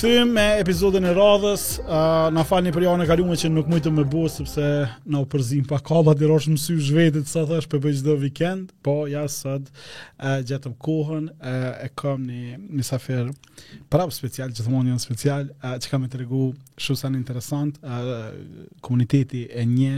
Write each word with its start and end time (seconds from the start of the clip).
rikëthim 0.00 0.30
me 0.32 0.44
epizodin 0.60 1.04
e 1.04 1.10
radhës 1.12 1.64
uh, 1.82 2.30
Na 2.32 2.42
falë 2.46 2.66
një 2.68 2.72
për 2.74 2.84
janë 2.86 3.04
e 3.04 3.08
kalume 3.08 3.36
që 3.36 3.50
nuk 3.52 3.68
mëjtë 3.70 3.90
me 3.92 4.04
buë 4.08 4.30
sepse 4.32 4.64
na 5.10 5.20
u 5.22 5.26
përzim 5.32 5.66
pa 5.68 5.78
kalla 5.84 6.14
Dhe 6.16 6.28
roshë 6.30 6.52
mësy 6.54 6.76
u 6.78 6.84
zhvetit 6.86 7.28
sa 7.28 7.42
thash 7.48 7.68
për 7.68 7.80
po 7.80 7.88
bëj 7.88 8.00
dhe 8.06 8.16
vikend 8.22 8.72
Po, 8.84 8.94
ja, 9.10 9.24
sëtë 9.28 10.40
uh, 10.40 10.68
kohën 10.86 11.28
uh, 11.28 11.68
E 11.86 11.90
kam 11.98 12.24
një 12.24 12.56
misafer 12.80 13.28
prapë 13.92 14.16
special 14.16 14.52
Që 14.56 14.64
janë 14.66 15.04
special 15.04 15.50
uh, 15.60 15.76
Që 15.76 15.92
kam 15.92 16.04
e 16.04 16.08
të 16.12 16.22
regu 16.22 16.44
shusan 16.80 17.18
interesant 17.18 17.80
uh, 17.84 18.30
Komuniteti 18.84 19.46
e 19.52 19.66
një 19.68 19.94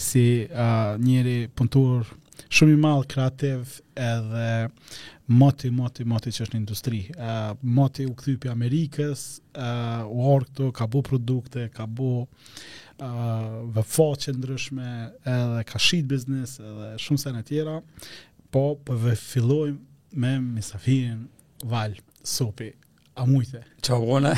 Si 0.00 0.26
uh, 0.46 0.96
njeri 1.02 1.42
punëtor 1.56 2.06
shumë 2.56 2.74
i 2.76 2.80
mall 2.80 3.04
kreativ 3.10 3.78
edhe 3.96 4.50
moti 5.40 5.70
moti 5.74 6.04
moti 6.06 6.30
që 6.34 6.44
është 6.44 6.54
në 6.56 6.60
industri. 6.60 7.00
Uh, 7.16 7.52
moti 7.76 8.04
u 8.06 8.12
kthy 8.18 8.36
në 8.44 8.52
Amerikës, 8.54 9.24
uh, 9.58 10.04
u 10.06 10.20
hor 10.28 10.46
ka 10.76 10.86
bu 10.90 11.02
produkte, 11.06 11.66
ka 11.74 11.86
bu 11.88 12.12
uh, 12.22 13.68
vë 13.76 13.86
foqe 13.90 14.34
ndryshme 14.36 14.92
edhe 15.26 15.64
ka 15.66 15.82
shit 15.82 16.06
biznes 16.10 16.58
edhe 16.62 16.92
shumë 17.02 17.24
sene 17.24 17.42
tjera 17.48 17.80
po 18.54 18.68
për 18.84 19.04
po 19.04 19.20
fillojmë 19.24 19.78
me 20.16 20.36
misafirin 20.40 21.24
Val 21.68 21.96
Sopi 22.26 22.70
a 23.16 23.24
mujte. 23.26 23.62
Qa 23.80 23.96
bona? 24.02 24.34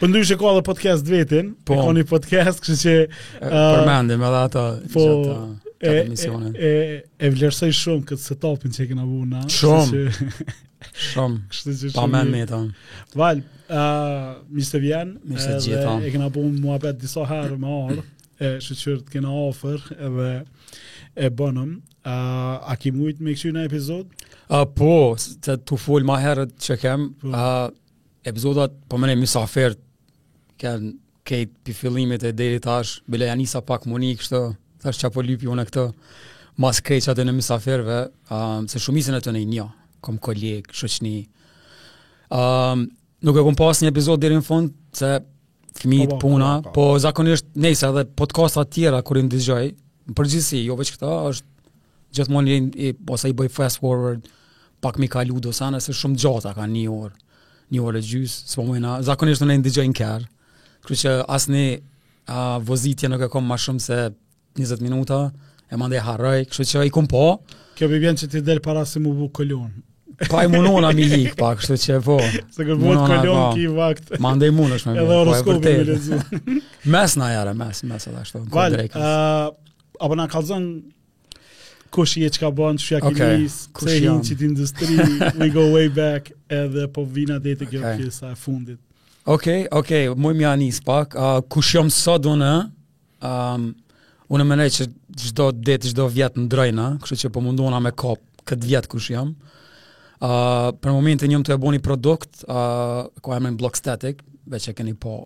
për 0.00 0.10
ndu 0.10 0.22
ka 0.40 0.52
dhe 0.58 0.62
podcast 0.66 1.08
vetin, 1.10 1.52
po, 1.68 1.76
e 1.78 1.84
ka 1.86 1.94
një 2.00 2.04
podcast, 2.08 2.62
kështë 2.64 2.78
që... 2.80 2.96
Uh, 3.42 3.58
Përmendim 3.76 4.24
edhe 4.24 4.40
ato 4.48 4.64
po, 4.94 5.06
e, 5.84 6.00
emisione. 6.04 6.50
E, 6.56 6.70
e 7.18 7.30
vlerësoj 7.32 7.72
shumë 7.76 8.06
këtë 8.10 8.24
setupin 8.28 8.74
që 8.74 8.84
e 8.84 8.88
kena 8.92 9.04
bu 9.08 9.20
na. 9.28 9.42
Shumë. 9.50 10.02
Shumë. 11.10 11.42
Kështë 11.52 11.68
që 11.68 11.76
shumë. 11.82 11.98
Pa 11.98 12.06
me 12.14 12.22
me 12.32 12.42
ta. 12.50 12.60
Val, 13.20 13.44
uh, 13.66 14.32
mi 14.54 14.64
se 14.68 14.80
vjen. 14.82 15.14
Mi 15.28 15.40
se 15.44 15.58
gjitha. 15.60 15.94
Po. 15.96 16.00
E 16.08 16.12
kena 16.14 16.30
bu 16.34 16.46
në 16.48 16.60
mua 16.64 16.80
petë 16.82 17.02
disa 17.04 17.24
herë 17.30 17.58
me 17.64 17.76
arë 17.82 18.06
e 18.44 18.54
shëqyrë 18.64 19.04
të 19.08 19.16
kena 19.18 19.32
ofër 19.48 19.84
edhe 20.08 20.28
e 21.14 21.32
bënëm. 21.38 21.74
Uh, 22.04 22.72
a 22.72 22.74
ki 22.80 22.92
mujtë 22.92 23.24
me 23.24 23.36
këshu 23.36 23.54
në 23.56 23.66
epizod? 23.68 24.08
Uh, 24.48 24.64
po, 24.76 24.90
të 25.44 25.58
të 25.64 25.78
full 25.80 26.04
ma 26.08 26.18
herët 26.20 26.52
që 26.60 26.76
kem, 26.82 27.06
po. 27.22 27.30
uh, 27.32 27.70
epizodat 28.28 28.74
po 28.90 28.98
mene 29.00 29.16
misafirë 29.20 29.78
kanë 30.60 30.92
kejt 31.24 31.54
për 31.64 31.76
fillimit 31.78 32.26
e 32.28 32.34
deri 32.36 32.58
tash, 32.60 32.98
bile 33.08 33.30
janisa 33.30 33.62
pak 33.64 33.86
moni 33.88 34.10
kështë, 34.20 34.42
tash 34.84 35.00
çapo 35.02 35.20
lypi 35.26 35.48
unë 35.50 35.64
këto 35.70 35.88
mas 36.62 36.78
kreçat 36.86 37.18
në 37.18 37.32
mysaferve, 37.34 37.94
um, 38.30 38.66
se 38.70 38.78
shumicën 38.78 39.16
e 39.16 39.20
të 39.24 39.32
i 39.40 39.58
kom 40.04 40.18
koleg, 40.22 40.68
shoqni. 40.70 41.24
Um, 42.30 42.84
nuk 43.26 43.36
e 43.36 43.42
kom 43.42 43.56
pasur 43.58 43.84
një 43.84 43.90
episod 43.90 44.20
deri 44.22 44.36
në 44.38 44.44
fund 44.46 44.70
se 44.94 45.16
fëmijët 45.80 46.12
oh, 46.14 46.18
puna, 46.22 46.52
po, 46.62 46.72
po. 46.76 46.84
zakonisht 47.02 47.46
nejse 47.58 47.86
edhe 47.88 48.04
podcasta 48.16 48.62
të 48.64 48.72
tjera 48.76 49.00
kur 49.02 49.18
i 49.18 49.22
dëgjoj, 49.32 49.66
në 50.10 50.14
përgjithësi 50.14 50.60
jo 50.68 50.76
vetë 50.78 50.94
këta, 50.96 51.10
është 51.32 51.48
gjithmonë 52.16 52.50
një 52.52 52.60
i 52.84 52.92
ose 53.10 53.30
i 53.30 53.34
bëj 53.34 53.50
fast 53.50 53.80
forward 53.82 54.28
pak 54.84 55.00
më 55.00 55.08
kalu 55.08 55.40
do 55.40 55.50
sa 55.56 55.72
nëse 55.74 55.90
shumë 55.96 56.20
gjata 56.22 56.54
kanë 56.54 56.74
një 56.76 56.84
orë, 56.92 57.14
një 57.74 57.82
orë 57.88 58.02
e 58.04 58.08
gjys, 58.12 58.36
s'po 58.52 58.68
më 58.68 58.94
Zakonisht 59.10 59.42
në 59.42 59.58
i 59.58 59.64
dëgjoj 59.66 59.88
në 59.90 59.98
kërë 59.98 60.30
kërë 60.84 60.98
që 61.02 61.18
asnjë 61.32 61.78
a 62.34 62.42
vozitja 62.60 63.08
nuk 63.10 63.24
e 63.26 63.30
kam 63.32 63.48
më 63.50 63.58
shumë 63.64 63.82
se 63.88 63.98
20 64.56 64.80
minuta, 64.80 65.30
e 65.70 65.76
mande 65.76 65.98
harroj, 66.02 66.46
kështu 66.52 66.66
që 66.70 66.84
i 66.88 66.92
kum 66.94 67.08
po. 67.10 67.22
Kjo 67.78 67.88
bi 67.90 67.98
bjen 68.02 68.18
që 68.20 68.28
ti 68.30 68.42
del 68.46 68.60
para 68.62 68.84
se 68.86 69.02
mu 69.02 69.14
bu 69.16 69.26
këllon. 69.34 69.72
Pa 70.30 70.44
i 70.46 70.48
munon 70.50 70.84
a 70.86 70.92
mi 70.94 71.08
lik, 71.10 71.32
pa, 71.40 71.54
kështu 71.58 71.76
që 71.84 71.96
po. 72.06 72.18
Se 72.54 72.62
kërë 72.62 72.78
bu 72.80 72.92
të 72.94 73.06
këllon 73.10 73.56
ki 73.56 73.64
vakt. 73.74 74.12
Mande 74.22 74.46
i 74.50 74.54
mun 74.54 74.70
është 74.76 74.90
me 74.90 74.94
bjen. 74.94 75.02
Edhe 75.02 75.10
po, 75.10 75.20
horoskopi 75.24 75.74
me 75.74 75.86
lezu. 75.90 76.20
Mes 76.94 77.16
na 77.18 77.32
jare, 77.34 77.54
mes, 77.58 77.80
mes 77.90 78.06
edhe 78.08 78.20
ashtu. 78.22 78.44
Val, 78.54 78.76
apo 80.04 80.18
na 80.20 80.28
kalzon 80.30 80.68
kush 81.94 82.14
i 82.18 82.24
e 82.28 82.30
që 82.34 82.42
ka 82.44 82.50
bënd, 82.54 82.82
shuja 82.82 83.00
ki 83.04 83.28
lis, 83.40 83.60
kështu 83.74 83.96
i 83.98 84.06
në 84.06 84.14
qitë 84.28 84.46
industri, 84.48 84.96
we 85.38 85.50
go 85.54 85.64
way 85.74 85.88
back, 85.94 86.30
edhe 86.52 86.86
po 86.94 87.04
vina 87.14 87.38
dhe 87.42 87.54
të 87.60 87.68
gjërë 87.74 87.92
kjesa 88.00 88.30
e 88.34 88.38
fundit. 88.38 88.78
Okej, 89.24 89.62
okay, 89.62 89.62
okej, 89.78 90.08
okay, 90.10 90.20
mojmë 90.24 90.44
janë 90.46 90.64
njësë 90.66 90.84
pak, 90.88 91.14
uh, 91.16 91.36
kushëm 91.54 91.88
sot 91.94 92.26
um, 92.26 93.62
Unë 94.32 94.44
mënej 94.48 94.70
që 94.78 94.84
gjdo 95.26 95.48
ditë, 95.66 95.90
gjdo 95.92 96.06
vjetë 96.14 96.40
në 96.40 96.50
drejna, 96.54 96.84
kështë 97.02 97.20
që 97.26 97.30
po 97.34 97.42
munduona 97.44 97.80
me 97.84 97.92
kop 97.92 98.22
këtë 98.48 98.68
vjetë 98.70 98.90
kush 98.94 99.10
jam. 99.12 99.34
Uh, 100.24 100.70
për 100.80 100.92
momentin 100.94 101.28
njëm 101.32 101.44
të 101.44 101.54
e 101.56 101.60
bo 101.60 101.72
një 101.74 101.82
produkt, 101.84 102.44
uh, 102.48 103.04
ko 103.20 103.34
e 103.36 103.52
blog 103.60 103.76
static, 103.76 104.22
veç 104.48 104.70
e 104.70 104.74
keni 104.78 104.94
po, 104.96 105.16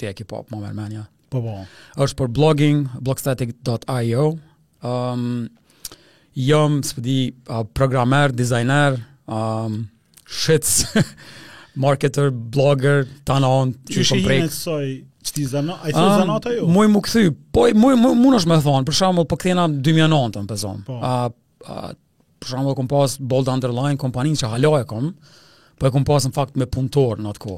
ti 0.00 0.08
e 0.08 0.14
ki 0.16 0.24
po, 0.24 0.42
po 0.48 0.56
më 0.56 0.70
mërmenja. 0.70 1.04
Po 1.32 1.42
po. 1.44 1.56
është 2.00 2.16
për 2.20 2.28
blogging, 2.32 2.86
blogstatic.io. 3.04 4.26
Um, 4.86 5.26
jëm, 6.38 6.80
së 6.86 6.94
përdi, 7.00 7.18
uh, 7.52 7.64
programer, 7.76 8.32
designer, 8.32 9.02
um, 9.28 9.82
shits, 10.24 10.84
marketer, 11.76 12.30
blogger, 12.30 13.04
tana 13.28 13.48
on, 13.60 13.74
që 13.90 14.04
shi 14.08 14.18
jene 14.20 14.48
të 14.48 14.54
soj, 14.56 14.88
që 15.26 15.34
ti 15.36 15.44
zana, 15.50 15.76
a 15.82 15.90
i 15.90 15.94
të 15.94 16.00
ah, 16.00 16.16
zana 16.22 16.36
ta 16.42 16.52
jo? 16.54 16.64
Mu 16.72 16.84
i 16.86 16.90
këthy, 17.04 17.28
po 17.54 17.66
i 17.70 17.76
mu 17.76 17.90
i 17.94 17.98
mu, 18.00 18.14
nëshme 18.32 18.58
thonë, 18.64 18.86
për 18.88 18.96
shamë 19.00 19.24
po 19.30 19.38
këthina 19.38 19.68
2009 19.74 20.34
të 20.36 20.44
në 20.44 20.50
pëzom, 20.52 20.80
po. 20.86 20.98
për 21.60 22.48
shamë 22.52 22.70
dhe 22.70 22.76
kom 22.80 22.88
pas 22.92 23.16
bold 23.32 23.48
underline 23.52 23.98
kompanin 24.00 24.38
që 24.40 24.50
halohë 24.54 24.84
e 24.84 24.88
kom, 24.90 25.10
po 25.76 25.88
e 25.88 25.92
kom 25.94 26.06
pas 26.08 26.24
në 26.28 26.34
fakt 26.36 26.56
me 26.60 26.68
punëtor 26.78 27.20
në 27.24 27.34
atë 27.34 27.44
ko, 27.46 27.56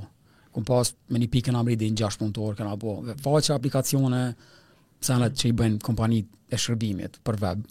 kom 0.57 0.67
pas 0.67 0.93
me 1.15 1.23
një 1.23 1.31
pikën 1.37 1.59
amri 1.61 1.79
dhe 1.79 1.93
një 1.93 2.03
6 2.07 2.23
punëtor, 2.25 2.59
këna 2.59 2.77
po, 2.83 2.99
dhe 3.07 3.15
faqë 3.23 3.55
aplikacione, 3.55 4.25
sanat 5.09 5.37
që 5.39 5.53
i 5.53 5.57
bëjnë 5.63 5.79
kompanit 5.87 6.27
e 6.51 6.59
shërbimit 6.59 7.21
për 7.27 7.39
web. 7.45 7.63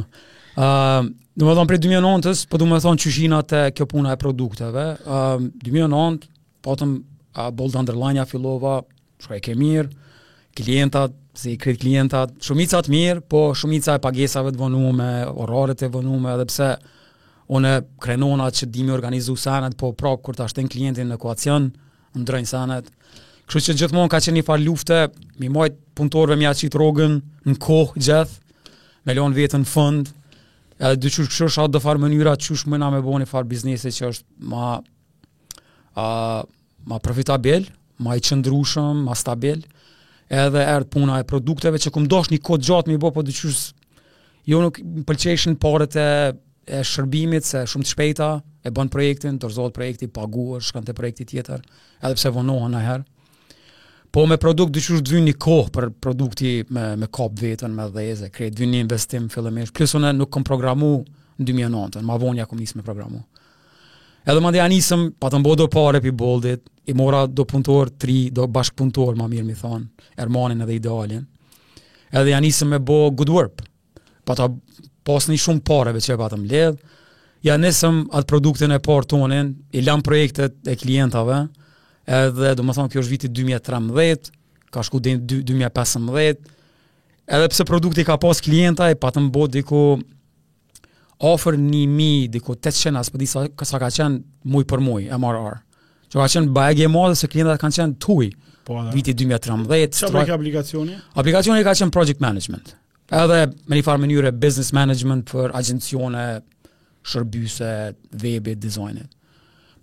Ëm, 0.56 0.62
uh, 0.62 1.10
do 1.34 1.46
më 1.48 1.54
thon 1.58 1.66
prej 1.70 1.80
2009 1.86 2.30
ës 2.30 2.42
po 2.50 2.58
do 2.60 2.66
më 2.70 2.78
thonë 2.84 3.00
çushinat 3.02 3.52
e 3.58 3.62
kjo 3.74 3.86
puna 3.90 4.12
e 4.12 4.16
produkteve. 4.20 4.84
uh, 5.06 5.40
2009, 5.64 6.28
po 6.62 6.74
tëm 6.78 6.94
a 7.38 7.48
uh, 7.48 7.50
bold 7.54 7.76
underline 7.78 8.18
a 8.22 8.26
fillova, 8.26 8.80
shkoj 9.22 9.40
ke 9.42 9.54
mirë, 9.58 9.88
klientat, 10.58 11.10
se 11.34 11.50
i 11.54 11.58
kretë 11.58 11.80
klientat, 11.84 12.36
shumica 12.42 12.80
të 12.82 12.90
mirë, 12.90 13.24
po 13.30 13.50
shumica 13.54 13.98
e 13.98 14.02
pagesave 14.02 14.52
të 14.54 14.62
vënume, 14.62 15.10
orare 15.34 15.74
të 15.78 15.90
vënume, 15.94 16.34
edhe 16.34 16.46
pse 16.50 16.70
unë 17.50 17.74
e 17.78 17.82
krenonat 18.02 18.54
që 18.62 18.70
dimi 18.70 18.92
organizu 18.94 19.34
sanet, 19.36 19.74
po 19.78 19.92
pra 19.92 20.14
kur 20.18 20.36
të 20.38 20.46
ashtën 20.46 20.70
klientin 20.70 21.10
në 21.10 21.18
koacion, 21.22 21.70
në 22.18 22.24
drejnë 22.26 22.50
sanet. 22.54 22.90
Kështu 23.50 23.72
që 23.72 23.78
gjithmonë 23.80 24.10
ka 24.12 24.18
qenë 24.22 24.36
një 24.38 24.46
farë 24.46 24.62
lufte, 24.62 24.96
mi 25.42 25.48
mojt 25.50 25.74
punëtorve 25.98 26.36
mi 26.38 26.46
aqit 26.46 26.76
rogën 26.78 27.16
në 27.50 27.54
kohë 27.62 27.98
gjithë, 27.98 28.38
me 29.08 29.16
lonë 29.18 29.48
në 29.58 29.66
fund, 29.70 30.12
edhe 30.78 30.96
dy 31.02 31.10
qështë 31.10 31.34
kështë 31.48 31.64
atë 31.64 31.72
dhe 31.74 31.80
farë 31.82 31.98
mënyra 32.04 32.36
qështë 32.38 32.70
mëna 32.70 32.92
me 32.94 33.00
bo 33.02 33.16
një 33.18 33.26
farë 33.26 33.50
biznesi 33.50 33.90
që 33.96 34.06
është 34.12 34.52
ma, 34.52 34.68
a, 35.98 36.06
ma 36.90 37.00
profitabil, 37.02 37.66
ma 38.06 38.14
i 38.16 38.20
qëndrushëm, 38.24 39.02
ma 39.08 39.18
stabil, 39.18 39.64
edhe 40.30 40.62
erë 40.62 40.86
puna 40.94 41.18
e 41.20 41.26
produkteve 41.28 41.78
që 41.82 41.90
këmë 41.96 42.08
dosh 42.12 42.30
një 42.30 42.38
kod 42.46 42.62
gjatë 42.64 42.86
mi 42.94 43.00
bo, 43.02 43.10
po 43.12 43.22
dy 43.26 43.34
qështë 43.34 43.76
jo 44.54 44.62
nuk 44.62 44.78
pëlqeshin 45.10 45.58
paret 45.60 45.96
e, 46.00 46.06
e 46.70 46.84
shërbimit 46.86 47.42
se 47.44 47.66
shumë 47.68 47.84
të 47.88 47.96
shpejta, 47.98 48.30
e 48.66 48.70
bën 48.76 48.88
projektin, 48.94 49.42
dorëzohet 49.42 49.74
projekti, 49.76 50.06
paguar, 50.12 50.62
shkante 50.64 50.94
projekti 50.96 51.26
tjetër, 51.34 51.66
edhe 51.98 52.14
pse 52.20 52.30
vonohen 52.38 52.76
na 52.76 52.86
herë. 52.86 53.08
Po 54.10 54.24
me 54.26 54.36
produkt 54.42 54.74
dyqysh 54.74 55.04
dhvyn 55.06 55.28
një 55.30 55.34
kohë 55.40 55.70
për 55.74 55.84
produkti 56.02 56.52
me, 56.74 56.86
me 56.98 57.06
kop 57.14 57.36
vetën, 57.38 57.70
me 57.74 57.84
dheze, 57.94 58.26
krejt 58.34 58.56
dhvyn 58.58 58.72
një 58.74 58.80
investim 58.84 59.28
fillemish. 59.30 59.70
Plus 59.76 59.94
unë 59.94 60.10
nuk 60.18 60.32
kom 60.34 60.42
programu 60.46 60.88
në 61.38 61.46
2009, 61.52 62.02
ma 62.06 62.16
vonja 62.18 62.46
kom 62.50 62.58
njësë 62.58 62.80
me 62.80 62.86
programu. 62.86 63.20
Edhe 64.28 64.40
ma 64.44 64.50
dhe 64.52 64.60
anisëm, 64.64 65.06
pa 65.18 65.30
të 65.32 65.38
mbo 65.40 65.54
do 65.56 65.68
pare 65.72 66.02
për 66.04 66.14
boldit, 66.20 66.66
i 66.90 66.94
mora 66.98 67.22
do 67.30 67.46
punëtor 67.48 67.92
tri, 68.02 68.16
do 68.34 68.48
bashk 68.50 68.74
punëtor, 68.80 69.14
ma 69.16 69.28
mirë 69.30 69.46
mi 69.46 69.54
thonë, 69.56 70.04
Ermanin 70.20 70.66
edhe 70.66 70.74
idealin. 70.76 71.22
Edhe 72.10 72.34
janisëm 72.34 72.74
me 72.74 72.82
bo 72.82 72.98
good 73.14 73.30
work, 73.32 73.62
pa 74.26 74.34
të 74.36 74.50
pas 75.06 75.30
një 75.30 75.38
shumë 75.40 75.62
pareve 75.66 76.02
që 76.04 76.16
e 76.16 76.18
pa 76.20 76.26
të 76.28 76.40
mbledh, 76.42 76.82
ja 77.46 77.54
nesëm 77.56 78.02
atë 78.10 78.28
produktin 78.34 78.74
e 78.76 78.80
parë 78.84 79.08
tonin, 79.14 79.54
i 79.72 79.80
lam 79.86 80.02
projektet 80.04 80.58
e 80.68 80.74
klientave, 80.82 81.38
edhe 82.10 82.54
do 82.58 82.64
më 82.66 82.74
thonë 82.78 82.92
kjo 82.92 83.02
është 83.04 83.12
viti 83.14 83.28
2013, 83.40 84.32
ka 84.74 84.82
shku 84.86 85.00
dhe 85.02 85.12
2015, 85.30 86.50
edhe 87.36 87.50
pse 87.52 87.66
produkti 87.68 88.04
ka 88.08 88.16
pas 88.22 88.42
klienta 88.42 88.88
e 88.92 88.98
patë 88.98 89.22
mbo 89.28 89.46
diko 89.54 89.82
offer 91.30 91.58
një 91.60 91.84
mi, 91.92 92.10
diko 92.32 92.56
800 92.56 92.98
as 93.00 93.10
për 93.10 93.18
po 93.18 93.22
di 93.22 93.28
sa, 93.30 93.44
sa 93.62 93.80
ka 93.82 93.90
qenë 93.94 94.46
muj 94.50 94.66
për 94.70 94.82
muj, 94.82 95.06
MRR. 95.22 95.58
Që 96.10 96.18
ka 96.18 96.28
qenë 96.34 96.54
bëjeg 96.56 96.84
e 96.86 96.90
modë 96.90 97.18
se 97.20 97.30
klientat 97.30 97.62
kanë 97.62 97.78
qenë 97.78 97.98
tuj, 98.02 98.30
po, 98.66 98.80
viti 98.94 99.14
2013. 99.16 100.08
Që 100.08 100.12
për 100.16 100.28
ka 100.32 100.38
aplikacioni? 100.38 100.98
Aplikacioni 101.22 101.66
ka 101.66 101.76
qenë 101.78 101.94
project 101.94 102.24
management, 102.24 102.74
edhe 103.22 103.42
me 103.70 103.78
një 103.78 103.86
farë 103.86 104.02
mënyre 104.08 104.34
business 104.42 104.74
management 104.74 105.30
për 105.30 105.54
agencione, 105.60 106.26
shërbyse, 107.10 107.70
webit, 108.24 108.58
dizajnit 108.62 109.08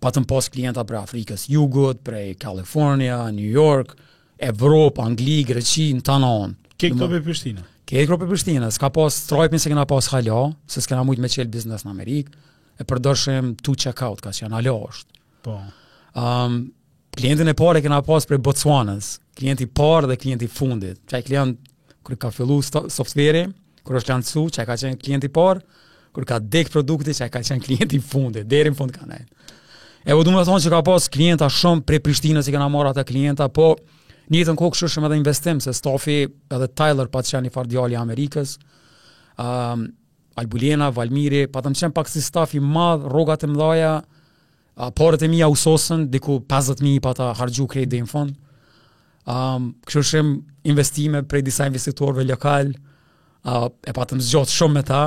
patëm 0.04 0.26
pas 0.30 0.46
klienta 0.54 0.84
për 0.88 0.98
Afrikës 1.02 1.48
Jugut, 1.50 2.00
për 2.06 2.18
Kalifornia, 2.42 3.20
New 3.34 3.50
York, 3.54 3.96
Evropë, 4.44 5.02
Angli, 5.08 5.40
Greqi, 5.50 5.90
në 6.00 6.06
të 6.06 6.18
nonë. 6.24 6.56
Ke 6.78 6.92
për 6.94 7.18
Prishtina? 7.26 7.64
Ke 7.88 8.04
këto 8.04 8.18
për 8.22 8.30
Prishtina, 8.34 8.70
s'ka 8.76 8.90
pas 8.94 9.18
trojpin 9.30 9.62
se 9.64 9.72
këna 9.72 9.86
pas 9.90 10.10
halo, 10.14 10.42
se 10.70 10.82
s'kena 10.84 11.06
mujtë 11.08 11.24
me 11.24 11.30
qelë 11.34 11.54
biznes 11.54 11.86
në 11.88 11.94
Amerikë, 11.94 12.36
e 12.82 12.86
përdoshim 12.88 13.54
tu 13.66 13.76
check 13.80 14.02
out, 14.06 14.20
ka 14.22 14.34
që 14.36 14.46
janë 14.46 14.58
halo 14.60 14.76
është. 14.90 15.22
Po. 15.48 15.56
Um, 16.18 16.58
klientin 17.18 17.50
e 17.50 17.56
pare 17.58 17.80
këna 17.82 18.02
pas 18.06 18.28
për 18.30 18.42
Botswanës, 18.44 19.16
klienti 19.40 19.66
parë 19.68 20.12
dhe 20.12 20.20
klienti 20.20 20.52
fundit, 20.52 21.00
që 21.10 21.24
klient 21.26 21.74
kër 22.08 22.20
ka 22.24 22.30
fillu 22.36 22.60
software-i, 22.64 23.46
kër 23.88 24.02
është 24.02 24.14
lancu, 24.14 24.46
që 24.54 24.68
ka 24.68 24.78
qenë 24.84 25.00
klienti 25.02 25.32
parë, 25.36 25.64
kër 26.18 26.28
ka 26.28 26.42
dek 26.44 26.70
produkti, 26.76 27.16
që 27.18 27.32
ka 27.32 27.42
qenë 27.48 27.66
klienti 27.66 28.04
fundit, 28.04 28.46
deri 28.52 28.74
në 28.76 28.82
fund 28.82 28.94
ka 28.96 29.08
E 30.08 30.16
po 30.16 30.24
du 30.24 30.32
me 30.32 30.40
thonë 30.48 30.62
që 30.64 30.70
ka 30.72 30.80
pas 30.88 31.06
klienta 31.12 31.50
shumë 31.52 31.84
prej 31.90 32.00
Prishtinës 32.06 32.46
si 32.48 32.52
i 32.54 32.54
kena 32.56 32.70
marrë 32.72 32.94
atë 32.94 33.04
klienta, 33.10 33.50
po 33.52 33.74
një 34.32 34.46
në 34.48 34.54
kohë 34.60 34.76
këshushëm 34.78 35.06
edhe 35.08 35.18
investim, 35.20 35.60
se 35.60 35.74
stafi 35.76 36.14
edhe 36.24 36.68
Tyler 36.80 37.10
pa 37.12 37.20
të 37.26 37.42
qenë 37.50 37.90
i 37.92 37.96
Amerikës, 38.00 38.54
um, 39.38 39.84
Albulena, 40.40 40.88
Valmiri, 40.96 41.42
pa 41.52 41.60
të 41.62 41.72
më 41.74 41.80
qenë 41.82 41.94
pak 41.98 42.08
si 42.08 42.22
stafi 42.24 42.58
i 42.58 42.60
madhë, 42.64 43.10
rogat 43.12 43.44
e 43.44 43.48
mdhaja, 43.52 43.92
uh, 44.78 44.88
porët 44.96 45.24
e 45.24 45.28
mija 45.28 45.50
usosën, 45.52 46.08
diku 46.10 46.40
50.000 46.40 47.00
pa 47.04 47.12
të 47.14 47.28
hargju 47.42 47.68
krejt 47.76 47.92
dhe 47.92 48.00
në 48.00 48.08
fond. 48.08 48.34
Um, 49.28 49.74
këshushëm 49.92 50.32
investime 50.72 51.24
prej 51.28 51.42
disa 51.50 51.68
investitorve 51.68 52.24
lokal, 52.32 52.72
uh, 53.44 53.68
e 53.84 53.92
pa 53.92 54.08
të 54.08 54.22
më 54.22 54.24
zgjotë 54.30 54.56
shumë 54.56 54.74
me 54.80 54.86
ta, 54.88 55.04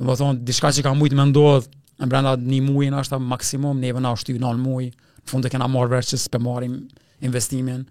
dhe 0.00 0.08
më 0.08 0.16
thonë, 0.22 0.42
dishka 0.48 0.72
që 0.78 0.86
ka 0.88 0.96
mujtë 0.96 1.20
me 1.20 1.28
ndodhë, 1.28 1.68
në 2.00 2.08
brenda 2.08 2.34
një 2.40 2.60
muaj 2.66 2.90
në 2.94 3.02
është 3.04 3.20
maksimum, 3.28 3.80
ne 3.80 3.92
vëna 3.92 4.12
është 4.16 4.36
të 4.38 4.42
në 4.44 4.54
muaj, 4.64 4.90
në 5.22 5.30
fundë 5.30 5.48
e 5.50 5.54
kena 5.54 5.68
marrë 5.70 5.96
vërë 5.98 6.12
që 6.12 6.20
s'pe 6.24 6.40
marim 6.40 6.76
investimin. 7.26 7.86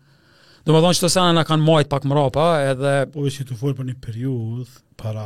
Do 0.67 0.73
më 0.75 0.81
thonë 0.83 0.97
që 0.97 1.01
të 1.05 1.09
sena 1.13 1.33
në 1.37 1.43
kanë 1.47 1.65
majtë 1.65 1.89
pak 1.89 2.03
mrapa, 2.09 2.43
edhe... 2.73 2.91
Po 3.13 3.23
e 3.25 3.31
si 3.31 3.45
të 3.47 3.55
folë 3.57 3.77
për 3.77 3.85
një 3.87 3.93
periudhë, 4.03 4.65
para 4.99 5.23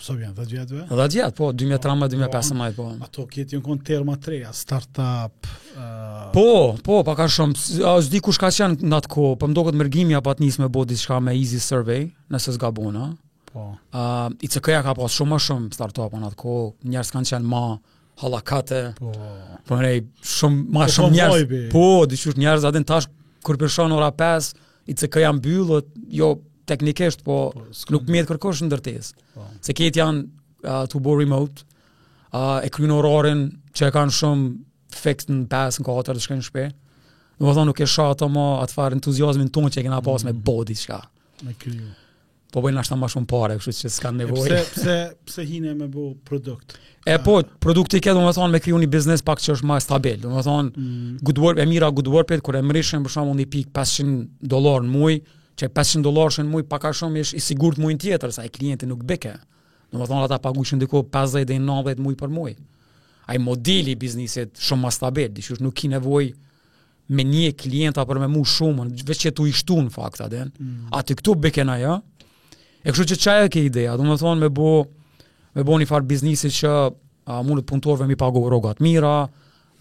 sa 0.00 0.14
vjen 0.16 0.32
10 0.34 0.48
vjetëve? 0.54 0.84
10 0.90 1.12
vjet, 1.14 1.34
po 1.36 1.50
2013 1.52 2.02
2015 2.14 2.56
më 2.58 2.68
po. 2.78 2.86
Ato 3.04 3.26
këtë 3.28 3.56
janë 3.58 3.66
kanë 3.66 3.84
terma 3.90 4.16
treja, 4.24 4.54
startup. 4.56 5.50
Uh... 5.74 6.30
Po, 6.34 6.46
po, 6.86 7.02
pa 7.06 7.16
ka 7.18 7.28
shumë, 7.30 7.82
a 7.90 7.92
s'di 8.02 8.22
kush 8.24 8.40
ka 8.40 8.48
qenë 8.56 8.80
në 8.88 8.98
atë 9.02 9.12
kohë, 9.12 9.36
po 9.42 9.50
më 9.50 9.58
duket 9.60 9.78
mërgimi 9.82 10.16
apo 10.18 10.32
të 10.38 10.46
nisme 10.46 10.70
bodi 10.72 10.96
diçka 10.96 11.20
me 11.22 11.36
Easy 11.36 11.60
Survey, 11.62 12.08
nëse 12.32 12.56
s'gabona. 12.56 13.10
Po. 13.52 13.68
Ë, 13.76 13.78
uh, 13.92 14.26
i 14.40 14.48
cekoja 14.50 14.80
ka 14.86 14.96
pas 14.98 15.18
shumë 15.22 15.36
më 15.36 15.42
shumë 15.50 15.70
startup 15.76 16.16
në 16.16 16.32
atë 16.32 16.40
kohë, 16.40 16.70
njerëz 16.94 17.12
kanë 17.14 17.34
qenë 17.36 17.52
më 17.52 17.64
hallakate. 18.20 18.82
Po. 19.00 19.12
Po 19.68 19.76
ne 19.80 19.94
shumë 20.24 20.66
më 20.68 20.80
po, 20.80 20.84
po, 20.84 20.94
shumë 20.96 21.16
njerëz. 21.16 21.48
Po, 21.72 21.84
dishur 22.10 22.38
njerëz 22.40 22.66
atë 22.68 22.82
tash 22.88 23.08
kur 23.46 23.58
përshon 23.60 23.94
ora 23.96 24.10
5 24.12 24.50
i 24.90 24.96
CK 24.98 25.22
janë 25.24 25.38
mbyllur, 25.38 25.84
jo 26.12 26.32
teknikisht, 26.70 27.24
po, 27.26 27.38
po 27.52 27.94
nuk 27.94 28.08
mjet 28.10 28.28
kërkosh 28.30 28.64
ndërtesë. 28.68 29.14
Po. 29.38 29.46
Se 29.64 29.76
këtë 29.78 30.02
janë 30.02 30.24
uh, 30.24 30.84
to 30.90 31.02
remote. 31.18 31.66
Uh, 32.30 32.60
e 32.62 32.68
kryin 32.70 32.92
ororin 32.94 33.40
që 33.74 33.88
e 33.88 33.94
kanë 33.94 34.12
shumë 34.14 34.92
fix 34.94 35.26
në 35.30 35.48
pas 35.50 35.74
në 35.74 35.82
kohëtër 35.86 36.14
të 36.14 36.20
shkën 36.26 36.44
shpe. 36.46 36.66
Në 37.40 37.42
më 37.48 37.54
thonë 37.56 37.68
nuk 37.72 37.80
e 37.82 37.88
shatë 37.90 38.14
ato 38.18 38.28
më 38.30 38.44
atë 38.66 38.76
farë 38.76 38.96
entuziasmin 39.00 39.48
tonë 39.54 39.72
që 39.74 39.80
e 39.80 39.84
kena 39.88 39.98
pas 40.06 40.22
me 40.26 40.30
mm. 40.34 40.42
bodi 40.46 40.76
shka. 40.78 41.00
Me 41.46 41.56
kryu 41.58 41.88
po 42.54 42.62
bëjnë 42.64 42.80
ashtë 42.82 42.96
ma 42.98 43.08
shumë 43.10 43.28
pare, 43.30 43.56
kështu 43.62 43.74
që 43.86 43.90
s'ka 43.96 44.10
nevojë. 44.16 44.46
Pse, 44.50 44.78
pse, 44.80 44.96
pse 45.28 45.44
hine 45.48 45.74
me 45.78 45.86
bu 45.90 46.10
produkt? 46.26 46.74
E 47.08 47.14
po, 47.24 47.38
produkti 47.64 48.00
ke 48.04 48.12
do 48.16 48.22
më 48.26 48.32
thonë 48.36 48.52
me 48.54 48.60
kriju 48.62 48.80
një 48.82 48.88
biznes 48.92 49.22
pak 49.24 49.40
që 49.42 49.54
është 49.58 49.68
ma 49.70 49.78
stabil, 49.80 50.18
do 50.24 50.32
më 50.34 50.42
thonë, 50.46 50.70
mm. 50.70 51.12
good 51.26 51.40
work, 51.42 51.62
e 51.64 51.68
mira 51.70 51.88
good 51.96 52.10
workit, 52.12 52.42
kër 52.44 52.58
e 52.60 52.64
mërishën 52.70 53.06
për 53.06 53.14
shumë 53.16 53.36
një 53.42 53.48
pik 53.54 53.70
500 53.76 54.50
dolar 54.54 54.82
në 54.84 54.92
muj, 54.96 55.14
që 55.60 55.70
500 55.76 56.04
dolar 56.06 56.34
shën 56.34 56.50
muj 56.52 56.66
pak 56.68 56.90
a 56.90 56.94
shumë 57.02 57.24
ish 57.24 57.34
i 57.38 57.44
sigur 57.44 57.78
të 57.78 57.86
mujnë 57.86 58.02
tjetër, 58.04 58.34
sa 58.36 58.44
i 58.48 58.52
klienti 58.52 58.88
nuk 58.90 59.06
beke, 59.08 59.36
do 59.90 60.00
më 60.02 60.10
thonë 60.10 60.28
ata 60.28 60.40
pagu 60.44 60.64
që 60.68 60.80
ndiko 60.82 61.06
50 61.14 61.46
dhe 61.52 61.58
90 61.64 62.02
muj 62.04 62.18
për 62.20 62.34
muj. 62.36 62.56
Ai 63.30 63.38
modeli 63.38 63.92
i 63.94 63.98
biznisit 64.00 64.58
shumë 64.58 64.88
ma 64.88 64.90
stabil, 64.90 65.28
dishush 65.36 65.60
nuk 65.62 65.76
ki 65.78 65.92
nevoj 65.94 66.30
me 67.14 67.24
një 67.26 67.54
klienta 67.58 68.02
për 68.06 68.18
me 68.24 68.28
mu 68.30 68.42
shumën, 68.46 68.90
veç 69.06 69.26
që 69.28 69.32
tu 69.38 69.46
ishtu 69.50 69.78
në 69.86 69.92
fakta, 69.94 70.26
den, 70.30 70.50
mm. 70.58 70.88
a 70.94 71.00
të 71.06 71.16
këtu 71.20 71.36
beke 71.46 71.64
na 71.66 71.78
ja, 71.78 71.92
jo? 71.94 71.98
E 72.80 72.88
kështu 72.92 73.04
që 73.12 73.16
çaja 73.20 73.48
ke 73.52 73.62
ideja, 73.68 73.96
du 74.00 74.04
të 74.08 74.16
thonë 74.24 74.46
me 74.46 74.48
bo 74.56 74.68
me 75.54 75.64
bo 75.66 75.76
një 75.82 75.88
farë 75.90 76.06
biznesi 76.08 76.48
që 76.60 76.68
a, 76.80 77.40
mund 77.44 77.60
të 77.60 77.68
punëtorëve 77.72 78.06
mi 78.08 78.16
pagu 78.18 78.42
rrogat 78.46 78.78
mira, 78.84 79.14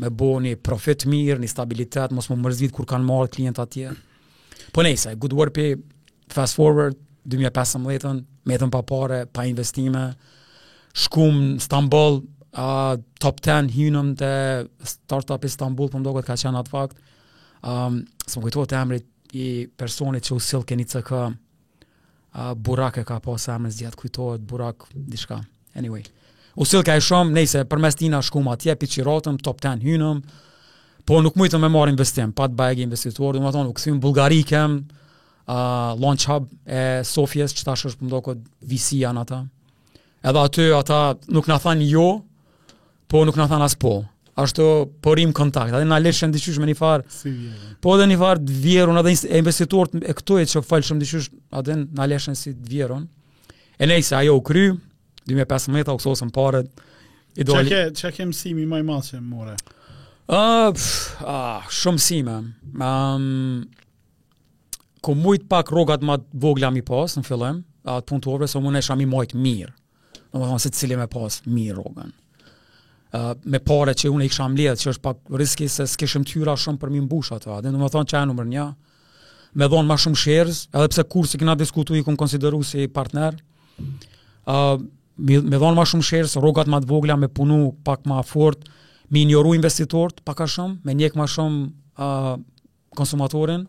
me 0.02 0.10
bo 0.10 0.32
një 0.42 0.56
profit 0.66 1.06
mirë, 1.08 1.38
një 1.44 1.52
stabilitet, 1.52 2.12
mos 2.16 2.28
më 2.32 2.38
mërzit 2.42 2.74
kur 2.76 2.88
kanë 2.90 3.06
marrë 3.08 3.32
klienta 3.36 3.66
tje. 3.70 3.92
Po 4.74 4.84
nejse, 4.86 5.14
good 5.22 5.36
work 5.38 5.54
pe 5.56 5.70
fast 6.34 6.58
forward 6.58 6.98
2015 7.30 8.24
me 8.50 8.58
të 8.60 8.70
pa 8.74 8.82
pare, 8.90 9.22
pa 9.32 9.46
investime, 9.48 10.08
shkum 11.04 11.40
në 11.56 11.64
Stambol, 11.64 12.20
a, 12.58 12.68
top 13.22 13.40
10 13.46 13.70
hynëm 13.78 14.12
të 14.20 14.32
startup 14.96 15.46
i 15.46 15.52
Stambol, 15.54 15.88
për 15.92 16.00
po 16.00 16.04
mdogët 16.04 16.28
ka 16.32 16.40
qenë 16.42 16.64
atë 16.64 16.74
fakt, 16.74 16.98
um, 17.62 18.02
së 18.26 18.40
më 18.42 18.48
kujtuar 18.48 18.72
të 18.72 18.80
emrit 18.82 19.38
i 19.38 19.50
personit 19.78 20.26
që 20.26 20.40
u 20.40 20.44
silke 20.44 20.80
një 20.80 20.88
të 20.90 21.06
a 22.32 22.50
uh, 22.52 22.56
burak 22.58 22.96
e 22.96 23.04
ka 23.04 23.18
pa 23.18 23.20
po, 23.34 23.38
sa 23.38 23.58
më 23.58 23.70
zgjat 23.74 23.96
kujtohet 23.98 24.42
burak 24.42 24.86
diçka 24.94 25.40
anyway 25.76 26.04
u 26.56 26.66
sill 26.68 26.84
ka 26.86 27.00
shom 27.02 27.32
nëse 27.34 27.66
përmes 27.70 27.98
tina 27.98 28.22
shkum 28.22 28.48
atje 28.54 28.76
piçirotëm 28.76 29.40
top 29.42 29.62
10 29.64 29.82
hynëm 29.86 30.22
po 31.10 31.22
nuk 31.26 31.38
mujtë 31.40 31.58
me 31.62 31.70
marr 31.74 31.90
investim 31.94 32.32
pa 32.32 32.46
të 32.48 32.58
bajë 32.60 32.78
gjë 32.80 32.88
investitor 32.88 33.34
do 33.34 33.42
të 33.42 33.54
thonë 33.56 33.70
u 33.70 33.74
kthyn 33.80 34.00
bullgari 34.04 34.44
kem 34.44 34.84
a 35.50 35.58
uh, 35.58 35.98
launch 35.98 36.28
hub 36.30 36.46
e 36.70 37.02
sofias 37.10 37.56
që 37.58 37.66
tash 37.66 37.88
është 37.90 38.06
ndonjë 38.06 38.38
VC 38.62 38.70
vici 38.74 39.02
ata 39.08 39.44
edhe 40.22 40.40
aty 40.46 40.70
ata 40.78 41.00
nuk 41.34 41.50
na 41.50 41.58
thanë 41.64 41.90
jo 41.90 42.08
po 43.10 43.26
nuk 43.26 43.38
na 43.42 43.50
thanë 43.50 43.66
as 43.66 43.74
po 43.82 43.96
ashtu 44.40 44.66
porim 45.04 45.32
kontakt, 45.36 45.74
atë 45.76 45.88
na 45.90 45.98
lëshën 46.02 46.32
diçysh 46.34 46.60
me 46.62 46.68
një 46.70 46.76
farë. 46.80 47.06
Si 47.14 47.30
vjen. 47.30 47.56
Po 47.84 47.96
edhe 47.96 48.06
një 48.12 48.18
farë 48.22 48.44
të 48.48 48.58
vjerun 48.64 49.00
atë 49.02 49.14
e 49.34 49.40
investitor 49.42 49.90
e 50.00 50.16
këtoje 50.18 50.48
që 50.54 50.64
falshëm 50.68 51.00
diçysh, 51.04 51.32
atë 51.60 51.78
na 52.00 52.08
lëshën 52.12 52.38
si 52.40 52.54
të 52.56 52.70
vjerun. 52.74 53.08
E 53.80 53.90
nejse 53.90 54.16
ajo 54.18 54.38
u 54.40 54.44
kry 54.46 54.68
2015 55.30 55.94
oksosën 55.98 56.32
u 56.32 56.52
I 57.40 57.46
do. 57.46 57.54
Çka 57.54 57.82
ke, 57.94 58.10
ke 58.18 58.26
mësimi 58.26 58.66
më 58.68 58.80
i 58.82 58.86
madh 58.88 59.06
që 59.12 59.20
more? 59.22 59.54
Ëh, 60.28 60.88
ah, 61.30 61.62
shumë 61.72 62.02
sima. 62.02 62.40
um, 62.82 63.70
ku 65.02 65.16
shumë 65.16 65.46
pak 65.50 65.70
rrogat 65.72 66.02
më 66.04 66.20
vogla 66.34 66.72
mi 66.74 66.82
pas 66.82 67.16
në 67.18 67.24
fillim, 67.30 67.62
atë 67.86 68.08
punëtorëve 68.10 68.48
se 68.50 68.58
so 68.58 68.60
unë 68.66 68.82
isha 68.84 68.96
më 68.96 69.06
i 69.06 69.38
mirë. 69.48 69.74
Domethënë 70.34 70.60
se 70.62 70.70
cilë 70.78 70.98
më 71.04 71.08
pas 71.14 71.40
mirë 71.46 71.78
rrogën 71.78 72.12
me 73.44 73.58
pare 73.64 73.94
që 73.96 74.12
unë 74.14 74.28
i 74.28 74.30
kësham 74.30 74.54
mbledh, 74.54 74.78
që 74.84 74.90
është 74.92 75.02
pak 75.04 75.18
riski 75.40 75.68
se 75.72 75.86
s'keshëm 75.90 76.24
tyra 76.30 76.54
shumë 76.60 76.78
për 76.82 76.90
mi 76.94 77.02
mbush 77.02 77.32
ato. 77.34 77.56
Dhe 77.62 77.72
do 77.74 77.78
të 77.82 77.90
thonë 77.90 78.22
e 78.22 78.26
numër 78.30 78.46
1. 78.46 78.74
Me 79.58 79.66
dhon 79.68 79.88
më 79.90 79.98
shumë 79.98 80.18
shares, 80.22 80.60
edhe 80.78 80.90
pse 80.94 81.04
kur 81.10 81.26
si 81.28 81.38
kena 81.42 81.56
diskutu 81.58 81.96
i 81.98 82.04
kum 82.06 82.16
konsideru 82.16 82.60
si 82.64 82.86
partner. 82.88 83.36
uh, 84.46 84.78
me, 85.18 85.40
me 85.42 85.58
dhon 85.58 85.76
më 85.76 85.86
shumë 85.90 86.06
shares, 86.06 86.36
rrogat 86.38 86.68
më 86.70 86.82
të 86.84 86.88
vogla 86.92 87.16
me 87.18 87.28
punu 87.28 87.74
pak 87.84 88.06
më 88.06 88.22
fort, 88.30 88.70
me 89.10 89.24
njëru 89.26 89.56
investitorët 89.58 90.22
pak 90.26 90.42
a 90.42 90.48
shumë, 90.48 90.80
me 90.86 90.94
njek 90.94 91.18
më 91.18 91.26
shumë 91.34 91.66
ë 91.98 92.06
uh, 92.06 92.36
konsumatorin, 92.98 93.66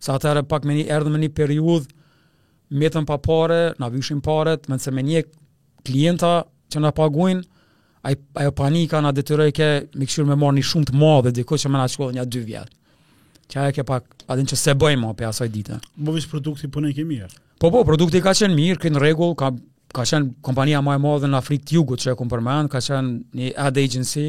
sa 0.00 0.18
atëherë 0.18 0.44
pak 0.48 0.64
me 0.68 0.76
një 0.76 0.86
erdhë 0.92 1.10
me 1.14 1.22
një 1.24 1.32
periudhë 1.32 1.88
me 2.76 2.88
të 2.88 3.04
pa 3.08 3.16
pare, 3.18 3.72
na 3.78 3.88
vyshim 3.88 4.20
paret, 4.20 4.68
me 4.68 4.78
se 4.78 4.90
me 4.90 5.02
njek 5.02 5.32
klienta 5.84 6.42
që 6.72 6.80
na 6.80 6.92
paguin, 6.92 7.40
ai 8.02 8.18
ai 8.32 8.52
panika 8.52 9.00
na 9.04 9.12
detyroi 9.14 9.52
ke 9.54 9.68
me 10.00 10.04
kshir 10.08 10.24
me 10.26 10.34
marrni 10.42 10.62
shumë 10.70 10.86
të 10.90 10.92
madhe 11.02 11.30
diku 11.38 11.56
që 11.62 11.68
më 11.72 11.78
na 11.82 11.88
shkolli 11.92 12.16
një 12.18 12.24
dy 12.34 12.40
vjet. 12.48 12.70
Që 13.52 13.58
ajo 13.62 13.74
ke 13.76 13.82
pak 13.90 14.14
a 14.32 14.36
që 14.38 14.56
se 14.64 14.72
bëjmë 14.82 15.02
më 15.02 15.12
pas 15.18 15.28
asaj 15.34 15.50
dite. 15.56 15.78
Më 16.02 16.14
vish 16.16 16.28
produkti 16.32 16.68
po 16.74 16.80
ne 16.82 16.92
ke 16.96 17.04
mirë. 17.10 17.28
Po 17.62 17.70
po 17.70 17.82
produkti 17.90 18.20
ka 18.24 18.32
qenë 18.38 18.54
mirë, 18.60 18.78
kin 18.82 18.98
rregull, 19.04 19.34
ka 19.40 19.50
ka 19.96 20.02
qenë 20.10 20.26
kompania 20.42 20.80
më 20.82 20.96
e 20.96 21.00
madhe 21.04 21.28
në 21.30 21.38
Afrikë 21.42 21.64
të 21.70 21.74
Jugut 21.78 22.02
që 22.02 22.12
e 22.14 22.18
kum 22.18 22.28
ka 22.74 22.80
qenë 22.86 23.10
një 23.38 23.52
ad 23.66 23.76
agency 23.84 24.26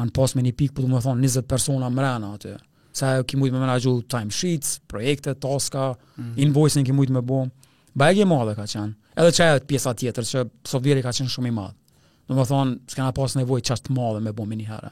an 0.00 0.08
post 0.16 0.34
me 0.38 0.42
një 0.46 0.52
pikë 0.58 0.72
po 0.74 0.80
do 0.82 0.88
të 0.96 1.02
thonë 1.06 1.20
20 1.26 1.48
persona 1.52 1.86
më 1.92 2.02
aty. 2.08 2.30
atë. 2.34 2.54
Sa 2.92 3.04
ajo 3.12 3.22
që 3.28 3.36
mund 3.36 3.52
të 3.52 3.58
më 3.58 3.66
na 3.66 4.02
time 4.14 4.30
sheets, 4.30 4.80
projekte, 4.88 5.32
toska, 5.34 5.84
mm 5.90 6.24
-hmm. 6.24 6.42
invoicing 6.42 6.86
që 6.88 6.92
të 6.96 7.12
më 7.18 7.22
bëj. 7.28 7.50
Bajë 7.94 8.24
më 8.24 8.34
edhe 8.42 8.54
ka 8.54 8.64
qenë. 8.72 8.92
Edhe 9.20 9.30
çaja 9.32 9.60
pjesa 9.70 9.94
tjetër 9.94 10.24
që 10.24 10.48
Sovieri 10.64 11.02
ka 11.02 11.10
qenë 11.12 11.28
shumë 11.28 11.46
i 11.46 11.50
madh. 11.50 11.74
Në 12.30 12.36
më 12.38 12.44
thonë, 12.46 12.74
s'ka 12.92 13.02
na 13.08 13.12
pas 13.16 13.32
nevoj 13.34 13.60
qasht 13.66 13.88
madhe 13.90 14.20
me 14.22 14.32
bomi 14.38 14.56
një 14.60 14.66
herë. 14.70 14.90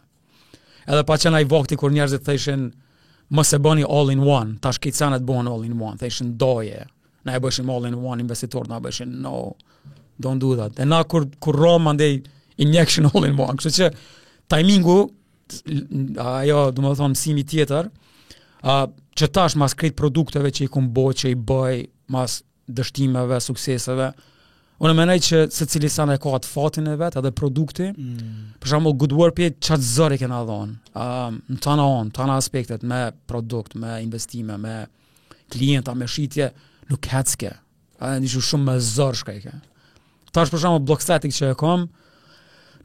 Edhe 0.90 1.02
pa 1.07 1.16
qena 1.23 1.38
i 1.38 1.47
vakti 1.49 1.76
kur 1.78 1.92
njerëzit 1.95 2.25
thëshin, 2.26 2.64
më 3.37 3.42
se 3.47 3.61
bëni 3.62 3.85
all 3.87 4.11
in 4.12 4.23
one, 4.25 4.57
ta 4.64 4.73
të 4.75 5.21
bën 5.28 5.50
all 5.52 5.64
in 5.68 5.78
one, 5.80 5.97
thëshin 6.00 6.33
doje, 6.40 6.83
na 7.25 7.35
e 7.35 7.38
bëshin 7.45 7.71
all 7.71 7.87
in 7.87 7.95
one 8.12 8.25
investitor, 8.25 8.66
na 8.68 8.78
e 8.78 8.80
bëshin 8.88 9.12
no, 9.23 9.54
don't 10.18 10.40
do 10.42 10.57
that. 10.57 10.78
E 10.80 10.85
na 10.85 11.02
kur, 11.04 11.28
kur 11.38 11.54
rom 11.54 11.85
më 11.87 11.95
ndej 11.99 12.14
injection 12.64 13.07
all 13.14 13.25
in 13.28 13.38
one, 13.38 13.54
kështë 13.61 13.75
që 13.78 13.90
timingu, 14.50 14.99
ajo, 16.25 16.71
do 16.73 16.83
më 16.87 16.95
thonë, 16.99 17.14
mësimi 17.14 17.45
tjetër, 17.52 17.90
a, 18.64 18.80
që 19.18 19.30
tash 19.35 19.54
mas 19.61 19.76
kretë 19.78 19.97
produkteve 20.00 20.50
që 20.57 20.64
i 20.66 20.73
kumbo, 20.73 21.11
që 21.12 21.37
i 21.37 21.38
bëj, 21.52 21.85
mas 22.14 22.40
dështimeve, 22.66 23.38
sukseseve, 23.40 24.11
Unë 24.78 24.92
më 24.94 25.14
që 25.26 25.38
secili 25.50 25.88
sa 25.90 26.04
ne 26.06 26.14
ka 26.23 26.38
të 26.38 26.47
fatin 26.47 26.87
e 26.87 26.92
vet, 27.00 27.16
edhe 27.18 27.32
produkti. 27.35 27.88
Mm. 27.90 28.58
Për 28.62 28.70
shembull, 28.73 28.94
Good 29.02 29.14
Work 29.18 29.35
Pay 29.40 29.49
çat 29.58 29.82
zor 29.82 30.14
e 30.14 30.18
kanë 30.20 30.38
Ëm, 30.38 30.75
um, 31.02 31.40
në 31.50 31.58
tona 31.64 31.87
on, 31.99 32.12
tona 32.14 32.37
aspektet 32.38 32.85
me 32.87 33.00
produkt, 33.26 33.75
me 33.75 33.97
investime, 34.04 34.56
me 34.62 34.76
klienta, 35.50 35.94
me 35.99 36.06
shitje, 36.06 36.52
nuk 36.92 37.11
hacke. 37.11 37.56
A 37.99 38.12
në 38.23 38.30
ju 38.30 38.40
shumë 38.47 38.68
më 38.70 38.76
zor 38.92 39.18
shka 39.18 39.35
e 39.35 39.40
ke. 39.49 39.54
Tash 40.30 40.52
për 40.52 40.62
shumë, 40.62 40.85
Block 40.87 41.02
Static 41.02 41.35
që 41.35 41.50
e 41.52 41.58
kom, 41.58 41.88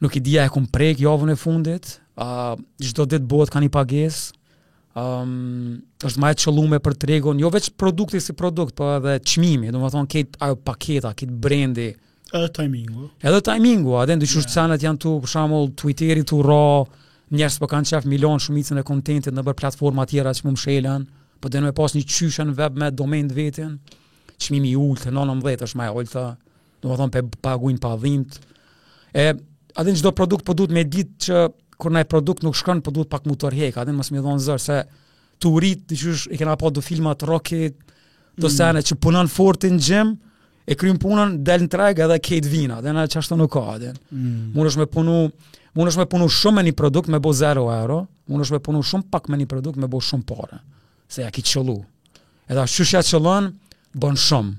nuk 0.02 0.16
i 0.16 0.20
dia 0.24 0.44
e 0.44 0.50
kum 0.50 0.66
prek 0.66 0.98
javën 0.98 1.30
e 1.30 1.38
fundit. 1.38 2.00
Ëm, 2.18 2.64
uh, 2.64 2.82
çdo 2.90 3.06
ditë 3.14 3.30
bëhet 3.30 3.54
kanë 3.54 3.70
i 3.70 3.70
pagesë 3.74 4.32
um, 4.98 5.78
është 6.06 6.22
më 6.22 6.30
e 6.34 6.38
qëllume 6.42 6.78
për 6.84 6.96
tregun, 7.04 7.40
jo 7.42 7.50
vetë 7.52 7.74
produkti 7.80 8.20
si 8.22 8.34
produkt, 8.38 8.76
po 8.78 8.92
edhe 8.96 9.16
çmimi, 9.32 9.72
domethënë 9.74 10.10
kët 10.12 10.38
ajo 10.44 10.58
paketa, 10.66 11.14
kët 11.18 11.32
brendi. 11.44 11.88
Edhe 12.34 12.50
timingu. 12.60 13.08
Edhe 13.22 13.40
timingu, 13.46 13.96
a 13.98 14.04
dhe 14.08 14.16
ndihush 14.18 14.48
yeah. 14.48 14.76
janë 14.86 15.00
tu 15.02 15.16
për 15.22 15.30
shembull 15.34 15.72
Twitteri 15.78 16.24
tu 16.26 16.40
Raw, 16.46 16.84
njerëz 17.34 17.58
po 17.62 17.68
kanë 17.70 17.90
çaf 17.92 18.08
milion 18.10 18.40
shumicën 18.42 18.80
e 18.80 18.86
kontentit 18.86 19.34
nëpër 19.34 19.58
platforma 19.58 20.06
të 20.06 20.14
tjera 20.16 20.32
që 20.36 20.46
më 20.46 20.54
mshelën, 20.56 21.04
po 21.42 21.50
në 21.52 21.64
më 21.68 21.74
pas 21.76 21.94
një 21.98 22.04
çyshe 22.10 22.44
në 22.48 22.56
web 22.58 22.78
me 22.80 22.90
domain 22.90 23.28
vetën. 23.34 23.76
Çmimi 24.44 24.72
i 24.74 24.74
ulët 24.76 25.06
në 25.14 25.20
19 25.30 25.62
është 25.68 25.78
më 25.78 25.90
ulta, 25.94 26.22
domethënë 26.82 27.14
pe 27.14 27.22
paguin 27.44 27.76
pa 27.82 27.96
dhimbt. 28.02 28.38
E 29.14 29.32
Adin 29.74 29.96
çdo 29.98 30.12
produkt 30.14 30.44
po 30.46 30.54
duhet 30.54 30.70
me 30.70 30.84
ditë 30.86 31.24
që 31.24 31.38
kur 31.84 31.92
na 31.92 32.04
produkt 32.04 32.42
nuk 32.42 32.54
shkon 32.56 32.80
po 32.82 32.90
duhet 32.92 33.10
pak 33.12 33.24
motor 33.28 33.52
heka 33.52 33.84
dhe 33.84 33.92
mos 33.92 34.08
më 34.12 34.20
dhon 34.24 34.40
zor 34.40 34.58
se 34.60 34.80
tu 35.40 35.52
rit 35.60 35.84
ti 35.88 35.96
qysh 36.00 36.28
e 36.32 36.36
kena 36.40 36.56
pa 36.56 36.70
do 36.72 36.80
filma 36.80 37.12
të 37.14 37.28
rocke 37.28 37.60
do 38.40 38.48
mm. 38.48 38.52
sana 38.56 38.82
çu 38.82 38.96
punon 38.96 39.28
fort 39.28 39.60
në 39.64 39.78
gym 39.88 40.14
e 40.66 40.72
krym 40.80 40.96
punën, 40.96 41.36
dal 41.44 41.60
në 41.60 41.68
treg 41.68 41.98
edhe 42.06 42.16
Kate 42.24 42.48
Vina 42.48 42.78
dhe 42.82 42.92
na 42.96 43.04
çashto 43.14 43.36
nuk 43.36 43.52
ka 43.52 43.60
atë 43.74 43.92
mm. 43.92 44.56
mundosh 44.56 44.78
me 44.80 44.86
punu 44.86 45.28
mundosh 45.76 45.98
me 46.00 46.06
punu 46.08 46.28
shumë 46.40 46.56
me 46.60 46.64
një 46.70 46.74
produkt 46.80 47.12
me 47.12 47.20
bo 47.20 47.32
0 47.36 47.66
euro 47.76 48.00
mundosh 48.32 48.54
me 48.56 48.60
punu 48.64 48.80
shumë 48.82 49.10
pak 49.12 49.28
me 49.28 49.36
një 49.42 49.50
produkt 49.52 49.76
me 49.76 49.88
bo 49.92 50.00
shumë 50.00 50.24
parë 50.32 50.60
se 51.12 51.22
ja 51.26 51.30
ki 51.30 51.42
çollu 51.52 51.76
edhe 52.48 52.60
ashtu 52.64 52.84
si 52.88 52.96
atë 52.96 53.12
çollon 53.12 53.52
bon 53.92 54.16
shumë 54.16 54.56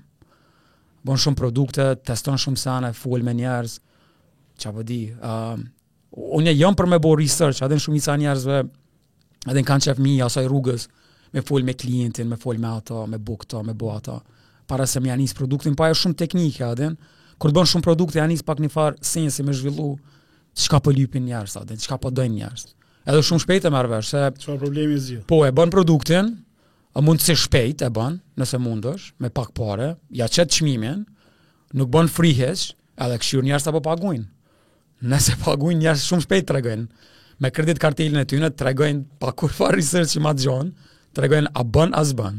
bon 1.05 1.17
shumë 1.17 1.41
produkte 1.41 1.89
teston 2.05 2.37
shumë 2.37 2.61
sana 2.65 2.93
full 2.93 3.23
me 3.25 3.33
njerëz 3.41 3.79
çavodi 4.61 5.01
po 5.15 5.31
ë 5.31 5.39
um, 5.55 5.71
unë 6.15 6.53
jam 6.55 6.75
për 6.75 6.87
me 6.89 6.99
bo 7.01 7.13
research, 7.19 7.59
adhen 7.65 7.79
shumica 7.81 8.15
njerëzve, 8.19 8.59
adhen 9.51 9.67
kanë 9.67 9.89
qef 9.89 9.99
mi, 10.01 10.15
asaj 10.23 10.47
rrugës, 10.47 10.87
me 11.35 11.43
fol 11.45 11.65
me 11.67 11.73
klientin, 11.75 12.29
me 12.31 12.37
fol 12.39 12.59
me 12.61 12.69
ato, 12.71 13.01
me 13.11 13.19
bu 13.19 13.35
këto, 13.41 13.61
me 13.67 13.75
bo 13.75 13.91
ato, 13.95 14.21
para 14.67 14.85
se 14.87 14.99
me 14.99 15.11
janis 15.11 15.35
produktin, 15.35 15.75
pa 15.75 15.89
po 15.89 15.91
e 15.91 15.97
shumë 15.99 16.17
teknike, 16.21 16.63
adhen, 16.69 16.95
kur 17.37 17.51
të 17.51 17.57
bën 17.59 17.67
shumë 17.71 17.83
produkte, 17.89 18.21
janis 18.21 18.43
pak 18.47 18.61
një 18.63 18.71
farë 18.71 19.03
sensi 19.05 19.43
me 19.43 19.53
zhvillu, 19.53 19.89
qka 20.55 20.79
po 20.79 20.93
lypin 20.95 21.25
njerëz, 21.27 21.57
që 21.83 21.91
ka 21.91 21.99
po 21.99 22.11
dojnë 22.15 22.35
njerëz. 22.39 22.63
Edhe 23.05 23.21
shumë 23.27 23.43
shpejt 23.43 23.67
e 23.67 23.71
marvesh, 23.75 24.11
se... 24.15 24.21
Qa 24.47 24.55
problemi 24.61 24.95
zhjo? 25.01 25.19
Po, 25.29 25.43
e 25.45 25.51
bën 25.53 25.73
produktin, 25.75 26.31
a 26.95 27.03
mund 27.03 27.21
si 27.21 27.35
shpejt 27.37 27.83
e 27.85 27.91
bën, 27.93 28.15
nëse 28.39 28.61
mundësh, 28.63 29.11
me 29.21 29.29
pak 29.35 29.51
pare, 29.57 29.91
ja 30.15 30.29
qëtë 30.31 30.61
qmimin, 30.61 31.03
nuk 31.75 31.91
bën 31.93 32.07
frihesh, 32.15 32.69
edhe 33.03 33.19
këshur 33.21 33.43
njerëz 33.45 33.67
të 33.67 33.75
po 33.75 33.83
paguin 33.85 34.23
nëse 35.03 35.35
paguin 35.43 35.77
po 35.79 35.83
njerës 35.83 36.03
shumë 36.07 36.23
shpejt 36.25 36.47
të 36.49 36.55
regojnë, 36.57 36.87
me 37.43 37.49
kredit 37.51 37.79
kartilin 37.81 38.21
e 38.21 38.25
tyre 38.29 38.49
të 38.51 38.65
regojnë 38.69 39.19
pa 39.19 39.33
kur 39.37 39.51
fa 39.51 39.67
research 39.75 40.13
që 40.15 40.21
ma 40.23 40.31
të 40.33 40.45
gjonë, 40.47 40.71
të 41.15 41.23
regojnë 41.25 41.51
a 41.51 41.63
bën, 41.67 41.95
a 41.99 42.03
zbën. 42.07 42.37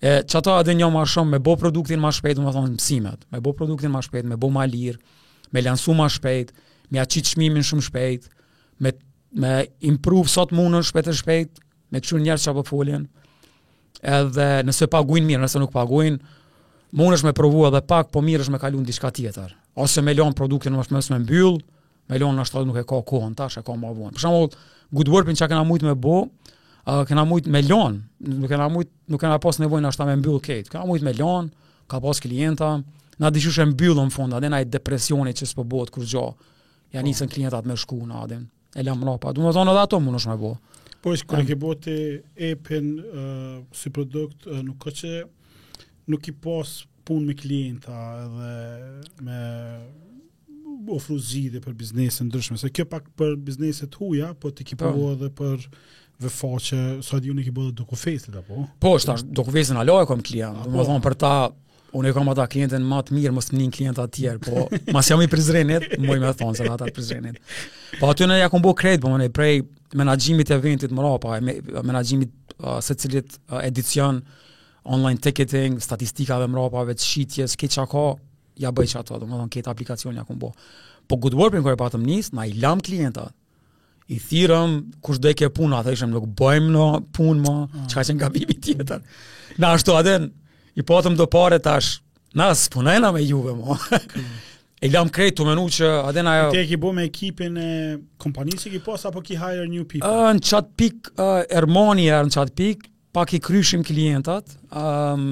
E, 0.00 0.12
që 0.26 0.38
ato 0.40 0.56
adë 0.56 0.74
më 0.80 0.88
ma 0.92 1.04
shumë, 1.06 1.36
me 1.36 1.38
bo 1.40 1.54
produktin 1.60 2.00
ma 2.02 2.10
shpejt, 2.12 2.40
më 2.42 2.52
thonë 2.56 2.74
msimet, 2.76 3.26
me 3.30 3.42
bo 3.44 3.52
produktin 3.54 3.92
ma 3.94 4.02
shpejt, 4.02 4.26
me 4.32 4.38
bo 4.40 4.50
ma 4.50 4.66
lirë, 4.66 4.98
me 5.54 5.62
lansu 5.62 5.94
ma 5.94 6.08
shpejt, 6.10 6.50
me 6.90 7.00
aqit 7.04 7.34
shmimin 7.34 7.62
shumë 7.66 7.86
shpejt, 7.86 8.26
me, 8.82 8.92
me 9.38 9.54
improve 9.92 10.28
sot 10.30 10.54
munën 10.56 10.82
shpejt 10.90 11.12
e 11.12 11.16
shpejt, 11.22 11.62
me 11.94 12.02
qënë 12.02 12.26
njerës 12.26 12.48
që 12.48 12.66
folin, 12.66 13.06
edhe 14.02 14.50
nëse 14.66 14.90
paguin 14.90 15.26
mirë, 15.28 15.44
nëse 15.46 15.60
nuk 15.62 15.74
paguin, 15.74 16.18
munësh 16.96 17.22
me 17.26 17.34
provu 17.36 17.66
edhe 17.68 17.84
pak, 17.86 18.10
po 18.10 18.24
mirësh 18.24 18.50
me 18.50 18.58
kalun 18.62 18.82
diçka 18.86 19.10
tjetër 19.14 19.59
ose 19.74 20.00
me 20.02 20.14
lën 20.14 20.32
produktin 20.36 20.74
më 20.74 20.84
shumë 20.86 21.02
se 21.02 21.12
më 21.14 21.20
mbyll, 21.24 21.58
me 22.10 22.18
lën 22.18 22.42
ashtu 22.42 22.62
nuk 22.66 22.76
e 22.78 22.84
ka 22.84 22.98
kohën 23.06 23.34
tash, 23.36 23.58
e 23.58 23.62
ka 23.62 23.74
më 23.74 23.90
vonë. 23.94 24.14
Për 24.18 24.24
shembull, 24.26 24.50
good 24.94 25.08
work 25.08 25.28
që 25.30 25.48
kanë 25.48 25.62
shumë 25.66 25.92
më 25.92 25.98
bu, 26.02 26.16
kanë 27.08 27.24
shumë 27.24 27.52
më 27.54 27.62
lën, 27.70 27.98
nuk 28.40 28.50
kanë 28.50 28.66
shumë, 28.68 28.86
nuk 29.10 29.20
kanë 29.20 29.40
pas 29.42 29.60
nevojën 29.62 29.90
ashta 29.90 30.08
më 30.08 30.16
mbyll 30.22 30.40
këtë. 30.46 30.70
Kanë 30.74 30.86
shumë 30.88 31.06
më 31.10 31.16
lën, 31.20 31.50
ka 31.90 32.02
pas 32.02 32.22
klienta, 32.22 32.70
na 33.20 33.30
dishu 33.30 33.52
shumë 33.54 33.74
mbyllën 33.76 34.10
në 34.10 34.14
fund, 34.14 34.34
atë 34.36 34.50
na 34.50 34.62
i 34.62 34.66
depresioni 34.68 35.34
që 35.34 35.48
s'po 35.52 35.64
bëhet 35.64 35.94
kur 35.94 36.04
gjao. 36.04 36.32
Ja 36.90 37.00
po. 37.00 37.06
nisën 37.06 37.28
oh. 37.28 37.32
klientat 37.32 37.66
më 37.70 37.76
shku 37.84 38.00
në 38.06 38.16
atë. 38.24 38.40
E 38.78 38.84
lëm 38.86 39.02
rrapa. 39.06 39.32
Do 39.34 39.42
të 39.46 39.52
thonë 39.54 39.72
edhe 39.72 39.82
ato 39.86 39.98
më 40.02 40.12
të 40.16 40.20
shme 40.26 40.36
bu. 40.40 40.50
Po 41.00 41.14
është 41.14 41.26
kërë 41.30 41.46
ke 41.48 41.56
bote 41.58 41.94
e 42.36 42.50
pen 42.60 42.88
uh, 43.00 43.62
si 43.74 43.90
produkt 43.90 44.46
uh, 44.46 44.60
nuk 44.66 44.76
ka 44.82 44.92
që 44.94 45.10
nuk 46.10 46.26
i 46.28 46.34
pas 46.42 46.72
punë 47.08 47.26
me 47.30 47.34
klienta 47.38 47.96
edhe 48.24 48.50
me 49.28 49.40
ofru 50.96 51.16
zgjidhje 51.20 51.60
për 51.64 51.74
biznesin 51.76 52.28
ndryshme. 52.30 52.58
Se 52.58 52.70
kjo 52.74 52.86
pak 52.88 53.08
për 53.18 53.34
bizneset 53.48 53.94
huaja, 54.00 54.32
po 54.40 54.50
ti 54.50 54.64
ke 54.64 54.76
po. 54.76 54.86
provuar 54.88 55.16
edhe 55.18 55.28
për 55.36 55.66
vefaqe, 56.20 56.80
sa 57.04 57.20
di 57.22 57.30
unë 57.32 57.44
ke 57.46 57.52
bërë 57.56 57.74
do 57.78 57.86
apo? 58.40 58.66
Po, 58.80 58.94
është 58.98 59.14
ashtu, 59.14 59.32
do 59.32 59.44
kuvezën 59.44 59.76
alo 59.80 60.00
e 60.02 60.06
kom 60.06 60.22
klient. 60.22 60.64
dhe 60.64 60.70
më 60.78 60.84
thonë 60.88 61.04
për 61.04 61.14
ta 61.24 61.50
unë 61.92 62.08
e 62.10 62.12
kam 62.14 62.28
ata 62.28 62.46
klientën 62.46 62.82
më 62.92 62.98
të 63.06 63.14
mirë, 63.16 63.34
mos 63.34 63.50
më 63.52 63.58
nin 63.58 63.70
klienta 63.70 64.06
të 64.06 64.12
tjerë, 64.16 64.38
po 64.46 64.68
mas 64.94 65.10
jam 65.10 65.20
i 65.22 65.28
prizrenet, 65.28 65.88
më 65.98 66.16
i 66.16 66.20
më 66.20 66.34
thon 66.38 66.54
se 66.54 66.64
ata 66.70 66.84
të 66.86 66.94
prizrenet. 66.94 67.38
Po 68.00 68.10
aty 68.12 68.26
ne 68.26 68.38
ja 68.38 68.48
kom 68.48 68.62
bërë 68.62 68.78
kredit, 68.82 69.02
po 69.02 69.08
më 69.14 69.18
ne 69.24 69.28
prej 69.30 69.54
menaxhimit 69.96 70.46
të 70.48 70.54
eventit 70.60 70.90
më 70.92 71.02
rapa, 71.06 71.40
menaxhimit 71.82 72.30
secilit 72.88 73.36
edicion 73.62 74.22
online 74.84 75.18
ticketing, 75.18 75.78
statistika 75.80 76.38
dhe 76.40 76.46
mrapave, 76.50 76.94
të 76.96 77.04
shqitjes, 77.04 77.56
këtë 77.60 77.76
qa 77.80 77.84
ka, 77.92 78.04
ja 78.60 78.72
bëj 78.74 78.88
që 78.94 79.00
ato, 79.02 79.18
do 79.20 79.26
më 79.28 79.36
dhënë 79.38 79.52
këtë 79.56 79.72
aplikacion 79.72 80.14
një 80.16 80.24
akumbo. 80.24 80.52
Po 81.08 81.16
good 81.20 81.34
work, 81.38 81.52
për 81.54 81.60
në 81.62 81.66
kërë 81.68 81.78
e 81.78 81.80
patëm 81.82 82.04
njës, 82.08 82.32
na 82.36 82.46
i 82.48 82.54
lam 82.62 82.82
klientat, 82.86 83.34
i 84.10 84.18
thirëm, 84.20 84.76
kush 85.06 85.20
dhe 85.22 85.34
ke 85.38 85.50
punë, 85.56 85.80
atë 85.82 85.94
e 86.00 86.10
nuk 86.10 86.26
bëjmë 86.40 86.70
në 86.74 86.84
punë 87.14 87.44
më, 87.46 87.54
ah. 87.68 87.88
që 87.88 87.98
ka 87.98 88.06
qenë 88.08 88.18
nga 88.22 88.30
bibi 88.34 88.56
tjetër. 88.56 89.02
Na 89.60 89.74
ashtu 89.76 89.94
aden, 89.96 90.30
i 90.78 90.82
patëm 90.86 91.16
do 91.18 91.28
pare 91.30 91.60
tash, 91.62 91.98
na 92.34 92.50
së 92.56 92.72
punajna 92.74 93.12
me 93.16 93.24
juve 93.26 93.56
më. 93.58 93.80
E 94.80 94.88
lam 94.88 95.10
krejtë 95.12 95.34
të 95.36 95.44
menu 95.44 95.62
që 95.76 95.88
aden 96.08 96.28
ajo... 96.30 96.44
Këtë 96.54 96.60
e 96.62 96.68
ki 96.70 96.76
bo 96.80 96.90
me 96.96 97.02
ekipin 97.04 97.56
e 97.60 97.66
kompanisë, 98.22 98.70
ki 98.72 98.78
posa, 98.80 99.10
apo 99.10 99.20
ki 99.20 99.36
hire 99.36 99.66
new 99.68 99.82
people? 99.84 100.08
Uh, 100.08 100.30
në 100.38 100.40
qatë 100.48 100.72
pikë, 100.80 101.12
uh, 101.20 101.42
Ermoni 101.52 102.06
në 102.08 102.32
qatë 102.32 102.54
pikë, 102.56 102.89
pak 103.12 103.34
i 103.34 103.40
kryshim 103.40 103.84
klientat, 103.84 104.44
um, 104.72 105.24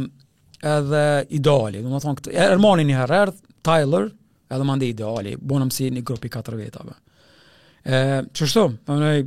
edhe 0.63 1.05
ideali, 1.39 1.83
do 1.85 1.91
më 1.93 2.01
thonë 2.03 2.21
këtë, 2.21 2.33
e 2.35 2.49
rëmoni 2.55 2.87
një 2.89 2.97
herë 2.99 3.21
Tyler, 3.67 4.09
edhe 4.51 4.67
më 4.67 4.79
ndi 4.81 4.89
ideali, 4.95 5.35
bonëm 5.39 5.71
si 5.75 5.91
një 5.93 6.03
grupi 6.07 6.31
4 6.33 6.59
vetave. 6.59 6.97
E, 7.85 8.01
që 8.35 8.49
shtu, 8.49 8.65
më 8.73 8.79
po 8.87 8.97
më 8.97 9.05
nëjë, 9.05 9.27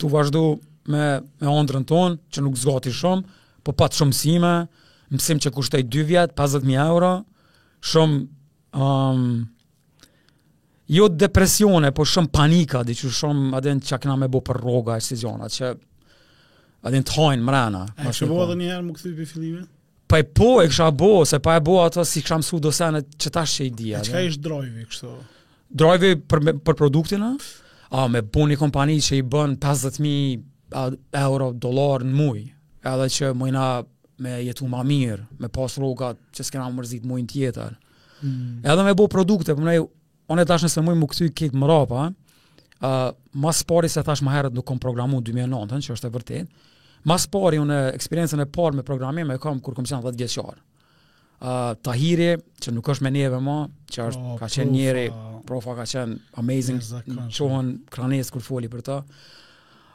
tu 0.00 0.10
vazhdu 0.10 0.42
me, 0.90 1.04
me 1.40 1.52
ondërën 1.54 1.86
tonë, 1.88 2.16
që 2.34 2.42
nuk 2.42 2.58
zgati 2.58 2.92
shumë, 2.94 3.40
po 3.64 3.72
patë 3.78 4.00
shumë 4.00 4.18
sime, 4.18 4.54
mësim 5.14 5.38
që 5.44 5.52
kushtaj 5.54 5.84
2 5.94 6.06
vjetë, 6.10 6.34
50.000 6.40 6.86
euro, 6.88 7.12
shumë, 7.92 8.18
um, 8.74 9.26
jo 10.98 11.06
depresione, 11.12 11.94
po 11.96 12.04
shumë 12.08 12.32
panika, 12.34 12.82
di 12.82 12.96
që 12.98 13.12
shumë, 13.20 13.50
adin 13.60 13.84
që 13.86 13.98
akina 14.00 14.18
me 14.18 14.26
bo 14.32 14.42
për 14.44 14.58
roga 14.66 14.98
e 14.98 15.04
sezionat, 15.06 15.54
që 15.60 15.72
A 16.84 16.92
din 16.92 17.02
tajnë 17.04 17.44
mrena. 17.44 17.84
A 17.96 18.12
shë 18.12 18.28
bo 18.28 18.42
edhe 18.44 18.56
njëherë 18.60 18.84
më 18.84 18.94
këthy 18.98 19.12
për 19.18 19.28
filime? 19.30 19.62
Pa 20.12 20.18
e 20.20 20.26
po 20.36 20.48
e 20.60 20.66
kësha 20.68 20.90
bo, 20.92 21.08
se 21.26 21.40
pa 21.42 21.54
e 21.56 21.62
bo 21.64 21.78
ato 21.80 22.04
si 22.06 22.20
kësha 22.22 22.36
mësu 22.42 22.58
do 22.62 22.72
sene 22.76 23.00
që 23.20 23.30
ta 23.32 23.44
shë 23.48 23.68
i 23.68 23.70
dia. 23.78 24.02
A 24.02 24.04
që 24.04 24.12
ka 24.12 24.22
ishtë 24.28 24.44
drojvi 24.44 24.84
kështo? 24.90 25.12
Drojvi 25.80 26.10
për, 26.32 26.44
për 26.68 26.76
produktin, 26.82 27.24
A 27.94 28.08
me 28.10 28.24
bo 28.26 28.42
një 28.48 28.56
kompani 28.58 28.96
që 28.98 29.20
i 29.20 29.22
bën 29.30 29.52
50.000 29.62 31.18
euro, 31.20 31.50
dolar 31.62 32.02
në 32.02 32.14
muj. 32.16 32.40
edhe 32.84 32.96
dhe 33.04 33.12
që 33.16 33.28
mëjna 33.38 33.66
me 34.24 34.32
jetu 34.42 34.66
ma 34.66 34.80
mirë, 34.82 35.20
me 35.38 35.48
pas 35.52 35.76
rogat 35.78 36.16
që 36.34 36.44
s'kena 36.48 36.64
më 36.70 36.74
mërzit 36.80 37.04
mujnë 37.06 37.28
tjetër. 37.30 37.76
Hmm. 38.24 38.58
Edhe 38.66 38.84
me 38.88 38.94
bo 38.98 39.06
produkte, 39.12 39.52
për 39.54 39.60
po 39.62 39.66
mëjnë, 39.68 39.86
on 40.32 40.42
e 40.42 40.44
tash 40.48 40.66
nëse 40.66 40.82
mujnë 40.82 41.00
më 41.04 41.10
këthy 41.14 41.30
këtë 41.38 41.62
më 41.64 41.72
rapa, 41.72 42.12
Uh, 42.84 43.14
mas 43.40 43.62
pari 43.64 43.88
se 43.88 44.02
tash 44.04 44.20
ma 44.26 44.32
herët 44.34 44.52
nuk 44.52 44.64
kom 44.68 44.80
programu 44.82 45.20
2009, 45.24 45.78
që 45.86 45.94
është 45.94 46.08
e 46.08 46.14
vërtet, 46.16 46.50
Mas 47.04 47.26
pari, 47.28 47.58
unë 47.60 47.76
eksperiencën 47.98 48.40
e 48.40 48.46
parë 48.48 48.78
me 48.80 48.84
programim 48.88 49.28
e 49.34 49.40
kam 49.40 49.58
kur 49.60 49.76
kom 49.76 49.84
qenë 49.84 50.08
10 50.08 50.24
vjeqarë. 50.24 50.60
Uh, 51.44 51.72
Tahiri, 51.84 52.28
që 52.62 52.72
nuk 52.72 52.86
është 52.88 53.04
me 53.04 53.10
neve 53.12 53.40
ma, 53.44 53.56
që 53.92 54.04
është, 54.06 54.20
oh, 54.24 54.36
ka 54.40 54.48
qenë 54.48 54.72
njeri, 54.72 55.02
profa 55.44 55.74
ka 55.76 55.84
qenë 55.90 56.14
amazing, 56.40 56.78
qohën 57.36 57.72
kranes 57.92 58.30
kur 58.32 58.44
foli 58.46 58.70
për 58.72 58.84
ta. 58.86 58.96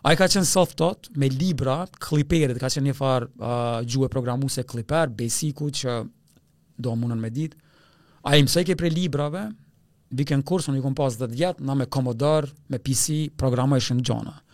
A 0.05 0.13
i 0.13 0.19
ka 0.19 0.27
qenë 0.31 0.45
soft 0.47 0.77
tot, 0.79 1.09
me 1.19 1.31
libra, 1.33 1.79
kliperit, 2.03 2.59
ka 2.61 2.69
qenë 2.69 2.91
një 2.91 2.97
farë 2.99 3.31
uh, 3.39 3.79
gjuhë 3.89 4.11
programu 4.13 4.51
se 4.53 4.61
kliper, 4.69 5.09
besiku 5.09 5.71
që 5.79 5.97
do 6.79 6.93
mundën 6.99 7.23
me 7.25 7.33
ditë. 7.35 7.57
A 8.29 8.37
i 8.37 8.45
mësoj 8.45 8.67
ke 8.69 8.77
prej 8.77 8.93
librave, 8.93 9.47
vikën 10.19 10.45
kursë, 10.45 10.69
unë 10.75 10.83
i 10.83 10.85
kom 10.85 10.95
pas 11.01 11.17
10 11.17 11.33
vjetë, 11.33 11.65
na 11.65 11.73
me 11.79 11.89
komodar, 11.89 12.45
me 12.69 12.77
PC, 12.77 13.31
programu 13.39 13.79
e 13.79 13.81
shënë 13.81 14.05
gjona. 14.07 14.35
Mm 14.37 14.48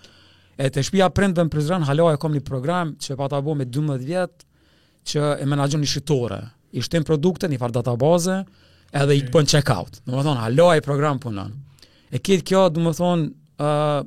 E 0.56 0.70
të 0.72 0.84
shpia 0.88 1.10
prindve 1.12 1.44
në 1.46 1.52
Prizren, 1.52 1.84
halo 1.90 2.06
e 2.14 2.18
kom 2.22 2.32
një 2.36 2.42
program 2.48 2.94
që 3.04 3.18
pa 3.20 3.28
ta 3.32 3.42
bo 3.44 3.56
me 3.60 3.66
12 3.68 3.98
vjetë, 4.06 4.46
që 5.06 5.26
e 5.44 5.48
menagjon 5.52 5.82
një 5.84 5.90
shqitore. 5.92 6.38
I 6.76 6.84
shtim 6.84 7.04
produkte, 7.08 7.50
një 7.52 7.60
farë 7.62 7.76
databaze, 7.78 8.38
edhe 8.96 9.16
okay. 9.16 9.20
i 9.20 9.34
bën 9.34 9.50
check-out. 9.52 10.00
Në 10.08 10.16
më 10.16 10.24
thonë, 10.28 10.44
halo 10.46 10.70
e 10.78 10.84
program 10.84 11.20
punën. 11.24 11.52
E 12.16 12.20
kitë 12.24 12.48
kjo, 12.52 12.62
du 12.76 12.84
më 12.86 12.94
thonë, 12.98 13.28
uh, 13.66 14.00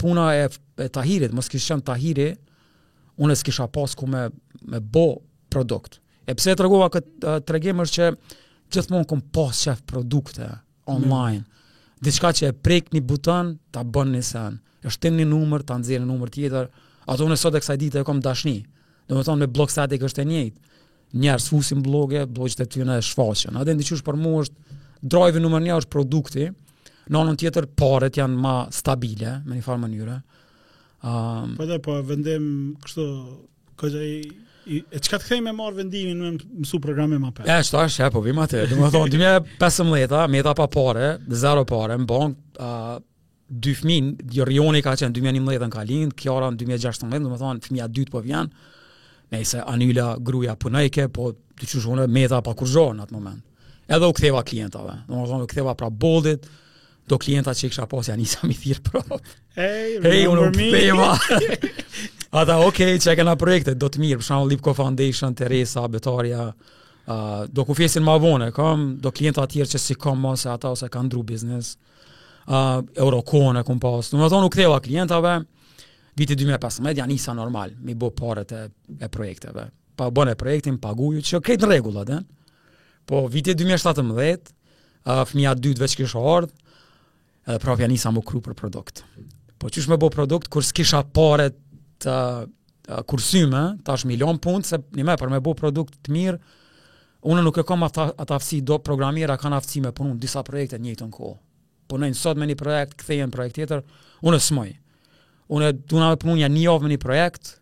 puna 0.00 0.26
e, 0.40 0.48
e 0.82 0.88
tahirit, 0.94 1.34
mos 1.34 1.48
s'kishë 1.48 1.72
qënë 1.72 1.86
tahiri, 1.90 2.26
unë 3.22 3.34
e 3.36 3.40
s'kisha 3.40 3.68
pas 3.74 3.94
ku 3.98 4.08
me, 4.10 4.26
me 4.72 4.82
bo 4.82 5.06
produkt. 5.54 6.00
E 6.26 6.34
pse 6.34 6.52
e 6.54 6.58
të 6.58 6.66
regova 6.66 6.90
këtë 6.94 7.30
uh, 7.30 7.38
të 7.46 7.56
regim 7.56 7.82
është 7.84 7.94
që 8.00 8.10
gjithmonë 8.74 9.08
kom 9.10 9.22
pas 9.34 9.54
qef 9.68 9.84
produkte 9.90 10.50
mm. 10.50 10.60
online. 10.98 11.44
Mm. 11.44 11.64
Dishka 12.04 12.34
që 12.40 12.50
e 12.50 12.56
prek 12.66 12.90
një 12.94 13.04
buton, 13.08 13.54
ta 13.72 13.84
bën 13.86 14.12
një 14.18 14.22
senë 14.32 14.60
në 14.84 14.92
shtën 14.92 15.18
një 15.20 15.26
numër, 15.30 15.64
ta 15.66 15.78
nxjerrë 15.80 16.04
një 16.04 16.08
numër 16.10 16.32
tjetër. 16.34 16.68
Ato 17.10 17.26
unë 17.28 17.38
sot 17.40 17.56
eksaj 17.58 17.78
ditë 17.80 18.02
e 18.02 18.06
kam 18.08 18.20
dashni. 18.24 18.58
Do 19.08 19.16
të 19.18 19.26
thonë 19.28 19.44
me 19.46 19.50
blog 19.56 19.72
static 19.72 20.04
është 20.06 20.24
e 20.24 20.28
njëjtë. 20.30 20.78
Njerëz 21.22 21.46
fusin 21.52 21.82
blloge, 21.84 22.24
blogjet 22.26 22.64
e 22.64 22.68
ty 22.70 22.84
na 22.84 22.96
është 23.00 23.14
shfaqen. 23.14 23.58
Atë 23.60 23.74
ndihysh 23.78 24.02
për 24.06 24.18
mua 24.20 24.44
është 24.44 24.78
drive 25.14 25.42
numër 25.44 25.66
1 25.68 25.82
është 25.84 25.92
produkti. 25.92 26.46
Në 27.12 27.20
anën 27.20 27.36
tjetër 27.40 27.66
paret 27.76 28.16
janë 28.20 28.40
më 28.44 28.54
stabile 28.74 29.34
në 29.44 29.58
një 29.58 29.64
farë 29.66 29.82
mënyrë. 29.84 30.14
Ëm 31.04 31.52
um, 31.52 31.54
Po 31.60 31.66
dhe 31.68 31.76
po 31.84 31.98
vendem 32.08 32.48
kështu 32.84 33.06
koja 33.80 34.04
i 34.04 34.18
E 34.64 34.96
çka 34.96 35.18
të 35.20 35.26
kemë 35.28 35.52
marr 35.52 35.74
vendimin 35.76 36.22
më 36.24 36.28
mësu 36.62 36.78
program 36.80 37.10
më 37.12 37.34
pas. 37.36 37.44
Ja, 37.44 37.58
është 37.60 37.74
tash, 37.74 37.96
po 38.14 38.22
vim 38.24 38.38
atë. 38.40 38.62
Domethënë, 38.70 39.10
dimë 39.12 39.32
15-a, 39.60 40.22
më 40.32 40.40
dha 40.46 40.54
pa 40.56 40.64
parë, 40.72 41.10
zero 41.36 41.66
parë, 41.68 41.98
bon, 42.08 42.32
uh, 42.56 42.94
dy 43.54 43.74
fëmijë, 43.78 44.28
jo 44.34 44.46
Rioni 44.48 44.80
ka 44.84 44.94
qenë 44.98 45.14
2011 45.18 45.66
në 45.68 45.72
Kalin, 45.74 46.10
Kiara 46.18 46.48
në 46.50 46.58
2016, 46.64 47.20
do 47.22 47.32
të 47.34 47.40
thonë 47.42 47.62
fëmia 47.68 47.86
dytë 47.92 48.14
po 48.14 48.22
vjen. 48.24 48.50
Nëse 49.32 49.62
Anila 49.70 50.10
gruaja 50.20 50.56
punoi 50.60 50.88
ke, 50.92 51.06
po 51.12 51.30
të 51.58 51.68
çu 51.70 51.84
zonë 51.86 52.08
me 52.10 52.26
ta 52.30 52.40
pa 52.44 52.54
në 52.56 53.04
atë 53.06 53.14
moment. 53.14 53.42
Edhe 53.86 54.06
u 54.08 54.12
ktheva 54.12 54.42
klientave. 54.42 54.98
Do 55.06 55.22
të 55.22 55.30
thonë 55.30 55.46
u 55.46 55.50
ktheva 55.52 55.74
pra 55.78 55.88
boldit, 55.90 56.48
do 57.08 57.18
klienta 57.20 57.54
që 57.54 57.68
kisha 57.70 57.84
pas 57.86 58.08
janë 58.08 58.22
nisa 58.22 58.46
mi 58.48 58.54
thirr 58.56 58.80
pro. 58.82 59.02
Hey, 59.54 60.00
hey, 60.04 60.26
u 60.26 60.50
pema. 60.54 61.12
Ata 62.38 62.56
okay, 62.66 62.98
çka 62.98 63.14
kanë 63.20 63.36
projekte, 63.38 63.76
do 63.78 63.86
të 63.88 64.00
mirë, 64.02 64.18
për 64.20 64.26
shembull 64.30 64.50
Lipko 64.50 64.72
Foundation, 64.74 65.34
Teresa 65.38 65.84
Betaria, 65.88 66.48
do 67.54 67.64
ku 67.68 67.76
fjesin 67.76 68.02
ma 68.02 68.16
vone, 68.18 68.48
kam 68.56 68.94
do 69.00 69.12
klienta 69.14 69.44
tjerë 69.46 69.76
që 69.76 69.78
si 69.84 69.94
kam 70.00 70.18
ma 70.24 70.32
se 70.40 70.48
ata 70.50 70.72
ose 70.74 70.88
kanë 70.90 71.12
dru 71.12 71.22
biznes 71.28 71.74
uh, 72.48 72.80
eurokone 72.98 73.62
kom 73.68 73.80
pas. 73.82 74.10
Në 74.12 74.20
më 74.20 74.28
thonë, 74.32 74.48
u 74.48 74.52
ktheu 74.52 74.78
klientave, 74.84 75.36
viti 76.18 76.36
2015, 76.38 76.98
janë 76.98 77.16
isa 77.16 77.34
normal, 77.36 77.74
mi 77.82 77.94
bo 77.96 78.10
paret 78.14 78.52
e, 78.54 78.64
e 79.00 79.08
projekteve. 79.10 79.68
Pa 79.94 80.08
bën 80.10 80.32
e 80.32 80.38
projektin, 80.38 80.78
paguju, 80.82 81.22
që 81.22 81.40
krejt 81.44 81.64
në 81.64 81.74
regullat 81.76 82.10
Po, 83.04 83.18
viti 83.28 83.52
2017, 83.52 84.54
uh, 85.04 85.18
fëmija 85.28 85.50
2 85.60 85.74
veç 85.76 85.92
kishë 86.00 86.20
ardhë, 86.24 86.54
edhe 87.50 87.58
prap 87.60 87.80
janë 87.82 87.98
më 88.16 88.22
kru 88.24 88.40
për 88.40 88.54
produkt. 88.56 89.02
Po, 89.60 89.68
qysh 89.68 89.90
me 89.90 89.98
bo 90.00 90.08
produkt, 90.08 90.48
kur 90.48 90.64
s'kisha 90.64 91.02
paret 91.12 91.54
të 92.00 92.08
uh, 92.14 92.46
uh, 92.88 93.02
kursime, 93.04 93.76
tash 93.84 94.06
milion 94.08 94.38
punë, 94.40 94.64
se 94.64 94.78
një 94.96 95.04
me, 95.04 95.16
për 95.20 95.28
me 95.34 95.40
bo 95.44 95.52
produkt 95.54 95.98
të 96.00 96.12
mirë, 96.16 96.40
unë 97.28 97.42
nuk 97.44 97.58
e 97.60 97.66
kam 97.68 97.82
ata, 97.84 98.08
aftësi 98.16 98.62
do 98.62 98.78
programira, 98.80 99.36
kanë 99.36 99.58
aftësi 99.60 99.82
me 99.84 99.92
punë 99.92 100.16
disa 100.24 100.40
projekte 100.44 100.78
njëjtën 100.80 101.10
në 101.10 101.12
kohë 101.18 101.36
punojnë 101.92 102.18
sot 102.18 102.40
me 102.40 102.46
një 102.48 102.56
projekt, 102.60 102.94
kthejnë 103.02 103.32
projekt 103.34 103.58
tjetër, 103.58 103.82
unë 104.24 104.40
smoj. 104.42 104.68
Unë 105.54 105.70
duna 105.90 106.12
me 106.14 106.20
punja 106.22 106.48
një 106.50 106.66
ovë 106.72 106.86
me 106.88 106.92
një 106.94 107.00
projekt, 107.02 107.54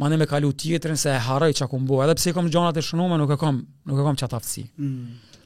ma 0.00 0.08
ne 0.10 0.16
me 0.18 0.26
kalu 0.28 0.50
tjetërin 0.62 0.96
se 0.98 1.12
e 1.12 1.20
haroj 1.26 1.50
që 1.56 1.66
akum 1.66 1.84
bo, 1.86 2.00
edhe 2.04 2.16
pse 2.18 2.32
kom 2.36 2.48
gjonat 2.50 2.78
e 2.80 2.84
shënume, 2.84 3.18
nuk 3.20 3.34
e 3.34 3.38
kom, 3.40 3.60
nuk 3.88 4.00
e 4.00 4.06
kam 4.06 4.18
qatë 4.22 4.38
aftësi. 4.38 4.64
Mm. 4.78 5.36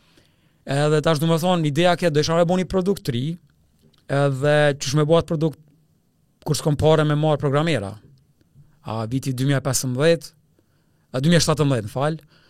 Edhe 0.77 1.03
tash 1.05 1.21
du 1.21 1.29
me 1.29 1.37
thonë, 1.43 1.69
ideja 1.73 1.97
kje, 1.99 2.13
do 2.15 2.23
të 2.23 2.37
me 2.39 2.47
bo 2.49 2.59
një 2.61 2.69
produkt 2.71 3.05
të 3.07 3.13
ri, 3.17 3.25
edhe 4.21 4.55
që 4.79 4.95
shme 4.95 5.05
bo 5.11 5.19
atë 5.19 5.33
produkt, 5.33 5.59
kur 6.45 6.57
s'kom 6.57 6.79
pare 6.81 7.05
me 7.09 7.17
marë 7.19 7.41
programera, 7.43 7.91
a 8.85 9.03
viti 9.09 9.33
2015, 9.33 10.31
a 11.15 11.21
2017, 11.21 11.67
fal 11.67 11.91
falë, 11.93 12.41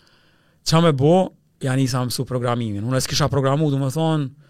që 0.64 0.82
me 0.84 0.94
bo, 0.96 1.14
janë 1.64 1.86
isa 1.88 2.04
mësu 2.04 2.26
programimin, 2.28 2.84
unë 2.84 3.00
e 3.00 3.04
s'kisha 3.06 3.26
programu, 3.32 3.70
du 3.72 3.80
me 3.80 3.88
thonë, 3.94 4.43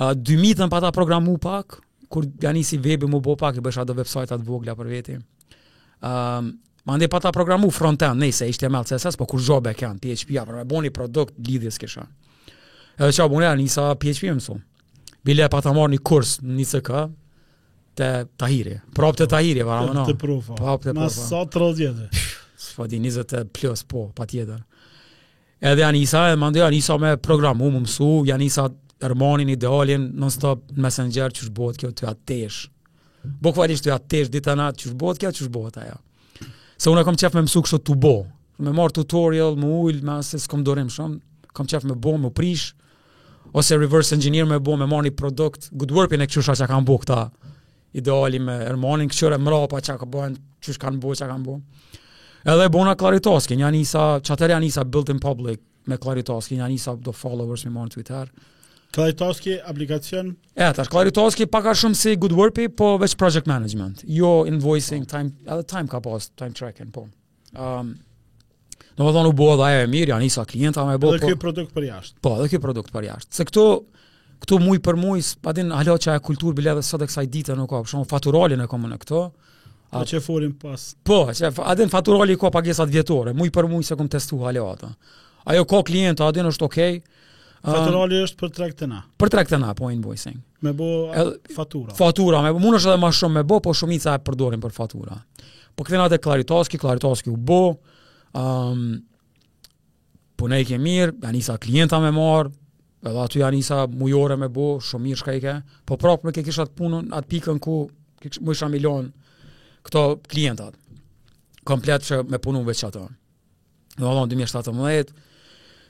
A 0.00 0.12
2000-ën 0.16 0.68
pa 0.72 0.80
ta 0.80 0.88
programu 0.96 1.36
pak, 1.42 1.74
kur 2.10 2.24
janë 2.40 2.62
si 2.64 2.78
webi 2.80 3.04
më 3.08 3.18
bo 3.20 3.34
pak, 3.36 3.58
i 3.60 3.64
bësha 3.64 3.82
do 3.84 3.92
website 3.98 4.32
atë 4.32 4.46
vogla 4.48 4.72
për 4.78 4.88
veti. 4.88 5.16
Um, 6.00 6.48
ma 6.88 6.96
ndje 6.96 7.10
pa 7.12 7.20
ta 7.20 7.32
programu 7.36 7.68
front-end, 7.68 8.16
nëjse 8.22 8.48
HTML, 8.48 8.86
CSS, 8.88 9.18
po 9.20 9.26
kur 9.28 9.42
zhobe 9.44 9.74
kënë, 9.76 10.00
PHP-a, 10.00 10.46
për 10.48 10.56
me 10.56 10.64
bo 10.70 10.80
një 10.86 10.92
produkt, 10.96 11.36
lidhjes 11.46 11.76
kësha. 11.84 12.06
Edhe 12.96 13.10
që 13.18 13.26
abone, 13.26 13.50
janë 13.50 13.60
njësa 13.66 13.86
PHP 14.04 14.32
më 14.40 14.44
su, 14.48 14.58
Bile 15.20 15.50
pa 15.52 15.60
ta 15.60 15.74
një 15.76 15.98
kurs 16.00 16.38
në 16.40 16.54
një 16.56 16.64
CK, 16.70 16.90
të 18.00 18.08
tahiri, 18.40 18.78
prop 18.96 19.18
të 19.20 19.26
tahiri, 19.28 19.62
vara 19.68 19.82
më 19.84 19.92
Propte 19.92 20.14
Të 20.14 20.18
profa, 20.22 20.54
prop 20.56 20.84
të 20.86 20.92
profa. 20.94 21.00
Ma 21.04 21.08
sa 21.12 21.42
të 21.44 21.60
rëzë 21.60 21.82
jetë. 21.84 22.06
Së 22.56 22.76
fa 22.78 22.86
di, 22.88 22.98
20 23.04 23.42
plus, 23.52 23.84
po, 23.84 24.06
pa 24.16 24.24
tjetër. 24.30 24.62
Edhe 25.60 25.84
janë 25.84 25.98
njësa, 26.00 26.24
edhe 26.30 26.40
ma 26.40 26.48
ndje, 26.54 26.64
janë 26.64 26.98
me 27.04 27.12
programu 27.20 27.68
më 27.74 27.82
mësu, 27.84 28.10
janë 28.30 28.48
Ermanin 29.00 29.48
idealin 29.48 30.10
non 30.14 30.30
stop 30.30 30.68
Messenger 30.76 31.32
çu 31.32 31.48
bëhet 31.56 31.78
kjo 31.80 31.88
ty 31.96 32.06
atesh. 32.08 32.66
Bëu 33.40 33.52
kvali 33.56 33.76
atesh 33.92 34.28
ditë 34.28 34.56
natë 34.60 34.82
çu 34.82 34.92
bëhet 35.00 35.20
kjo 35.22 35.30
çu 35.38 35.48
bëhet 35.54 35.78
ajo. 35.84 35.96
Se 36.80 36.90
unë 36.92 37.04
kam 37.08 37.16
çaf 37.16 37.32
me 37.34 37.40
mësu 37.46 37.62
kështu 37.64 37.80
tu 37.88 37.96
bo. 37.96 38.12
Me 38.60 38.74
marr 38.76 38.92
tutorial, 38.92 39.56
më 39.56 39.68
ul, 39.84 40.02
më 40.04 40.18
se 40.28 40.38
kom 40.48 40.64
dorim 40.64 40.90
shumë, 40.92 41.16
kam 41.56 41.66
çaf 41.68 41.86
me 41.88 41.96
bë, 41.96 42.12
më 42.26 42.30
prish 42.36 42.74
ose 43.56 43.76
reverse 43.80 44.12
engineer 44.18 44.44
me 44.44 44.58
bë, 44.60 44.76
më 44.82 44.88
marrni 44.88 45.10
produkt, 45.16 45.70
good 45.80 45.92
work 45.96 46.12
in 46.12 46.20
kështu 46.28 46.44
shaka 46.50 46.68
kanë 46.74 46.84
bëu 46.88 47.00
këta 47.00 47.22
ideali 47.96 48.38
me 48.38 48.58
Ermanin 48.68 49.08
kështu 49.10 49.32
e 49.32 49.40
mra 49.40 49.64
pa 49.72 49.80
çka 49.80 50.04
bën, 50.04 50.36
çu 50.60 50.76
kanë 50.76 51.00
bëu 51.00 51.16
çka 51.16 51.32
kanë 51.32 51.44
bëu. 51.48 51.56
Edhe 52.44 52.68
bona 52.72 52.92
Claritoskin, 52.96 53.60
janë 53.64 53.80
isa 53.84 54.04
çatëri 54.24 54.56
janë 54.58 54.66
isa 54.74 54.84
built 54.84 55.08
in 55.12 55.18
public 55.24 55.60
me 55.88 55.96
Claritoskin, 55.96 56.58
janë 56.60 56.76
isa 56.76 56.96
do 57.00 57.12
followers 57.12 57.64
me 57.64 57.72
marr 57.78 57.88
Twitter. 57.96 58.28
Klaritoski 58.90 59.58
aplikacion? 59.66 60.34
E, 60.56 60.64
ja, 60.64 60.72
tash, 60.74 60.90
Klaritoski 60.90 61.46
pak 61.46 61.68
a 61.70 61.74
shumë 61.78 61.96
si 61.98 62.16
good 62.18 62.34
work 62.34 62.58
po 62.76 62.96
veç 62.98 63.14
project 63.18 63.46
management. 63.46 64.02
Jo 64.06 64.44
invoicing, 64.50 65.06
po. 65.06 65.12
time, 65.14 65.30
edhe 65.46 65.66
time 65.70 65.88
ka 65.90 66.00
pas, 66.02 66.26
time 66.34 66.54
tracking, 66.58 66.90
po. 66.94 67.06
Um, 67.56 67.94
Në 68.98 69.06
më 69.06 69.12
thonë 69.14 69.28
u 69.30 69.32
bua 69.38 69.54
dhe 69.56 69.64
aje 69.66 69.84
e 69.86 69.88
mirë, 69.88 70.10
janë 70.12 70.26
isa 70.26 70.42
klienta 70.44 70.82
me 70.84 70.96
bo. 71.00 71.12
Dhe 71.14 71.20
po- 71.22 71.30
kjo 71.30 71.36
produkt 71.40 71.70
për 71.72 71.84
jashtë. 71.86 72.18
Po, 72.26 72.34
dhe 72.42 72.48
kjo 72.52 72.60
produkt 72.60 72.90
për 72.92 73.06
jashtë. 73.06 73.30
Se 73.38 73.46
këto, 73.48 73.62
këto 74.42 74.58
muj 74.60 74.80
për 74.86 74.98
muj, 75.00 75.20
pa 75.40 75.54
din 75.56 75.70
halo 75.72 75.94
që 75.94 76.10
aje 76.16 76.24
kultur 76.26 76.56
bile 76.58 76.74
dhe 76.76 76.82
sot 76.84 77.00
e 77.00 77.08
kësaj 77.08 77.30
dite 77.32 77.56
nuk 77.56 77.70
ka, 77.70 77.80
për 77.84 77.92
shumë 77.94 78.10
faturalin 78.10 78.66
e 78.66 78.66
komë 78.68 78.90
në 78.92 78.98
këto. 79.04 79.22
A 79.96 80.02
që 80.06 80.20
furim 80.22 80.52
pas. 80.58 80.82
Po, 81.06 81.22
që, 81.30 81.52
a 81.64 81.78
din 81.78 81.88
faturali 81.92 82.36
ka 82.38 82.50
pagesat 82.52 82.90
vjetore, 82.92 83.32
muj 83.38 83.48
për 83.54 83.70
muj 83.72 83.86
se 83.88 83.96
këmë 83.98 84.12
testu 84.18 84.42
halo 84.42 84.66
ata. 84.74 84.92
Ajo 85.54 85.64
ka 85.64 85.80
klienta, 85.86 86.28
a 86.28 86.34
është 86.52 86.68
okej, 86.68 86.98
okay, 86.98 87.19
Faturali 87.60 88.20
është 88.24 88.38
për 88.40 88.52
trek 88.56 88.76
të 88.78 88.86
na. 88.88 89.00
Për 89.20 89.30
trek 89.34 89.50
të 89.50 89.58
na, 89.60 89.74
po 89.76 89.90
invoicing. 89.92 90.38
Me 90.64 90.72
bo 90.76 90.86
fatura. 91.54 91.92
Fatura, 91.98 92.40
me 92.44 92.54
bo, 92.54 92.60
mund 92.62 92.78
është 92.78 92.88
edhe 92.94 93.02
ma 93.02 93.10
shumë 93.12 93.40
me 93.40 93.42
bo, 93.48 93.58
po 93.64 93.74
shumica 93.76 94.14
e 94.16 94.22
përdorin 94.24 94.62
për 94.62 94.72
fatura. 94.72 95.18
Po 95.76 95.84
këthena 95.84 96.06
të 96.12 96.18
klaritoski, 96.24 96.80
klaritoski 96.80 97.32
u 97.32 97.36
bo, 97.36 97.58
um, 98.32 98.82
po 100.40 100.48
ne 100.48 100.62
i 100.64 100.68
ke 100.68 100.78
mirë, 100.80 101.18
janë 101.20 101.40
isa 101.42 101.58
klienta 101.60 102.00
me 102.00 102.14
marë, 102.16 102.52
edhe 103.04 103.24
aty 103.26 103.42
janë 103.44 103.60
isa 103.60 103.82
mujore 103.92 104.40
me 104.40 104.48
bo, 104.52 104.72
shumë 104.84 105.10
mirë 105.10 105.20
shka 105.20 105.36
i 105.36 105.44
ke, 105.44 105.54
po 105.88 106.00
prapë 106.00 106.28
me 106.30 106.34
ke 106.36 106.46
kisha 106.48 106.66
të 106.68 106.78
punën, 106.80 107.12
atë 107.16 107.30
pikën 107.34 107.60
ku, 107.66 107.76
kisha 108.24 108.40
isha 108.56 108.70
milion, 108.72 109.12
këto 109.88 110.06
klientat, 110.32 110.80
komplet 111.68 112.08
që 112.08 112.24
me 112.32 112.40
punu 112.40 112.64
veç 112.64 112.86
atë. 112.88 113.04
Në 114.00 114.08
allon 114.08 114.32
2017, 114.32 115.16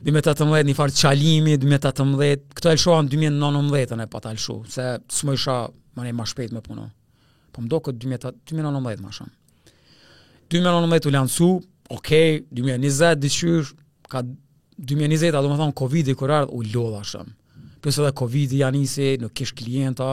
2018 0.01 0.65
një 0.71 0.75
farë 0.77 0.95
qalimi, 0.97 1.57
2018, 1.61 2.53
këto 2.57 2.71
e 2.71 2.77
lëshoha 2.77 3.03
në 3.05 3.11
2019 3.15 4.01
e 4.01 4.07
pa 4.09 4.15
po 4.17 4.23
të 4.25 4.31
lëshu, 4.37 4.57
se 4.73 4.87
së 5.13 5.27
më 5.29 5.35
isha 5.37 5.57
më 5.99 6.13
ma 6.17 6.25
shpejt 6.31 6.55
me 6.57 6.63
puno. 6.65 6.87
Po 7.53 7.61
më 7.61 7.69
do 7.69 7.81
këtë 7.85 8.05
2019 8.07 9.03
ma 9.05 9.11
shumë. 9.13 9.35
2019 10.55 11.09
u 11.11 11.13
lansu, 11.19 11.49
okej, 11.91 12.41
okay, 12.41 12.41
2020, 12.63 13.21
dëqyr, 13.21 13.69
ka 14.11 14.25
2020, 14.81 15.37
a 15.37 15.43
do 15.45 15.51
më 15.53 15.59
thonë, 15.61 15.77
Covid 15.83 16.09
i 16.09 16.15
ardhë, 16.17 16.55
u 16.57 16.63
lodha 16.73 17.03
shumë. 17.11 17.37
Përse 17.85 18.01
hmm. 18.01 18.07
dhe 18.09 18.15
Covid 18.23 18.55
i 18.57 18.63
janisi, 18.63 19.11
në 19.21 19.29
kish 19.37 19.53
klienta, 19.61 20.09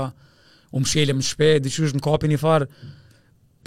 u 0.76 0.84
më 0.84 1.08
më 1.16 1.30
shpejt, 1.32 1.64
dëqyr, 1.70 1.96
në 1.96 2.04
kapi 2.06 2.34
një 2.34 2.42
farë, 2.44 2.68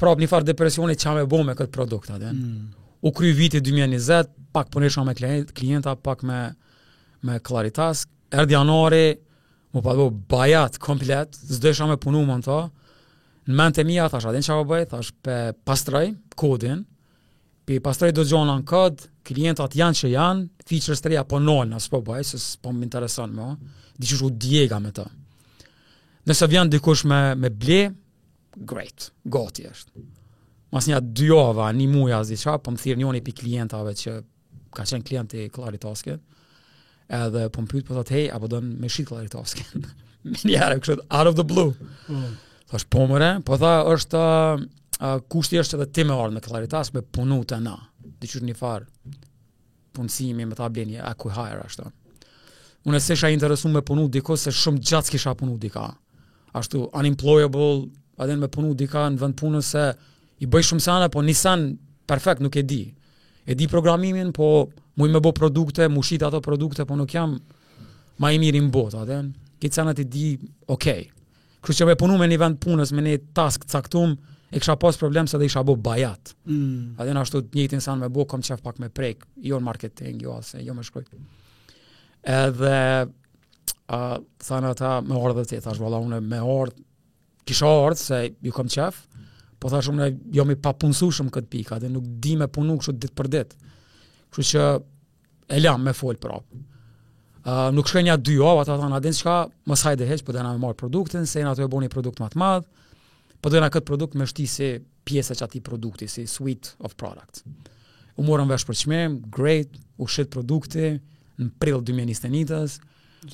prap 0.00 0.20
një 0.20 0.28
farë 0.33 0.52
depresione 0.52 0.98
që 1.00 1.16
me 1.16 1.24
bo 1.28 1.40
me 1.44 1.56
këtë 1.56 1.72
produktat. 1.72 2.28
Hmm 2.28 2.74
u 3.03 3.13
kry 3.13 3.33
viti 3.37 3.61
2020, 3.61 4.25
pak 4.53 4.69
përnë 4.73 5.05
me 5.05 5.15
klienta, 5.57 5.95
pak 5.97 6.23
me, 6.27 6.41
me 7.25 7.39
klaritas, 7.41 8.03
erdi 8.31 8.55
janari, 8.57 9.15
mu 9.73 9.83
pa 9.85 9.95
të 9.97 10.07
bajat, 10.29 10.77
komplet, 10.83 11.37
zdo 11.49 11.87
me 11.89 11.97
punu 11.97 12.25
më 12.29 12.37
në 12.41 12.47
ta, 12.49 12.59
në 13.49 13.57
mentë 13.59 13.81
e 13.83 13.87
mija, 13.89 14.09
thash, 14.13 14.29
adin 14.29 14.45
që 14.45 14.53
avë 14.53 14.65
po 14.67 14.73
bëj, 14.75 14.87
thash, 14.93 15.13
pe 15.25 15.37
pastraj, 15.65 16.11
kodin, 16.37 16.83
pe 17.67 17.81
pastraj 17.81 18.13
do 18.13 18.25
gjonë 18.27 18.59
në 18.61 18.67
kod, 18.69 19.07
klientat 19.25 19.79
janë 19.81 20.01
që 20.03 20.13
janë, 20.13 20.51
features 20.69 21.01
të 21.03 21.15
reja 21.15 21.25
po 21.25 21.41
nolë, 21.43 21.71
nësë 21.73 21.95
po 21.95 22.03
bëj, 22.11 22.27
së 22.35 22.43
së 22.45 22.61
po 22.65 22.75
më 22.77 22.85
interesan 22.91 23.33
me, 23.37 23.55
di 23.97 24.11
që 24.11 24.21
shu 24.21 24.31
djega 24.45 24.81
me 24.83 24.93
ta. 24.97 25.09
Nëse 26.29 26.51
vjen 26.53 26.69
dikush 26.71 27.07
me, 27.09 27.21
me 27.41 27.49
ble, 27.51 27.83
great, 28.67 29.09
goti 29.25 29.69
është 29.71 30.09
mas 30.74 30.87
një 30.87 30.98
dy 31.02 31.28
ova, 31.35 31.68
një 31.74 31.87
muja, 31.90 32.20
zdi 32.26 32.37
qa, 32.40 32.54
po 32.62 32.72
më 32.74 32.78
thirë 32.85 33.00
njoni 33.02 33.20
për 33.26 33.37
klientave 33.42 33.94
që 34.02 34.16
ka 34.76 34.85
qenë 34.87 35.06
klienti 35.09 35.46
Klaritaske, 35.54 36.16
edhe 37.20 37.46
po 37.50 37.64
më 37.64 37.72
pytë, 37.72 37.87
po 37.88 37.96
thotë, 37.98 38.14
hej, 38.16 38.28
apo 38.37 38.50
dënë 38.52 38.74
me 38.85 38.90
shqit 38.90 39.09
Klaritaske, 39.11 39.64
një 40.35 40.50
njëherë, 40.50 40.80
kështë, 40.85 41.06
out 41.09 41.30
of 41.33 41.38
the 41.40 41.46
blue. 41.50 41.72
Mm. 42.06 42.28
Thash, 42.70 42.87
po 42.92 43.06
mëre, 43.11 43.33
po 43.46 43.59
tha, 43.61 43.72
është, 43.90 44.20
uh, 45.00 45.16
kushti 45.33 45.59
është 45.61 45.78
edhe 45.80 45.88
ti 45.96 46.06
me 46.06 46.14
orë 46.14 46.37
në 46.37 46.44
Klaritaske, 46.46 47.00
me 47.00 47.16
punu 47.18 47.40
të 47.50 47.59
na, 47.64 47.74
dhe 48.20 48.30
qështë 48.30 48.50
një 48.52 48.59
farë, 48.61 48.87
punësimi 49.98 50.46
me 50.46 50.54
ta 50.59 50.70
blenje, 50.70 51.02
a 51.02 51.16
kuj 51.18 51.35
hajra, 51.35 51.64
ashtë. 51.66 51.88
Unë 52.88 52.96
e 52.96 53.00
se 53.04 53.16
isha 53.18 53.28
interesu 53.35 53.68
me 53.68 53.83
punu 53.85 54.06
diko, 54.09 54.38
se 54.40 54.54
shumë 54.54 54.78
gjatë 54.88 55.11
s'kisha 55.11 55.35
punu 55.37 55.59
dika. 55.61 55.88
Ashtu, 56.56 56.87
unemployable, 56.96 57.88
adhen 58.22 58.40
me 58.40 58.48
punu 58.54 58.70
dika 58.72 59.02
në 59.12 59.20
vend 59.20 59.37
punës 59.37 59.68
se, 59.74 59.83
i 60.42 60.48
bëj 60.48 60.64
shumë 60.70 60.85
sana, 60.85 61.09
po 61.12 61.20
një 61.24 61.35
sanë 61.37 61.74
perfekt, 62.09 62.40
nuk 62.44 62.57
e 62.57 62.62
di. 62.66 62.83
E 63.44 63.57
di 63.57 63.66
programimin, 63.68 64.33
po 64.37 64.70
mu 65.00 65.09
me 65.09 65.20
bo 65.20 65.33
produkte, 65.37 65.88
mu 65.92 66.03
shita 66.05 66.29
ato 66.31 66.40
produkte, 66.40 66.85
po 66.88 66.96
nuk 66.96 67.11
jam 67.12 67.37
ma 68.20 68.31
i 68.35 68.40
mirin 68.40 68.70
bot, 68.72 68.94
aden. 69.00 69.31
Këtë 69.61 69.76
sanat 69.81 70.00
i 70.00 70.05
di, 70.09 70.26
okej. 70.68 70.68
Okay. 70.72 71.09
Kërë 71.61 71.76
që 71.81 71.87
me 71.90 71.96
punu 72.00 72.16
me 72.18 72.29
një 72.29 72.38
vend 72.40 72.61
punës, 72.62 72.92
me 72.96 73.05
një 73.05 73.16
task 73.37 73.66
caktum, 73.68 74.14
e 74.50 74.59
kësha 74.59 74.79
pas 74.81 74.96
problem 74.98 75.29
se 75.29 75.38
dhe 75.38 75.46
isha 75.46 75.61
bo 75.62 75.76
bajat. 75.76 76.33
Mm. 76.48 76.96
ashtu 77.20 77.42
të 77.50 77.57
njëti 77.59 77.76
në 77.79 77.85
sanë 77.85 78.03
me 78.05 78.09
bo, 78.09 78.24
kom 78.24 78.40
qef 78.40 78.62
pak 78.64 78.79
me 78.81 78.88
prek, 78.88 79.26
jo 79.44 79.61
në 79.61 79.64
marketing, 79.66 80.22
jo 80.24 80.38
asë, 80.40 80.62
jo 80.64 80.72
me 80.74 80.83
shkoj. 80.85 81.05
Edhe, 82.24 82.79
a, 83.92 84.00
sanat 84.40 84.79
ta 84.81 85.00
me 85.05 85.14
ordhe 85.20 85.44
të 85.44 85.61
të 85.61 85.61
të 85.61 85.61
të 85.61 86.00
une, 86.00 86.22
të 87.44 87.53
të 87.53 88.37
të 88.40 88.64
të 88.64 88.90
po 89.61 89.68
thash 89.73 89.90
unë 89.92 90.07
jam 90.35 90.51
i 90.53 90.57
papunësushëm 90.57 91.29
kët 91.35 91.49
pikë, 91.53 91.77
atë 91.77 91.90
nuk 91.92 92.07
di 92.25 92.33
me 92.40 92.49
punu 92.49 92.79
kështu 92.81 92.94
ditë 93.03 93.16
për 93.20 93.29
ditë. 93.35 93.59
Kështu 94.33 94.46
që 94.51 94.64
e 95.57 95.61
lam 95.61 95.85
me 95.85 95.92
fol 95.96 96.16
prap. 96.23 96.46
Ë 97.40 97.53
uh, 97.53 97.66
nuk 97.75 97.88
shkoj 97.88 98.03
nja 98.07 98.16
dy 98.20 98.38
javë 98.38 98.64
ata 98.64 98.79
thanë, 98.81 98.96
"A 98.96 99.01
din 99.05 99.16
çka? 99.16 99.37
Mos 99.68 99.85
hajde 99.87 100.09
hiç, 100.09 100.25
po 100.25 100.33
dana 100.33 100.53
me 100.57 100.61
marr 100.64 100.77
produktin, 100.83 101.27
se 101.29 101.42
ato 101.44 101.62
e 101.62 101.66
bën 101.73 101.85
një 101.87 101.90
produkt 101.96 102.20
më 102.25 102.31
të 102.35 102.38
madh." 102.42 102.66
Po 103.40 103.51
dana 103.53 103.68
kët 103.73 103.85
produkt 103.88 104.14
me 104.20 104.25
shtisë 104.29 104.55
si 104.57 104.70
pjesa 105.09 105.35
çati 105.40 105.61
produkti 105.64 106.07
si 106.09 106.25
suite 106.29 106.75
of 106.85 106.96
products. 107.01 107.42
U 108.16 108.23
morëm 108.27 108.49
vesh 108.53 108.66
për 108.68 108.77
çmim, 108.81 109.20
great, 109.37 109.68
u 109.99 110.07
shit 110.09 110.29
produkti 110.33 110.94
në 111.38 111.51
prill 111.61 111.81
2021-s. 111.81 112.81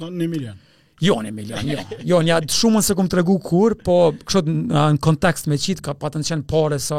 1 0.01 0.29
milion. 0.31 0.57
Jo, 1.05 1.19
një 1.21 1.33
milion, 1.35 1.67
jo. 1.69 1.83
Jo, 2.09 2.19
një 2.25 2.37
atë 2.41 2.55
shumën 2.57 2.85
se 2.87 2.95
këmë 2.97 3.11
të 3.13 3.19
regu 3.19 3.35
kur, 3.45 3.75
po 3.85 3.97
kështë 4.17 4.53
në 4.73 4.85
kontekst 5.05 5.49
me 5.53 5.59
qitë, 5.61 5.83
ka 5.85 5.93
patën 6.01 6.25
qenë 6.25 6.47
pare 6.49 6.79
sa, 6.81 6.99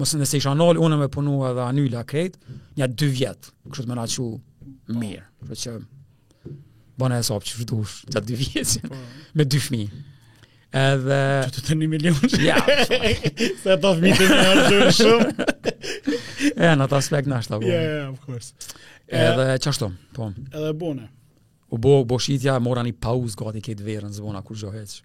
mësë 0.00 0.20
nëse 0.20 0.40
isha 0.42 0.52
nëllë, 0.58 0.76
unë 0.84 0.98
me 1.00 1.08
punu 1.14 1.38
edhe 1.48 1.64
anyla 1.64 2.02
krejtë, 2.08 2.56
një 2.76 2.84
atë 2.86 2.98
dy 3.00 3.08
vjetë, 3.16 3.52
kështë 3.72 3.88
me 3.88 3.96
na 3.96 4.04
që 4.14 4.24
mirë. 5.00 5.24
Kështë 5.48 5.62
që 5.62 6.52
bëna 7.00 7.22
e 7.22 7.26
sopë 7.30 7.48
që 7.48 7.62
shdush, 7.62 7.94
që 8.12 8.20
atë 8.20 8.28
dy 8.28 8.40
vjetë, 8.42 8.82
po. 8.92 9.00
me 9.40 9.48
dy 9.48 9.62
fmi. 9.64 9.82
Edhe... 10.82 11.22
Që 11.48 11.52
të 11.56 11.62
të 11.70 11.78
një 11.80 11.88
milion? 11.94 12.20
Ja. 12.44 12.60
se 13.64 13.78
të 13.80 13.94
fmi 13.96 14.12
të 14.20 14.28
një 14.28 14.44
arë 14.50 14.92
shumë 14.98 15.48
e, 16.68 16.68
në 16.80 16.84
të 16.88 17.00
aspekt 17.00 17.32
në 17.32 17.40
ashtë 17.40 17.56
të 17.56 17.58
po. 17.58 17.64
bërë. 17.64 17.72
Ja, 17.72 17.82
ja, 17.96 18.06
of 18.12 18.28
course. 18.28 18.54
Edhe, 19.12 19.48
qashtu, 19.64 19.90
po. 20.16 20.30
Edhe 20.52 20.70
bune. 20.80 21.08
U 21.72 21.78
bo, 21.78 22.02
bo 22.04 22.18
shqitja, 22.20 22.58
mora 22.60 22.82
një 22.84 22.92
pauzë 23.00 23.38
gati 23.40 23.62
këtë 23.64 23.84
verën, 23.86 24.12
zbona 24.12 24.42
kur 24.44 24.58
gjo 24.60 24.74
heqë. 24.74 25.04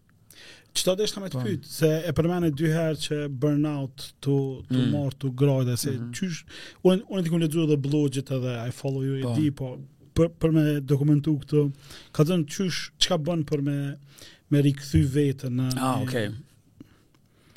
Që 0.78 0.84
të 0.84 1.04
me 1.24 1.30
po. 1.32 1.40
të 1.40 1.44
pytë, 1.46 1.70
se 1.80 1.90
e 2.06 2.12
përmene 2.14 2.50
dy 2.54 2.72
herë 2.74 3.00
që 3.06 3.20
burnout 3.40 4.04
të, 4.22 4.36
të 4.68 4.76
mm. 4.82 4.90
morë 4.94 5.16
të 5.24 5.30
grojde, 5.40 5.78
se 5.80 5.92
mm 5.94 6.00
-hmm. 6.00 6.18
qysh, 6.18 6.66
unë, 6.84 7.06
unë 7.10 7.24
të 7.26 7.32
këmë 7.56 7.68
dhe 7.72 7.78
blogjit 7.88 8.32
edhe, 8.36 8.54
I 8.70 8.72
follow 8.82 9.06
you, 9.06 9.22
pa. 9.22 9.22
e 9.22 9.24
po. 9.32 9.36
di, 9.40 9.48
po, 9.58 9.68
për, 10.16 10.30
për 10.42 10.52
me 10.58 10.64
dokumentu 10.92 11.38
këtë, 11.40 11.64
ka 12.14 12.24
të 12.28 12.36
në 12.42 12.46
qysh, 12.56 12.80
që 13.00 13.08
ka 13.14 13.18
bënë 13.18 13.46
për 13.52 13.62
me, 13.68 13.78
me 14.52 14.62
rikëthy 14.68 15.02
vetë 15.16 15.50
në... 15.56 15.70
Ah, 15.80 15.96
okej. 16.04 16.28
Okay. 16.28 16.36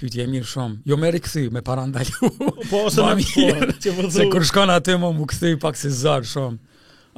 Pyti 0.01 0.21
e 0.23 0.27
mirë 0.27 0.49
shumë. 0.53 0.77
Jo 0.89 0.97
me 0.97 1.11
rikëthy, 1.13 1.51
me 1.53 1.63
parandalu. 1.63 2.31
Po, 2.39 2.55
po, 2.71 2.77
ose 2.87 3.03
në 3.03 3.19
mirë. 3.23 4.09
se 4.13 4.31
kër 4.33 4.45
shkon 4.53 4.71
atë 4.77 4.97
më 5.03 5.13
më 5.19 5.27
këthy, 5.33 5.55
pak 5.61 5.77
se 5.77 5.91
zarë 5.91 6.31
shumë. 6.37 6.59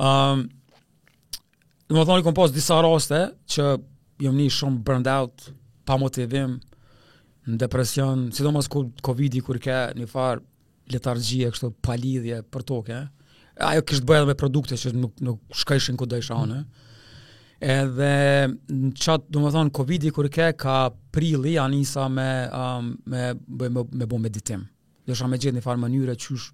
Um, 0.03 0.49
Dhe 1.89 1.97
më 1.97 2.05
thoni, 2.07 2.23
kom 2.27 2.37
pas 2.37 2.53
disa 2.55 2.79
raste 2.85 3.23
që 3.55 3.65
jëmë 4.23 4.41
një 4.45 4.53
shumë 4.59 4.83
burned 4.87 5.09
out, 5.11 5.49
pa 5.89 5.97
motivim, 5.99 6.59
në 7.49 7.59
depresion, 7.59 8.29
si 8.31 8.45
do 8.47 8.53
ku 8.71 8.85
Covid-i 9.03 9.41
kur 9.43 9.59
ke 9.59 9.81
një 9.99 10.07
farë 10.07 10.43
letargjie, 10.95 11.51
kështu 11.51 11.73
palidhje 11.83 12.43
për 12.53 12.63
toke. 12.69 12.95
Eh, 12.95 13.67
ajo 13.73 13.83
kështë 13.83 14.07
bëja 14.09 14.23
dhe 14.23 14.29
me 14.31 14.39
produkte 14.39 14.77
që 14.79 14.93
nuk, 14.95 15.17
nuk 15.27 15.55
shkajshin 15.63 15.97
ku 15.99 16.07
dëjshë 16.07 16.37
anë. 16.37 16.61
Mm. 16.61 16.63
Eh. 16.63 16.67
Edhe 17.73 18.51
në 18.75 18.93
qatë, 18.99 19.43
më 19.43 19.65
Covid-i 19.77 20.11
kur 20.15 20.29
ke 20.35 20.49
ka 20.59 20.79
prili, 21.15 21.57
anisa 21.63 22.07
njësa 22.07 22.09
me, 22.15 22.31
um, 22.61 22.95
me, 23.07 23.27
me, 23.59 23.69
me, 23.71 23.85
me 24.03 24.07
bo 24.11 24.19
meditim. 24.19 24.65
Dhe 25.07 25.15
shumë 25.19 25.31
me 25.35 25.39
gjithë 25.43 25.57
një 25.59 25.63
farë 25.67 25.83
mënyre 25.83 26.15
qysh 26.19 26.53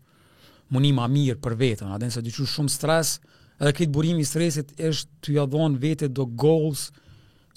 munima 0.77 1.07
mirë 1.09 1.41
për 1.41 1.55
vetën, 1.57 1.89
adhe 1.97 2.09
nëse 2.09 2.21
dy 2.23 2.33
shumë 2.33 2.69
stresë, 2.73 3.23
edhe 3.61 3.73
këtë 3.75 3.93
burimi 3.95 4.23
i 4.23 4.29
stresit 4.29 4.75
është 4.75 5.21
të 5.23 5.35
jadhon 5.39 5.77
vete 5.83 6.09
do 6.09 6.27
goals 6.39 6.89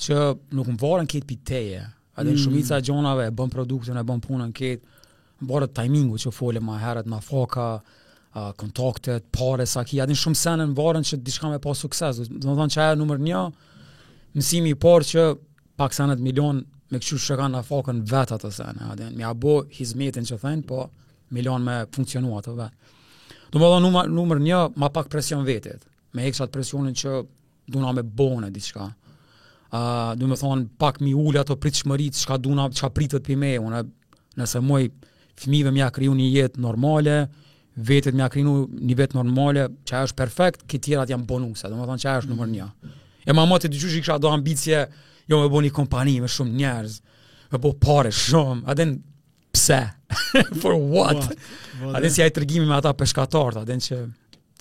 që 0.01 0.17
nuk 0.57 0.71
më 0.73 0.79
varen 0.81 1.09
këtë 1.09 1.27
piteje, 1.29 1.81
edhe 2.17 2.25
mm. 2.25 2.33
në 2.35 2.41
shumica 2.41 2.79
gjonave, 2.85 3.27
bën 3.37 3.51
produktin, 3.53 3.97
e 4.01 4.05
bën 4.09 4.23
punën 4.23 4.53
këtë, 4.57 4.95
më 5.41 5.51
varet 5.51 5.73
timingu 5.77 6.17
që 6.21 6.33
fole 6.33 6.61
ma 6.61 6.79
herët, 6.81 7.07
ma 7.09 7.19
foka, 7.21 7.67
uh, 8.31 8.49
kontaktet, 8.57 9.27
pare, 9.33 9.65
sa 9.69 9.83
ki, 9.85 10.01
edhe 10.01 10.15
në 10.15 10.21
shumë 10.23 10.41
senën 10.41 10.71
më 10.73 10.77
varën 10.79 11.05
që 11.11 11.21
diçka 11.25 11.51
me 11.53 11.61
pa 11.61 11.75
sukses, 11.77 12.23
dhe 12.29 12.33
më 12.39 12.57
thonë 12.59 12.75
që 12.75 12.81
aja 12.87 12.97
nëmër 12.99 13.23
një, 13.29 13.43
mësimi 14.39 14.73
i 14.73 14.79
parë 14.87 15.09
që 15.11 15.27
pak 15.81 15.95
senet 15.97 16.21
milion 16.21 16.63
me 16.91 16.99
këqy 16.99 17.19
shkan 17.23 17.53
na 17.55 17.61
fakën 17.63 18.01
vet 18.09 18.33
atë 18.35 18.49
sen, 18.51 18.81
a 18.85 18.97
den. 18.99 19.13
Mi 19.15 19.23
abo 19.23 19.61
hizmetin 19.77 20.25
që 20.27 20.37
thën, 20.41 20.65
po 20.69 20.87
milion 21.33 21.63
me 21.63 21.77
funksionuat 21.95 22.49
atë 22.49 22.57
vet. 22.57 22.97
Domethënë 23.53 23.83
numër 23.91 24.09
numër 24.11 24.41
1 24.43 24.65
ma 24.79 24.89
pak 24.95 25.07
presion 25.11 25.45
vetit 25.47 25.85
me 26.13 26.27
ekstra 26.27 26.47
të 26.47 26.55
presionin 26.57 26.95
që 26.97 27.21
duna 27.71 27.93
me 27.95 28.03
bone 28.03 28.49
diçka. 28.51 28.87
Uh, 29.71 30.11
du 30.19 30.27
me 30.27 30.35
thonë 30.35 30.65
pak 30.81 30.99
mi 30.99 31.13
ullë 31.15 31.43
ato 31.45 31.55
pritë 31.59 31.85
shmërit, 31.85 32.17
qka 32.25 32.37
duna, 32.43 32.67
qka 32.75 32.89
pritët 32.91 33.23
për 33.23 33.37
me, 33.39 33.51
unë, 33.63 33.83
nëse 34.41 34.59
moj 34.65 34.83
fëmive 35.39 35.71
mja 35.73 35.87
kriju 35.95 36.15
një 36.17 36.25
jetë 36.33 36.63
normale, 36.63 37.19
vetët 37.79 38.17
mja 38.17 38.27
kriju 38.33 38.55
një 38.71 38.97
vetë 38.99 39.15
normale, 39.19 39.69
që 39.87 40.03
është 40.09 40.19
perfekt, 40.19 40.65
këtë 40.67 40.83
tjerat 40.89 41.13
janë 41.15 41.27
bonuse, 41.29 41.71
du 41.71 41.79
me 41.79 41.87
thonë 41.87 42.03
që 42.03 42.17
është 42.19 42.33
nëmër 42.33 42.51
një. 42.57 42.67
E 43.31 43.35
mama 43.37 43.61
të 43.61 43.71
dyqysh 43.71 43.99
i 44.01 44.03
kësha 44.03 44.19
do 44.21 44.31
ambicje, 44.33 44.83
jo 45.31 45.39
me 45.39 45.47
bo 45.53 45.61
një 45.63 45.71
kompani 45.77 46.17
me 46.23 46.29
shumë 46.31 46.55
njerëz, 46.59 46.97
me 47.55 47.61
bo 47.63 47.71
pare 47.83 48.11
shumë, 48.11 48.65
adin 48.73 48.97
pse, 49.55 49.79
for 50.59 50.75
what, 50.75 51.29
adin 51.95 52.11
si 52.11 52.25
ajtë 52.25 52.43
rëgimi 52.43 52.67
me 52.67 52.75
ata 52.75 52.91
peshkatartë, 52.99 53.63
adin 53.63 53.79
Që 53.87 54.01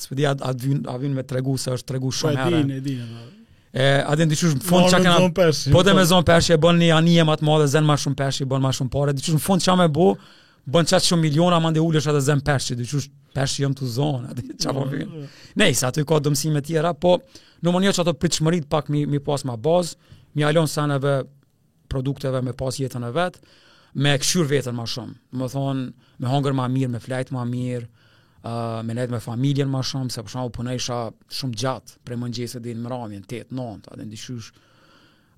s'po 0.05 0.17
di 0.19 0.25
atë 0.29 0.55
vjen 0.63 0.81
atë 0.89 1.11
me 1.15 1.25
tregu 1.29 1.57
se 1.61 1.75
është 1.77 1.89
tregu 1.93 2.11
shumë 2.15 2.33
po, 2.33 2.43
herë. 2.45 2.59
Po 2.59 2.67
din, 2.69 2.75
e 2.77 2.83
din. 2.85 3.39
E 3.71 3.89
atë 4.11 4.27
në 4.27 4.51
fund 4.65 4.89
çka 4.89 5.01
kanë. 5.07 5.31
Po 5.75 5.83
të 5.83 5.95
po. 5.95 5.97
me 5.99 6.05
zon 6.11 6.27
peshë 6.29 6.59
bën 6.63 6.81
një 6.85 6.93
anije 6.99 7.27
më 7.29 7.39
të 7.41 7.49
madhe 7.49 7.69
zën 7.75 7.87
më 7.89 7.97
shumë 8.05 8.21
peshë 8.21 8.49
bën 8.51 8.65
më 8.67 8.73
shumë 8.81 8.93
parë. 8.97 9.15
Dihush 9.19 9.37
në 9.37 9.45
fund 9.45 9.65
çka 9.65 9.77
më 9.83 9.89
bu 9.95 10.09
bën 10.73 10.91
çka 10.91 11.01
shumë 11.09 11.25
miliona 11.27 11.61
mande 11.65 11.83
ulesh 11.87 12.09
atë 12.13 12.23
zën 12.29 12.43
peshë. 12.47 12.79
Dihush 12.81 13.09
peshë 13.37 13.65
jam 13.65 13.77
tu 13.79 13.89
zon 13.97 14.27
atë 14.31 14.47
çka 14.65 14.75
po 14.77 14.87
vjen. 14.91 15.07
Mm, 15.09 15.27
mm. 15.27 15.41
Nej, 15.63 15.77
sa 15.83 15.93
ti 15.95 16.05
ka 16.09 16.21
dëmsime 16.25 16.63
të 16.65 16.73
tjera, 16.73 16.95
po 16.95 17.19
në 17.63 17.69
mënyrë 17.77 17.97
çka 17.99 18.09
të 18.11 18.17
pritshmërit 18.23 18.69
pak 18.73 18.91
mi 18.93 19.05
mi 19.07 19.21
pas 19.23 19.45
më 19.47 19.57
baz, 19.63 19.95
mi 20.35 20.47
alon 20.49 20.69
sanave 20.69 21.21
produkteve 21.93 22.43
me 22.47 22.53
pas 22.57 22.75
jetën 22.79 23.03
e 23.09 23.15
vet, 23.15 23.41
me 23.99 24.19
këshyr 24.23 24.47
veten 24.51 24.77
më 24.79 24.85
shumë. 24.95 25.15
Do 25.39 25.49
thon 25.53 25.89
me 26.21 26.29
hunger 26.31 26.55
më 26.55 26.69
mirë, 26.77 26.93
me 26.97 27.01
flight 27.03 27.33
më 27.35 27.45
mirë, 27.55 27.87
uh, 28.41 28.81
me 28.87 28.95
lejtë 28.97 29.13
me 29.15 29.21
familjen 29.25 29.69
ma 29.71 29.83
shumë, 29.85 30.13
se 30.15 30.23
për 30.25 30.33
shumë 30.35 30.53
përna 30.57 30.77
isha 30.77 30.99
shumë 31.41 31.59
gjatë, 31.65 31.97
prej 32.07 32.19
më 32.21 32.31
njëse 32.33 32.63
dhe 32.65 32.75
në 32.79 32.85
mëramjen, 32.87 33.25
8, 33.27 33.51
9, 33.51 33.59
nëntë, 33.69 33.93
adin 33.97 34.15
dishush, 34.15 34.53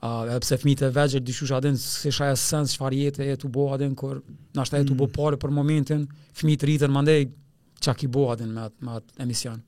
uh, 0.03 0.31
pëse 0.37 0.61
fmi 0.63 0.77
të 0.79 0.93
dishush 1.27 1.55
adin 1.57 1.77
se 1.83 2.13
shaja 2.15 2.37
sens, 2.39 2.77
që 2.77 2.93
jetë 3.01 3.25
e 3.25 3.37
të 3.43 3.51
bo, 3.55 3.71
adin 3.75 3.95
kur, 3.99 4.23
në 4.55 4.63
ashtë 4.65 4.83
e 4.83 4.87
të 4.91 4.95
bo 5.01 5.07
mm. 5.09 5.17
pare 5.17 5.37
për 5.43 5.51
momentin, 5.57 6.07
fmi 6.39 6.57
të 6.59 6.69
rritën, 6.71 6.91
mandej, 6.95 7.31
që 7.83 7.97
ki 7.99 8.07
bo 8.15 8.29
adin 8.33 8.53
me 8.55 8.69
atë 8.97 9.23
emision. 9.25 9.59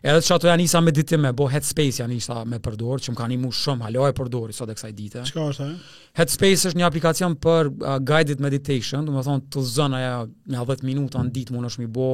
Edhe 0.00 0.20
që 0.24 0.32
ato 0.34 0.48
janë 0.48 0.64
isa 0.64 0.80
me 0.80 0.92
ditime, 0.96 1.28
bo 1.36 1.44
Headspace 1.52 1.98
janë 2.00 2.14
isa 2.22 2.38
me 2.48 2.56
përdor, 2.64 3.02
që 3.04 3.12
më 3.12 3.18
ka 3.20 3.26
një 3.28 3.36
mu 3.42 3.50
shumë, 3.52 3.84
halo 3.84 4.06
e 4.08 4.14
përdori, 4.16 4.54
sot 4.56 4.70
e 4.72 4.76
kësaj 4.78 4.94
dite. 4.96 5.24
Qëka 5.28 5.42
është, 5.52 5.66
e? 5.66 5.96
Headspace 6.16 6.70
është 6.70 6.80
një 6.80 6.86
aplikacion 6.88 7.34
për 7.36 7.68
uh, 7.68 7.98
guided 8.10 8.40
meditation, 8.40 9.04
du 9.04 9.12
me 9.12 9.20
thonë 9.26 9.44
të 9.52 9.64
zënë 9.74 9.98
aja 9.98 10.14
një 10.54 10.64
10 10.72 10.86
minuta 10.88 11.20
në 11.20 11.34
ditë, 11.36 11.52
mu 11.52 11.60
është 11.68 11.74
shmi 11.74 11.90
bo 12.00 12.06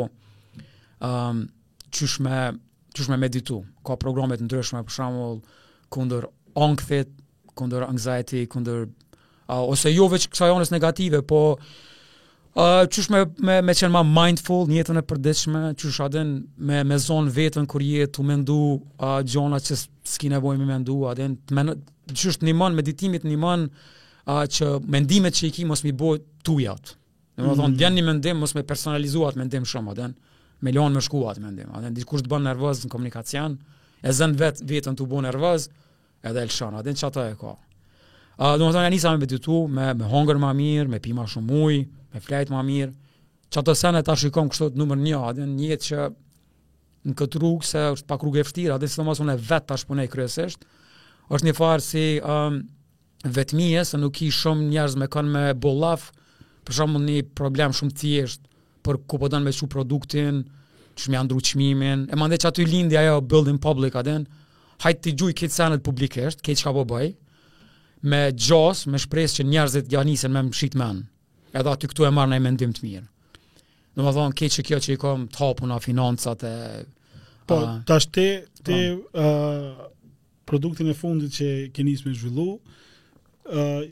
um, 1.01 1.45
qysh 1.91 2.21
me 2.23 2.53
qysh 2.97 3.09
me 3.13 3.17
meditu. 3.21 3.61
Ka 3.85 3.97
programe 4.01 4.37
të 4.39 4.47
ndryshme 4.49 4.83
për 4.87 4.95
shembull 4.97 5.41
kundër 5.95 6.29
ankthit, 6.59 7.11
kundër 7.59 7.85
anxiety, 7.87 8.45
kundër 8.51 8.87
uh, 8.89 9.63
ose 9.71 9.93
jo 9.93 10.09
vetë 10.13 10.31
kësaj 10.33 10.55
onës 10.57 10.73
negative, 10.75 11.21
po 11.23 11.59
ë 12.57 12.65
uh, 12.65 12.87
qysh 12.89 13.11
me 13.13 13.25
me 13.47 13.59
me 13.69 13.75
qenë 13.77 13.93
më 13.93 14.05
mindful 14.13 14.65
në 14.71 14.79
jetën 14.81 15.01
e 15.01 15.05
përditshme, 15.11 15.65
qysh 15.81 16.01
a 16.03 16.09
den 16.17 16.33
me 16.57 16.83
me 16.89 16.99
zon 16.99 17.29
veten 17.37 17.67
kur 17.69 17.85
je 17.85 18.07
të 18.09 18.25
mendu 18.25 18.61
a 18.97 19.19
uh, 19.19 19.27
gjona 19.27 19.61
që 19.61 19.77
s'ke 20.07 20.33
nevojë 20.33 20.63
me 20.65 20.71
mendu, 20.73 21.03
a 21.11 21.15
den 21.15 21.37
të 21.49 21.59
më 21.61 21.67
qysh 22.15 22.41
në 22.43 22.57
meditimit 22.79 23.25
në 23.29 23.37
mund 23.45 23.69
uh, 23.69 24.43
që 24.49 24.79
mendimet 24.97 25.35
që 25.37 25.49
i 25.49 25.53
ki 25.59 25.65
mos 25.69 25.85
mi 25.85 25.93
bëj 25.93 26.23
tuja. 26.43 26.77
Domethënë, 27.37 27.67
mm 27.69 27.73
-hmm. 27.75 27.79
vjen 27.79 28.05
mendim 28.05 28.37
mos 28.41 28.55
me 28.55 28.63
personalizuar 28.63 29.37
mendim 29.37 29.65
shumë, 29.65 29.95
domethënë 29.95 30.26
me 30.63 30.73
lanë 30.73 30.97
me 30.97 31.03
shku 31.05 31.25
atë 31.31 31.43
mendim. 31.43 31.69
Atë 31.77 31.91
dikush 31.99 32.23
të 32.25 32.31
bën 32.33 32.47
nervoz 32.51 32.85
në 32.85 32.91
komunikacion, 32.93 33.57
e 34.03 34.13
zën 34.13 34.37
vet 34.39 34.63
vetën 34.65 34.97
të 34.97 35.07
bën 35.11 35.27
nervoz, 35.29 35.69
edhe 36.27 36.43
el 36.47 36.53
shon 36.53 36.77
atë 36.81 36.95
çata 37.01 37.25
e 37.31 37.35
ka. 37.41 37.57
A 38.37 38.55
do 38.61 38.69
të 38.69 38.75
thonë 38.77 38.89
ani 38.91 39.01
sa 39.01 39.15
më 39.15 39.23
vetë 39.25 39.41
tu 39.45 39.63
me 39.69 39.91
me 39.97 40.09
honger 40.13 40.41
më 40.41 40.51
mirë, 40.61 40.91
me 40.93 41.01
pima 41.01 41.27
shumë 41.29 41.59
ujë, 41.67 41.83
me 42.13 42.21
flajt 42.21 42.53
më 42.53 42.63
mirë. 42.71 42.93
Çato 43.53 43.75
sene 43.79 44.03
ta 44.03 44.17
shikon 44.19 44.49
kështu 44.51 44.71
të 44.75 44.81
numër 44.81 45.03
1, 45.03 45.27
atë 45.31 45.49
një 45.53 45.71
jetë 45.73 45.87
që 45.91 46.09
në 47.07 47.15
këtë 47.19 47.39
rrugë 47.43 47.67
se 47.73 47.85
është 47.95 48.09
pa 48.11 48.17
rrugë 48.19 48.41
vërtet, 48.43 48.73
atë 48.75 48.89
si 48.91 48.99
domosun 49.01 49.31
e 49.33 49.37
vet 49.51 49.67
tash 49.69 49.87
punoj 49.89 50.09
kryesisht. 50.13 50.65
Është 51.31 51.47
një 51.47 51.55
farë 51.59 51.85
si 51.85 52.05
um, 52.21 52.61
vetmijes, 53.25 53.95
nuk 53.99 54.21
i 54.27 54.31
shumë 54.35 54.69
njerëz 54.73 54.99
me 55.01 55.09
kanë 55.11 55.33
me 55.35 55.45
bollaf, 55.57 56.09
për 56.67 56.75
shkakun 56.77 57.07
një 57.09 57.23
problem 57.39 57.73
shumë 57.75 57.95
të 58.01 58.13
për 58.87 59.01
ku 59.11 59.19
po 59.19 59.29
me 59.43 59.53
shu 59.55 59.67
produktin, 59.67 60.43
që 60.97 61.13
me 61.13 61.19
andru 61.21 61.43
qmimin, 61.45 62.07
e 62.13 62.17
mande 62.17 62.39
që 62.41 62.51
aty 62.51 62.65
lindi 62.67 62.97
ajo 62.97 63.19
building 63.21 63.59
public 63.61 63.99
aden, 64.01 64.25
hajtë 64.85 65.03
të 65.07 65.15
gjuj 65.19 65.35
këtë 65.43 65.57
senet 65.59 65.83
publikisht, 65.85 66.43
këtë 66.47 66.63
çka 66.63 66.73
po 66.79 66.87
bëj, 66.95 67.11
me 68.13 68.21
gjos, 68.33 68.87
me 68.93 69.01
shpresë 69.03 69.41
që 69.41 69.47
njerëzit 69.51 69.93
ja 69.93 70.03
nisen 70.07 70.33
me 70.33 70.43
më 70.47 70.57
shqit 70.57 70.79
men, 70.81 71.03
edhe 71.53 71.73
aty 71.75 71.91
këtu 71.93 72.07
e 72.09 72.13
marr 72.17 72.33
në 72.33 72.41
mendim 72.47 72.73
të 72.77 72.87
mirë. 72.87 73.05
Në 73.97 74.05
më 74.07 74.13
thonë, 74.19 74.37
këtë 74.41 74.55
që 74.59 74.67
kjo 74.71 74.79
që 74.87 74.95
i 74.97 75.01
kom 75.05 75.27
të 75.33 75.41
hapu 75.43 75.69
në 75.69 75.79
financat 75.85 76.47
e... 76.49 76.55
Po, 77.49 77.61
të 77.89 77.95
ashtë 78.01 78.15
po. 78.15 78.17
te, 78.17 78.57
te 78.69 78.81
uh, 78.97 79.85
produktin 80.49 80.89
e 80.93 80.97
fundit 80.99 81.37
që 81.39 81.51
ke 81.77 81.85
njës 81.87 82.03
me 82.09 82.17
zhvillu, 82.19 82.49
uh, 82.57 83.85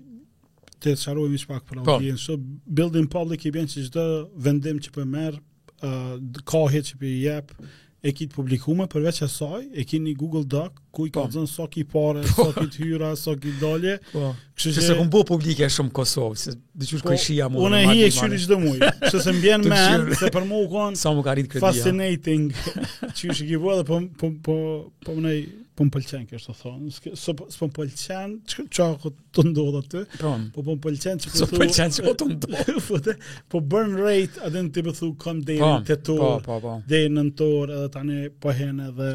të 0.82 0.94
të 0.94 1.00
qarojë 1.04 1.32
vishë 1.34 1.50
pak 1.50 1.66
për 1.68 1.80
po. 1.86 1.94
audienë, 1.96 2.20
so, 2.24 2.36
building 2.80 3.10
public 3.12 3.44
i 3.48 3.52
bjenë 3.54 3.72
që 3.74 3.82
gjithë 3.84 4.06
vendim 4.46 4.78
që 4.84 4.92
për 4.96 5.04
po 5.04 5.08
merë, 5.14 5.42
uh, 5.88 6.16
kohet 6.54 6.90
që 6.92 6.98
për 6.98 7.44
po 7.50 7.66
e 8.04 8.12
kitë 8.12 8.36
publikume, 8.36 8.84
përveç 8.92 9.22
e 9.24 9.28
saj, 9.32 9.62
e 9.72 9.84
kitë 9.88 10.04
një 10.10 10.16
Google 10.20 10.42
Doc, 10.52 10.76
ku 10.94 11.06
i 11.08 11.12
ka 11.12 11.24
po. 11.26 11.30
zënë 11.34 11.50
sa 11.50 11.66
ki 11.70 11.82
pare, 11.90 12.22
po. 12.30 12.46
sa 12.46 12.60
ki 12.60 12.84
hyra, 12.84 13.10
sa 13.18 13.34
ki 13.38 13.52
dalje. 13.62 13.96
Kështë 14.04 14.14
po. 14.14 14.30
Kështu 14.58 14.74
që 14.78 14.84
se 14.88 14.96
këmë 15.00 15.12
bë 15.16 15.24
publike 15.32 15.68
shumë 15.76 15.92
Kosovë, 15.98 16.38
se 16.44 16.54
dyqysh 16.54 17.02
po, 17.02 17.12
këshia 17.12 17.50
më. 17.52 17.64
Unë 17.66 17.82
hi 17.90 18.04
e 18.06 18.12
shyrë 18.14 18.40
çdo 18.44 18.60
muaj. 18.62 18.78
Kështu 19.02 19.24
se 19.26 19.34
mbjen 19.40 19.66
me 19.72 20.20
se 20.22 20.30
për 20.36 20.46
mua 20.48 20.62
u 20.64 20.70
konë 20.72 21.00
Sa 21.02 21.12
më 21.18 21.26
ka 21.26 21.34
kredia. 21.34 21.64
Fascinating. 21.66 22.48
që 23.18 23.36
shi 23.40 23.50
ki 23.50 23.60
vola 23.64 23.84
për 23.88 24.08
po 24.22 24.32
po 24.46 25.10
më 25.10 25.20
nei 25.26 25.42
po 25.74 25.82
më 25.86 25.90
pëlqen 25.96 26.28
kështu 26.30 26.54
thon. 26.54 26.84
S'po 26.94 27.68
pëlqen 27.74 28.36
çka 28.52 28.90
të 29.34 29.44
ndodh 29.48 29.80
aty. 29.80 30.04
Po 30.20 30.60
po 30.60 30.68
më 30.68 30.78
pëlqen 30.86 31.18
që 31.24 31.32
të 31.50 32.14
të 32.20 32.28
ndodhë 32.34 33.16
Po 33.50 33.58
burn 33.60 33.98
rate 33.98 34.38
atë 34.46 34.62
ti 34.76 34.86
më 34.86 34.94
thu 35.00 35.10
kom 35.26 35.42
deri 35.42 35.64
në 35.64 35.82
8 35.82 36.14
orë. 36.14 36.38
Po 36.46 36.76
Deri 36.86 37.10
në 37.10 37.26
edhe 37.32 37.88
tani 37.98 38.22
po 38.40 38.54
hen 38.54 38.84
edhe 38.86 39.10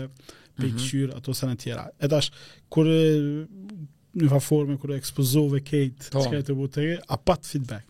për 0.60 0.68
mhm. 0.68 0.82
këshyrë, 0.84 1.14
ato 1.20 1.36
sa 1.38 1.48
në 1.50 1.58
tjera. 1.62 1.88
E 2.04 2.10
tash, 2.12 2.32
kur 2.72 2.90
në 2.90 4.30
fa 4.32 4.40
forme, 4.44 4.76
kur 4.82 4.94
ekspozove 4.96 5.62
kejtë, 5.66 6.12
po. 6.14 6.26
të 6.30 6.44
të 6.50 6.58
botë 6.60 6.88
a 7.00 7.18
pat 7.20 7.48
feedback? 7.48 7.86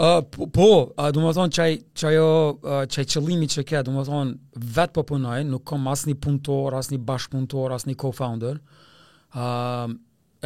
Uh, 0.00 0.20
po, 0.32 0.46
po 0.54 0.66
uh, 0.94 1.10
du 1.12 1.20
më 1.20 1.32
thonë, 1.36 1.52
qaj, 1.56 1.72
qaj, 2.00 2.18
uh, 2.22 2.70
qaj 2.88 3.04
që 3.10 3.64
ke, 3.68 3.82
du 3.84 3.92
më 3.92 4.04
thonë, 4.08 4.52
vetë 4.78 4.94
po 4.96 5.04
punaj, 5.10 5.42
nuk 5.48 5.64
kom 5.68 5.88
asë 5.92 6.12
një 6.12 6.16
punëtor, 6.24 6.76
asë 6.78 6.94
një 6.94 7.00
bashkëpunëtor, 7.10 7.74
asë 7.76 7.90
një 7.90 7.96
co-founder, 8.00 8.60
uh, 9.34 9.90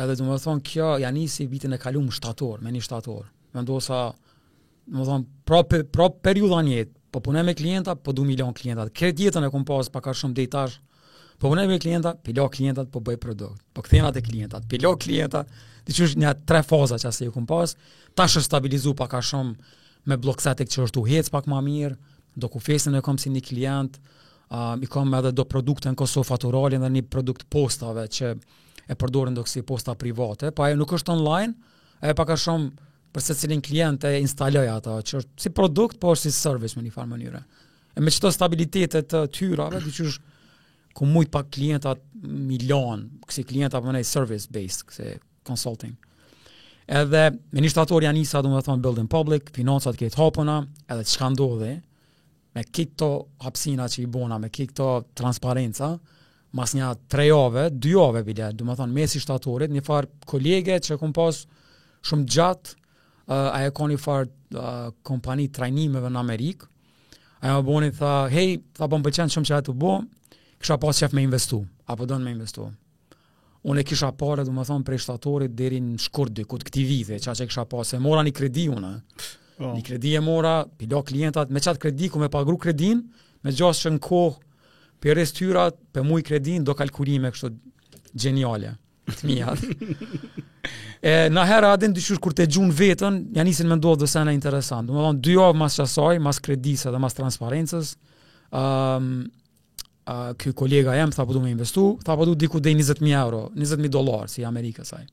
edhe 0.03 0.17
du 0.19 0.27
më 0.27 0.41
thonë, 0.47 0.65
kjo 0.73 0.89
janë 1.05 1.23
i 1.23 1.29
si 1.31 1.47
vitin 1.53 1.77
e 1.77 1.79
kalumë 1.79 2.17
shtator, 2.17 2.65
me 2.67 2.73
një 2.75 2.83
shtator, 2.89 3.29
me 3.55 3.63
ndo 3.63 3.77
du 3.79 4.01
më 4.99 5.07
thonë, 5.11 5.29
pra, 5.49 5.63
pra 5.71 6.11
periudan 6.11 6.73
po 7.15 7.21
punaj 7.23 7.45
me 7.47 7.53
klienta, 7.55 7.95
po 7.95 8.11
du 8.11 8.25
milion 8.27 8.51
klienta, 8.59 8.89
këtë 8.91 9.29
jetën 9.29 9.47
e 9.47 9.53
kom 9.55 9.63
pasë, 9.69 9.93
pa 9.95 10.01
ka 10.03 10.17
shumë 10.19 10.35
dejtash, 10.35 10.81
Po 11.45 11.51
unë 11.53 11.67
me 11.69 11.77
klienta, 11.77 12.15
pilo 12.25 12.47
klientat 12.49 12.89
po 12.89 13.03
bëj 13.05 13.19
produkt. 13.21 13.59
Po 13.77 13.83
kthehem 13.85 14.07
atë 14.09 14.23
klientat, 14.25 14.65
pilo 14.69 14.95
klienta, 14.97 15.43
diçush 15.85 16.15
një 16.17 16.31
tre 16.49 16.63
faza 16.65 16.97
që 17.03 17.11
asaj 17.11 17.29
ku 17.35 17.43
pas, 17.51 17.75
tash 18.17 18.39
është 18.41 18.47
stabilizu 18.49 18.95
pak 18.97 19.19
a 19.19 19.21
shumë 19.29 19.83
me 20.09 20.17
blloksa 20.25 20.55
tek 20.57 20.73
që 20.73 20.87
është 20.87 21.03
u 21.03 21.05
hec 21.11 21.29
pak 21.37 21.45
më 21.53 21.59
mirë, 21.69 21.99
do 22.41 22.49
ku 22.49 22.63
fesin 22.65 22.97
e 22.97 23.03
kam 23.05 23.21
si 23.21 23.29
një 23.35 23.43
klient, 23.51 24.01
a 24.49 24.71
uh, 24.71 24.81
më 24.81 24.89
kam 24.95 25.13
edhe 25.21 25.35
do 25.37 25.45
produkte 25.45 25.93
në 25.93 26.01
Kosovë 26.01 26.31
faturale 26.31 26.81
ndër 26.81 26.97
një 26.99 27.05
produkt 27.13 27.45
postave 27.53 28.07
që 28.09 28.33
e 28.89 28.97
përdorën 29.03 29.37
ndoshta 29.37 29.59
si 29.59 29.67
posta 29.69 29.93
private, 30.01 30.49
pa 30.49 30.57
po 30.63 30.69
ajo 30.71 30.81
nuk 30.81 30.97
është 30.97 31.13
online, 31.13 31.53
e 32.01 32.17
pak 32.17 32.33
a 32.33 32.41
shumë 32.41 32.73
për 33.13 33.27
se 33.29 33.37
cilin 33.43 33.61
klient 33.69 34.09
e 34.09 34.17
instaloj 34.25 34.65
ato, 34.79 34.97
që 35.05 35.21
është 35.21 35.45
si 35.45 35.53
produkt, 35.61 36.01
po 36.01 36.17
është 36.17 36.31
si 36.33 36.39
service 36.41 36.79
me 36.81 36.89
një 36.89 36.97
farë 37.01 37.13
mënyre. 37.13 37.45
E 37.97 38.01
me 38.01 38.15
qëto 38.17 38.33
stabilitetet 38.33 39.13
të 39.13 39.27
tyrave, 39.37 39.85
dhe 39.85 39.93
që 40.01 40.09
është 40.09 40.33
ku 40.95 41.05
mujt 41.07 41.31
pak 41.35 41.51
klientat 41.55 41.99
milion, 42.25 43.03
kësi 43.27 43.45
klientat 43.51 43.83
për 43.83 43.91
mënej 43.91 44.07
service 44.09 44.47
based, 44.51 44.87
kësi 44.89 45.17
consulting. 45.47 45.97
Edhe 46.87 47.27
ministrator 47.57 48.05
janë 48.05 48.23
isa, 48.25 48.43
du 48.45 48.51
më 48.53 48.61
dhe 48.63 48.67
thonë 48.69 48.85
building 48.85 49.11
public, 49.13 49.51
financat 49.57 49.99
këtë 50.01 50.19
hopëna, 50.21 50.59
edhe 50.93 51.07
që 51.11 51.21
ka 51.23 51.31
ndodhe, 51.35 51.73
me 52.55 52.65
këto 52.69 53.09
hapsina 53.43 53.89
që 53.91 54.05
i 54.05 54.09
bona, 54.17 54.37
me 54.39 54.51
këto 54.55 54.89
transparenca, 55.19 55.95
mas 56.55 56.77
një 56.79 56.93
tre 57.11 57.27
jove, 57.27 57.67
dy 57.75 57.95
bile, 58.25 58.53
du 58.55 58.65
më 58.69 58.77
thonë 58.79 58.93
mesi 58.95 59.19
shtatorit, 59.21 59.71
një 59.75 59.83
farë 59.83 60.13
kolege 60.31 60.77
që 60.85 60.99
kom 61.01 61.11
pas 61.17 61.41
shumë 62.07 62.25
gjatë, 62.31 62.75
uh, 62.75 63.35
eh, 63.35 63.57
aje 63.59 63.71
kon 63.75 63.91
një 63.91 63.99
farë 64.05 64.31
uh, 64.55 64.91
kompani 65.03 65.49
trajnimeve 65.57 66.09
në 66.15 66.21
Amerikë, 66.21 66.67
aje 67.41 67.57
më 67.59 67.65
boni 67.67 67.91
tha, 67.97 68.13
hej, 68.31 68.61
tha 68.77 68.87
bom 68.93 69.03
pëqenë 69.05 69.35
shumë 69.35 69.51
që 69.51 69.65
të 69.71 69.75
bo, 69.83 69.97
kisha 70.65 70.79
pas 70.81 70.97
qef 71.05 71.13
me 71.13 71.21
investu, 71.25 71.59
apo 71.93 72.07
në 72.09 72.17
me 72.25 72.33
investu. 72.33 72.71
Unë 73.69 73.81
e 73.83 73.87
kisha 73.89 74.09
pare, 74.21 74.45
du 74.45 74.53
më 74.53 74.65
thonë, 74.69 74.85
prej 74.85 75.01
shtatorit 75.05 75.53
deri 75.57 75.79
në 75.81 75.99
shkurt 76.01 76.33
dy, 76.37 76.45
këtë 76.49 76.67
këti 76.71 76.85
vide, 76.89 77.19
qa 77.25 77.35
që 77.37 77.47
kisha 77.51 77.65
pas, 77.69 77.93
e 77.97 78.01
mora 78.01 78.23
një 78.25 78.33
kredi 78.37 78.65
unë, 78.73 78.93
oh. 79.61 79.73
një 79.75 79.85
kredi 79.89 80.15
e 80.19 80.23
mora, 80.25 80.55
pilo 80.81 81.01
klientat, 81.05 81.53
me 81.53 81.63
qatë 81.65 81.81
kredi, 81.87 82.09
ku 82.13 82.21
me 82.21 82.31
pagru 82.33 82.57
kredin, 82.61 83.03
me 83.45 83.53
gjasë 83.53 83.85
që 83.87 83.93
në 83.97 84.03
kohë, 84.05 84.71
për 85.05 85.15
rrës 85.19 85.35
tyrat, 85.39 85.79
për 85.93 86.09
mu 86.09 86.21
i 86.21 86.25
kredin, 86.25 86.65
do 86.65 86.77
kalkulime 86.77 87.33
kështu 87.35 87.51
geniale, 88.25 88.75
të 89.19 89.29
mijat. 89.31 89.65
e, 91.11 91.15
në 91.33 91.47
herë 91.51 91.71
adin, 91.77 91.95
dyshur, 91.97 92.21
kur 92.25 92.37
të 92.37 92.49
gjunë 92.57 92.77
vetën, 92.81 93.17
janë 93.37 93.53
isin 93.53 93.69
me 93.73 93.77
ndodhë 93.81 94.05
dhe 94.05 94.11
sena 94.13 94.33
interesant. 94.37 94.89
Du 94.89 94.97
më 94.97 95.05
thonë, 95.09 95.25
dy 95.25 95.37
avë 95.45 95.57
mas 95.61 95.77
qasaj, 95.81 96.21
mas 96.25 96.41
kredisa 96.45 96.93
dhe 96.95 97.01
mas 97.05 97.17
transparentës, 97.17 97.95
um, 98.55 99.25
a 100.05 100.29
uh, 100.37 100.37
ky 100.37 100.53
kolega 100.53 100.93
jam 100.95 101.11
thapu 101.13 101.27
po 101.33 101.39
do 101.39 101.41
me 101.41 101.51
investu, 101.51 101.99
thapu 102.05 102.19
po 102.25 102.25
du 102.25 102.35
diku 102.35 102.61
deri 102.61 102.77
20000 102.85 103.13
euro, 103.17 103.49
20000 103.55 103.89
dollar 103.89 104.29
si 104.29 104.45
Amerika 104.45 104.85
saj. 104.85 105.05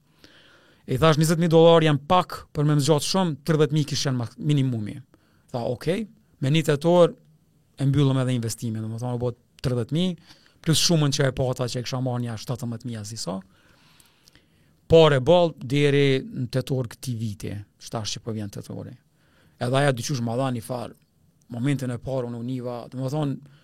E 0.88 0.98
thash 0.98 1.18
20000 1.18 1.48
dollar 1.48 1.84
jam 1.84 1.98
pak 2.08 2.44
për 2.54 2.66
më 2.68 2.80
zgjat 2.80 3.04
shumë 3.08 3.36
30000 3.48 3.86
kishën 3.88 4.18
minimumi. 4.38 4.98
Tha 5.52 5.64
ok, 5.64 5.88
me 6.42 6.50
nitator 6.52 7.14
e 7.80 7.86
mbyllëm 7.88 8.18
edhe 8.24 8.36
investimin, 8.36 8.84
domethënë 8.84 9.16
u 9.16 9.22
bë 9.24 9.32
30000 9.64 10.20
plus 10.62 10.78
shumën 10.88 11.16
që 11.16 11.30
e 11.32 11.36
pata 11.40 11.70
që 11.72 11.86
kisha 11.86 12.02
marrë 12.04 12.28
ja 12.28 12.36
17000 12.38 13.00
as 13.02 13.12
i 13.16 13.22
sa. 13.22 13.38
Por 14.92 15.14
e 15.16 15.22
boll 15.24 15.54
deri 15.56 16.20
në 16.26 16.50
tetor 16.52 16.92
këtij 16.92 17.16
viti, 17.16 17.54
shtash 17.80 18.18
që 18.18 18.24
po 18.26 18.36
vjen 18.36 18.52
tetori. 18.52 18.92
Edhe 19.62 19.78
ajo 19.80 19.96
dyshush 19.96 20.20
më 20.26 20.36
dhani 20.36 20.60
far 20.66 20.92
momentin 21.48 21.96
e 21.96 22.00
parë 22.00 22.28
unë 22.28 22.42
u 22.44 22.44
më 22.60 22.78
domethënë 22.92 23.60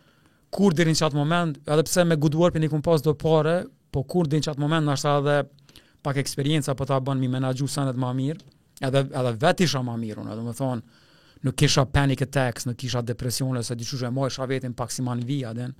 kur 0.56 0.74
dirin 0.78 0.96
që 0.96 1.10
atë 1.10 1.18
moment, 1.18 1.58
edhe 1.66 1.84
pse 1.88 2.04
me 2.08 2.16
good 2.20 2.36
work 2.40 2.56
një 2.60 2.70
kumë 2.72 2.86
pas 2.86 3.04
do 3.04 3.14
pare, 3.20 3.58
po 3.92 4.04
kur 4.08 4.30
dirin 4.30 4.46
që 4.46 4.54
atë 4.54 4.64
moment, 4.64 4.86
në 4.88 4.94
ashtë 4.96 5.16
edhe 5.20 5.38
pak 6.06 6.20
eksperienca 6.22 6.72
për 6.74 6.80
po 6.80 6.88
ta 6.92 7.00
bën 7.04 7.20
mi 7.20 7.30
menaxhu 7.34 7.68
sanet 7.72 8.00
më 8.00 8.12
mirë, 8.22 8.46
edhe 8.88 9.04
edhe 9.10 9.34
vet 9.44 9.64
isha 9.66 9.82
më 9.84 9.98
mirë 10.04 10.24
unë, 10.24 10.38
domethënë 10.40 11.04
nuk 11.46 11.54
kisha 11.60 11.84
panic 11.94 12.24
attacks, 12.26 12.66
nuk 12.66 12.78
kisha 12.82 13.04
depresione 13.06 13.62
se 13.64 13.76
diqushe, 13.78 14.08
e 14.08 14.14
mohesha 14.14 14.48
veten 14.50 14.74
pak 14.76 14.92
si 14.92 15.04
man 15.06 15.20
via 15.28 15.52
den. 15.54 15.76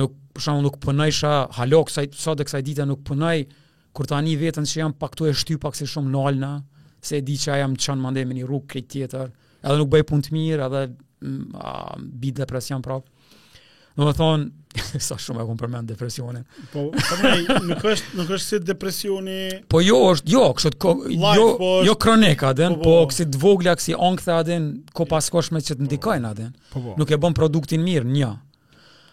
Nuk 0.00 0.14
për 0.34 0.40
shkakun 0.44 0.64
nuk 0.64 0.78
punojsha 0.82 1.30
halo 1.58 1.82
kësaj 1.86 2.08
sot 2.18 2.40
dhe 2.40 2.46
kësaj 2.48 2.62
dite 2.64 2.86
nuk 2.88 3.02
punoj 3.06 3.36
kur 3.94 4.08
tani 4.08 4.32
veten 4.40 4.64
që 4.66 4.80
jam 4.80 4.94
pak 4.96 5.14
tu 5.20 5.26
e 5.28 5.34
shty 5.36 5.58
pak 5.60 5.76
si 5.76 5.84
shumë 5.86 6.08
nalna, 6.14 6.52
se 7.04 7.20
di 7.20 7.36
që 7.38 7.58
jam 7.60 8.00
mandej 8.00 8.24
me 8.26 8.38
një 8.38 8.46
rrugë 8.48 8.82
tjetër, 8.94 9.30
edhe 9.62 9.76
nuk 9.82 9.92
bëj 9.92 10.04
punë 10.08 10.26
të 10.26 10.32
mirë, 10.36 10.66
edhe 10.70 10.82
mm, 10.86 11.44
a, 11.60 11.72
bi 12.22 12.32
depresion 12.34 12.80
prapë. 12.82 13.12
Do 13.96 14.06
të 14.08 14.12
thonë 14.16 14.48
sa 15.04 15.18
shumë 15.20 15.42
e 15.42 15.46
kam 15.46 15.58
përmend 15.60 15.90
depresionin. 15.92 16.46
Po, 16.72 16.86
po, 16.94 17.16
po, 17.20 17.58
nuk 17.68 17.82
është 17.92 18.16
nuk 18.16 18.30
është 18.38 18.44
si 18.46 18.60
depresioni. 18.64 19.40
Po 19.68 19.82
jo, 19.84 19.98
është 20.14 20.32
jo, 20.32 20.44
kështu 20.56 20.92
jo, 21.10 21.32
jo 21.36 21.48
po 21.58 21.72
jo 21.84 21.94
kronika, 22.00 22.54
den, 22.56 22.78
po, 22.78 22.80
po, 22.80 22.94
po, 23.02 23.02
po. 23.10 23.14
si 23.18 23.26
të 23.28 23.40
vogla, 23.42 23.74
si 23.84 23.92
ankthe 24.06 24.32
aden, 24.32 24.70
ko 24.96 25.04
pas 25.10 25.28
kosh 25.34 25.50
me 25.52 25.60
që 25.60 25.76
të 25.76 25.88
ndikojnë 25.90 26.30
aden. 26.32 26.54
Po, 26.72 26.80
po. 26.86 26.94
Nuk 27.02 27.12
e 27.12 27.20
bën 27.20 27.36
produktin 27.36 27.84
mirë, 27.84 28.08
një. 28.16 28.30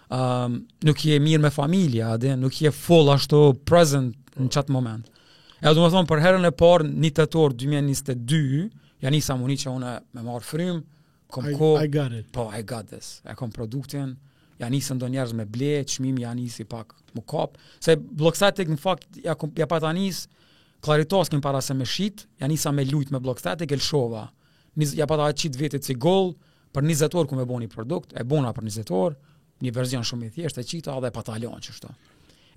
Ëm, 0.09 0.21
um, 0.23 0.55
nuk 0.87 1.03
je 1.05 1.19
mirë 1.27 1.43
me 1.43 1.51
familja 1.53 2.13
aden, 2.15 2.39
nuk 2.45 2.55
je 2.63 2.71
full 2.73 3.11
ashtu 3.13 3.43
present 3.67 4.15
po. 4.31 4.45
në 4.45 4.53
çat 4.55 4.69
moment. 4.71 5.03
E 5.59 5.67
do 5.75 5.83
të 5.83 5.89
thonë 5.91 6.07
për 6.13 6.21
herën 6.23 6.47
e 6.47 6.53
parë 6.55 6.85
në 6.87 7.09
tetor 7.19 7.51
2022, 7.65 8.61
ja 9.03 9.11
nisam 9.11 9.41
unë 9.43 9.57
që 9.59 9.73
unë 9.75 9.91
me 10.15 10.23
marr 10.23 10.45
frym, 10.47 10.79
kom 11.27 11.51
ko. 11.59 11.73
I, 11.81 11.89
I 11.91 11.91
got 11.91 12.15
it. 12.15 12.29
Po, 12.31 12.45
I 12.55 12.61
got 12.63 12.87
this. 12.87 13.17
E 13.27 13.35
kam 13.35 13.51
produktin 13.51 14.15
ja 14.59 14.67
nisën 14.69 14.99
do 14.99 15.07
njerëz 15.07 15.31
me 15.39 15.45
ble, 15.47 15.81
çmim 15.87 16.17
ja 16.19 16.33
nisi 16.35 16.65
pak 16.67 16.91
më 17.15 17.23
kop, 17.29 17.55
se 17.79 17.95
bloksatik 17.95 18.67
në 18.69 18.77
fakt 18.83 19.19
ja 19.23 19.35
kom, 19.39 19.53
ja 19.57 19.65
pata 19.71 19.91
nis 19.95 20.25
klaritos 20.83 21.31
kem 21.31 21.41
para 21.43 21.61
se 21.63 21.73
me 21.75 21.87
shit, 21.87 22.25
ja 22.39 22.47
nisa 22.47 22.71
me 22.75 22.85
lut 22.87 23.11
me 23.11 23.19
bloksatik 23.23 23.71
el 23.75 23.79
shova. 23.83 24.27
Nis 24.79 24.93
ja 24.97 25.07
pata 25.07 25.31
çit 25.33 25.55
vetë 25.59 25.81
si 25.83 25.95
gol 25.95 26.33
për 26.75 26.85
20 26.87 27.15
orë 27.17 27.31
ku 27.31 27.39
me 27.39 27.45
boni 27.49 27.67
produkt, 27.71 28.13
e 28.13 28.23
bona 28.23 28.51
për 28.55 28.67
20 28.69 28.93
orë, 29.01 29.17
një 29.63 29.73
version 29.75 30.05
shumë 30.07 30.27
i 30.29 30.33
thjeshtë 30.37 30.61
e 30.63 30.67
qita 30.69 30.99
dhe 31.03 31.11
pata 31.15 31.39
lanë 31.39 31.63
që 31.65 31.73
shto. 31.79 31.89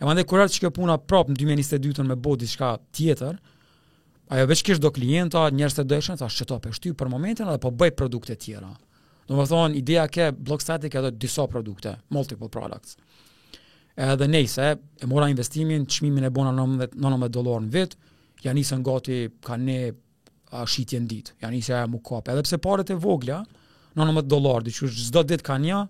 E 0.01 0.05
mande 0.07 0.25
kurat 0.27 0.51
çka 0.51 0.71
puna 0.75 0.99
prop 0.99 1.31
në 1.31 1.38
2022 1.41 2.03
me 2.07 2.17
bodi 2.19 2.47
diçka 2.47 2.75
tjetër, 2.95 3.37
ajo 4.33 4.47
veç 4.51 4.62
kish 4.67 4.83
do 4.83 4.91
klienta, 4.91 5.47
njerës 5.55 5.79
të 5.79 5.87
dëshën, 5.93 6.19
ta 6.23 6.27
shqeto 6.31 6.59
për 6.65 6.75
shty 6.79 6.93
për 6.99 7.11
momentin 7.12 7.47
dhe 7.51 7.59
po 7.62 7.71
bëj 7.71 7.95
produkte 7.99 8.35
tjera. 8.37 8.73
Do 9.33 9.38
më 9.40 9.47
thonë, 9.49 9.77
ideja 9.81 10.03
ke, 10.12 10.25
blog 10.45 10.61
static 10.61 10.92
edhe 10.99 11.11
disa 11.25 11.47
produkte, 11.49 11.95
multiple 12.12 12.51
products. 12.53 12.99
Edhe 13.97 14.27
nejse, 14.29 14.66
e 15.01 15.09
mora 15.09 15.31
investimin, 15.33 15.87
qmimin 15.88 16.27
e 16.29 16.33
bona 16.35 16.53
19 16.83 17.31
dolar 17.33 17.64
në 17.64 17.71
vit, 17.73 17.97
janë 18.45 18.61
isën 18.64 18.85
gati 18.85 19.16
ka 19.47 19.57
ne 19.57 19.79
a, 19.88 20.66
shqitjen 20.68 21.09
dit, 21.09 21.33
janë 21.40 21.61
isën 21.62 21.79
e 21.81 21.87
më 21.95 22.03
kap. 22.11 22.29
Edhe 22.35 22.45
pse 22.45 22.61
paret 22.61 22.92
e 22.92 22.99
vogla, 23.07 23.38
19 23.97 24.29
dolar, 24.35 24.61
dhe 24.68 24.75
që 24.77 24.92
zdo 25.09 25.25
dit 25.33 25.45
ka 25.49 25.57
nja, 25.64 25.81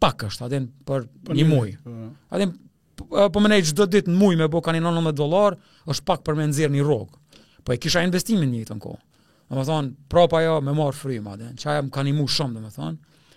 pak 0.00 0.28
është, 0.30 0.46
adin 0.46 0.70
për, 0.86 1.08
për 1.26 1.40
një 1.40 1.48
muj. 1.50 1.74
Uh. 1.82 1.90
Po. 1.90 2.10
Adin, 2.38 2.54
për 3.02 3.34
po 3.34 3.42
më 3.42 3.52
nejë 3.56 3.90
dit 3.90 4.06
në 4.14 4.18
muj 4.22 4.38
me 4.38 4.46
bo 4.52 4.62
ka 4.62 4.76
një 4.76 4.84
90 4.86 5.18
dolar, 5.18 5.58
është 5.90 6.06
pak 6.12 6.22
për 6.26 6.38
me 6.38 6.46
nëzirë 6.52 6.76
një 6.78 6.86
rogë. 6.86 7.42
Po 7.66 7.74
e 7.74 7.82
kisha 7.82 8.04
investimin 8.06 8.52
një 8.54 8.68
të 8.70 8.78
në 8.78 8.84
kohë 8.86 9.02
dhe 9.50 9.58
më 9.58 9.64
thonë, 9.66 9.90
prapa 10.10 10.40
jo, 10.44 10.56
me 10.62 10.74
marë 10.78 10.96
frimë, 10.96 11.32
që 11.58 11.70
aja 11.72 11.82
më 11.86 11.90
kanimu 11.94 12.26
shumë, 12.30 12.56
dhe 12.56 12.62
më 12.66 12.72
thonë, 12.76 13.30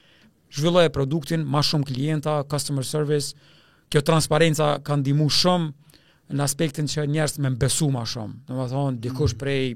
zhvillaj 0.54 0.92
produktin, 0.94 1.46
ma 1.50 1.64
shumë 1.66 1.88
klienta, 1.90 2.36
customer 2.50 2.86
service, 2.86 3.34
kjo 3.90 4.04
transparenca 4.06 4.74
kanë 4.86 5.08
dimu 5.10 5.26
shumë 5.34 6.38
në 6.38 6.46
aspektin 6.46 6.86
që 6.90 7.08
njerës 7.14 7.40
me 7.42 7.50
mbesu 7.56 7.90
ma 7.94 8.06
shumë, 8.06 8.44
dhe 8.48 8.60
më 8.60 8.68
thonë, 8.76 9.02
dikush 9.08 9.34
mm. 9.36 9.40
prej, 9.42 9.74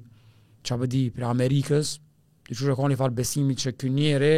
që 0.65 0.77
abëdi, 0.77 1.03
prej 1.17 1.27
Amerikës, 1.31 1.95
dikush 2.51 2.69
e 2.69 2.77
ka 2.77 2.91
një 2.93 2.99
falë 3.01 3.17
besimi 3.17 3.57
që 3.57 3.73
kjo 3.77 3.91
njerë 3.97 4.31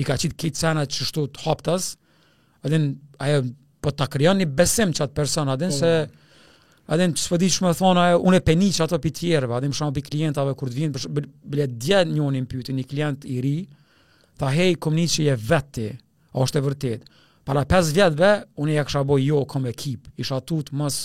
i 0.00 0.08
ka 0.08 0.16
qitë 0.24 0.38
kitë 0.46 0.62
senat 0.64 0.92
që 0.96 1.10
shtu 1.10 1.26
të 1.36 1.44
haptas, 1.44 1.92
adhen, 2.64 2.94
aja, 3.20 3.44
po 3.84 3.92
të 3.92 4.08
kryon 4.14 4.40
një 4.40 4.48
besim 4.56 4.92
që 4.96 5.04
atë 5.04 5.18
persona, 5.20 5.58
adhen, 5.60 5.74
po, 5.76 5.80
se... 5.84 5.94
Po. 6.08 6.18
Adem 6.90 7.12
të 7.14 7.22
spodi 7.22 7.48
që 7.52 7.62
më 7.64 7.70
thonë, 7.78 8.00
ajo, 8.02 8.20
unë 8.26 8.38
e 8.40 8.42
penic 8.42 8.78
ato 8.82 8.98
pi 9.02 9.12
tjerëve, 9.14 9.60
më 9.68 9.76
shumë 9.78 9.94
pi 9.98 10.02
klientave, 10.08 10.54
kur 10.58 10.70
të 10.72 10.78
vinë, 10.80 11.04
bële 11.52 11.66
dje 11.84 12.00
një 12.10 12.22
unë 12.26 12.40
impyti, 12.42 12.74
një 12.74 12.86
klient 12.90 13.26
i 13.30 13.36
ri, 13.44 13.54
ta 14.38 14.50
hej, 14.50 14.74
kom 14.82 14.96
një 14.98 15.04
që 15.14 15.26
je 15.28 15.36
vetë 15.52 15.88
a 16.32 16.42
është 16.42 16.58
e 16.58 16.64
vërtet. 16.66 17.06
Para 17.46 17.62
5 17.70 17.92
vjetëve, 17.94 18.32
unë 18.62 18.74
e 18.74 18.78
ja 18.80 18.84
kësha 18.86 19.04
boj 19.06 19.26
jo, 19.28 19.44
kom 19.50 19.66
ekip, 19.70 20.10
isha 20.18 20.40
tut, 20.46 20.72
mës, 20.78 20.98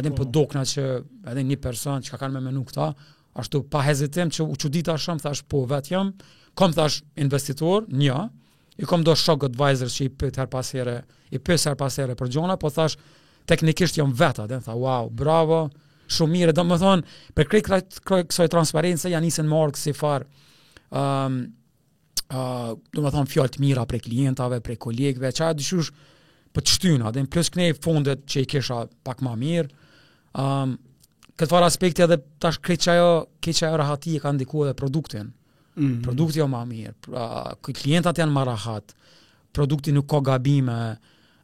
adem 0.00 0.16
për 0.16 0.24
po 0.24 0.28
po. 0.28 0.32
dokna 0.38 0.64
që, 0.72 0.86
adem 1.28 1.52
një 1.52 1.60
person 1.64 2.00
që 2.04 2.14
ka 2.14 2.22
kanë 2.24 2.38
me 2.38 2.46
menu 2.48 2.64
këta, 2.68 2.90
ashtu 3.42 3.62
pa 3.72 3.84
hezitim 3.84 4.32
që 4.32 4.48
u 4.48 4.56
qudita 4.60 4.96
shumë, 5.00 5.26
thash 5.26 5.44
po 5.48 5.66
vetë 5.70 5.92
jam, 5.94 6.12
kom 6.56 6.72
thash 6.76 7.02
investitor, 7.16 7.84
një, 7.88 8.24
i 8.80 8.88
kom 8.88 9.04
do 9.04 9.12
shok 9.16 9.50
advisor 9.50 9.92
që 9.92 10.04
i 10.08 10.12
pëtë 10.22 10.40
her 10.40 10.48
pasere, 10.52 10.98
i 11.36 11.40
pëtë 11.40 11.70
her 11.72 11.80
pasere 11.80 12.16
për 12.16 12.32
gjona, 12.32 12.56
po 12.60 12.72
thash, 12.72 12.96
teknikisht 13.48 13.96
jam 13.98 14.12
veta, 14.14 14.46
dhe 14.50 14.60
tha, 14.64 14.74
wow, 14.78 15.10
bravo, 15.10 15.66
shumë 16.12 16.32
mire, 16.36 16.54
dhe 16.54 16.64
më 16.66 16.78
thonë, 16.82 17.18
për 17.36 17.50
krej 17.52 17.64
kësoj 18.04 18.48
transparentës, 18.52 19.08
janë 19.10 19.28
njësën 19.30 19.48
markë 19.50 19.80
si 19.82 19.94
farë, 19.96 20.26
um, 20.98 21.38
uh, 22.28 22.72
do 22.92 23.04
më 23.04 23.14
thonë, 23.16 23.32
fjallë 23.32 23.56
të 23.56 23.64
mira 23.64 23.86
për 23.90 24.02
klientave, 24.06 24.62
për 24.66 24.78
kolegve, 24.86 25.32
që 25.34 25.48
ajo 25.48 25.58
dyshush 25.62 25.92
për 25.92 26.00
po 26.52 26.60
të 26.66 26.74
shtyna, 26.76 27.12
dhe 27.16 27.22
në 27.24 27.30
plus 27.32 27.48
këne 27.54 27.70
fundet 27.80 28.26
që 28.28 28.42
i 28.44 28.48
kisha 28.54 28.82
pak 29.08 29.22
ma 29.24 29.32
mirë, 29.40 29.72
um, 30.38 30.74
këtë 31.40 31.48
farë 31.54 31.68
aspekti 31.70 32.04
edhe 32.04 32.18
tash 32.44 32.60
krej 32.62 32.82
që 32.84 32.96
ajo, 32.96 33.12
krej 33.42 33.56
që 33.60 33.70
ajo 33.70 33.78
rahati 33.80 34.18
e 34.18 34.22
ka 34.22 34.32
ndiku 34.36 34.66
edhe 34.66 34.74
produktin, 34.76 35.30
mm 35.76 35.86
-hmm. 35.86 36.02
produkti 36.04 36.38
jo 36.42 36.48
ma 36.52 36.64
mirë, 36.68 36.94
uh, 37.14 37.72
klientat 37.72 38.18
janë 38.18 38.32
ma 38.32 38.44
rahat, 38.44 38.94
produkti 39.52 39.92
nuk 39.92 40.06
ka 40.06 40.20
gabime, 40.20 40.98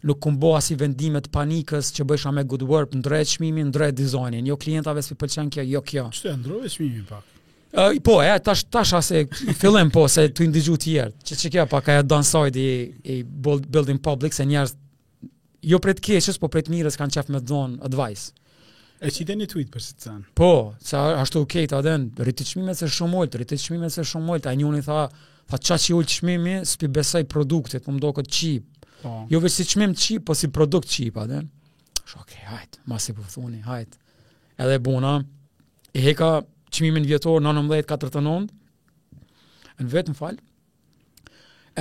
nuk 0.04 0.20
kumboha 0.22 0.60
si 0.62 0.76
vendimet 0.78 1.26
panikës 1.32 1.90
që 1.96 2.04
bëjshma 2.10 2.32
me 2.38 2.44
good 2.46 2.62
work, 2.68 2.92
ndrej 2.94 3.36
qmimin, 3.36 3.68
ndrej 3.72 3.92
dizajnin. 3.98 4.46
Jo 4.46 4.56
klientave 4.60 5.02
s'pi 5.02 5.16
pëlqen 5.18 5.50
kjo, 5.52 5.64
jo 5.72 5.82
kjo. 5.86 6.06
Qëte 6.14 6.34
ndrove 6.42 6.70
qmimin 6.74 7.06
pak? 7.08 7.34
Uh, 7.68 7.92
po, 8.04 8.14
e, 8.24 8.30
tash, 8.40 8.62
tash 8.72 8.94
ase, 8.96 9.26
fillem 9.60 9.90
po, 9.92 10.06
se 10.08 10.22
të 10.32 10.46
indigju 10.46 10.78
tjertë, 10.80 11.18
që 11.28 11.36
që 11.40 11.50
kjo 11.52 11.66
pak 11.74 11.90
aja 11.92 12.04
downside 12.08 12.56
i, 12.56 12.86
i 13.04 13.16
building 13.44 13.98
public, 14.02 14.32
se 14.32 14.46
njerës, 14.48 14.72
jo 15.68 15.80
për 15.84 15.98
të 15.98 16.04
keqës, 16.06 16.38
po 16.40 16.48
për 16.48 16.64
të 16.64 16.72
mirës 16.76 16.96
kanë 16.96 17.18
qef 17.18 17.28
me 17.34 17.42
dhonë 17.44 17.82
advice. 17.84 18.30
E 19.04 19.12
që 19.12 19.20
i 19.22 19.26
deni 19.28 19.46
tweet 19.50 19.68
për 19.70 19.84
si 19.84 19.92
të 19.98 20.08
sanë? 20.08 20.24
Po, 20.38 20.48
se 20.82 20.96
ashtu 20.98 21.42
okej, 21.44 21.66
okay, 21.66 21.70
ta 21.74 21.82
den, 21.84 22.08
rritë 22.18 22.46
të 22.46 22.54
qmime 22.54 22.78
se 22.78 22.88
shumë 22.94 23.20
ollë, 23.20 23.34
rritë 23.42 23.58
të 23.60 23.66
qmime 23.68 23.92
se 23.94 24.06
shumë 24.14 24.32
ollë, 24.34 24.46
ta 24.48 24.56
njën 24.56 24.80
i 24.80 24.82
tha, 24.88 25.04
tha 25.52 25.60
qa 25.68 25.76
që 25.78 25.92
i 25.92 25.96
ullë 26.00 26.12
qmimi, 26.16 26.56
s'pi 26.72 26.90
besaj 26.98 27.26
produktit, 27.30 27.84
po 27.84 27.92
më 27.92 28.00
mdo 28.00 28.16
këtë 28.16 28.34
qipë, 28.40 28.77
Oh. 29.06 29.24
Jo 29.30 29.38
vështirë 29.42 29.68
si 29.68 29.74
qmim 29.76 29.92
qip, 29.94 30.24
po 30.26 30.34
si 30.34 30.48
produkt 30.50 30.88
qip, 30.90 31.18
adhen. 31.22 31.48
Shë, 32.02 32.18
okej, 32.22 32.38
okay, 32.42 32.44
hajt, 32.50 32.78
ma 32.90 32.98
si 33.02 33.14
po 33.14 33.26
hajt. 33.64 33.98
Edhe 34.58 34.78
buna, 34.82 35.12
i 35.94 36.02
heka 36.02 36.30
qmimin 36.74 37.06
vjetor, 37.06 37.38
19, 37.44 37.86
49, 37.86 38.48
në 39.84 39.92
vetë 39.92 40.12
në 40.14 40.18
falë, 40.18 40.42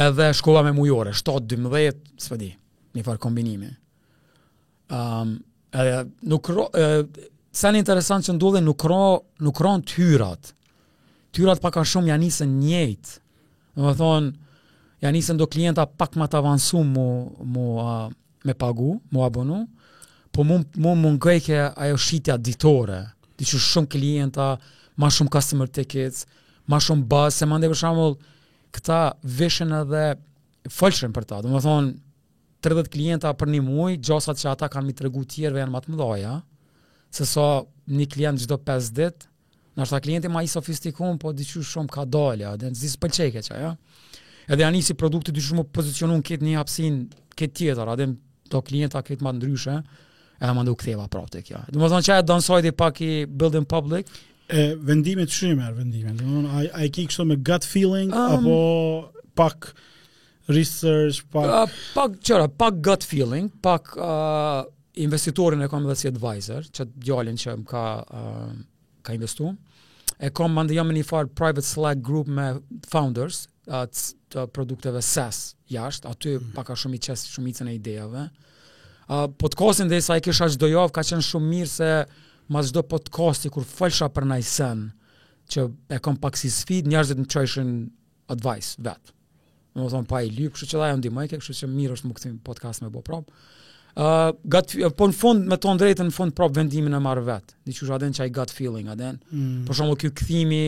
edhe 0.08 0.28
shkova 0.38 0.62
me 0.68 0.76
mujore, 0.78 1.16
7, 1.18 1.48
12, 1.56 2.08
së 2.22 2.36
përdi, 2.36 2.52
një 3.00 3.06
farë 3.08 3.24
kombinimi. 3.24 3.72
Um, 4.94 5.40
edhe 5.74 6.04
nuk 6.32 6.52
ro, 6.54 6.68
e, 6.70 7.02
në 7.58 7.80
interesant 7.82 8.28
që 8.28 8.38
ndodhe, 8.38 8.62
nuk 8.64 8.84
ro, 8.88 9.02
nuk 9.44 9.64
ro 9.66 9.74
në 9.80 9.90
tyrat. 9.90 10.54
Tyrat 11.36 11.64
paka 11.66 11.82
shumë 11.86 12.12
janë 12.12 12.28
njësën 12.28 12.54
njëjtë. 12.62 13.18
Domethënë, 13.78 13.88
më 13.88 13.98
thonë, 14.00 14.47
ja 15.00 15.10
nisën 15.14 15.38
do 15.38 15.46
klienta 15.48 15.86
pak 15.86 16.16
më 16.18 16.28
të 16.32 16.40
avansum 16.40 16.90
mu, 16.98 17.08
mu 17.46 17.66
uh, 17.82 18.08
me 18.46 18.54
pagu, 18.58 18.98
mu 19.12 19.24
abonu, 19.26 19.64
po 20.34 20.46
mu, 20.46 20.60
mu 20.78 20.94
më 20.98 21.12
ngejke 21.18 21.58
ajo 21.76 21.98
shqitja 21.98 22.38
ditore, 22.38 23.02
di 23.38 23.46
që 23.46 23.60
shumë 23.68 23.92
klienta, 23.94 24.48
ma 24.98 25.12
shumë 25.14 25.30
customer 25.34 25.70
tickets, 25.70 26.24
ma 26.66 26.80
shumë 26.82 27.06
buzz, 27.10 27.38
se 27.38 27.46
mande 27.46 27.70
për 27.70 27.80
shumë 27.84 28.08
këta 28.78 29.00
vishën 29.40 29.74
edhe 29.84 30.04
folqërin 30.74 31.14
për 31.16 31.28
ta, 31.30 31.42
do 31.46 31.54
më 31.54 31.62
thonë, 31.66 31.94
30 32.66 32.88
klienta 32.92 33.30
për 33.38 33.52
një 33.54 33.62
muaj, 33.68 33.92
gjosat 34.04 34.40
që 34.42 34.48
ata 34.56 34.68
kanë 34.74 34.88
mi 34.90 34.94
të 34.98 35.04
regu 35.06 35.22
tjerve 35.30 35.62
janë 35.62 35.72
matë 35.76 35.92
mëdoja, 35.94 36.38
se 37.14 37.26
so 37.30 37.46
një 37.94 38.08
klient 38.16 38.42
gjithdo 38.42 38.62
5 38.70 38.94
ditë, 39.02 39.34
Nështë 39.78 39.94
ta 39.94 39.98
klienti 40.02 40.30
ma 40.34 40.42
i 40.42 40.48
sofistikun, 40.50 41.20
po 41.22 41.30
diqy 41.38 41.60
shumë 41.62 41.92
ka 41.94 42.02
dalja, 42.10 42.56
dhe 42.58 42.72
në 42.72 42.78
zisë 42.80 42.98
pëlqeke 42.98 43.44
që, 43.46 43.58
ja? 43.62 43.76
edhe 44.52 44.64
ja 44.64 44.70
nisi 44.72 44.94
produkti 45.00 45.34
dy 45.36 45.42
shumë 45.44 45.68
pozicionu 45.76 46.18
në 46.20 46.26
këtë 46.30 46.48
një 46.48 46.58
hapsin 46.60 47.00
këtë 47.38 47.54
tjetër, 47.60 47.92
adem 47.94 48.14
do 48.52 48.62
klienta 48.64 49.02
këtë 49.06 49.26
më 49.28 49.36
ndryshe, 49.40 49.76
edhe 50.40 50.56
më 50.56 50.64
do 50.70 50.76
këtheva 50.80 51.08
prapë 51.12 51.34
të 51.36 51.42
kja. 51.50 51.64
Dhe 51.72 51.82
më 51.82 51.90
thonë 51.94 52.08
që 52.08 52.16
e 52.22 52.26
donsoj 52.30 52.62
dhe 52.68 52.72
pak 52.84 53.02
i 53.04 53.12
building 53.28 53.68
public. 53.70 54.10
E, 54.48 54.70
vendimet 54.90 55.34
shumë 55.36 55.68
e 55.68 55.74
vendimet, 55.82 56.16
dhe 56.22 56.28
më 56.28 56.48
a, 56.48 56.64
ai 56.80 56.88
i 56.88 56.94
ki 56.96 57.08
kështu 57.10 57.26
me 57.32 57.38
gut 57.50 57.68
feeling, 57.68 58.14
um, 58.14 58.38
apo 58.38 59.28
pak 59.38 59.68
research, 60.56 61.26
pak... 61.34 61.44
Uh, 61.44 61.80
pak, 61.98 62.16
qëra, 62.24 62.48
pak 62.62 62.78
gut 62.88 63.04
feeling, 63.04 63.50
pak 63.62 63.92
uh, 64.00 64.64
investitorin 65.04 65.66
e 65.66 65.68
kam 65.72 65.84
dhe 65.90 65.98
si 66.00 66.08
advisor, 66.08 66.64
që 66.72 66.88
djallin 67.04 67.36
që 67.42 67.58
më 67.60 67.68
ka, 67.68 67.84
uh, 68.24 68.48
ka 69.04 69.18
investu, 69.20 69.52
e 70.18 70.32
kam 70.32 70.56
më 70.56 70.64
jam 70.70 70.88
jam 70.88 70.96
një 70.96 71.04
farë 71.12 71.36
private 71.38 71.68
slack 71.68 72.00
group 72.06 72.32
me 72.32 72.54
founders, 72.88 73.44
uh, 73.70 74.04
të 74.32 74.46
produkteve 74.56 75.02
SES 75.04 75.40
jashtë, 75.72 76.10
aty 76.12 76.34
mm. 76.38 76.54
paka 76.56 76.76
shumë 76.80 76.98
i 76.98 77.02
qesë 77.08 77.32
shumicën 77.34 77.72
e 77.72 77.76
idejave. 77.78 78.26
Uh, 79.08 79.28
podcastin 79.40 79.92
dhe 79.92 80.00
sa 80.04 80.18
i 80.20 80.24
kisha 80.26 80.50
qdo 80.56 80.88
ka 80.94 81.04
qenë 81.04 81.26
shumë 81.28 81.52
mirë 81.54 81.70
se 81.74 81.92
ma 82.54 82.62
zdo 82.64 82.84
podcasti 82.88 83.52
kur 83.52 83.68
falësha 83.68 84.08
për 84.16 84.28
najsen 84.34 84.86
që 85.54 85.68
e 85.96 86.02
kom 86.04 86.18
pak 86.20 86.36
si 86.40 86.50
sfid, 86.52 86.88
njerëzit 86.92 87.20
në 87.22 87.28
qëjshën 87.32 87.70
advice 88.34 88.74
vetë. 88.84 89.14
Më 89.78 89.84
më 89.86 89.92
thonë 89.94 90.10
pa 90.10 90.20
i 90.26 90.32
lypë, 90.34 90.56
kështu 90.58 90.68
që 90.74 90.80
lajë 90.82 90.98
ndi 91.00 91.12
majke, 91.16 91.40
kështu 91.40 91.56
që 91.62 91.70
mirë 91.72 91.96
është 91.96 92.10
më 92.10 92.18
këtë 92.18 92.32
podcast 92.44 92.84
me 92.84 92.90
bo 92.92 93.04
prapë. 93.06 93.32
Uh, 93.98 94.28
gut, 94.44 94.76
po 95.00 95.08
në 95.10 95.16
fund 95.16 95.48
me 95.50 95.56
tonë 95.64 95.80
drejtën 95.82 96.10
në 96.10 96.14
fund 96.16 96.36
prap 96.36 96.52
vendimin 96.56 96.98
e 96.98 97.00
marr 97.02 97.24
vet. 97.28 97.56
Diçka 97.68 97.96
aden 97.96 98.12
çaj 98.14 98.28
gut 98.36 98.52
feeling 98.54 98.92
aden. 98.94 99.18
Mm. 99.32 99.64
Për 99.68 99.80
shembull 99.80 100.00
ky 100.04 100.12
kthimi, 100.20 100.62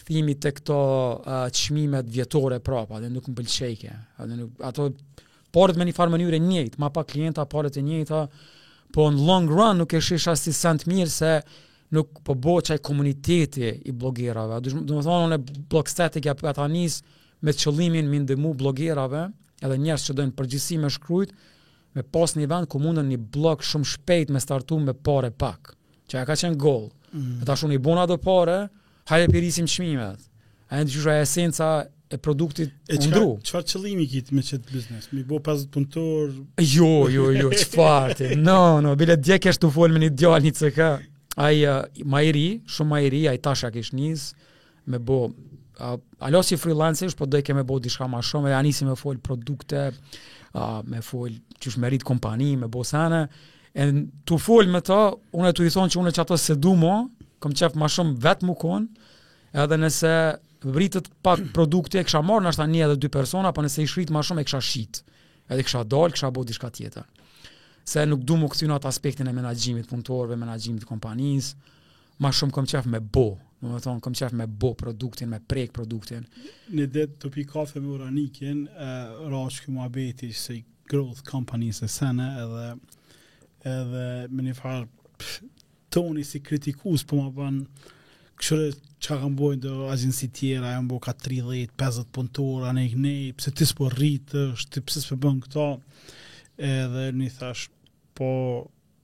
këthimi 0.00 0.34
të 0.42 0.50
këto 0.58 0.78
qmimet 1.56 2.06
uh, 2.08 2.14
vjetore 2.16 2.58
prapa, 2.64 3.00
dhe 3.00 3.10
nuk 3.10 3.28
më 3.28 3.44
nuk, 3.44 4.50
Ato 4.70 4.88
porët 5.54 5.76
me 5.78 5.84
një 5.86 5.94
farë 5.94 6.12
mënyre 6.14 6.40
njëjtë, 6.42 6.78
ma 6.82 6.90
pa 6.90 7.04
klienta 7.06 7.44
porët 7.46 7.76
e 7.78 7.82
njëjtë, 7.86 8.22
po 8.94 9.08
në 9.10 9.26
long 9.26 9.48
run 9.50 9.80
nuk 9.82 9.94
e 9.94 10.00
shisha 10.02 10.34
si 10.38 10.52
sent 10.54 10.86
mirë 10.90 11.10
se 11.12 11.32
nuk 11.94 12.20
po 12.26 12.34
bo 12.34 12.56
qaj 12.64 12.78
komuniteti 12.82 13.70
i 13.84 13.92
blogerave. 13.94 14.60
Do 14.64 14.80
të 14.80 15.02
thonë, 15.06 15.28
në 15.36 15.38
blog 15.70 15.88
static 15.90 16.26
e 16.26 16.34
ata 16.34 16.66
njës 16.70 17.00
me 17.44 17.52
qëllimin 17.54 18.08
me 18.10 18.22
ndëmu 18.24 18.54
blogerave, 18.58 19.28
edhe 19.62 19.78
njerëz 19.84 20.08
që 20.08 20.16
dojnë 20.18 20.34
përgjësi 20.38 20.78
me 20.82 20.90
shkrujt, 20.90 21.34
me 21.94 22.02
pas 22.02 22.34
një 22.34 22.48
vend 22.50 22.70
ku 22.72 22.80
mundën 22.82 23.10
një 23.12 23.20
blog 23.34 23.62
shumë 23.62 23.88
shpejt 23.92 24.32
me 24.34 24.40
startu 24.42 24.80
me 24.82 24.94
pare 24.94 25.30
pak. 25.30 25.74
ja 26.12 26.22
ka 26.26 26.34
qenë 26.38 26.56
gol. 26.58 26.90
Mm. 27.12 27.44
shumë 27.56 27.74
i 27.74 27.78
bona 27.78 28.06
dhe 28.06 28.16
pare, 28.22 28.56
Ha 29.10 29.16
pirisim 29.30 29.66
qmime. 29.68 30.06
Ha 30.72 30.78
e 30.80 30.84
në 30.86 30.92
gjusha 30.94 31.16
esenca 31.20 31.66
e 32.12 32.18
produktit 32.22 32.72
e 32.88 32.96
ndru. 33.04 33.36
E 33.36 33.42
qëfar 33.44 33.64
qëlimi 33.68 34.06
kitë 34.08 34.36
me 34.36 34.44
qëtë 34.44 34.72
biznes? 34.72 35.08
Mi 35.12 35.22
bo 35.28 35.40
pasët 35.44 35.70
punëtor? 35.74 36.30
Jo, 36.64 36.90
jo, 37.12 37.28
jo, 37.36 37.50
çfarë? 37.60 38.16
të? 38.20 38.30
No, 38.40 38.58
no, 38.84 38.94
bile 39.00 39.16
dje 39.20 39.38
kesh 39.44 39.60
të 39.60 39.68
folë 39.76 39.96
me 39.98 40.04
një 40.06 40.12
djall 40.16 40.46
një 40.46 40.52
cëk 40.60 40.78
ai 40.84 41.64
uh, 41.66 41.82
eh, 41.82 42.04
mairi, 42.14 42.44
shumë 42.70 42.90
mairi, 42.94 43.20
ai 43.28 43.40
tash 43.42 43.64
ka 43.66 43.72
kish 43.74 43.90
nis 43.98 44.28
me 44.92 45.00
bo 45.02 45.16
uh, 45.82 45.96
alo 46.22 46.42
si 46.46 46.54
freelancer, 46.60 47.10
po 47.18 47.26
do 47.26 47.40
i 47.40 47.42
kemë 47.44 47.64
bëu 47.66 47.80
diçka 47.82 48.06
më 48.12 48.20
shumë, 48.28 48.52
ja 48.52 48.60
nisi 48.62 48.84
me 48.86 48.94
fol 49.00 49.16
produkte, 49.24 49.86
uh, 49.90 50.78
me 50.86 51.00
fol 51.02 51.32
çush 51.58 51.80
merrit 51.82 52.04
kompani, 52.06 52.52
me 52.60 52.68
bosana, 52.70 53.22
and 53.74 54.10
të 54.28 54.38
fol 54.44 54.68
me 54.70 54.78
ta, 54.86 55.00
unë 55.34 55.50
tu 55.58 55.64
i 55.66 55.72
thon 55.74 55.88
që 55.90 55.98
unë 56.04 56.14
çato 56.20 56.36
se 56.38 56.54
du 56.54 56.76
mo, 56.78 56.98
kom 57.44 57.54
qef 57.58 57.76
ma 57.80 57.88
shumë 57.92 58.16
vetë 58.24 58.48
mu 58.48 58.56
edhe 59.64 59.76
nëse 59.78 60.12
vritët 60.74 61.10
pak 61.22 61.42
produkti 61.54 62.00
e 62.00 62.04
kësha 62.08 62.22
marrë 62.24 62.46
nështë 62.48 62.60
ta 62.60 62.66
një 62.70 62.84
edhe 62.86 62.96
dy 63.04 63.10
persona, 63.16 63.52
pa 63.52 63.58
po 63.60 63.64
nëse 63.66 63.84
i 63.84 63.90
shritë 63.90 64.14
ma 64.16 64.22
shumë 64.24 64.40
e 64.42 64.46
kësha 64.48 64.60
shitë, 64.70 65.04
edhe 65.52 65.66
kësha 65.66 65.82
dalë, 65.94 66.16
kësha 66.16 66.30
bodi 66.34 66.56
shka 66.56 66.70
tjetër. 66.78 67.04
Se 67.86 68.02
nuk 68.08 68.24
du 68.26 68.38
mu 68.40 68.48
këtë 68.50 68.66
në 68.70 68.78
atë 68.78 68.90
aspektin 68.90 69.28
e 69.30 69.34
menagjimit 69.36 69.90
punëtorve, 69.92 70.38
menagjimit 70.40 70.86
kompanisë, 70.88 71.68
ma 72.24 72.32
shumë 72.34 72.56
kom 72.56 72.66
qef 72.72 72.88
me 72.90 73.02
bo, 73.18 73.26
më 73.64 73.74
më 73.76 73.82
thonë, 73.86 74.02
kom 74.08 74.16
qef 74.16 74.34
me 74.40 74.48
bo 74.64 74.72
produktin, 74.80 75.30
me 75.34 75.38
prek 75.52 75.76
produktin. 75.76 76.24
Në 76.72 76.88
det 76.96 77.06
të 77.20 77.30
pi 77.36 77.44
kafe 77.54 77.84
me 77.84 77.92
uranikin, 77.94 78.64
rash 79.36 79.60
kë 79.66 79.76
mua 79.78 79.86
beti 79.92 80.32
growth 80.90 81.22
companies 81.28 81.82
e 81.82 81.88
sene, 81.88 82.30
edhe, 82.42 82.66
edhe 83.76 84.04
me 84.32 84.48
një 84.50 84.56
farë, 84.58 84.86
toni 85.94 86.24
si 86.26 86.40
kritikus 86.42 87.04
po 87.06 87.20
ma 87.22 87.30
ban 87.34 87.60
këshore 88.40 88.70
që 89.04 89.16
ka 89.22 89.28
bojnë 89.38 89.62
dhe 89.94 90.10
si 90.14 90.28
tjera, 90.34 90.72
e 90.74 90.80
mbo 90.82 90.98
ka 91.02 91.12
30, 91.26 91.70
50 91.78 92.08
punëtora, 92.16 92.72
ne 92.74 92.82
e 92.88 92.90
gnej, 92.90 93.20
pëse 93.38 93.52
ti 93.54 93.66
s'po 93.68 93.86
rritë, 93.92 94.44
shtë 94.58 94.82
pëse 94.88 95.02
s'po 95.04 95.18
bënë 95.22 95.42
këto, 95.44 95.66
edhe 96.68 97.04
një 97.14 97.28
thash, 97.36 97.68
po, 98.18 98.30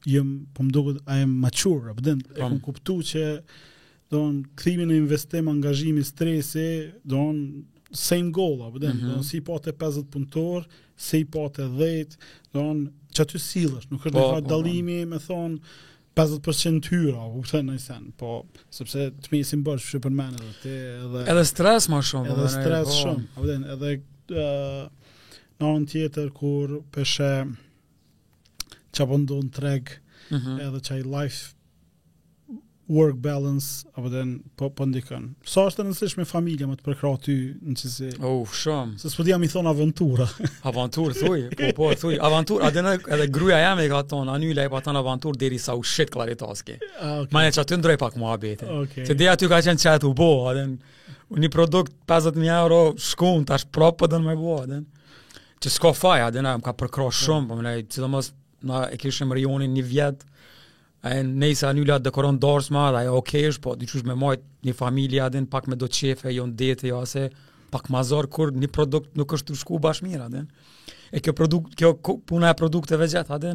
jem, 0.09 0.33
po 0.57 0.67
më 0.67 0.75
duke 0.75 0.95
a 1.07 1.21
jem 1.21 1.35
mature, 1.45 1.93
a 1.93 1.97
pëdën, 2.01 2.25
e 2.27 2.39
këmë 2.41 2.59
kuptu 2.65 2.97
që, 3.13 3.25
do 4.11 4.23
në 4.33 4.43
këthimin 4.59 4.95
e 4.95 4.99
investim, 5.05 5.51
angazhimi, 5.53 6.03
stresi, 6.09 6.69
do 7.07 7.29
në 7.37 8.01
same 8.03 8.35
goal, 8.35 8.57
a 8.67 8.73
pëdën, 8.75 8.97
mm 8.97 9.05
-hmm. 9.05 9.13
do 9.15 9.21
në 9.21 9.29
si 9.29 9.37
i 9.39 9.45
pate 9.47 9.77
50 9.85 10.09
punëtor, 10.15 10.67
si 10.97 11.23
i 11.23 11.29
pate 11.37 11.69
10, 11.79 12.17
do 12.53 12.67
në 12.73 13.15
që 13.15 13.21
aty 13.25 13.39
silësh, 13.47 13.87
nuk 13.93 14.03
është 14.03 14.17
po, 14.19 14.27
në 14.27 14.35
fa 14.35 14.41
po, 14.43 14.49
dalimi, 14.51 15.05
me 15.07 15.19
thonë, 15.29 15.59
50% 16.27 16.89
hyra, 16.89 17.25
u 17.27 17.39
kupton 17.41 17.69
në 17.71 17.77
sen, 17.81 18.09
po 18.19 18.43
sepse 18.75 19.07
të 19.23 19.33
më 19.33 19.41
isim 19.45 19.63
bosh 19.67 19.95
që 19.95 20.01
për 20.05 20.15
mënen 20.19 20.39
atë 20.43 20.61
ti 20.65 20.73
edhe 20.73 21.25
edhe 21.35 21.45
stres 21.49 21.89
më 21.93 22.01
shumë, 22.11 22.35
edhe 22.35 22.49
stres 22.55 22.95
shumë, 23.01 23.45
vjen 23.47 23.65
edhe 23.77 23.93
ë 24.29 24.51
në 25.61 25.71
anë 25.75 25.91
tjetër 25.93 26.29
kur 26.41 26.77
peshë 26.95 27.31
çapo 28.97 29.21
ndon 29.23 29.49
treg, 29.57 29.95
mhm. 30.33 30.59
edhe 30.67 30.83
çaj 30.89 31.01
life 31.15 31.51
work 32.91 33.13
balance 33.21 33.65
apo 33.95 34.09
den 34.09 34.41
po 34.57 34.71
po 34.71 34.87
ndikon. 34.87 35.29
Sa 35.47 35.67
është 35.71 35.83
e 35.83 35.85
rëndësishme 35.85 36.25
familja 36.27 36.67
më 36.67 36.79
të 36.81 36.87
përkrah 36.89 37.15
ty 37.23 37.35
në 37.63 37.77
çësi? 37.79 38.09
Oh, 38.27 38.43
shumë. 38.51 38.99
Se 38.99 39.13
s'po 39.13 39.23
diam 39.27 39.43
i 39.47 39.51
thon 39.53 39.69
aventura. 39.71 40.27
aventur 40.71 41.15
thoj, 41.15 41.45
po 41.57 41.69
po 41.77 41.91
thoj, 42.01 42.17
aventur, 42.27 42.65
a 42.67 42.71
denë 42.75 42.97
edhe 43.15 43.29
gruaja 43.33 43.63
jame 43.69 43.87
ka 43.93 44.01
thon, 44.11 44.33
anë 44.33 44.51
lei 44.59 44.69
pa 44.73 44.81
tan 44.83 44.99
aventur 44.99 45.39
deri 45.39 45.61
sa 45.63 45.77
u 45.79 45.85
shit 45.87 46.11
klaritaske. 46.15 46.79
Ah, 47.01 47.23
okay. 47.23 47.33
Ma 47.33 47.41
ne 47.47 47.51
çatë 47.55 47.79
ndroj 47.81 47.95
pak 47.99 48.15
muhabete. 48.21 48.67
Okay. 48.83 49.05
Se 49.09 49.15
dia 49.17 49.33
ty 49.41 49.49
ka 49.49 49.61
qen 49.65 49.79
çat 49.81 50.05
u 50.05 50.11
bo, 50.17 50.51
a 50.51 50.53
den 50.59 50.75
një 51.33 51.49
produkt 51.53 51.95
50000 52.11 52.49
euro 52.53 52.81
shkon 53.01 53.47
tash 53.49 53.65
propo 53.73 54.09
den 54.11 54.27
më 54.27 54.35
bua, 54.39 54.59
a 54.67 54.69
den. 54.75 54.85
a 56.27 56.31
denë 56.37 56.57
më 56.59 56.67
ka 56.67 56.75
përkrah 56.81 57.09
shumë, 57.13 57.49
po 57.49 57.57
më 57.57 57.63
lei, 57.65 57.87
sidomos 57.89 58.33
na 58.69 58.83
e 58.93 58.97
kishim 59.01 59.33
rionin 59.33 59.73
një 59.79 59.85
vjet. 59.89 60.27
Ai 61.01 61.23
nëse 61.25 61.65
ai 61.67 61.81
ulat 61.81 62.03
dekoron 62.05 62.37
dorës 62.43 62.67
më 62.73 62.81
atë, 62.83 62.99
ai 63.01 63.09
okay 63.17 63.47
është 63.49 63.63
po 63.65 63.73
diçush 63.81 64.05
me 64.09 64.17
majt 64.21 64.43
një 64.69 64.75
familja 64.77 65.31
atë 65.31 65.41
pak 65.53 65.69
me 65.73 65.79
do 65.81 65.89
çefe 65.89 66.29
jo 66.37 66.45
ndete 66.51 66.91
jo 66.91 66.99
ase 67.01 67.31
pak 67.73 67.89
mazor 67.89 68.29
kur 68.29 68.51
një 68.53 68.69
produkt 68.69 69.17
nuk 69.17 69.33
është 69.33 69.55
ushku 69.57 69.81
bash 69.81 70.03
mirë 70.05 70.27
atë. 70.27 70.43
E 71.17 71.23
kjo 71.25 71.33
produkt, 71.35 71.73
kjo 71.79 71.95
puna 72.29 72.53
e 72.53 72.57
produkteve 72.61 73.09
gjat 73.09 73.33
atë 73.33 73.55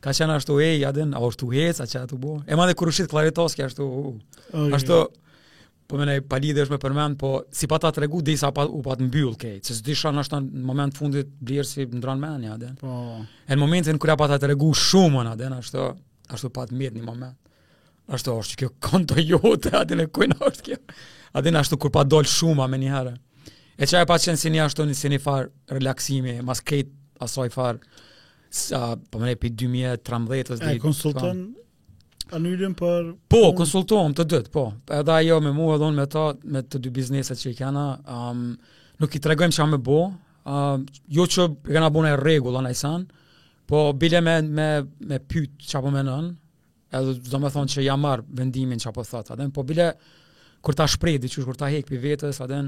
ka 0.00 0.14
qenë 0.16 0.38
ashtu 0.40 0.56
e 0.64 0.70
ja 0.80 0.88
atë 0.94 1.04
au 1.20 1.28
shtu 1.36 1.52
e 1.52 1.68
sa 1.76 1.84
çatu 1.86 2.16
bo. 2.18 2.38
E 2.48 2.56
madhe 2.56 2.72
kur 2.74 2.88
ushit 2.88 3.10
Klaritos 3.12 3.58
që 3.60 3.68
ashtu. 3.68 3.84
Uh, 3.84 4.14
oh, 4.56 4.66
ashtu 4.72 4.96
yeah. 4.96 5.64
po 5.86 6.00
më 6.00 6.08
ne 6.08 6.16
pa 6.24 6.40
është 6.40 6.72
me 6.72 6.80
përmend, 6.80 7.18
po 7.20 7.42
si 7.52 7.68
pa 7.68 7.76
ta 7.76 7.92
tregu 7.92 8.24
disa 8.24 8.54
pa 8.56 8.64
u 8.64 8.80
pa 8.82 8.96
të 8.96 9.10
mbyll 9.10 9.34
kë, 9.36 9.52
se 9.68 9.76
s'di 9.82 9.92
shan 10.00 10.22
ashtu 10.24 10.40
në 10.48 10.64
moment 10.64 10.96
fundit 10.96 11.28
blirsi 11.44 11.84
ndron 11.92 12.22
mendja 12.24 12.56
atë. 12.56 12.72
Po. 12.80 12.88
Oh. 13.20 13.24
Në 13.52 13.60
momentin 13.68 13.98
kur 14.00 14.16
pa 14.16 14.30
ta 14.32 14.40
tregu 14.40 14.72
shumë 14.72 15.28
atë 15.34 15.52
ashtu 15.60 15.92
ashtu 16.34 16.50
pa 16.56 16.64
të 16.68 16.78
mirë 16.78 16.98
një 16.98 17.06
moment. 17.06 17.56
Ashtu 18.10 18.34
është 18.42 18.58
kjo 18.62 18.70
konto 18.86 19.20
jote, 19.22 19.72
a 19.76 19.84
dinë 19.88 20.08
kujt 20.14 20.36
është 20.48 20.66
kjo? 20.68 20.78
A 21.36 21.42
dinë 21.46 21.60
ashtu 21.62 21.78
kur 21.80 21.92
pa 21.94 22.04
dol 22.04 22.26
shumë 22.28 22.66
më 22.72 22.80
një 22.84 22.92
herë. 22.94 23.14
E 23.80 23.88
çaj 23.88 24.06
pa 24.10 24.18
qenë 24.20 24.40
si 24.42 24.50
një 24.52 24.64
ashtu 24.66 24.86
si 24.98 25.10
një 25.12 25.20
far 25.24 25.50
relaksimi, 25.72 26.38
mas 26.46 26.60
ke 26.64 26.82
asoj 27.24 27.48
far 27.52 27.78
sa 28.50 28.96
po 28.96 29.20
më 29.22 29.30
nepi 29.32 29.52
2013 29.64 30.54
ose 30.54 30.60
ditë. 30.60 30.72
E 30.74 30.80
po. 30.80 30.88
konsulton 30.88 31.40
anëlyn 32.34 32.74
për 32.78 33.08
Po, 33.30 33.40
konsultohom 33.58 34.12
të 34.14 34.26
dytë, 34.32 34.52
po. 34.54 34.64
Edhe 34.96 35.14
ajo 35.20 35.38
me 35.42 35.52
mua 35.54 35.78
dhon 35.80 35.96
me 35.98 36.06
ta 36.10 36.32
me 36.44 36.60
të 36.62 36.80
dy 36.84 36.92
bizneset 36.94 37.38
që 37.40 37.54
kanë, 37.62 37.86
ëm 38.16 38.26
um, 38.30 38.50
nuk 39.00 39.14
i 39.16 39.22
tregojmë 39.24 39.56
çfarë 39.56 39.72
më 39.72 39.78
bë, 39.86 39.98
ëm 40.50 40.82
um, 40.82 40.84
jo 41.18 41.26
që 41.34 41.48
kanë 41.70 41.90
bënë 41.96 42.12
rregull 42.20 42.58
onajsan. 42.60 43.06
Ëm 43.08 43.19
Po 43.70 43.92
bile 43.92 44.20
me 44.20 44.42
me 44.42 44.82
me 45.06 45.18
pyet 45.30 45.50
çapo 45.70 45.90
më 45.94 46.02
nën, 46.06 46.30
edhe 46.96 47.12
do 47.30 47.38
të 47.38 47.50
thonë 47.54 47.70
që 47.74 47.84
ja 47.86 47.94
marr 48.02 48.24
vendimin 48.38 48.82
çapo 48.82 49.04
thot. 49.06 49.30
Atë 49.30 49.46
po 49.54 49.62
bile 49.62 49.86
kur 50.60 50.74
ta 50.74 50.86
shpreh 50.90 51.20
di 51.22 51.30
çu 51.30 51.44
kur 51.46 51.54
ta 51.54 51.68
hek 51.70 51.86
pi 51.86 52.00
vetes, 52.04 52.42
atë 52.42 52.58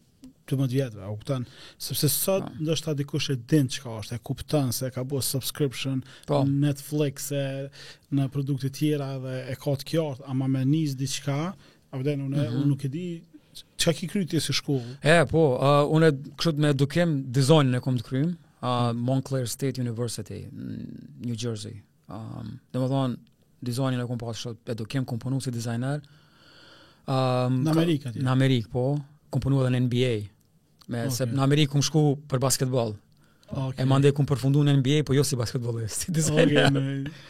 15 0.57 0.77
vjetëve, 0.77 1.07
kupton? 1.17 1.45
Sepse 1.81 2.09
sot 2.11 2.45
po. 2.47 2.55
ndoshta 2.63 2.93
dikush 2.97 3.31
e 3.33 3.35
din 3.35 3.67
çka 3.69 3.89
është, 3.99 4.15
e 4.17 4.23
kupton 4.27 4.71
se 4.75 4.89
ka 4.93 5.03
bue 5.07 5.21
subscription 5.25 6.01
pa. 6.27 6.39
Po. 6.39 6.41
Netflix 6.47 7.31
e 7.35 7.43
në 8.13 8.29
produkte 8.33 8.69
tjera 8.73 9.11
dhe 9.23 9.35
e 9.51 9.55
ka 9.59 9.73
të 9.79 9.85
qort, 9.91 10.21
ama 10.29 10.47
më 10.53 10.61
nis 10.73 10.95
diçka, 10.99 11.39
a 11.93 11.97
vjen 12.01 12.21
unë 12.27 12.37
mm 12.37 12.43
-hmm. 12.43 12.57
unë 12.57 12.67
nuk 12.71 12.83
e 12.85 12.89
di 12.95 13.05
çka 13.77 13.93
ki 13.93 14.05
kryti 14.07 14.39
si 14.39 14.53
shkollë. 14.53 14.97
E 15.03 15.25
po, 15.31 15.41
uh, 15.57 15.83
unë 15.95 16.09
kështu 16.37 16.57
me 16.61 16.69
edukim 16.69 17.09
dizajnin 17.35 17.75
e 17.75 17.79
kom 17.79 17.97
të 17.97 18.03
kryjm, 18.07 18.31
uh, 18.69 18.93
Montclair 19.07 19.47
State 19.55 19.79
University, 19.81 20.39
New 21.25 21.35
Jersey. 21.41 21.75
Um, 22.09 22.59
dhe 22.71 22.77
më 22.79 22.87
thonë, 22.93 23.15
dizajni 23.65 23.97
e 24.03 24.07
kom 24.07 24.17
pas 24.17 24.37
shumë, 24.41 24.57
edhe 24.67 24.85
kem 24.85 25.05
si 25.41 25.51
dizajner. 25.51 26.01
Um, 27.07 27.53
në 27.65 27.69
Amerikë, 27.71 28.09
Në 28.25 28.29
Amerikë, 28.37 28.69
po, 28.71 28.99
komponuar 29.29 29.63
edhe 29.65 29.71
në 29.75 29.79
NBA. 29.85 30.29
Me 30.87 31.05
okay. 31.05 31.13
se 31.15 31.25
në 31.29 31.43
Amerikë 31.45 31.73
kum 31.75 31.83
shku 31.85 32.01
për 32.29 32.41
basketbol. 32.43 32.95
Okay. 33.53 33.83
E 33.83 33.85
mande 33.87 34.11
kum 34.17 34.25
përfundu 34.27 34.63
në 34.65 34.73
NBA, 34.81 34.99
po 35.07 35.15
jo 35.17 35.23
si 35.27 35.39
basketbolist. 35.39 36.09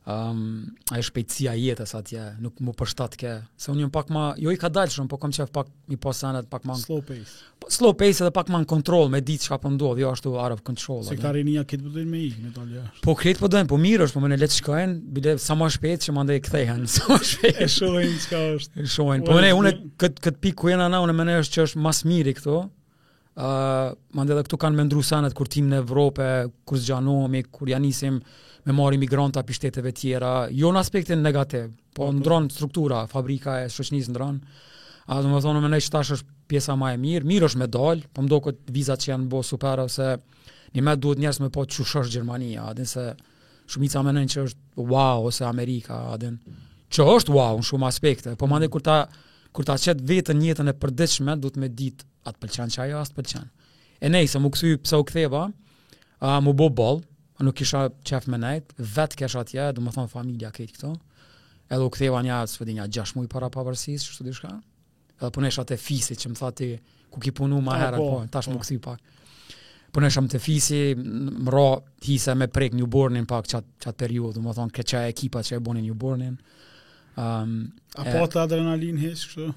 um, 0.08 0.40
ajo 0.92 1.02
shpejtësia 1.08 1.52
jetës 1.58 1.92
atje, 1.98 2.22
nuk 2.42 2.60
më 2.64 2.72
përshtat 2.80 3.16
ke, 3.20 3.32
se 3.60 3.70
unë 3.72 3.82
jëmë 3.84 3.92
pak 3.94 4.12
ma, 4.14 4.22
jo 4.40 4.52
i 4.54 4.58
ka 4.60 4.70
dalë 4.72 4.94
shumë, 4.94 5.08
po 5.10 5.18
kam 5.20 5.32
qef 5.36 5.50
pak 5.54 5.68
mi 5.92 5.98
posanet, 6.00 6.48
pak 6.50 6.64
ma... 6.68 6.76
Slow 6.80 7.02
pace. 7.06 7.36
Po, 7.60 7.70
slow 7.74 7.92
pace 7.98 8.22
edhe 8.24 8.30
pak 8.38 8.48
ma 8.54 8.62
në 8.62 8.68
kontrol, 8.70 9.10
me 9.12 9.20
ditë 9.24 9.44
që 9.46 9.52
ka 9.52 9.58
pëndua, 9.66 9.92
po 9.98 10.04
jo 10.04 10.14
ashtu 10.14 10.32
out 10.40 10.54
of 10.54 10.62
control. 10.66 11.02
Se 11.06 11.18
këta 11.18 11.34
rinja 11.36 11.66
këtë 11.68 11.84
për 11.84 11.90
po 11.90 11.96
dojnë 11.98 12.12
me 12.14 12.22
i, 12.24 12.30
me 12.46 12.54
dalë 12.56 12.78
jashtë. 12.78 13.04
Po 13.04 13.16
këtë 13.20 13.36
për 13.36 13.44
po 13.44 13.50
dojnë, 13.56 13.70
po 13.74 13.80
mirë 13.84 14.08
është, 14.08 14.16
po 14.20 14.24
me 14.24 14.32
në 14.32 14.40
letë 14.44 14.58
shkojnë, 14.62 14.96
bide 15.18 15.36
sa 15.44 15.58
ma 15.60 15.68
shpejtë 15.76 16.06
që 16.08 16.16
ma 16.16 16.26
ndaj 16.28 16.40
këthejhen, 16.48 16.82
sa 16.94 17.12
ma 17.12 17.20
shpejt 17.32 17.62
E 17.66 17.70
shohen 17.76 18.18
që 18.24 18.32
ka 18.32 18.42
është. 18.56 18.88
E 18.88 19.22
po 19.28 19.36
mene, 19.36 19.52
une, 19.60 19.74
këtë 20.00 20.24
kët 20.28 20.40
pikë 20.46 20.58
ku 20.64 20.72
jena 20.74 20.88
na, 20.92 21.02
une 21.04 21.14
mene 21.20 21.36
është 21.44 21.58
që 21.58 21.68
është 21.68 21.84
mas 21.84 22.02
miri 22.08 22.34
këto, 22.38 22.56
uh, 23.36 23.88
ma 24.16 24.28
këtu 24.28 24.60
kanë 24.64 24.78
me 24.80 24.88
ndru 24.88 25.04
sanet, 25.04 25.36
kur 25.36 25.50
tim 25.52 25.68
në 25.72 25.82
Evrope, 25.84 26.30
kur 26.68 26.80
zgjanohemi, 26.80 27.44
kur 27.52 27.70
janisim, 27.74 28.22
uh, 28.24 28.46
me 28.66 28.72
marë 28.74 28.96
imigranta 28.98 29.42
për 29.46 29.58
shteteve 29.58 29.92
tjera, 29.94 30.32
jo 30.50 30.70
në 30.72 30.80
aspektin 30.82 31.22
negativ, 31.22 31.68
po 31.94 32.08
okay. 32.08 32.18
ndronë 32.18 32.52
struktura, 32.54 33.04
fabrika 33.10 33.58
e 33.62 33.68
shëqnis 33.72 34.10
ndronë, 34.12 34.64
a 35.08 35.20
do 35.24 35.30
më 35.32 35.40
thonë 35.44 35.62
me 35.64 35.70
nejë 35.72 35.86
që 35.86 35.94
tash 35.94 36.12
është 36.18 36.34
pjesa 36.48 36.74
ma 36.76 36.90
e 36.96 37.00
mirë, 37.00 37.26
mirë 37.28 37.48
është 37.50 37.60
me 37.62 37.68
dalë, 37.72 38.08
po 38.12 38.24
më 38.24 38.32
do 38.32 38.40
këtë 38.48 38.74
vizat 38.76 39.04
që 39.04 39.10
janë 39.14 39.28
bo 39.32 39.42
super, 39.44 39.82
ose 39.86 40.14
një 40.74 40.84
me 40.84 40.96
duhet 41.00 41.20
njerës 41.22 41.42
me 41.44 41.50
po 41.52 41.64
që 41.64 41.86
shësh 41.92 42.10
Gjermania, 42.12 42.66
adin 42.72 42.88
se 42.88 43.04
shumica 43.68 44.02
me 44.04 44.14
nejë 44.18 44.32
që 44.34 44.44
është 44.48 44.82
wow, 44.90 45.26
ose 45.30 45.46
Amerika, 45.48 46.02
adin, 46.16 46.36
që 46.92 47.06
është 47.14 47.34
wow 47.36 47.60
në 47.62 47.68
shumë 47.70 47.88
aspekte, 47.88 48.34
po 48.40 48.48
më 48.50 48.62
ndë 48.62 48.70
kur 48.74 48.84
ta, 48.84 48.98
kur 49.56 49.64
ta 49.68 49.78
qëtë 49.80 50.04
vetën 50.08 50.38
njëtën 50.42 50.68
e 50.68 50.76
përdeqme, 50.82 51.38
duhet 51.40 51.56
me 51.64 51.70
ditë 51.72 52.04
atë 52.28 52.42
pëlqen 52.44 52.74
që 52.74 52.84
ajo, 52.86 53.04
pëlqen. 53.16 53.48
E 53.98 54.10
nejë, 54.12 54.28
se 54.30 54.38
më 54.44 54.50
këthy, 54.54 54.76
pëse 54.84 55.00
u 55.00 55.06
këtheba, 55.08 55.40
a, 56.22 56.36
më 56.44 56.52
bo 56.60 56.68
bolë, 56.78 57.02
unë 57.38 57.46
nuk 57.48 57.58
kisha 57.58 57.84
qef 58.06 58.26
me 58.30 58.38
nejt, 58.42 58.72
vetë 58.78 59.20
kisha 59.20 59.42
atje, 59.44 59.66
du 59.76 59.82
më 59.84 59.92
thonë 59.94 60.10
familja 60.10 60.50
këtë 60.54 60.74
këto, 60.76 60.90
edhe 61.70 61.84
u 61.86 61.92
ktheva 61.94 62.20
një 62.26 62.38
atë, 62.40 62.54
s'pëdi 62.54 62.74
një 62.78 62.86
gjash 62.96 63.14
mui 63.18 63.28
para 63.30 63.50
pavërsis, 63.54 64.06
që 64.06 64.16
shtu 64.16 64.26
dishka, 64.26 64.50
edhe 65.18 65.30
punesha 65.36 65.62
po 65.62 65.70
të 65.70 65.78
fisi, 65.82 66.16
që 66.18 66.32
më 66.32 66.38
tha 66.40 66.50
ti, 66.58 66.70
ku 67.14 67.22
ki 67.22 67.34
punu 67.38 67.60
ma 67.64 67.76
herë, 67.78 68.00
po, 68.00 68.08
po, 68.16 68.24
tash 68.34 68.48
po. 68.50 68.56
më 68.56 68.62
këthi 68.64 68.80
pak. 68.88 69.14
Punesha 69.94 70.20
më 70.24 70.32
të 70.34 70.40
fisi, 70.44 70.80
më 70.98 71.54
ra, 71.54 71.68
hisa 72.08 72.34
me 72.36 72.48
prek 72.52 72.74
një 72.76 72.88
bornin 72.92 73.28
pak 73.30 73.46
qatë, 73.54 73.78
qatë 73.86 74.00
periud, 74.02 74.34
du 74.36 74.42
më 74.44 74.56
thonë, 74.58 74.74
këtë 74.76 75.04
ekipa 75.14 75.44
që 75.48 75.60
e 75.60 75.64
bonin 75.64 75.86
një 75.86 75.94
bornin. 76.02 76.34
Um, 77.18 77.54
A 77.98 78.04
po 78.10 78.26
të 78.30 78.42
adrenalin 78.42 78.98
hesh, 79.02 79.24
kështu? 79.30 79.48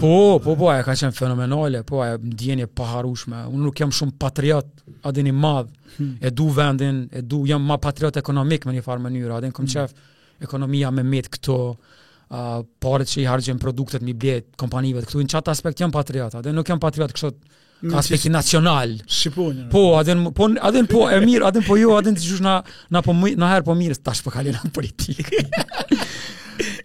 Po, 0.00 0.12
po, 0.42 0.54
po, 0.56 0.70
e 0.72 0.82
ka 0.84 0.94
qenë 0.96 1.16
fenomenale, 1.16 1.80
po, 1.86 2.00
e 2.04 2.14
më 2.20 2.32
djenje 2.40 2.66
paharushme. 2.76 3.44
Unë 3.48 3.66
nuk 3.66 3.80
jam 3.80 3.92
shumë 3.92 4.16
patriot, 4.20 4.68
adin 5.08 5.28
i 5.30 5.32
madh 5.34 5.70
hmm. 5.98 6.14
e 6.24 6.30
du 6.32 6.48
vendin, 6.56 7.04
e 7.12 7.22
du, 7.22 7.42
jam 7.48 7.64
ma 7.68 7.78
patriot 7.80 8.18
ekonomik 8.20 8.66
me 8.68 8.74
një 8.76 8.84
farë 8.86 9.04
mënyrë, 9.06 9.36
adin 9.38 9.54
këmë 9.56 9.70
hmm. 9.70 9.88
qef 9.88 10.44
ekonomia 10.48 10.90
me 10.90 11.04
met 11.04 11.28
këto, 11.34 11.58
uh, 11.72 12.60
parët 12.82 13.08
që 13.12 13.24
i 13.24 13.28
hargjen 13.30 13.60
produktet 13.62 14.04
mi 14.06 14.14
bjetë 14.16 14.56
kompanive 14.62 15.04
këtu, 15.06 15.22
në 15.26 15.34
qatë 15.36 15.54
aspekt 15.54 15.82
jam 15.84 15.92
patriot, 15.94 16.38
adin 16.40 16.56
nuk 16.58 16.68
jam 16.74 16.82
patriot 16.84 17.16
kështot, 17.16 17.40
Ka 17.80 17.96
aspekti 18.02 18.28
nacional. 18.28 18.90
Shqipon. 19.08 19.62
Po, 19.72 19.94
adin 19.96 20.26
po, 20.36 20.50
adin 20.68 20.84
po, 20.90 21.06
e 21.08 21.16
mirë, 21.24 21.46
adin 21.48 21.62
po 21.64 21.78
jo, 21.80 21.94
adin 21.96 22.12
të 22.12 22.26
gjush 22.26 22.42
na, 22.44 22.58
na, 22.92 23.00
po, 23.06 23.14
na 23.40 23.48
herë 23.54 23.64
po 23.64 23.72
mirë, 23.78 23.96
tash 24.04 24.20
po 24.26 24.34
në 24.44 24.68
politikë. 24.76 25.40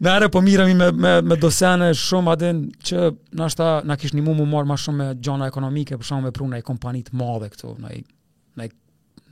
Në 0.05 0.27
po 0.33 0.41
mirëmi 0.45 0.73
me, 0.77 0.87
me, 0.93 1.11
me 1.25 1.35
dosjane 1.41 1.89
shumë 1.97 2.33
adin 2.35 2.59
që 2.87 3.05
nashta 3.39 3.67
në 3.87 3.95
kish 4.01 4.13
një 4.15 4.23
mu 4.25 4.35
mu 4.37 4.45
marë 4.51 4.67
ma 4.69 4.77
shumë 4.81 4.99
me 4.99 5.07
gjona 5.23 5.47
ekonomike, 5.49 5.97
për 5.97 6.09
shumë 6.11 6.27
me 6.27 6.31
pru 6.35 6.47
në 6.51 6.59
i 6.61 6.65
kompanit 6.65 7.09
madhe 7.17 7.49
këtu, 7.53 7.71
në 7.81 7.91
i, 7.97 8.01
në 8.61 8.67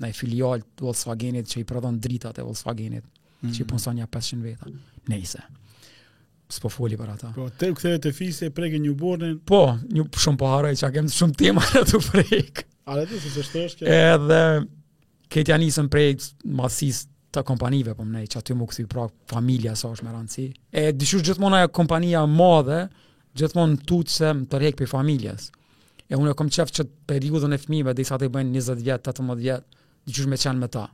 në 0.03 0.09
filial 0.17 0.63
të 0.65 0.87
Volkswagenit 0.87 1.51
që 1.51 1.59
i 1.61 1.67
prodhon 1.69 1.99
dritat 2.01 2.39
e 2.41 2.45
Volkswagenit, 2.47 3.03
mm 3.43 3.51
që 3.53 3.59
i 3.59 3.65
mhm. 3.65 3.69
punson 3.73 3.97
një 3.99 4.07
500 4.07 4.45
veta, 4.47 4.69
nejse. 5.11 5.41
S'po 6.53 6.69
foli 6.71 6.97
për 6.99 7.09
ata. 7.13 7.31
Po, 7.35 7.49
të 7.59 7.69
u 7.73 7.95
të 8.05 8.11
fisë 8.13 8.49
pregi 8.55 8.79
një 8.83 8.93
bornin. 8.99 9.33
Po, 9.49 9.61
një 9.93 10.07
shumë 10.25 10.39
po 10.39 10.49
haroj 10.53 10.73
që 10.79 10.89
a 10.89 11.05
shumë 11.17 11.35
tema 11.39 11.63
në 11.69 11.81
të 11.91 12.01
prejkë. 12.07 12.65
A 12.93 12.97
të 13.01 13.19
se 13.23 13.33
së 13.37 13.45
shtoshke? 13.49 13.87
Edhe, 13.99 14.41
këtë 15.33 15.87
prej 15.93 16.13
masisë 16.61 17.12
të 17.33 17.41
kompanive, 17.49 17.95
po 17.97 18.05
më 18.05 18.17
nej, 18.19 18.27
që 18.31 18.41
aty 18.41 18.55
më 18.57 18.67
këthi 18.69 18.85
pra 18.91 19.07
familja 19.31 19.73
sa 19.79 19.89
është 19.93 20.05
me 20.05 20.13
rëndësi. 20.13 20.45
E 20.69 20.83
dyshush 20.93 21.23
gjithmona 21.25 21.63
e 21.65 21.69
kompanija 21.73 22.21
madhe, 22.29 22.83
gjithmonë 23.37 23.79
të 23.81 23.85
të 23.89 24.01
të 24.09 24.15
se 24.17 24.31
më 24.41 24.49
të 24.53 24.61
rekë 24.63 24.81
për 24.83 24.91
familjes. 24.93 25.47
E 26.13 26.19
unë 26.19 26.33
e 26.33 26.37
kom 26.37 26.49
qefë 26.53 26.75
që 26.77 26.85
periudën 27.09 27.55
e 27.55 27.59
fmive, 27.63 27.93
dhe 27.95 28.03
i 28.03 28.07
sa 28.07 28.19
të 28.21 28.29
i 28.29 28.33
bëjnë 28.35 28.53
20 28.61 28.83
vjetë, 28.85 29.11
18 29.15 29.39
vjetë, 29.39 29.81
dyshush 30.09 30.29
me 30.29 30.37
qenë 30.43 30.61
me 30.61 30.69
ta. 30.69 30.85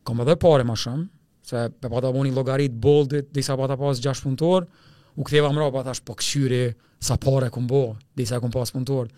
kam 0.09 0.21
edhe 0.25 0.33
pare 0.41 0.65
ma 0.65 0.73
shumë, 0.79 1.03
se 1.45 1.65
pe 1.79 1.89
pata 1.93 2.09
bo 2.13 2.23
një 2.25 2.33
logaritë 2.33 2.79
boldit, 2.81 3.27
disa 3.35 3.55
pata 3.59 3.75
pas 3.77 3.99
6 4.01 4.23
punëtor, 4.25 4.65
u 5.21 5.25
ktheva 5.27 5.51
mra 5.53 5.69
pa 5.73 5.83
tash 5.85 6.01
po 6.05 6.15
këshyri 6.17 6.63
sa 7.05 7.17
pare 7.21 7.51
këm 7.53 7.67
bo, 7.69 7.83
disa 8.17 8.39
këm 8.41 8.51
pas 8.53 8.73
punëtor, 8.73 9.11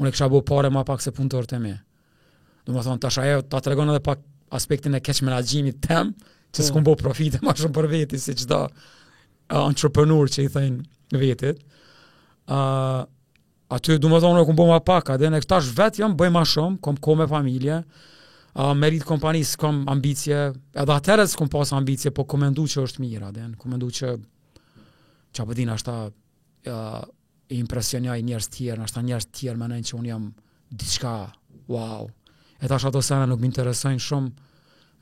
unë 0.00 0.08
e 0.10 0.14
kësha 0.16 0.30
bo 0.32 0.40
pare 0.48 0.72
ma 0.72 0.84
pak 0.88 1.04
se 1.04 1.12
punëtor 1.12 1.48
të 1.52 1.60
mi. 1.62 1.74
Dhe 2.64 2.72
më 2.74 2.86
thonë, 2.86 3.02
tash 3.04 3.20
ajo, 3.22 3.42
ta 3.44 3.60
të 3.60 3.74
regonë 3.74 3.92
edhe 3.94 4.02
pak 4.08 4.24
aspektin 4.56 4.96
e 4.96 5.02
keq 5.04 5.20
menagjimit 5.28 5.82
tem, 5.84 6.14
që 6.54 6.64
s'kom 6.68 6.84
bo 6.86 6.96
profite 6.96 7.42
ma 7.44 7.52
shumë 7.56 7.76
për 7.76 7.90
veti, 7.92 8.16
si 8.20 8.32
qda 8.40 8.62
uh, 8.64 9.64
entrepreneur 9.68 10.32
që 10.32 10.46
i 10.48 10.52
thajnë 10.54 11.18
vetit. 11.20 11.60
Uh, 12.48 13.02
aty, 13.76 13.98
du 14.00 14.08
më 14.08 14.22
thonë, 14.24 14.40
në 14.40 14.48
këm 14.48 14.60
bo 14.62 14.70
ma 14.72 14.80
pak, 14.80 15.12
adhe, 15.18 15.28
në 15.34 15.44
këtash 15.44 15.68
vetë 15.76 16.06
jam 16.06 16.16
bëj 16.16 16.32
ma 16.38 16.46
shumë, 16.48 16.80
kom 16.84 16.96
kom 17.04 17.20
me 17.20 17.28
familje, 17.28 17.82
uh, 18.58 18.74
merit 18.76 19.04
kompani 19.06 19.42
së 19.46 19.58
kom 19.60 19.82
ambicje, 19.90 20.38
edhe 20.82 20.94
atërë 20.96 21.26
së 21.30 21.38
kom 21.38 21.50
pas 21.52 21.70
ambicje, 21.76 22.10
po 22.14 22.24
kom 22.26 22.42
që 22.54 22.82
është 22.82 23.02
mirë, 23.04 23.30
dhe 23.34 23.46
në 23.52 23.56
kom 23.58 23.74
endu 23.74 23.90
që 23.90 24.10
që 25.32 25.46
ta 25.46 25.72
ashta 25.74 25.94
uh, 26.08 27.00
impresionjaj 27.48 28.22
njerës 28.22 28.48
tjerë, 28.48 28.82
ashta 28.82 29.02
njerës 29.02 29.26
tjerë 29.26 29.56
menen 29.58 29.82
që 29.82 29.96
unë 29.98 30.08
jam 30.08 30.32
diçka, 30.70 31.12
wow, 31.68 32.08
e 32.60 32.68
ta 32.68 32.78
shato 32.78 33.00
sene 33.02 33.26
nuk 33.30 33.40
më 33.40 33.46
interesojnë 33.52 34.02
shumë, 34.04 34.30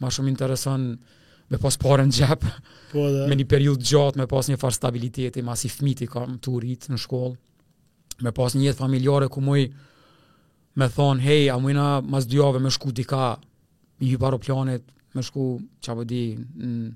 ma 0.01 0.11
shumë 0.13 0.29
interesojnë 0.29 1.15
me 1.51 1.59
pas 1.63 1.79
pare 1.79 2.05
në 2.07 2.13
gjep, 2.19 2.45
po, 2.93 3.07
me 3.31 3.39
një 3.39 3.47
periud 3.49 3.81
gjatë, 3.83 4.19
me 4.21 4.27
pas 4.31 4.47
një 4.51 4.59
farë 4.61 4.77
stabiliteti, 4.77 5.43
ma 5.47 5.57
si 5.57 5.69
fmiti 5.71 6.07
kam 6.11 6.37
të 6.43 6.55
urit 6.59 6.89
në 6.93 7.01
shkollë, 7.01 7.37
me 8.27 8.33
pas 8.33 8.55
një 8.59 8.65
jetë 8.71 8.83
familjare 8.83 9.31
ku 9.31 9.41
muj 9.45 9.65
me 10.77 10.89
thonë, 10.93 11.23
hej, 11.25 11.49
a 11.51 11.57
mas 12.05 12.27
dyave 12.29 12.61
me 12.61 12.69
shku 12.71 12.93
dika, 12.93 13.37
Mi 13.99 14.09
hypa 14.13 14.27
aeroplanit, 14.29 14.85
me 15.17 15.23
shku 15.25 15.45
qa 15.85 15.95
po 15.97 16.05
di 16.07 16.21
në 16.37 16.93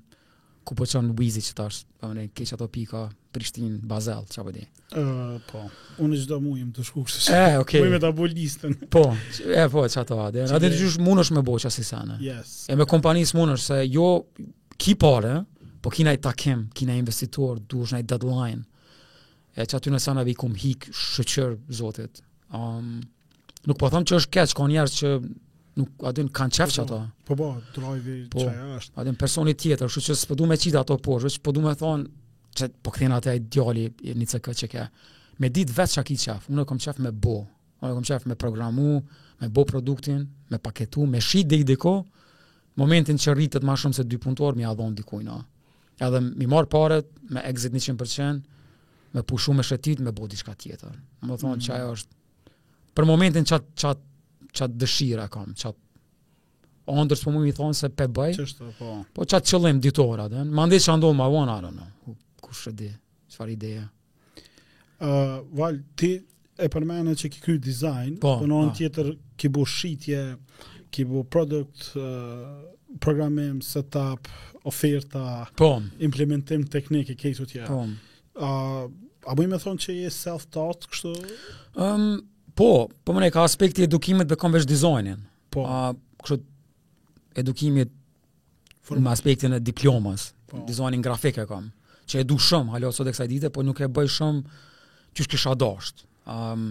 ku 0.65 0.75
po 0.77 0.85
qënë 0.85 1.15
buizi 1.17 1.41
që 1.41 1.53
tash, 1.57 1.79
pa 1.97 2.11
më 2.13 2.27
keq 2.37 2.53
ato 2.55 2.67
pika, 2.69 3.07
Prishtin, 3.33 3.79
Bazel, 3.89 4.27
qa 4.29 4.43
po 4.45 4.51
di. 4.53 4.61
Uh, 4.93 5.39
po, 5.49 5.63
unë 6.05 6.19
gjitha 6.19 6.37
mu 6.43 6.53
të 6.75 6.85
shku 6.85 7.01
kështë 7.07 7.23
që, 7.25 7.37
eh, 7.39 7.55
okay. 7.63 7.81
mu 7.81 7.97
e 7.97 8.01
të 8.03 8.11
aboj 8.11 8.29
listën. 8.35 8.75
Po, 8.93 9.01
e 9.15 9.65
po, 9.73 9.87
qa 9.89 10.03
ta, 10.05 10.19
dhe 10.35 10.45
në 10.45 10.53
atë 10.59 10.69
të 10.69 10.81
gjithë 10.83 11.05
mund 11.07 11.23
është 11.23 11.37
me 11.39 11.43
boqa 11.47 11.71
i 11.71 11.83
sene. 11.89 12.19
Yes. 12.25 12.53
E 12.69 12.77
me 12.77 12.85
kompanisë 12.93 13.39
mund 13.39 13.55
është 13.57 13.69
se 13.71 13.79
jo, 13.95 14.09
ki 14.77 14.93
pare, 15.01 15.33
po 15.81 15.89
ki 15.89 16.05
na 16.05 16.13
i 16.13 16.21
takim, 16.21 16.67
ki 16.77 16.85
na 16.85 16.93
i 16.93 17.01
investitor, 17.01 17.57
du 17.65 17.81
është 17.87 17.97
na 17.97 18.03
i 18.03 18.07
deadline, 18.13 18.61
e 19.57 19.65
që 19.65 19.79
aty 19.79 19.89
në 19.95 20.03
sene 20.03 20.27
vi 20.29 20.37
kum 20.37 20.53
hik 20.61 20.91
shëqër, 20.93 21.57
zotit. 21.79 22.21
Um, 22.53 22.99
nuk 23.65 23.81
po 23.81 23.89
thamë 23.89 24.05
që 24.11 24.21
është 24.21 24.37
keq, 24.37 24.53
ka 24.59 24.69
njerës 24.75 24.99
që 25.01 25.15
nuk 25.73 25.89
a 26.03 26.11
din 26.15 26.27
kanë 26.27 26.51
që 26.57 26.65
po, 26.67 26.73
po. 26.73 26.83
ato. 26.83 26.99
Po 27.27 27.35
po, 27.39 27.49
drive 27.75 28.15
po, 28.31 28.43
çaja 28.43 28.67
është. 28.79 28.97
A 28.99 29.05
din 29.07 29.15
personi 29.19 29.53
tjetër, 29.55 29.89
kështu 29.91 30.11
që 30.11 30.17
s'po 30.21 30.35
me 30.49 30.57
qita 30.57 30.63
qit 30.73 30.79
ato 30.81 30.97
poshtë, 30.99 31.41
po 31.43 31.53
duam 31.55 31.71
të 31.71 31.79
thonë 31.81 32.09
që 32.57 32.69
po 32.83 32.91
kthen 32.91 33.13
atë 33.15 33.31
ai 33.31 33.39
djali 33.39 33.87
në 34.19 34.29
CK 34.33 34.55
që 34.63 34.87
Me 35.41 35.47
ditë 35.49 35.73
vetë 35.73 35.93
që 35.95 36.01
ki 36.05 36.15
çaf, 36.21 36.43
unë 36.51 36.63
kam 36.69 36.77
çaf 36.77 36.97
me 37.01 37.09
bo. 37.11 37.41
Unë 37.81 37.93
kam 37.97 38.03
çaf 38.05 38.25
me 38.29 38.35
programu, 38.37 38.99
me 39.41 39.47
bo 39.49 39.63
produktin, 39.65 40.27
me 40.51 40.57
paketu, 40.61 41.05
me 41.09 41.19
shit 41.21 41.51
i 41.57 41.63
diko 41.65 42.05
Momentin 42.77 43.17
që 43.19 43.33
rritet 43.35 43.63
më 43.65 43.73
shumë 43.77 43.95
se 43.97 44.03
2 44.07 44.17
puntor 44.23 44.53
më 44.55 44.61
ia 44.67 44.73
dhon 44.75 44.95
dikujt 44.95 45.27
Edhe 46.01 46.19
mi 46.37 46.45
mar 46.49 46.65
paret 46.65 47.07
me 47.29 47.41
exit 47.43 47.73
100% 47.73 48.43
me 49.13 49.23
pushu 49.23 49.53
me 49.53 49.61
shëtit, 49.63 49.99
me 49.99 50.11
bo 50.11 50.27
diçka 50.27 50.53
tjetër. 50.55 50.93
Më 51.25 51.37
thonë 51.41 51.55
mm 51.55 51.59
-hmm. 51.59 51.65
që 51.65 51.71
ajo 51.73 51.91
është... 51.93 52.09
Për 52.95 53.05
momentin 53.05 53.43
që 53.45 53.55
atë 53.55 54.10
çat 54.55 54.71
dëshira 54.79 55.27
kam, 55.31 55.53
çat 55.57 55.75
ondër 56.91 57.15
s'po 57.19 57.31
më 57.33 57.43
i 57.49 57.53
thon 57.55 57.75
se 57.77 57.87
pe 57.95 58.07
bëj. 58.11 58.35
Çështë 58.41 58.69
po. 58.79 58.87
Po 59.15 59.25
çat 59.29 59.45
qëllim 59.47 59.77
ditorat, 59.83 60.33
atë. 60.41 60.47
Mande 60.59 60.79
çan 60.83 60.99
do 61.01 61.11
ma 61.15 61.27
vona 61.31 61.57
ato. 61.61 61.87
Kush 62.43 62.67
e 62.71 62.75
di, 62.75 62.89
çfarë 63.31 63.53
ide. 63.55 63.69
Ë, 64.99 65.07
uh, 65.07 65.37
val 65.57 65.77
ti 65.99 66.09
e 66.57 66.67
përmendë 66.73 67.13
që 67.23 67.29
ki 67.35 67.43
ky 67.45 67.55
dizajn, 67.63 68.17
po, 68.21 68.37
po, 68.41 68.49
në 68.49 68.57
anë 68.63 68.73
po. 68.73 68.77
tjetër 68.81 69.11
ki 69.39 69.51
bu 69.55 69.63
shitje, 69.77 70.23
ki 70.91 71.05
bu 71.07 71.23
product 71.33 71.93
uh, 71.95 72.57
programim, 73.03 73.61
setup, 73.63 74.27
oferta, 74.67 75.45
po. 75.57 75.77
implementim 76.03 76.65
teknike, 76.69 77.15
këto 77.17 77.47
tja. 77.49 77.69
Po. 77.69 77.85
a 78.41 79.35
bëjmë 79.37 79.57
e 79.57 79.59
thonë 79.61 79.83
që 79.85 79.95
je 79.99 80.09
self-taught 80.17 80.87
kështu? 80.89 81.11
Um, 81.83 82.05
Po, 82.61 82.89
po 83.07 83.13
mëne 83.17 83.31
ka 83.33 83.41
aspekti 83.47 83.87
edukimit 83.87 84.29
dhe 84.29 84.37
kam 84.37 84.53
vesh 84.53 84.67
dizajnin. 84.69 85.19
Po. 85.49 85.63
A, 85.65 86.35
edukimit 87.41 87.89
For... 88.85 88.99
aspektin 89.09 89.55
e 89.55 89.59
diplomas, 89.65 90.27
po. 90.45 90.61
dizajnin 90.69 91.01
grafike 91.01 91.47
kam, 91.49 91.71
që 92.05 92.21
edu 92.21 92.37
shumë, 92.37 92.75
halë 92.75 92.91
sot 92.93 93.09
e 93.09 93.15
kësaj 93.15 93.29
dite, 93.31 93.51
po 93.55 93.65
nuk 93.65 93.81
e 93.81 93.89
bëj 93.89 94.11
shumë 94.19 94.43
që 94.45 95.23
është 95.25 95.33
kësha 95.33 95.55
dashtë. 95.63 96.05
Um, 96.31 96.67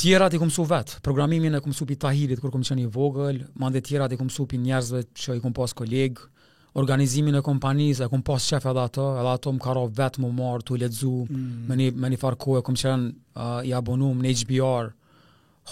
tjera 0.00 0.30
të 0.32 0.38
i 0.38 0.40
këmësu 0.40 0.64
vetë, 0.70 1.02
programimin 1.04 1.58
e 1.58 1.60
këmësu 1.66 1.90
pi 1.90 1.98
tahirit, 2.00 2.40
kur 2.40 2.54
këmë 2.54 2.70
qeni 2.70 2.88
vogël, 2.94 3.42
mande 3.60 3.84
tjera 3.84 4.08
të 4.08 4.16
i 4.16 4.22
këmësu 4.22 4.48
pi 4.54 4.62
njerëzve 4.64 5.04
që 5.26 5.36
i 5.36 5.44
këmë 5.44 5.58
pas 5.60 5.76
kolegë, 5.82 6.31
organizimin 6.78 7.34
e 7.36 7.42
kompanisë, 7.44 8.06
e 8.06 8.12
kom 8.12 8.22
pas 8.24 8.44
shef 8.48 8.64
edhe 8.70 8.80
ato, 8.80 9.04
edhe 9.20 9.32
ato 9.34 9.52
më 9.52 9.60
karo 9.62 9.82
vetë 9.92 10.22
më 10.24 10.30
marë, 10.38 10.64
të 10.70 10.78
ledzu, 10.80 11.12
mm. 11.26 11.52
me, 11.68 11.76
një, 11.78 11.88
me 12.00 12.10
një 12.12 12.18
farë 12.22 12.38
kohë, 12.44 12.62
e 12.62 12.66
kom 12.68 12.78
qërën 12.80 13.04
uh, 13.08 13.58
i 13.68 13.74
abonum 13.76 14.22
në 14.24 14.32
HBR, 14.42 14.88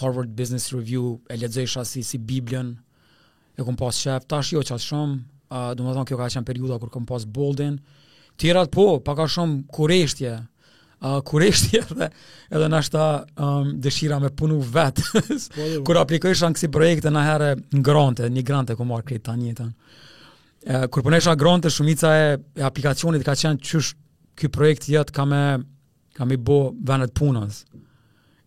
Harvard 0.01 0.35
Business 0.37 0.69
Review, 0.75 1.15
e 1.33 1.39
ledzu 1.41 1.65
shasi 1.73 2.03
si 2.05 2.19
Biblion, 2.21 2.73
e 3.57 3.65
kom 3.65 3.77
pas 3.81 3.97
shef, 3.97 4.27
tash 4.29 4.53
jo 4.53 4.61
qatë 4.61 4.85
shumë, 4.85 5.17
uh, 5.49 5.71
du 5.77 5.87
më 5.87 5.97
thonë 5.97 6.11
kjo 6.11 6.21
ka 6.21 6.29
qenë 6.35 6.49
periuda 6.51 6.77
kër 6.83 6.93
kom 6.93 7.09
pas 7.09 7.25
boldin, 7.25 7.79
tjera 8.37 8.67
të 8.69 8.73
po, 8.77 8.87
pa 9.05 9.17
ka 9.21 9.29
shumë 9.29 9.65
kureshtje, 9.77 10.37
Uh, 11.01 11.15
kureshti 11.25 11.79
edhe, 11.79 12.11
edhe 12.53 12.65
në 12.69 12.75
ashta 12.77 13.05
um, 13.41 13.71
dëshira 13.81 14.19
me 14.21 14.29
punu 14.37 14.59
vetë, 14.61 15.01
po, 15.17 15.63
jo. 15.65 15.79
kur 15.87 15.97
aplikojshan 15.97 16.53
kësi 16.53 16.69
projekte 16.69 17.09
në 17.09 17.23
herë 17.25 17.47
në 17.73 17.81
grante, 17.87 18.29
një 18.29 18.43
grante 18.45 18.75
ku 18.77 18.85
marrë 18.85 19.07
kretë 19.09 19.25
të 19.25 19.33
njëtën 19.41 19.71
kur 20.91 21.03
punesha 21.03 21.31
po 21.31 21.35
gronte 21.35 21.69
shumica 21.69 22.13
e 22.13 22.37
aplikacionit 22.63 23.23
ka 23.25 23.33
qenë 23.33 23.61
çu 23.61 23.81
ky 24.37 24.49
projekt 24.53 24.85
jet 24.89 25.09
ka 25.11 25.25
me 25.25 25.41
ka 26.13 26.25
me 26.25 26.37
bë 26.37 26.57
vënat 26.85 27.13
punës 27.17 27.63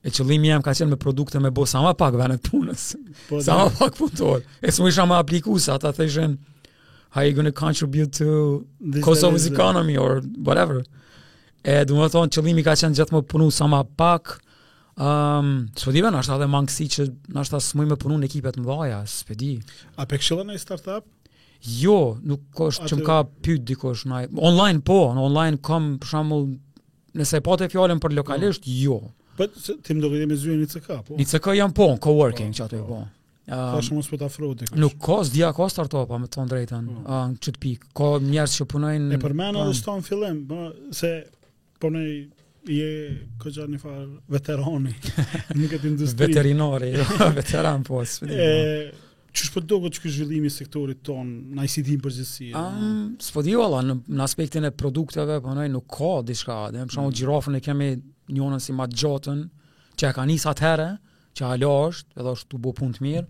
e 0.05 0.11
qëllimi 0.15 0.53
jam 0.53 0.62
ka 0.62 0.75
qenë 0.75 0.91
me 0.91 0.97
produkte 1.01 1.41
me 1.43 1.51
bosa 1.51 1.83
më 1.83 1.95
pak 1.99 2.15
vënat 2.15 2.47
punës 2.51 2.85
po, 3.29 3.41
sa 3.43 3.65
më 3.65 3.71
pak 3.81 3.97
punëtor 3.99 4.45
e 4.62 4.71
smu 4.71 4.89
isha 4.93 5.07
më 5.11 5.19
aplikues 5.19 5.67
ata 5.75 5.91
thëshën 5.93 6.37
how 7.17 7.21
are 7.21 7.27
you 7.27 7.35
going 7.35 7.51
to 7.51 7.53
contribute 7.53 8.12
to 8.12 8.65
This 8.81 9.03
Kosovo 9.05 9.37
economy 9.43 9.97
or 9.97 10.23
whatever 10.39 10.85
e 11.65 11.83
do 11.85 11.99
të 11.99 12.11
thonë 12.15 12.31
qëllimi 12.37 12.62
ka 12.62 12.77
qenë 12.79 13.01
gjithmonë 13.01 13.27
të 13.27 13.33
punu 13.35 13.51
sa 13.51 13.67
më 13.69 13.83
pak 13.99 14.39
Um, 14.95 15.73
so 15.75 15.91
diva 15.91 16.07
na 16.15 16.21
është 16.23 16.37
edhe 16.37 16.47
mangësi 16.47 16.85
që 16.95 17.05
na 17.35 17.43
është 17.43 17.57
as 17.59 17.71
shumë 17.73 17.87
më 17.93 17.97
punon 17.99 18.23
ekipet 18.23 18.55
më 18.61 18.67
vaja, 18.69 19.01
s'pedi. 19.11 19.57
A 19.99 20.07
pe 20.07 20.21
këshilla 20.23 20.45
në 20.47 20.55
startup? 20.62 21.09
Jo, 21.65 22.17
nuk 22.29 22.61
është 22.67 22.91
që 22.91 22.97
më 22.99 23.05
ka 23.09 23.19
pyt 23.47 23.62
dikush 23.69 24.03
naj. 24.11 24.25
Online 24.45 24.83
po, 24.85 24.99
në 25.17 25.23
online 25.31 25.61
kam 25.65 25.95
për 26.03 26.11
shembull 26.12 26.43
nëse 27.17 27.41
po 27.47 27.57
të 27.57 27.71
fjalën 27.73 28.01
për 28.05 28.17
lokalisht, 28.19 28.67
mm. 28.67 28.85
jo. 28.85 29.01
Po 29.39 29.49
ti 29.51 29.77
më 29.97 30.03
duhet 30.05 30.29
të 30.31 30.37
zyeni 30.43 30.69
CK 30.71 30.99
po. 31.09 31.17
Në 31.19 31.27
CK 31.33 31.55
jam 31.59 31.73
po, 31.75 31.89
në 31.95 32.03
coworking 32.05 32.51
oh, 32.53 32.57
çatë 32.59 32.81
oh. 32.83 32.89
po. 32.91 32.99
Ëm. 33.45 33.65
Tash 33.77 33.91
mos 33.93 34.09
po 34.12 34.19
ta 34.21 34.29
afro 34.29 34.51
dikush. 34.57 34.77
Nuk 34.81 34.99
ka 35.05 35.19
as 35.25 35.33
dia 35.33 35.49
ka 35.57 35.69
startup 35.73 36.12
me 36.21 36.29
të 36.29 36.45
drejtën. 36.53 36.83
Ëm 36.83 37.03
po. 37.07 37.21
në 37.35 37.41
çet 37.47 37.59
pik. 37.65 37.89
Ka 37.97 38.12
njerëz 38.25 38.59
që 38.61 38.69
punojnë 38.75 39.11
E 39.17 39.21
përmend 39.25 39.61
edhe 39.65 39.75
ston 39.81 40.05
fillim, 40.07 40.43
po 40.51 40.67
se 40.99 41.12
punojnë, 41.85 42.27
po 42.35 42.75
je 42.75 42.93
koja 43.43 43.67
një 43.69 43.81
farë 43.81 44.05
veteroni 44.37 44.93
në 45.61 45.73
këtë 45.73 45.91
industri. 45.91 46.29
Veterinari, 46.29 46.93
veteran 47.41 47.81
po, 47.85 48.01
s'pëdi. 48.09 49.04
Qësh 49.35 49.49
për 49.51 49.55
po 49.55 49.66
do 49.85 49.91
që 49.91 50.03
kështë 50.05 50.11
zhvillimi 50.14 50.51
sektorit 50.55 51.01
ton 51.07 51.30
në 51.59 51.64
ICT 51.66 51.89
në 51.97 52.03
përgjithsi? 52.05 52.51
Së 53.28 53.43
di 53.49 53.57
valla, 53.59 53.80
në, 53.82 53.97
në 54.14 54.22
aspektin 54.28 54.68
e 54.68 54.70
produkteve, 54.78 55.41
për 55.41 55.43
po 55.49 55.55
nëj 55.57 55.72
nuk 55.74 55.89
ka 55.91 56.11
dishka, 56.28 56.59
dhe 56.70 56.85
më 56.85 56.95
shumë 56.95 57.09
mm. 57.09 57.14
gjirafën 57.20 57.57
e 57.59 57.62
kemi 57.66 57.89
njënën 58.37 58.62
si 58.62 58.76
ma 58.78 58.87
gjotën, 58.87 59.41
që 59.99 60.07
e 60.07 60.16
ka 60.16 60.26
njësë 60.30 60.55
herë, 60.62 60.87
që 61.35 61.49
halë 61.51 61.72
është, 61.89 62.16
edhe 62.22 62.37
është 62.39 62.53
të 62.55 62.62
bo 62.68 62.74
punë 62.78 62.95
të 63.01 63.05
mirë, 63.09 63.24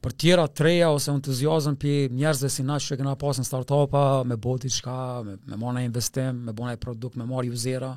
për 0.00 0.16
tjera 0.24 0.46
treja 0.56 0.88
ose 0.96 1.12
entuziazëm 1.12 1.76
për 1.82 2.16
njerëzve 2.16 2.48
si 2.54 2.64
na 2.64 2.80
që 2.80 2.96
këna 3.02 3.16
pasë 3.20 3.44
në 3.44 3.50
startupa, 3.50 4.06
me 4.24 4.40
boti 4.40 4.72
qka, 4.72 4.96
me, 5.28 5.36
me 5.52 5.60
mona 5.60 5.84
investim, 5.84 6.40
me 6.48 6.56
bo 6.56 6.64
i 6.72 6.78
produkt, 6.80 7.20
me 7.20 7.28
marë 7.28 7.52
juzera, 7.52 7.92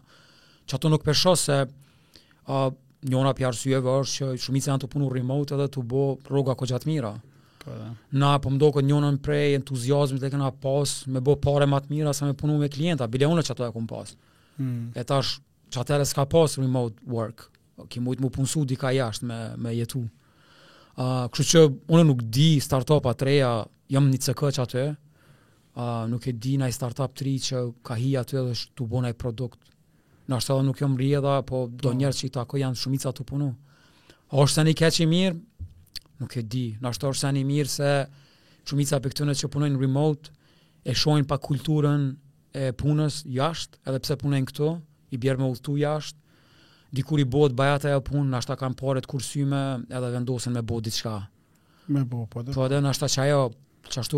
që 0.67 0.75
ato 0.75 0.91
nuk 0.91 1.07
përshë 1.07 1.37
uh, 1.71 2.75
njona 3.07 3.33
për 3.35 3.49
arsyeve 3.51 3.93
është 4.03 4.27
që 4.31 4.41
shumice 4.43 4.71
janë 4.71 4.83
të 4.85 4.89
punu 4.93 5.09
remote 5.11 5.55
edhe 5.55 5.67
të 5.75 5.83
bo 5.89 6.03
rroga 6.29 6.55
ko 6.55 6.67
gjatë 6.69 6.89
mira. 6.89 7.13
Po. 7.63 7.71
na 8.11 8.33
po 8.43 8.51
mdo 8.51 8.73
këtë 8.75 8.97
në 9.01 9.11
prej 9.23 9.53
entuziazmit 9.55 10.21
që 10.23 10.33
kena 10.33 10.49
pas 10.51 10.97
me 11.07 11.21
bo 11.23 11.37
pare 11.39 11.63
matë 11.65 11.93
mira 11.95 12.11
sa 12.13 12.25
me 12.27 12.33
punu 12.33 12.57
me 12.59 12.67
klienta, 12.67 13.07
bile 13.07 13.29
unë 13.31 13.43
që 13.47 13.53
ato 13.53 13.65
e 13.65 13.71
kun 13.71 13.85
pas. 13.87 14.17
Hmm. 14.57 14.91
E 14.95 15.03
tash 15.07 15.37
që 15.71 15.79
atëre 15.83 16.03
s'ka 16.05 16.25
pas 16.27 16.57
remote 16.59 16.99
work, 17.07 17.45
ki 17.87 18.01
më 18.03 18.17
mu 18.19 18.45
di 18.45 18.65
dika 18.73 18.91
jashtë 18.91 19.25
me, 19.29 19.39
me 19.57 19.71
jetu. 19.77 20.03
Uh, 20.97 21.29
kështë 21.31 21.49
që 21.53 21.61
unë 21.87 22.03
nuk 22.09 22.25
di 22.29 22.59
startup 22.61 23.07
up 23.07 23.21
reja, 23.21 23.63
jam 23.89 24.11
një 24.11 24.19
cekë 24.27 24.51
që 24.57 24.63
atë 24.65 24.83
uh, 24.89 26.03
nuk 26.11 26.27
e 26.29 26.33
di 26.35 26.57
nëjë 26.59 26.75
startup 26.75 27.09
up 27.09 27.15
tri 27.15 27.37
që 27.39 27.63
ka 27.81 27.95
hi 27.95 28.11
atë 28.19 28.41
e 28.41 28.45
dhe 28.49 28.59
shtu 28.59 28.85
bo 28.85 28.99
produkt 29.17 29.62
Në 30.31 30.37
është 30.39 30.53
edhe 30.53 30.63
nuk 30.65 30.79
jo 30.79 30.87
më 30.91 30.97
rije 31.01 31.21
po 31.47 31.63
do 31.69 31.89
po. 31.89 31.93
njerë 31.99 32.17
që 32.19 32.27
i 32.29 32.33
tako 32.37 32.59
janë 32.61 32.79
shumica 32.79 33.11
të 33.11 33.25
punu. 33.27 33.49
O 34.33 34.43
është 34.45 34.59
të 34.61 34.65
një 34.69 34.73
keq 34.79 34.99
i 35.03 35.07
mirë, 35.11 35.35
nuk 36.21 36.37
e 36.39 36.43
di. 36.43 36.63
Në 36.81 36.91
është 36.93 37.11
të 37.11 37.31
një 37.35 37.43
mirë 37.49 37.69
se 37.73 37.91
shumica 38.69 38.99
për 39.03 39.11
këtëne 39.13 39.35
që 39.35 39.49
punojnë 39.51 39.79
remote, 39.81 40.31
e 40.87 40.93
shojnë 40.95 41.27
pa 41.27 41.37
kulturën 41.43 42.05
e 42.55 42.69
punës 42.79 43.21
jashtë, 43.27 43.81
edhe 43.89 43.99
pse 44.03 44.17
punojnë 44.23 44.47
këto, 44.51 44.69
i 45.13 45.19
bjerë 45.21 45.41
me 45.43 45.49
ullëtu 45.51 45.75
jashtë. 45.81 46.19
Dikur 46.93 47.19
i 47.19 47.25
botë 47.35 47.55
bajata 47.57 47.91
e 47.91 47.99
punë, 48.07 48.29
në 48.31 48.39
është 48.39 48.51
të 48.55 48.59
kanë 48.63 48.79
paret 48.79 49.07
kursyme 49.09 49.61
edhe 49.89 50.13
vendosin 50.15 50.55
me 50.55 50.63
botë 50.71 50.87
diçka. 50.87 51.17
Me 51.91 52.05
botë, 52.05 52.29
po 52.33 52.43
dhe? 52.47 52.55
Po 52.55 52.69
dhe 52.71 52.79
në 52.85 52.93
është 52.95 53.09
që 53.15 53.23
ajo, 53.27 53.43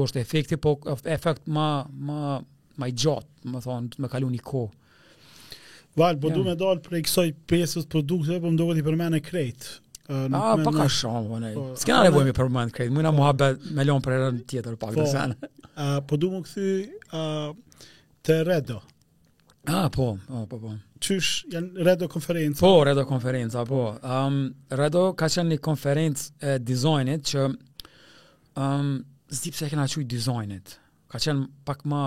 është 0.05 0.19
efekti, 0.21 0.57
po 0.59 0.75
efekt 1.17 1.47
ma, 1.47 1.67
ma, 1.89 2.37
ma 2.77 2.89
i 2.89 2.93
gjatë, 2.93 3.47
më 3.55 3.61
thonë, 3.65 3.95
me 4.03 4.09
kalu 4.11 4.29
një 4.35 4.43
kohë. 4.45 4.73
Val, 5.95 6.17
po 6.19 6.29
du 6.33 6.43
me 6.43 6.55
dalë 6.59 6.81
prej 6.83 7.03
kësoj 7.07 7.27
pjesës 7.47 7.85
produkte, 7.91 8.37
po 8.43 8.51
më 8.51 8.59
do 8.59 8.67
këtë 8.69 8.81
i 8.81 8.85
përmene 8.87 9.21
krejt. 9.23 9.67
A, 10.11 10.25
uh, 10.27 10.59
pa 10.61 10.73
ka 10.75 10.85
shumë, 10.91 11.21
po 11.29 11.37
ne. 11.41 11.51
Po, 11.55 11.65
S'kena 11.79 12.01
nevojmë 12.09 12.33
i 12.33 12.35
përmene 12.35 12.73
krejt, 12.75 12.91
mujna 12.95 13.13
mua 13.15 13.31
bet 13.37 13.63
me 13.75 13.85
lonë 13.87 14.03
për 14.05 14.17
rëndë 14.19 14.43
tjetër 14.51 14.75
pak 14.81 14.97
po, 14.97 15.05
sen. 15.11 15.37
po 16.09 16.19
du 16.19 16.33
mu 16.33 16.41
këthy 16.43 17.21
të 18.27 18.37
redo. 18.49 18.81
A, 19.65 19.85
ah, 19.85 19.87
po, 19.93 20.11
a, 20.19 20.41
ah, 20.41 20.43
po, 20.51 20.59
po. 20.61 20.73
Qysh 21.05 21.47
janë 21.55 21.87
redo 21.87 22.11
konferenca? 22.11 22.61
Po, 22.65 22.73
redo 22.85 23.07
konferenca, 23.09 23.63
po. 23.65 23.79
Um, 24.05 24.43
redo 24.75 25.07
ka 25.17 25.31
qenë 25.31 25.55
një 25.55 25.61
konferencë 25.63 26.47
e 26.51 26.57
dizajnit 26.61 27.31
që 27.31 27.47
um, 27.51 28.91
zdi 29.33 29.55
pëse 29.55 29.69
e 29.69 29.73
kena 29.73 29.87
qujtë 29.89 30.11
dizajnit. 30.11 30.75
Ka 31.11 31.23
qenë 31.23 31.47
pak 31.65 31.85
ma 31.89 32.03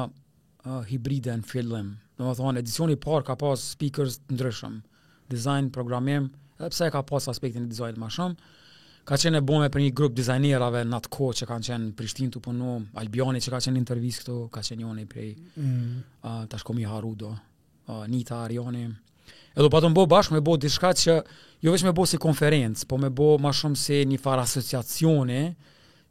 hibride 0.89 1.31
në 1.37 1.45
fillim. 1.47 1.93
Do 2.19 2.27
më 2.27 2.37
thonë, 2.39 2.61
edicioni 2.63 2.97
par 2.99 3.23
ka 3.27 3.37
pas 3.39 3.59
speakers 3.73 4.19
të 4.27 4.35
ndryshëm, 4.35 4.81
design, 5.31 5.69
programim, 5.71 6.31
dhe 6.59 6.71
pse 6.73 6.91
ka 6.91 7.03
pas 7.03 7.29
aspektin 7.29 7.65
e 7.65 7.69
design 7.71 7.99
ma 8.01 8.09
shumë. 8.11 8.37
Ka 9.09 9.17
qenë 9.17 9.39
e 9.39 9.41
bome 9.47 9.71
për 9.73 9.83
një 9.87 9.93
grupë 9.97 10.17
dizajnerave 10.19 10.83
në 10.85 10.97
atë 10.99 11.09
ko 11.15 11.31
që 11.33 11.47
kanë 11.49 11.65
qenë 11.71 11.93
Prishtin 11.97 12.31
të 12.35 12.43
punu, 12.45 12.75
Albioni 13.01 13.41
që 13.41 13.53
ka 13.55 13.61
qenë 13.65 13.79
intervjis 13.81 14.19
këtu, 14.21 14.39
ka 14.53 14.61
qenë 14.61 14.83
njone 14.83 15.07
prej, 15.09 15.31
mm 15.57 16.49
tashkomi 16.53 16.85
Harudo, 16.85 17.31
uh, 17.33 18.03
Nita 18.13 18.43
Arjoni. 18.45 18.85
Edo 19.59 19.71
pa 19.73 19.81
të 19.81 19.89
më 19.89 19.97
bo 19.97 20.05
bashkë 20.11 20.35
me 20.37 20.43
bo 20.45 20.59
dishka 20.61 20.91
që, 20.93 21.15
jo 21.65 21.73
veç 21.73 21.87
me 21.89 21.95
bo 21.97 22.05
si 22.07 22.21
konferencë, 22.21 22.85
po 22.89 22.99
me 23.01 23.09
bo 23.11 23.39
ma 23.41 23.55
shumë 23.57 23.81
si 23.81 24.03
një 24.11 24.21
farë 24.23 24.45
asociacioni, 24.45 25.41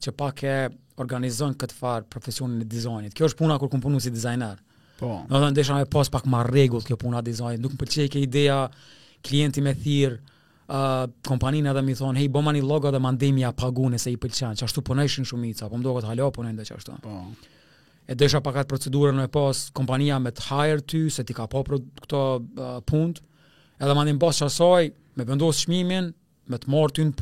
që 0.02 0.14
pak 0.18 0.44
e 0.48 0.58
organizojnë 1.02 1.58
këtë 1.62 1.78
farë 1.78 2.08
profesionin 2.12 2.62
e 2.64 2.68
dizajnit. 2.70 3.14
Kjo 3.16 3.30
është 3.30 3.42
puna 3.44 3.58
kur 3.62 3.70
kum 3.70 3.82
punu 3.84 4.00
si 4.02 4.12
dizajner. 4.14 4.62
Po. 4.98 5.12
Në 5.30 5.34
të 5.36 5.42
thënë 5.44 5.58
desha 5.60 5.76
me 5.78 5.88
pas 5.94 6.10
pak 6.14 6.26
më 6.30 6.42
rregull 6.50 6.86
kjo 6.86 6.98
puna 7.02 7.20
e 7.22 7.28
dizajnit. 7.30 7.62
Nuk 7.62 7.76
më 7.76 7.82
pëlqej 7.84 8.08
kjo 8.16 8.24
idea, 8.26 8.58
klienti 9.26 9.62
më 9.66 9.74
thirr 9.84 10.16
uh, 10.18 11.06
kompaninë 11.30 11.76
dhe 11.78 11.84
mi 11.86 11.96
thon, 12.00 12.18
"Hey, 12.18 12.30
bëma 12.34 12.56
një 12.58 12.66
logo 12.66 12.92
dhe 12.92 13.00
mandej 13.06 13.34
ja 13.44 13.52
pagu 13.52 13.90
nëse 13.94 14.10
i 14.12 14.18
pëlqen." 14.18 14.58
Çashtu 14.58 14.82
ishin 15.06 15.26
shumica, 15.30 15.70
po 15.70 15.78
më 15.78 15.84
duket 15.86 16.08
hala 16.10 16.32
punojnë 16.38 16.66
që 16.66 16.76
ashtu. 16.80 16.98
Po. 17.02 17.26
E 18.10 18.16
desha 18.16 18.42
pak 18.42 18.56
atë 18.56 18.70
procedurën 18.72 19.14
më 19.20 19.28
pas 19.28 19.70
kompania 19.76 20.18
me 20.20 20.32
të 20.32 20.42
hire 20.50 20.82
ty 20.82 21.10
se 21.10 21.24
ti 21.24 21.34
ka 21.34 21.46
pa 21.48 21.62
po 21.64 21.78
këto 22.02 22.20
uh, 22.90 23.14
Edhe 23.80 23.94
mandej 23.94 24.18
pas 24.20 24.34
çasoj 24.36 24.90
me 25.16 25.24
vendos 25.24 25.60
çmimin, 25.66 26.10
me 26.50 26.58
të 26.58 26.66
marr 26.68 26.90
ty 26.90 27.04
në 27.06 27.14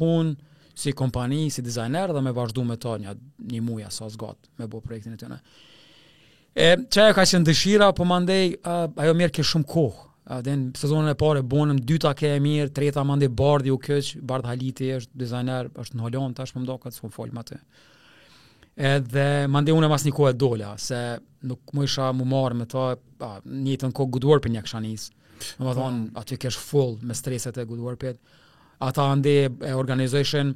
si 0.76 0.92
kompani, 0.96 1.48
si 1.54 1.62
dizajner 1.64 2.12
dhe 2.14 2.22
me 2.26 2.34
vazhdu 2.36 2.64
me 2.68 2.78
ta 2.82 2.96
një, 3.00 3.14
një 3.54 3.62
muja 3.64 3.90
sa 3.94 4.10
zgat 4.12 4.50
me 4.60 4.68
bo 4.68 4.82
projektin 4.84 5.16
e 5.16 5.20
tjene. 5.22 5.40
E, 6.56 6.68
që 6.92 7.08
ka 7.16 7.24
qenë 7.26 7.48
dëshira, 7.50 7.90
po 7.98 8.06
më 8.08 8.18
ndej, 8.26 8.54
ajo 8.70 9.16
mirë 9.20 9.34
ke 9.40 9.48
shumë 9.54 9.72
kohë. 9.74 10.04
dhe 10.42 10.54
në 10.58 10.72
sezonën 10.82 11.12
e 11.12 11.18
pare, 11.22 11.44
bonëm, 11.46 11.84
dyta 11.86 12.16
ke 12.18 12.32
e 12.34 12.38
mirë, 12.42 12.72
treta 12.74 13.04
më 13.06 13.18
ndej 13.20 13.30
bardi 13.38 13.70
u 13.70 13.76
këqë, 13.78 14.24
bardë 14.26 14.50
haliti 14.50 14.88
është 14.96 15.20
dizajner, 15.22 15.68
është 15.84 16.00
në 16.00 16.02
holon, 16.02 16.34
tash 16.34 16.56
më 16.56 16.64
mdo 16.64 16.80
këtë, 16.82 16.98
s'u 16.98 17.12
folj 17.14 17.30
më 17.38 17.44
të. 17.50 17.58
Edhe 18.90 19.26
më 19.54 19.62
ndej 19.62 19.76
unë 19.78 19.86
e 19.86 19.92
mas 19.92 20.04
një 20.08 20.16
kohë 20.18 20.32
e 20.34 20.38
dola, 20.42 20.72
se 20.82 21.02
nuk 21.46 21.76
më 21.78 21.86
isha 21.86 22.10
më 22.18 22.26
marë 22.32 22.58
me 22.58 22.66
ta, 22.66 22.88
a, 23.28 23.30
një 23.46 23.78
në 23.86 23.92
kohë 24.00 24.14
good 24.18 24.26
për 24.48 24.56
një 24.56 24.66
këshanis. 24.66 25.06
Në 25.60 25.64
më 25.68 25.76
thonë, 25.78 26.02
aty 26.24 26.40
kesh 26.42 26.58
full 26.58 26.98
me 27.06 27.14
streset 27.14 27.62
e 27.62 27.66
good 27.70 27.86
work 27.86 28.02
për 28.02 28.18
ata 28.80 29.04
ande 29.14 29.36
e 29.62 29.74
organizojshen 29.76 30.52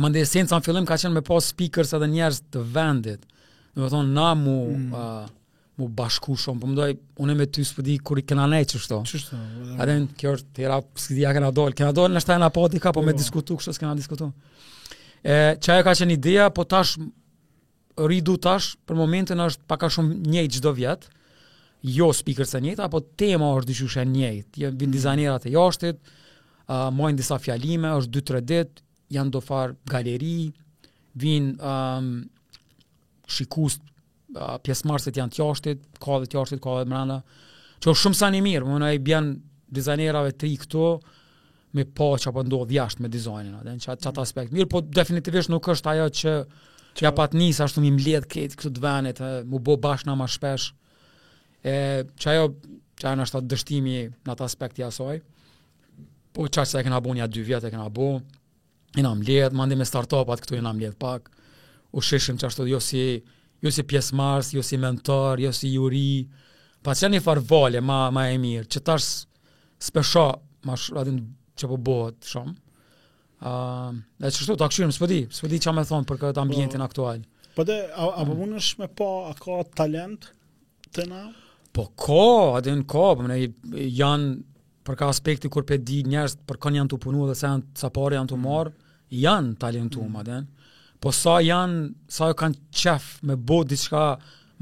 më 0.00 0.06
ndë 0.12 0.24
sa 0.28 0.58
në 0.60 0.64
fillim 0.66 0.86
ka 0.88 0.96
qenë 1.00 1.14
me 1.16 1.22
pas 1.24 1.50
speakers 1.52 1.94
edhe 1.96 2.08
njerës 2.12 2.42
të 2.52 2.62
vendit, 2.74 3.22
në 3.74 3.80
më 3.84 3.90
thonë 3.94 4.12
na 4.16 4.30
mu, 4.36 4.56
mm. 4.74 4.96
uh, 4.96 5.28
mu 5.80 5.86
bashku 5.96 6.34
shumë, 6.36 6.58
për 6.60 6.66
po 6.66 6.72
më 6.72 6.76
dojë, 6.80 6.96
une 7.24 7.36
me 7.38 7.46
ty 7.48 7.64
s'pëdi 7.64 7.94
kur 8.04 8.20
i 8.20 8.24
këna 8.28 8.44
ne 8.52 8.60
që 8.68 8.80
shto. 8.82 8.98
Qështë? 9.08 9.38
Adhen, 9.80 10.04
kjo 10.20 10.34
të 10.36 10.50
tjera, 10.58 10.78
s'ki 11.00 11.16
dhja 11.20 11.32
këna 11.36 11.50
dolë, 11.56 11.76
këna 11.80 11.94
dolë 11.96 12.16
në 12.18 12.22
shtajnë 12.26 12.48
apo 12.50 12.66
dika, 12.74 12.92
po 12.96 13.04
me 13.04 13.14
po. 13.16 13.22
diskutu, 13.22 13.56
kështë 13.60 13.74
s'këna 13.78 13.94
diskutu. 13.96 14.28
E, 15.20 15.56
që 15.60 15.74
ajo 15.76 15.86
ka 15.88 15.94
qenë 16.00 16.16
ideja, 16.16 16.48
po 16.56 16.64
tash, 16.68 16.94
rridu 18.00 18.36
tash, 18.44 18.74
për 18.88 19.00
momentin 19.00 19.40
është 19.46 19.64
paka 19.68 19.88
shumë 19.96 20.26
njejtë 20.32 20.58
gjdo 20.58 20.74
vjetë, 20.76 21.12
jo 21.96 22.10
speakers 22.16 22.52
e 22.56 22.60
njëjtë, 22.66 22.84
apo 22.88 23.04
tema 23.16 23.52
është 23.60 23.72
dyqyshe 23.72 24.08
njëjtë, 24.12 24.64
jo, 24.64 24.72
vinë 24.76 24.88
mm. 24.92 24.96
dizajnerat 24.98 25.48
e 25.48 25.56
jashtit, 25.56 26.00
uh, 26.66 26.88
mojnë 26.94 27.20
disa 27.20 27.38
fjalime, 27.42 27.90
është 28.00 28.22
2-3 28.22 28.44
dit, 28.50 28.82
janë 29.16 29.34
do 29.36 29.42
farë 29.44 29.76
galeri, 29.90 30.52
vinë 31.16 31.56
um, 31.66 32.10
shikus 33.32 33.78
uh, 34.36 34.58
të 34.60 35.20
janë 35.20 35.36
tjashtit, 35.36 35.84
ka 36.02 36.20
dhe 36.24 36.30
tjashtit, 36.34 36.60
ka 36.64 36.80
dhe 36.82 36.88
mranda, 36.90 37.20
që 37.80 37.90
është 37.92 38.02
shumë 38.02 38.18
sa 38.22 38.30
një 38.34 38.42
mirë, 38.46 38.66
më 38.80 38.88
i 38.88 38.96
e 38.96 39.02
bjenë 39.10 39.36
dizajnerave 39.78 40.32
tri 40.38 40.52
këto, 40.60 40.86
me 41.76 41.84
pa 41.84 42.10
që 42.16 42.30
apo 42.30 42.42
ndodhë 42.46 42.72
jashtë 42.78 43.02
me 43.04 43.10
dizajnin, 43.12 43.76
që, 43.76 43.84
që 43.86 43.92
atë 43.92 44.10
mhm. 44.10 44.24
aspekt 44.24 44.56
mirë, 44.56 44.70
po 44.74 44.80
definitivisht 44.84 45.52
nuk 45.52 45.68
është 45.72 45.92
ajo 45.94 46.08
që 46.22 46.38
që 46.96 47.04
ja 47.04 47.10
pat 47.12 47.34
njësë 47.36 47.60
ashtu 47.66 47.82
mi 47.84 47.90
mlet 47.92 48.24
këtë 48.32 48.56
këtë 48.56 48.70
dvenit, 48.78 49.18
mu 49.52 49.58
bo 49.60 49.74
bashna 49.76 50.14
ma 50.16 50.24
shpesh, 50.32 50.70
e, 51.68 51.74
që 52.16 52.30
ajo 52.32 52.46
që 52.96 53.10
ajo 53.10 53.18
në 53.20 53.26
ashtë 53.26 53.42
dështimi 53.52 53.96
në 54.24 54.32
atë 54.32 54.46
aspekt 54.46 54.78
i 54.80 54.84
asoj, 54.86 55.18
po 56.36 56.44
çaj 56.54 56.66
se 56.70 56.78
e 56.80 56.84
kena 56.86 57.00
bo 57.04 57.14
një 57.16 57.26
dy 57.34 57.42
vjetë 57.48 57.68
e 57.68 57.72
kena 57.72 57.86
bo, 57.98 58.08
i 58.98 59.02
nga 59.04 59.12
mledh, 59.20 59.54
mandi 59.58 59.76
me 59.78 59.86
startupat 59.92 60.42
këtu 60.44 60.58
i 60.58 60.62
nga 60.64 60.72
mledh 60.76 60.96
pak, 61.04 61.30
u 61.96 62.02
sheshim 62.08 62.38
çasto 62.40 62.66
jo 62.72 62.80
si, 62.88 63.04
jo 63.64 63.72
si 63.72 63.84
pjesë 63.90 64.16
mars, 64.20 64.52
jo 64.56 64.62
si 64.68 64.78
mentor, 64.86 65.40
jo 65.44 65.52
si 65.58 65.72
juri, 65.76 66.26
pa 66.84 66.94
që 66.98 67.08
një 67.14 67.22
farë 67.26 67.44
vale 67.52 67.80
ma, 67.90 68.00
ma 68.14 68.26
e 68.32 68.36
mirë, 68.42 68.68
që 68.72 68.82
tash 68.88 69.08
spesha 69.88 70.26
ma 70.66 70.76
radin 70.98 71.22
që 71.58 71.70
po 71.70 71.78
shom. 71.78 72.18
shumë, 72.30 72.54
uh, 73.48 73.96
dhe 74.24 74.32
që 74.32 74.42
shtu 74.44 74.56
të 74.60 74.68
akshyrim, 74.68 74.92
s'pëdi, 74.96 75.22
s'pëdi 75.38 75.62
që 75.64 75.74
me 75.76 75.86
thonë 75.88 76.08
për 76.10 76.20
këtë 76.24 76.42
ambientin 76.44 76.84
po. 76.84 76.88
aktual. 76.90 77.22
Po 77.56 77.64
de 77.68 77.78
a, 77.86 78.06
a 78.20 78.26
po 78.28 78.34
mm. 78.34 78.58
me 78.80 78.88
po, 78.98 79.08
a 79.30 79.32
ka 79.40 79.56
talent 79.82 80.28
të 80.92 81.08
na? 81.12 81.22
Po 81.76 81.86
ka, 82.04 82.24
adin 82.60 82.84
ka, 82.92 83.06
po 83.16 83.24
më 83.28 83.40
janë, 84.02 84.36
për 84.86 84.96
ka 85.00 85.08
aspekti 85.10 85.50
kur 85.50 85.66
pe 85.66 85.76
di 85.82 86.00
njerëz 86.06 86.36
për 86.46 86.60
kanë 86.62 86.78
janë 86.80 86.92
të 86.94 87.00
punuar 87.02 87.30
dhe 87.32 87.36
sa 87.40 87.52
janë 87.54 87.80
sa 87.82 87.90
parë 87.96 88.20
janë 88.20 88.30
të 88.32 88.38
mm. 88.38 88.46
marr, 88.46 88.70
janë 89.24 89.56
talentuar, 89.62 90.12
mm. 90.12 90.22
den. 90.30 90.46
Po 91.04 91.12
sa 91.14 91.36
janë, 91.44 91.82
sa 92.16 92.30
jo 92.30 92.38
kanë 92.40 92.62
qef 92.82 93.10
me 93.28 93.36
bo 93.36 93.60
diçka 93.68 94.04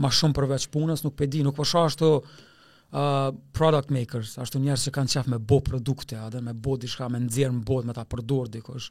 ma 0.03 0.11
shumë 0.11 0.37
përveç 0.41 0.67
punës, 0.75 1.05
nuk 1.07 1.15
pe 1.21 1.29
di, 1.31 1.45
nuk 1.47 1.55
po 1.57 1.67
shoh 1.69 1.87
ashtu 1.89 2.09
uh, 2.17 3.29
product 3.57 3.93
makers, 3.95 4.33
ashtu 4.43 4.59
njerëz 4.65 4.89
që 4.89 4.95
kanë 4.97 5.15
qef 5.15 5.31
me 5.31 5.39
bo 5.53 5.61
produkte, 5.65 6.19
a 6.19 6.43
me 6.43 6.57
bo 6.67 6.75
diçka 6.83 7.07
me 7.13 7.21
nëzirë 7.27 7.53
më 7.61 7.65
botë 7.71 7.93
me 7.93 7.97
ta 7.97 8.07
përdur 8.11 8.51
dikush. 8.57 8.89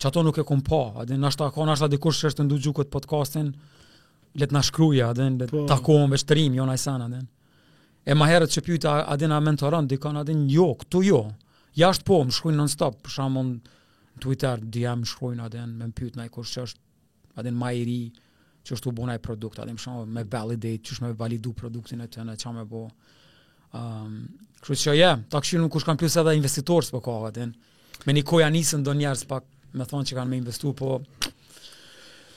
Që 0.00 0.08
ato 0.08 0.22
nuk 0.24 0.40
e 0.40 0.46
kum 0.48 0.62
pa, 0.64 0.84
a 1.02 1.06
den, 1.06 1.22
ashtu 1.28 1.50
ka 1.58 1.68
ashtu 1.76 1.90
dikush 1.96 2.22
që 2.22 2.32
është 2.32 2.46
ndu 2.48 2.60
gjukët 2.64 2.88
podcastin, 2.94 3.52
le 4.40 4.48
të 4.48 4.56
na 4.56 4.62
shkruaj, 4.64 5.06
a 5.10 5.14
le 5.18 5.46
të 5.50 6.82
sana, 6.86 7.10
a 7.10 7.12
den. 7.18 7.28
E 8.02 8.16
ma 8.18 8.26
herët 8.26 8.50
që 8.50 8.64
pyta 8.66 8.94
adin 9.12 9.30
a 9.34 9.38
mentoran, 9.40 9.86
di 9.86 9.94
kanë 10.02 10.22
adin, 10.24 10.46
jo, 10.50 10.72
këtu 10.80 11.02
jo. 11.06 11.18
jashtë 11.78 12.04
po, 12.08 12.16
më 12.26 12.34
shkujnë 12.36 12.58
non-stop, 12.58 12.98
për 13.06 13.28
në 13.30 13.46
Twitter, 14.20 14.60
di 14.74 14.82
më 14.84 15.06
shkujnë 15.12 15.44
adin, 15.46 15.68
me 15.78 15.86
më 15.90 15.94
pyta 15.96 16.20
në 16.20 16.26
i 16.28 16.32
kush 16.34 16.50
që 16.58 16.62
është 16.66 16.80
adin 17.40 17.54
ma 17.56 17.70
i 17.74 17.84
ri, 17.88 18.00
që 18.66 18.74
është 18.76 18.88
u 18.88 18.92
bonaj 18.98 19.18
produkt, 19.24 19.58
adin 19.62 19.78
më 19.78 20.02
me 20.18 20.24
validate, 20.30 20.82
që 20.84 20.92
është 20.96 21.06
me 21.06 21.12
validu 21.22 21.52
produktin 21.58 22.02
e 22.04 22.08
të 22.10 22.26
në 22.26 22.34
që 22.42 22.52
me 22.58 22.64
bo. 22.72 22.82
Um, 22.82 22.92
ehm, 23.80 24.16
kërës 24.62 24.84
që 24.84 24.94
je, 24.98 25.12
ta 25.32 25.40
këshinu 25.42 25.64
në 25.64 25.72
kush 25.74 25.86
kanë 25.88 26.02
plus 26.02 26.18
edhe 26.20 26.34
investitorës 26.38 26.90
për 26.92 26.98
po 27.00 27.04
kohë, 27.08 27.30
adin, 27.30 27.54
me 28.04 28.12
një 28.18 28.24
koja 28.28 28.50
nisën 28.54 28.84
do 28.86 28.92
njerës 28.98 29.24
pak 29.30 29.46
me 29.78 29.86
thonë 29.90 30.10
që 30.10 30.18
kanë 30.18 30.30
me 30.34 30.42
investu, 30.42 30.74
po 30.82 30.98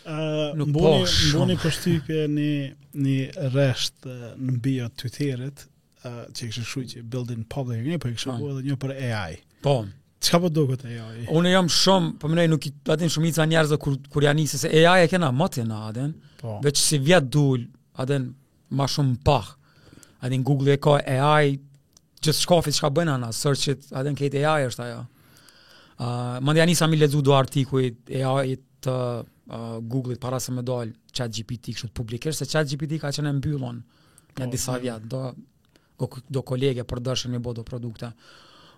nuk 0.09 0.69
po 0.75 0.91
shumë. 1.09 1.31
Mboni 1.33 1.59
për 1.61 1.73
shtypje 1.79 2.25
një, 2.31 2.53
një 3.01 3.49
resht 3.55 4.05
në 4.07 4.57
bio 4.65 4.87
të 4.89 5.01
të 5.09 5.13
tjerit, 5.17 5.63
që 6.05 6.45
i 6.47 6.49
kështë 6.51 6.67
shuj 6.69 6.83
që 6.91 7.03
building 7.11 7.45
public, 7.49 7.81
një 7.85 7.97
për 7.99 8.03
po 8.03 8.11
i 8.13 8.17
kështë 8.19 8.31
shuj 8.39 8.51
edhe 8.53 8.65
një 8.69 8.77
për 8.83 8.95
AI. 9.09 9.37
Po. 9.65 9.77
Qa 10.25 10.39
po 10.41 10.49
do 10.49 10.63
këtë 10.69 10.91
AI? 10.97 11.25
Unë 11.37 11.49
e 11.49 11.55
jam 11.55 11.67
shumë, 11.79 12.13
për 12.17 12.25
po 12.27 12.31
mënej, 12.33 12.49
nuk 12.53 12.65
i 12.69 12.73
atin 12.93 13.11
shumica 13.15 13.45
njerëzë 13.49 13.75
dhe 13.75 13.81
kur, 13.83 13.97
kur 14.13 14.25
janë 14.25 14.41
njëse, 14.43 14.59
se 14.63 14.71
AI 14.85 15.05
e 15.05 15.09
kena 15.11 15.29
matje 15.37 15.65
në 15.69 15.81
aden, 15.89 16.13
po. 16.41 16.55
veç 16.65 16.81
si 16.81 16.97
vjetë 17.05 17.29
dull, 17.35 17.65
aden 18.01 18.31
ma 18.77 18.87
shumë 18.89 19.19
pah. 19.27 19.51
Aden 20.25 20.41
Google 20.45 20.73
e 20.77 20.81
ka 20.81 20.95
AI, 21.03 21.55
gjithë 22.25 22.39
shkafit 22.43 22.77
që 22.79 22.85
ka 22.87 22.93
bëna 22.97 23.17
na, 23.21 23.29
sërqit, 23.37 23.91
aden 24.01 24.17
kejt 24.17 24.37
AI 24.43 24.65
është 24.71 24.87
ajo. 24.87 25.03
Uh, 25.95 26.07
Mëndja 26.43 26.65
njësa 26.67 26.87
mi 26.91 26.97
lezu 27.01 27.21
do 27.25 27.33
artikuj 27.37 27.91
AI 28.21 28.57
të... 28.85 28.93
Uh, 29.21 29.31
Uh, 29.45 29.77
Google-it 29.81 30.17
para 30.19 30.39
se 30.41 30.49
me 30.49 30.63
dalë 30.65 30.95
chat 31.13 31.29
GPT 31.29 31.75
kështë 31.77 31.91
publikisht, 31.93 32.39
se 32.41 32.47
chat 32.49 32.65
GPT 32.65 32.97
ka 32.97 33.11
qenë 33.13 33.35
mbyllon 33.37 33.75
në 33.77 34.39
po, 34.39 34.47
disa 34.49 34.73
po. 34.73 34.79
vjet 34.81 35.03
do, 35.05 35.19
do, 36.01 36.07
do 36.37 36.41
kolege 36.41 36.81
për 36.81 37.01
dërshën 37.05 37.35
një 37.35 37.41
bodo 37.45 37.61
produkte. 37.67 38.09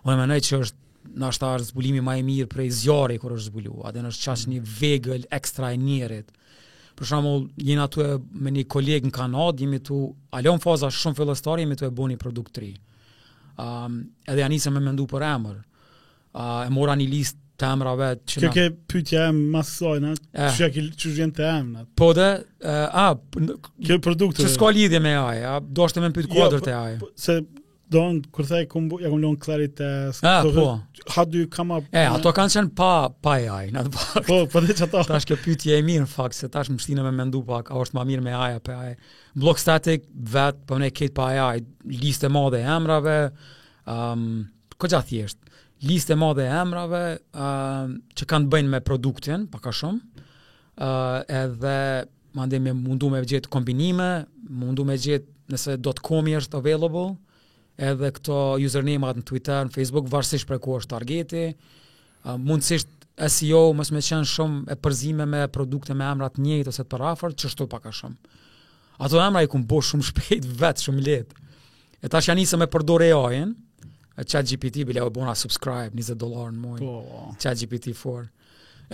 O 0.04 0.12
e 0.12 0.16
menoj 0.20 0.36
që 0.50 0.58
është 0.66 1.16
në 1.22 1.30
është 1.32 1.48
zbulimi 1.70 2.02
ma 2.04 2.18
e 2.20 2.26
mirë 2.26 2.50
prej 2.52 2.68
zjarë 2.82 3.16
kur 3.22 3.32
është 3.38 3.46
zbulu, 3.48 3.78
adhe 3.88 4.04
është 4.10 4.26
qash 4.26 4.44
mm. 4.44 4.52
një 4.52 4.76
vegël 4.82 5.24
ekstra 5.38 5.72
e 5.72 5.80
njerit. 5.86 6.28
Për 7.00 7.10
shumë, 7.14 7.32
jeni 7.70 7.88
tu 7.96 8.04
me 8.44 8.52
një 8.52 8.66
koleg 8.68 9.08
në 9.08 9.14
kanad, 9.22 9.64
jemi 9.64 9.80
tu, 9.80 10.02
alon 10.36 10.60
faza 10.60 10.92
shumë 10.92 11.16
fillestare 11.22 11.64
jemi 11.64 11.80
tu 11.80 11.88
e 11.88 11.90
bo 11.90 12.04
një 12.10 12.20
produkt 12.20 12.60
Um, 13.58 14.04
edhe 14.22 14.38
janë 14.38 14.54
isë 14.54 14.70
me 14.70 14.78
mendu 14.78 15.02
për 15.10 15.24
emër. 15.26 15.54
Uh, 16.30 16.60
e 16.62 16.68
mora 16.70 16.94
një 16.94 17.08
listë 17.10 17.47
të 17.58 17.66
emrave 17.74 18.08
që 18.28 18.40
Kjo 18.42 18.50
ke 18.54 18.64
pytja 18.92 19.24
e 19.28 19.34
masojnë, 19.36 20.12
që 20.38 20.50
që 20.78 20.84
që 21.02 21.12
gjenë 21.20 21.36
të 21.40 21.46
emrë 21.50 21.84
Po 21.98 22.10
dhe, 22.16 22.26
eh, 22.62 23.00
a, 23.02 23.12
që 23.88 24.50
s'ka 24.54 24.70
lidhje 24.76 25.00
me 25.02 25.14
ajë, 25.18 25.42
a, 25.50 25.54
do 25.64 25.86
është 25.88 25.98
të 25.98 26.04
me 26.06 26.12
pytë 26.18 26.28
jo, 26.30 26.34
kodrë 26.44 26.62
të 26.66 26.70
po, 26.70 26.82
ajë 26.84 27.00
po, 27.02 27.08
Se 27.24 27.38
do 27.88 28.02
në 28.14 28.30
kërë 28.36 28.48
thejë, 28.50 28.66
kumë 28.72 28.90
bërë, 28.92 29.04
ja 29.06 29.10
kumë 29.10 29.22
lënë 29.24 29.40
klarit 29.42 29.82
e 29.82 29.90
s'ka 30.18 30.34
të 30.44 30.52
rëtë 30.58 31.14
Ha 31.14 31.22
du 31.30 31.38
kam 31.54 31.70
apo 31.78 31.90
E 31.90 32.02
eh, 32.04 32.12
ato 32.18 32.32
kanë 32.36 32.52
qen 32.54 32.68
pa 32.78 32.88
pa 33.24 33.36
ai 33.54 33.72
në 33.72 33.80
atë 33.84 33.92
bark. 33.94 34.26
Po, 34.28 34.38
po 34.52 34.60
dhe 34.60 34.76
çato. 34.76 35.00
Tash 35.08 35.24
kjo 35.30 35.38
pyetje 35.40 35.78
e 35.78 35.84
mirë 35.86 36.02
në 36.04 36.08
fakt 36.12 36.36
se 36.36 36.50
tash 36.52 36.68
më 36.68 36.82
shtinë 36.84 37.00
më 37.00 37.06
me 37.14 37.22
mendu 37.22 37.40
pak, 37.48 37.70
a 37.72 37.80
është 37.80 37.96
më 37.96 38.04
mirë 38.10 38.24
me 38.26 38.34
ai 38.36 38.50
apo 38.58 38.74
ai? 38.76 38.90
Block 39.40 39.62
static 39.62 40.04
vet 40.34 40.60
po 40.68 40.76
ne 40.82 40.90
kit 40.92 41.14
pa 41.16 41.30
ai, 41.46 41.62
listë 41.88 42.28
e 42.28 42.32
madhe 42.34 42.60
emrave. 42.76 43.16
um, 43.88 44.42
kjo 44.78 44.90
ja 44.92 45.00
thjesht 45.02 45.40
listë 45.86 46.14
e 46.14 46.18
madhe 46.18 46.44
e 46.46 46.50
emrave 46.60 47.02
uh, 47.18 47.88
që 48.16 48.26
kanë 48.28 48.48
të 48.48 48.52
bëjnë 48.52 48.72
me 48.72 48.80
produktin, 48.84 49.44
pak 49.52 49.68
a 49.70 49.74
shumë, 49.80 50.24
uh, 50.82 51.42
edhe 51.44 51.78
më 52.38 52.72
mundu 52.76 53.08
me 53.12 53.22
gjithë 53.26 53.50
kombinime, 53.52 54.10
mundu 54.48 54.84
me 54.86 54.96
gjithë 55.00 55.54
nëse 55.54 55.78
.com 56.04 56.26
i 56.28 56.34
është 56.38 56.58
available, 56.58 57.14
edhe 57.78 58.10
këto 58.16 58.36
username-at 58.64 59.20
në 59.22 59.26
Twitter, 59.30 59.66
në 59.70 59.74
Facebook, 59.74 60.10
varsisht 60.12 60.48
për 60.50 60.60
ku 60.64 60.76
është 60.80 60.92
targeti, 60.96 61.44
uh, 61.52 62.34
mundësisht 62.36 62.90
SEO 63.30 63.70
mësë 63.74 63.94
me 63.96 64.02
qenë 64.06 64.28
shumë 64.30 64.60
e 64.74 64.78
përzime 64.78 65.24
me 65.26 65.44
produkte 65.50 65.94
me 65.98 66.06
emrat 66.06 66.36
njëjtë 66.38 66.70
ose 66.74 66.82
të 66.84 66.90
parafër, 66.92 67.34
që 67.38 67.50
shtu 67.54 67.66
pak 67.72 67.86
a 67.90 67.94
shumë. 67.94 68.36
Ato 69.02 69.20
emra 69.22 69.44
i 69.46 69.50
këmë 69.50 69.66
bo 69.70 69.78
shumë 69.82 70.06
shpejt, 70.10 70.46
vetë 70.58 70.86
shumë 70.88 71.06
letë. 71.08 71.44
E 72.02 72.10
ta 72.10 72.18
janë 72.22 72.44
isë 72.44 72.58
me 72.62 72.66
përdore 72.70 73.08
e 73.10 73.16
Chat 74.26 74.46
GPT 74.50 74.84
bile 74.86 75.00
u 75.06 75.10
bona 75.10 75.34
subscribe 75.34 75.90
20 75.94 76.14
dollar 76.18 76.50
në 76.50 76.58
muaj. 76.58 76.80
Po. 76.82 77.32
Chat 77.38 77.60
GPT 77.60 77.92
4. 77.94 78.24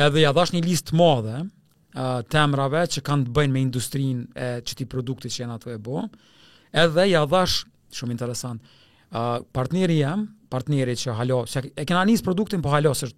Edhe 0.04 0.20
ja 0.26 0.32
dhash 0.36 0.52
një 0.52 0.64
listë 0.66 0.90
të 0.92 0.98
madhe 1.00 1.36
ë 1.40 1.44
uh, 1.44 2.22
temrave 2.28 2.82
që 2.92 3.04
kanë 3.06 3.28
të 3.28 3.34
bëjnë 3.38 3.54
me 3.54 3.62
industrinë 3.64 4.24
e 4.34 4.48
çti 4.66 4.86
produktit 4.90 5.32
që 5.32 5.44
janë 5.44 5.56
ato 5.56 5.72
e 5.72 5.78
bo, 5.78 6.02
Edhe 6.74 7.04
ja 7.12 7.22
dhash 7.30 7.62
shumë 7.94 8.16
interesant. 8.18 8.60
ë 9.14 9.20
uh, 9.22 9.44
partneri 9.54 10.00
jam, 10.02 10.26
partneri 10.50 10.96
që 10.98 11.14
halo, 11.16 11.44
që 11.48 11.70
e 11.78 11.84
kena 11.86 12.02
nis 12.08 12.22
produktin 12.26 12.60
po 12.64 12.72
halo 12.74 12.92
është 12.92 13.14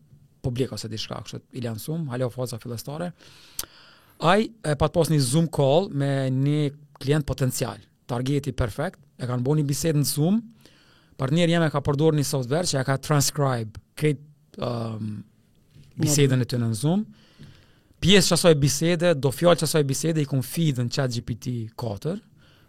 publik 0.46 0.72
ose 0.76 0.88
diçka, 0.92 1.22
kështu 1.24 1.40
i 1.52 1.78
Sum, 1.80 2.06
halo 2.12 2.28
faza 2.30 2.58
fillestare. 2.60 3.10
Ai 4.20 4.46
e 4.62 4.76
pat 4.76 4.92
pas 4.94 5.08
një 5.10 5.18
Zoom 5.18 5.48
call 5.48 5.90
me 5.92 6.30
një 6.30 6.74
klient 7.00 7.26
potencial. 7.26 7.78
Targeti 8.06 8.52
perfekt. 8.52 9.00
E 9.18 9.24
kanë 9.26 9.42
bënë 9.42 9.60
një 9.62 9.66
bised 9.70 9.96
në 9.96 10.04
Zoom, 10.04 10.36
Për 11.16 11.32
njerë 11.32 11.54
jeme 11.56 11.68
ka 11.72 11.80
përdor 11.84 12.16
një 12.18 12.24
software 12.28 12.68
që 12.68 12.76
ja 12.78 12.82
ka 12.84 12.96
transcribe 13.06 13.80
këtë 13.96 14.64
um, 14.66 15.12
bisedën 16.00 16.44
e 16.44 16.48
të 16.48 16.58
në 16.60 16.68
Zoom. 16.76 17.04
Pjesë 18.04 18.36
që 18.42 18.50
bisede, 18.60 19.12
do 19.16 19.30
fjallë 19.32 19.64
që 19.64 19.80
bisede, 19.88 20.22
i 20.22 20.28
kom 20.28 20.42
feedë 20.44 20.84
në 20.84 20.92
chat 20.92 21.14
GPT-4. 21.14 22.18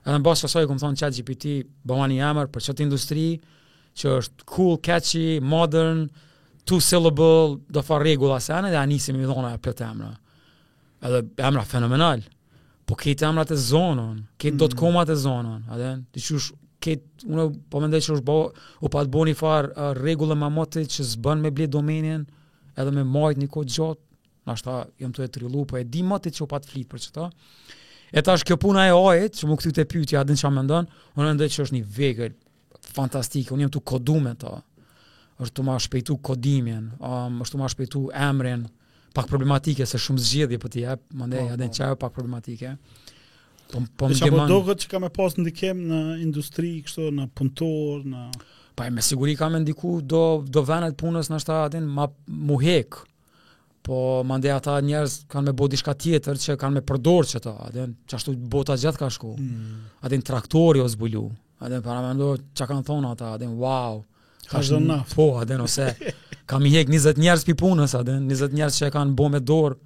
Edhe 0.08 0.16
në 0.16 0.24
basë 0.24 0.50
që 0.54 0.64
i 0.64 0.70
kom 0.70 0.80
thonë 0.80 1.00
chat 1.02 1.18
GPT, 1.18 1.58
bëma 1.84 2.06
një 2.08 2.22
jamer 2.22 2.48
për 2.54 2.64
qëtë 2.70 2.86
industri, 2.86 3.26
që 4.00 4.14
është 4.22 4.46
cool, 4.54 4.78
catchy, 4.88 5.42
modern, 5.44 6.06
two 6.68 6.80
syllable, 6.80 7.58
do 7.68 7.84
fa 7.84 7.98
regula 8.00 8.38
se 8.40 8.54
anë, 8.56 8.70
dhe 8.72 8.80
anisim 8.80 9.20
me 9.20 9.28
dhona 9.28 9.52
e 9.58 9.60
të 9.68 9.90
emra. 9.90 10.14
Edhe 11.04 11.26
emra 11.50 11.66
fenomenal. 11.68 12.24
Po 12.88 12.96
këtë 12.96 13.28
emrat 13.28 13.52
e 13.52 13.60
zonën, 13.60 14.24
këtë 14.40 14.56
mm. 14.56 14.62
dotkomat 14.64 15.12
e 15.12 15.20
zonën, 15.26 15.68
adhen, 15.76 16.08
të 16.16 16.24
qush 16.24 16.54
ket 16.84 17.04
unë 17.26 17.44
po 17.72 17.82
mendoj 17.82 18.02
se 18.06 18.12
është 18.14 18.26
bë 18.28 18.36
u 18.86 18.92
pat 18.94 19.10
boni 19.12 19.34
far 19.38 19.72
uh, 19.72 19.92
rregull 19.98 20.34
më 20.38 20.50
motë 20.58 20.84
që 20.94 21.06
s'bën 21.14 21.42
me 21.44 21.52
ble 21.52 21.68
domenin 21.74 22.26
edhe 22.78 22.94
me 22.94 23.04
majt 23.10 23.42
një 23.42 23.50
kohë 23.54 23.72
gjatë 23.78 24.04
na 24.48 24.56
shta 24.56 24.76
jam 25.02 25.12
të 25.14 25.26
e 25.26 25.30
trillu 25.36 25.64
po 25.68 25.80
e 25.80 25.84
di 25.84 26.04
më 26.08 26.20
ti 26.26 26.34
që 26.38 26.46
u 26.46 26.50
pat 26.54 26.68
flit 26.70 26.90
për 26.92 27.04
çto 27.08 27.28
e 28.18 28.24
tash 28.26 28.46
kjo 28.48 28.60
puna 28.62 28.86
e 28.88 28.94
ajit 28.96 29.40
që 29.42 29.50
më 29.50 29.58
të 29.64 29.74
te 29.80 29.88
pyetja 29.94 30.22
atë 30.22 30.38
çfarë 30.42 30.58
mendon 30.60 30.90
unë 31.16 31.26
mendoj 31.32 31.50
se 31.58 31.66
është 31.66 31.78
një 31.80 31.88
vegël 31.98 32.38
fantastik 32.98 33.52
unë 33.56 33.66
jam 33.68 33.74
tu 33.78 33.82
kodu 33.82 34.20
me 34.28 34.38
është 35.38 35.54
tu 35.54 35.64
ma 35.66 35.76
shpejtu 35.82 36.16
kodimin 36.26 36.92
um, 37.02 37.42
është 37.44 37.54
tu 37.54 37.58
ma 37.64 37.68
shpejtu 37.74 38.06
emrin 38.30 38.66
pak 39.18 39.28
problematike 39.30 39.86
se 39.90 39.98
shumë 39.98 40.22
zgjidhje 40.30 40.58
po 40.62 40.70
ti 40.70 40.86
jap 40.86 41.02
mandej 41.18 41.44
oh, 41.50 41.54
oh. 41.58 41.70
çfarë 41.74 41.98
pak 42.02 42.14
problematike 42.14 42.78
Po 43.72 43.82
po 43.98 44.08
më 44.08 44.16
ndihmon. 44.16 44.46
Çfarë 44.46 44.48
dogët 44.52 44.84
që 44.84 44.92
kam 44.94 45.06
e 45.08 45.12
pas 45.16 45.36
ndikim 45.40 45.82
në 45.90 46.00
industri 46.24 46.72
kështu 46.86 47.10
në 47.18 47.26
punëtor, 47.38 48.06
në 48.08 48.24
Pa 48.78 48.86
e 48.88 48.92
me 48.94 49.02
siguri 49.02 49.34
kam 49.36 49.56
e 49.58 49.62
ndiku 49.64 49.96
do, 50.06 50.20
do 50.54 50.62
venet 50.68 50.96
punës 51.00 51.32
në 51.34 51.40
shta 51.42 51.64
atin 51.66 51.86
ma 51.90 52.04
muhek, 52.30 53.00
po 53.84 53.98
mande 54.30 54.52
ata 54.54 54.76
njerës 54.86 55.16
kanë 55.32 55.50
me 55.50 55.56
bëu 55.58 55.72
diçka 55.74 55.96
tjetër 55.98 56.38
që 56.44 56.58
kanë 56.62 56.76
me 56.78 56.84
përdor 56.86 57.26
që 57.32 57.42
ta, 57.44 57.56
atin 57.68 57.96
që 58.06 58.20
ashtu 58.20 58.36
bota 58.38 58.76
gjatë 58.78 59.02
ka 59.02 59.10
shku, 59.16 59.32
mm. 59.34 60.22
traktori 60.30 60.84
o 60.84 60.88
zbulu, 60.94 61.24
atin 61.60 61.82
para 61.82 62.02
me 62.06 62.12
ndo 62.20 62.36
që 62.54 62.70
kanë 62.70 62.86
thonë 62.86 63.12
ata, 63.16 63.32
atin 63.40 63.58
wow, 63.58 64.04
ka 64.46 64.62
shdo 64.62 64.78
na. 64.86 65.00
po 65.16 65.26
atin 65.42 65.66
ose, 65.66 65.90
kam 66.50 66.66
i 66.70 66.76
hek 66.76 66.94
20 66.94 67.18
njerës 67.26 67.46
pi 67.50 67.58
punës, 67.58 67.98
atin 67.98 68.30
20 68.30 68.54
njerës 68.62 68.78
që 68.84 68.94
kanë 68.94 69.18
bo 69.18 69.26
me 69.34 69.42
dorë, 69.42 69.80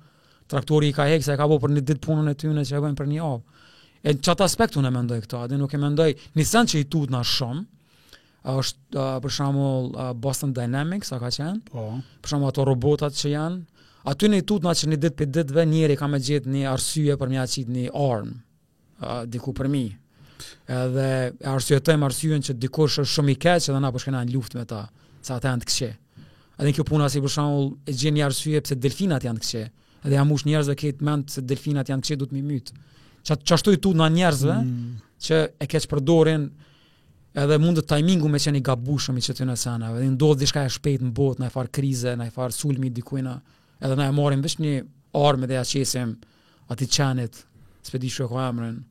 traktori 0.52 0.92
i 0.92 0.94
ka 1.00 1.08
hek 1.08 1.24
se 1.24 1.40
ka 1.40 1.48
bo 1.48 1.62
për 1.64 1.78
një 1.78 1.88
ditë 1.88 2.04
punën 2.10 2.28
e 2.28 2.36
tyne 2.36 2.66
që 2.68 2.84
e 2.92 2.96
për 3.00 3.08
një 3.16 3.24
avë, 3.30 3.40
E 4.02 4.14
çat 4.18 4.42
aspekt 4.42 4.76
unë 4.82 4.90
mendoj 4.96 5.20
këto, 5.24 5.42
atë 5.46 5.58
nuk 5.62 5.74
e 5.76 5.80
mendoj. 5.82 6.10
Nissan 6.38 6.70
që 6.70 6.80
i 6.82 6.88
tut 6.90 7.12
na 7.14 7.22
shumë 7.28 8.50
është 8.58 8.98
uh, 8.98 9.18
për 9.22 9.34
shembull 9.36 9.92
uh, 9.94 10.08
Boston 10.18 10.56
Dynamics, 10.58 11.12
sa 11.14 11.20
ka 11.22 11.30
qenë? 11.36 11.68
Po. 11.70 11.84
Për 12.24 12.32
shembull 12.32 12.50
ato 12.50 12.66
robotat 12.66 13.14
që 13.20 13.34
janë, 13.36 13.60
aty 14.10 14.32
në 14.34 14.40
i 14.42 14.46
tut 14.50 14.66
na 14.66 14.74
që 14.78 14.90
në 14.90 14.98
ditë 15.04 15.20
për 15.20 15.30
ditë 15.38 15.58
vetë 15.60 15.74
njëri 15.76 15.98
ka 16.02 16.10
më 16.10 16.22
gjetë 16.28 16.54
një 16.56 16.64
arsye 16.72 17.18
për 17.22 17.34
mja 17.36 17.46
qitë 17.54 17.76
një 17.78 17.86
arm, 18.02 18.32
uh, 19.06 19.20
diku 19.36 19.54
për 19.62 19.70
mi. 19.76 19.84
Edhe 20.82 21.06
e 21.38 21.50
arsyetojmë 21.54 22.08
arsyeën 22.08 22.42
që 22.48 22.56
dikush 22.64 23.04
është 23.04 23.14
shumë 23.20 23.36
i 23.36 23.40
keq 23.46 23.68
dhe 23.70 23.82
na 23.84 23.92
po 23.94 24.02
shkënan 24.02 24.34
luftë 24.34 24.58
me 24.58 24.66
ta, 24.66 24.82
sa 25.22 25.38
ata 25.38 25.52
janë 25.54 25.62
të 25.62 25.70
këqë. 25.70 25.92
A 26.58 26.66
dhe 26.66 26.74
kjo 26.74 26.88
puna 26.90 27.06
si 27.14 27.22
për 27.22 27.34
shembull 27.36 27.70
e 27.90 27.94
gjen 28.02 28.18
një 28.18 28.26
arsye 28.26 28.64
pse 28.66 28.80
delfinat 28.82 29.28
janë 29.30 29.44
të 29.44 29.50
këqë. 29.50 29.68
Edhe 30.02 30.18
jam 30.18 30.34
ush 30.34 30.48
njerëz 30.50 30.74
që 30.74 30.78
kanë 30.96 31.08
mend 31.12 31.30
se 31.30 31.46
delfinat 31.54 31.94
janë 31.94 32.02
të 32.06 32.10
këqë 32.10 32.22
do 32.24 32.30
të 32.32 32.40
më 32.40 32.44
mytë 32.50 32.80
që 33.28 33.58
të 33.58 33.76
i 33.76 33.80
tu 33.84 33.94
në 33.94 34.08
njerëzve, 34.18 34.56
mm. 34.64 35.00
që 35.22 35.40
e 35.62 35.68
keqë 35.70 35.90
përdorin, 35.92 36.48
edhe 37.42 37.58
mund 37.64 37.78
të 37.80 37.86
timingu 37.94 38.30
me 38.32 38.42
qeni 38.42 38.62
gabushëm 38.66 39.18
i 39.18 39.24
që 39.28 39.36
të 39.38 39.46
në 39.48 39.58
sena, 39.62 39.92
edhe 39.96 40.10
ndodhë 40.16 40.42
dishka 40.44 40.64
e 40.66 40.74
shpejt 40.74 41.06
në 41.06 41.14
botë, 41.20 41.44
në 41.44 41.52
e 41.52 41.54
farë 41.54 41.74
krize, 41.78 42.16
në 42.20 42.28
e 42.28 42.34
farë 42.36 42.58
sulmi 42.58 42.90
dikujna, 42.92 43.38
edhe 43.82 43.98
në 44.00 44.08
e 44.10 44.16
marim 44.18 44.42
vishë 44.46 44.64
një 44.66 44.74
armë 45.22 45.50
dhe 45.52 45.60
aqesim 45.62 46.16
ati 46.74 46.88
qenit, 46.92 47.44
s'pe 47.86 48.02
di 48.02 48.10
shu 48.14 48.26
e 48.26 48.32
ko 48.32 48.42
emrën. 48.42 48.82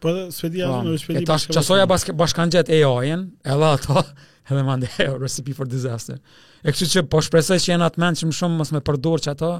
Po 0.00 0.10
edhe 0.14 0.26
s'pe 0.34 0.50
di 0.54 0.64
po, 0.64 0.72
asë 0.80 0.88
në 0.88 1.00
shpe 1.04 1.16
di 1.20 1.24
bashkë. 1.28 1.52
E 1.52 1.56
qasoja 1.58 1.88
bashkanjet 2.16 2.72
AI-en, 2.72 3.26
edhe 3.44 3.68
ato, 3.70 4.00
edhe 4.50 4.62
mande 4.64 4.88
recipe 5.20 5.54
for 5.54 5.68
disaster. 5.68 6.16
E 6.64 6.72
kështu 6.72 6.88
që 6.96 7.04
po 7.12 7.20
shpresoj 7.24 7.60
që 7.66 7.74
jenë 7.74 7.86
atë 7.90 8.00
menë 8.02 8.20
që 8.22 8.30
më 8.30 8.36
shumë 8.40 8.58
mës 8.60 8.72
me 8.76 8.82
përdor 8.86 9.22
që 9.24 9.34
ato, 9.36 9.52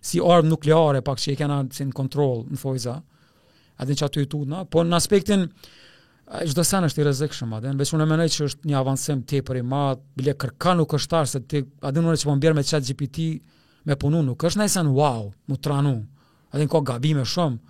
si 0.00 0.22
armë 0.24 0.48
nukleare 0.52 1.02
pak 1.04 1.18
që 1.20 1.34
i 1.34 1.38
kena 1.40 1.62
si 1.74 1.84
në 1.88 1.94
kontrol 1.98 2.44
në 2.52 2.60
fojza 2.62 2.98
a 3.78 3.84
din 3.84 3.94
çatu 3.94 4.20
i 4.20 4.26
tutna, 4.28 4.64
po 4.64 4.82
në 4.84 4.96
aspektin 4.98 5.46
çdo 6.50 6.62
sa 6.66 6.80
është 6.84 7.00
i 7.00 7.04
rrezikshëm, 7.06 7.54
a 7.56 7.60
din 7.62 7.78
veç 7.78 7.92
unë 7.94 8.06
mendoj 8.10 8.28
që 8.34 8.46
është 8.48 8.68
një 8.70 8.78
avancim 8.80 9.22
tepër 9.30 9.60
i 9.60 9.62
madh, 9.64 10.02
bile 10.18 10.34
kërkan 10.34 10.80
nuk 10.82 10.92
është 10.98 11.10
tar 11.14 11.28
se 11.30 11.40
ti 11.48 11.62
a 11.86 11.92
din 11.94 12.04
ora 12.10 12.18
që 12.18 12.28
po 12.28 12.34
mbier 12.36 12.56
me 12.58 12.64
chat 12.66 12.84
GPT 12.88 13.28
me 13.88 13.96
punu 13.96 14.20
nuk 14.26 14.42
është 14.44 14.58
nëse 14.60 14.82
në 14.84 14.92
wow, 14.98 15.30
mu 15.48 15.56
tranu. 15.56 15.94
A 16.50 16.58
den 16.58 16.68
ko 16.68 16.80
gabime 16.82 17.22
shumë, 17.28 17.60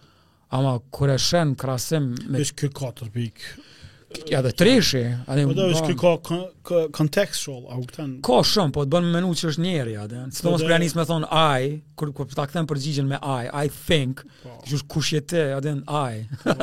ama 0.57 0.77
kur 0.95 1.11
e 1.13 1.19
shën 1.21 1.53
krasim 1.61 2.13
me 2.31 2.41
4 2.57 3.09
pikë 3.15 3.59
ja 4.31 4.41
po 4.43 4.49
të 4.49 4.53
treshi, 4.57 5.01
a 5.29 5.35
dhe... 5.37 5.43
Po 5.51 5.55
da, 5.57 5.67
është 5.75 5.97
ka 6.01 6.85
kontekst 6.95 7.43
shol, 7.45 7.65
a 7.71 7.77
u 7.81 7.85
Ka 8.25 8.39
shumë, 8.47 8.73
po 8.75 8.85
të 8.87 8.93
bënë 8.95 9.09
me 9.09 9.17
menu 9.19 9.33
që 9.37 9.49
është 9.53 9.65
njeri, 9.65 9.97
po 10.01 10.07
dhe... 10.11 10.23
Së 10.35 10.45
të 10.47 10.53
mos 10.55 10.65
prea 10.65 10.79
njësë 10.83 10.97
me 11.01 11.05
thonë 11.11 11.29
I, 11.43 11.69
kër 12.01 12.37
ta 12.37 12.47
kthem 12.51 12.69
përgjigjen 12.71 13.11
me 13.11 13.21
I, 13.21 13.51
I 13.53 13.73
think, 13.77 14.23
po. 14.47 14.55
që 14.65 14.77
është 14.79 14.89
kush 14.95 15.13
jetë, 15.19 15.45
I, 15.59 16.23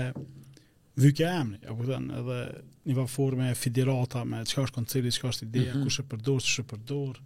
Vykja 0.97 1.29
emni, 1.43 1.59
apo 1.69 1.85
edhe 1.99 2.41
një 2.88 2.95
va 3.01 3.05
forme 3.11 3.49
e 3.51 3.55
fidirata 3.57 4.23
me 4.25 4.39
qëka 4.47 4.65
është 4.67 4.77
koncili, 4.77 5.11
qëka 5.11 5.31
është 5.33 5.47
ideja, 5.47 5.73
mm 5.73 5.77
-hmm. 5.77 5.88
kushe 5.89 6.03
përdor, 6.11 6.41
qëshe 6.45 6.65
përdor, 6.71 7.19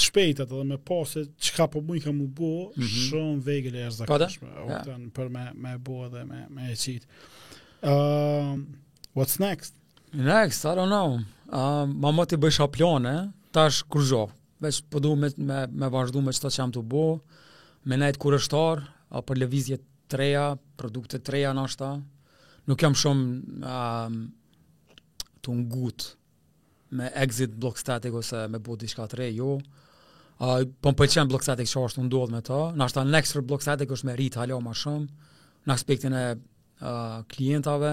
të 0.09 0.23
edhe 0.43 0.63
me 0.65 0.77
pasit 0.79 1.29
çka 1.39 1.67
po 1.69 1.81
muj 1.83 2.01
kam 2.05 2.21
u 2.23 2.27
bë, 2.27 2.73
mm 2.77 2.83
-hmm. 2.83 3.11
shumë 3.11 3.43
vegele 3.45 3.79
e 3.87 3.91
zakonshme, 3.91 4.49
po 4.49 4.65
u 4.67 4.71
ja. 4.71 4.83
për 5.15 5.29
me 5.31 5.53
me 5.55 5.79
bë 5.79 6.07
edhe 6.07 6.25
me 6.25 6.47
me 6.51 6.73
e 6.73 6.77
çit. 6.77 7.05
Um 7.05 7.91
ehm, 7.91 7.93
uh, 7.93 8.59
what's 9.15 9.39
next? 9.39 9.75
Next, 10.13 10.65
I 10.65 10.69
don't 10.79 10.89
know. 10.97 11.11
Um 11.13 11.23
uh, 11.53 11.89
ma 12.01 12.11
më 12.13 12.27
ti 12.29 12.37
bësh 12.37 12.61
aplone, 12.63 13.33
tash 13.53 13.85
kërgjoh, 13.91 14.31
Veç 14.61 14.83
përdu 14.91 15.09
po 15.09 15.17
me 15.17 15.29
me 15.37 15.67
me 15.73 15.89
vazhdu 15.89 16.21
me 16.21 16.33
çka 16.33 16.51
jam 16.59 16.73
të 16.73 16.83
bo, 16.83 17.21
me 17.87 17.97
najt 17.97 18.17
kurështor 18.17 18.81
për 19.11 19.37
lëvizje 19.37 19.77
të 19.79 19.85
treja, 20.09 20.57
produkte 20.77 21.19
të 21.19 21.33
në 21.55 21.55
nështë 21.57 21.93
Nuk 22.69 22.83
jam 22.83 22.95
shumë 22.95 23.25
um, 23.67 24.31
të 25.43 25.51
ngut 25.53 26.03
me 26.91 27.07
exit 27.17 27.51
blok 27.61 27.79
static 27.79 28.15
ose 28.15 28.49
me 28.49 28.59
bodi 28.59 28.87
shka 28.89 29.03
të 29.09 29.17
re, 29.17 29.33
jo. 29.35 29.59
Uh, 30.41 30.63
po 30.81 30.89
më 30.95 31.03
përqenë 31.03 31.29
Block 31.29 31.45
që 31.45 31.55
është 31.61 32.07
ndodhë 32.07 32.33
me 32.33 32.41
ta. 32.41 32.61
Në 32.73 32.85
ashtë 32.87 33.03
në 33.05 33.13
lekësër 33.13 33.43
bloksetik 33.45 33.91
është 33.93 34.07
me 34.09 34.15
rritë 34.17 34.39
halo 34.41 34.57
ma 34.65 34.73
shumë, 34.73 35.29
në 35.69 35.75
aspektin 35.75 36.15
e 36.17 36.23
uh, 36.31 37.19
klientave, 37.29 37.91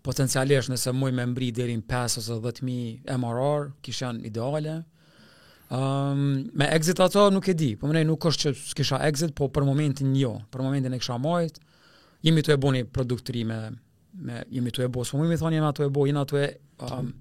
potencialisht 0.00 0.72
nëse 0.72 0.94
muj 0.96 1.10
me 1.12 1.26
mbri 1.34 1.50
dherin 1.58 1.82
në 1.82 1.88
5 1.90 2.18
ose 2.22 2.38
10.000 2.64 3.12
MRR, 3.20 3.66
kishë 3.84 4.06
janë 4.06 4.24
ideale. 4.30 4.78
Um, 5.70 6.22
me 6.56 6.70
exit 6.72 6.98
ato 7.04 7.26
nuk 7.30 7.52
e 7.52 7.54
di, 7.54 7.74
po 7.78 7.90
më 7.92 8.06
nuk 8.08 8.24
është 8.32 8.46
që 8.48 8.56
s'kisha 8.72 9.02
exit, 9.10 9.36
po 9.36 9.50
për 9.52 9.68
momentin 9.68 10.16
jo, 10.18 10.32
për 10.50 10.64
momentin 10.64 10.96
e 10.96 11.02
kisha 11.02 11.20
mojtë, 11.22 11.60
jemi 12.26 12.46
të 12.46 12.56
e 12.56 12.60
bo 12.64 12.72
një 12.74 12.86
produkt 12.90 13.28
të 13.28 13.36
ri 13.36 13.44
me, 13.52 13.60
me 14.24 14.40
jemi 14.50 14.72
të 14.72 14.88
e 14.88 14.94
bo, 14.96 15.04
s'po 15.06 15.20
më 15.20 15.36
i 15.36 15.42
thonë 15.44 15.60
jemi 15.60 15.68
ato 15.74 15.84
e 15.84 15.92
bo, 15.92 16.08
jemi 16.08 16.24
ato 16.24 16.40
e 16.40 16.48
um, 16.88 17.12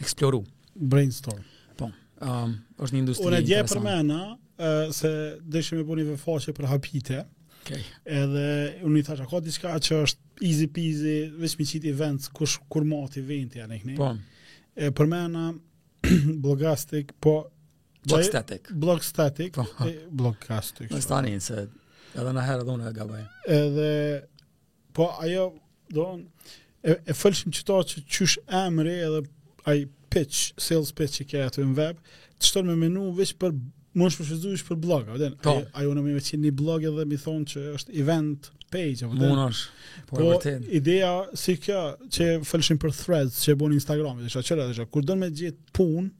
eksploru. 0.00 0.40
Brainstorm 0.74 1.44
um, 2.22 2.54
është 2.78 2.94
një 2.96 3.00
industri 3.02 3.30
interesant. 3.30 3.38
Unë 3.38 3.38
e 3.38 3.48
dje 3.48 3.62
për 3.70 3.82
mena, 3.84 4.18
uh, 4.34 4.92
se 4.94 5.10
dëshëm 5.54 5.80
e 5.82 5.86
bu 5.88 5.96
një 5.98 6.54
për 6.60 6.68
hapite, 6.70 7.22
okay. 7.62 7.84
edhe 8.04 8.46
unë 8.86 9.00
i 9.02 9.06
thasha, 9.06 9.26
ka 9.30 9.40
diçka 9.46 9.74
që 9.88 10.00
është 10.06 10.42
easy 10.48 10.68
peasy, 10.76 11.16
veç 11.40 11.56
mi 11.60 11.68
qitë 11.70 11.90
events, 11.92 12.30
kush, 12.36 12.58
kur 12.70 12.84
mati 12.86 13.22
event 13.22 13.56
janë 13.60 13.78
e 13.78 13.80
këni. 13.82 13.96
Po. 13.98 14.12
E, 14.74 14.90
për 14.90 15.10
mena, 15.10 15.48
blogastik, 16.44 17.14
po... 17.22 17.38
Blogstatik. 18.04 18.68
Blogstatik. 18.76 19.54
Po. 19.56 19.86
blogastik. 20.12 20.90
Në 20.92 21.00
stanin, 21.02 21.40
se 21.40 21.62
edhe 22.20 22.34
në 22.36 22.42
herë 22.46 22.66
dhune 22.68 22.90
e 22.90 22.94
gabaj. 22.98 23.22
Edhe, 23.50 23.92
po, 24.94 25.08
ajo, 25.24 25.46
do, 25.94 26.04
e, 26.84 26.98
e 26.98 27.16
fëllshim 27.16 27.54
qëta 27.54 27.78
që 27.94 28.02
qysh 28.12 28.36
emri 28.64 28.98
edhe 29.06 29.22
ai 29.64 29.84
pitch, 30.08 30.48
sales 30.60 30.92
pitch 30.96 31.20
që 31.22 31.26
ke 31.30 31.42
ato 31.48 31.64
në 31.64 31.74
web, 31.78 32.00
të 32.38 32.50
shtonë 32.50 32.70
me 32.72 32.76
menu 32.86 33.08
veç 33.16 33.34
për 33.40 33.54
mund 33.98 34.10
të 34.10 34.16
shfrytëzosh 34.24 34.64
për 34.68 34.80
blog, 34.82 35.10
a 35.12 35.16
vjen. 35.20 35.36
Po. 35.44 35.56
Ai 35.78 35.86
unë 35.90 36.02
më 36.04 36.16
vjen 36.16 36.38
në 36.44 36.48
një 36.48 36.52
blog 36.58 36.84
edhe 36.88 37.06
më 37.12 37.18
thon 37.24 37.44
që 37.48 37.62
është 37.78 37.94
event 38.02 38.48
page 38.74 39.04
apo 39.06 39.14
vjen. 39.18 39.54
Po 40.10 40.18
Po, 40.18 40.32
ideja 40.74 41.12
si 41.38 41.56
kjo 41.62 41.80
që 42.12 42.28
falshin 42.46 42.80
për 42.82 42.92
threads 42.98 43.40
që 43.46 43.56
bën 43.60 43.76
Instagrami, 43.78 44.26
është 44.28 44.44
çela, 44.50 44.68
është 44.74 44.86
kur 44.94 45.06
don 45.06 45.22
me 45.24 45.30
gjet 45.32 45.58
punë 45.78 46.10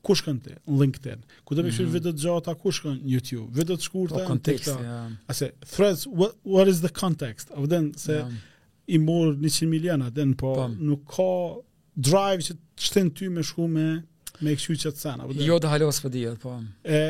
ku 0.00 0.14
shkon 0.16 0.38
ti 0.40 0.54
në 0.56 0.76
LinkedIn? 0.80 1.24
Ku 1.44 1.54
do 1.58 1.62
të 1.64 1.74
shkruaj 1.74 1.86
mhm. 1.88 1.94
video 1.98 2.12
të 2.12 2.24
gjata 2.24 2.54
ku 2.62 2.72
shkon 2.72 3.00
YouTube? 3.14 3.48
Video 3.60 3.76
të 3.78 3.84
shkurtë 3.86 4.20
në 4.26 4.36
TikTok. 4.48 4.84
Ja. 4.84 5.00
Ase 5.32 5.50
threads 5.70 6.06
what, 6.08 6.36
what 6.44 6.68
is 6.72 6.80
the 6.84 6.88
context? 7.02 7.52
Apo 7.54 7.68
den 7.70 7.90
se 8.00 8.22
i 8.90 8.98
mor 8.98 9.34
100 9.38 9.68
miliona, 9.70 10.08
atë 10.10 10.24
po, 10.40 10.54
po 10.56 10.68
nuk 10.80 11.04
ka 11.14 11.28
drive 11.96 12.42
që 12.46 12.54
të 12.56 12.86
shten 12.86 13.10
ty 13.14 13.28
me 13.32 13.42
shku 13.46 13.66
me 13.70 13.88
me 14.40 14.54
këshu 14.56 14.76
që 14.80 14.92
të 14.96 15.02
sena. 15.04 15.26
Po 15.28 15.36
jo 15.44 15.58
të 15.60 15.68
halos 15.70 15.98
për 16.00 16.12
dhjet, 16.14 16.38
po. 16.40 16.54
E, 16.88 17.00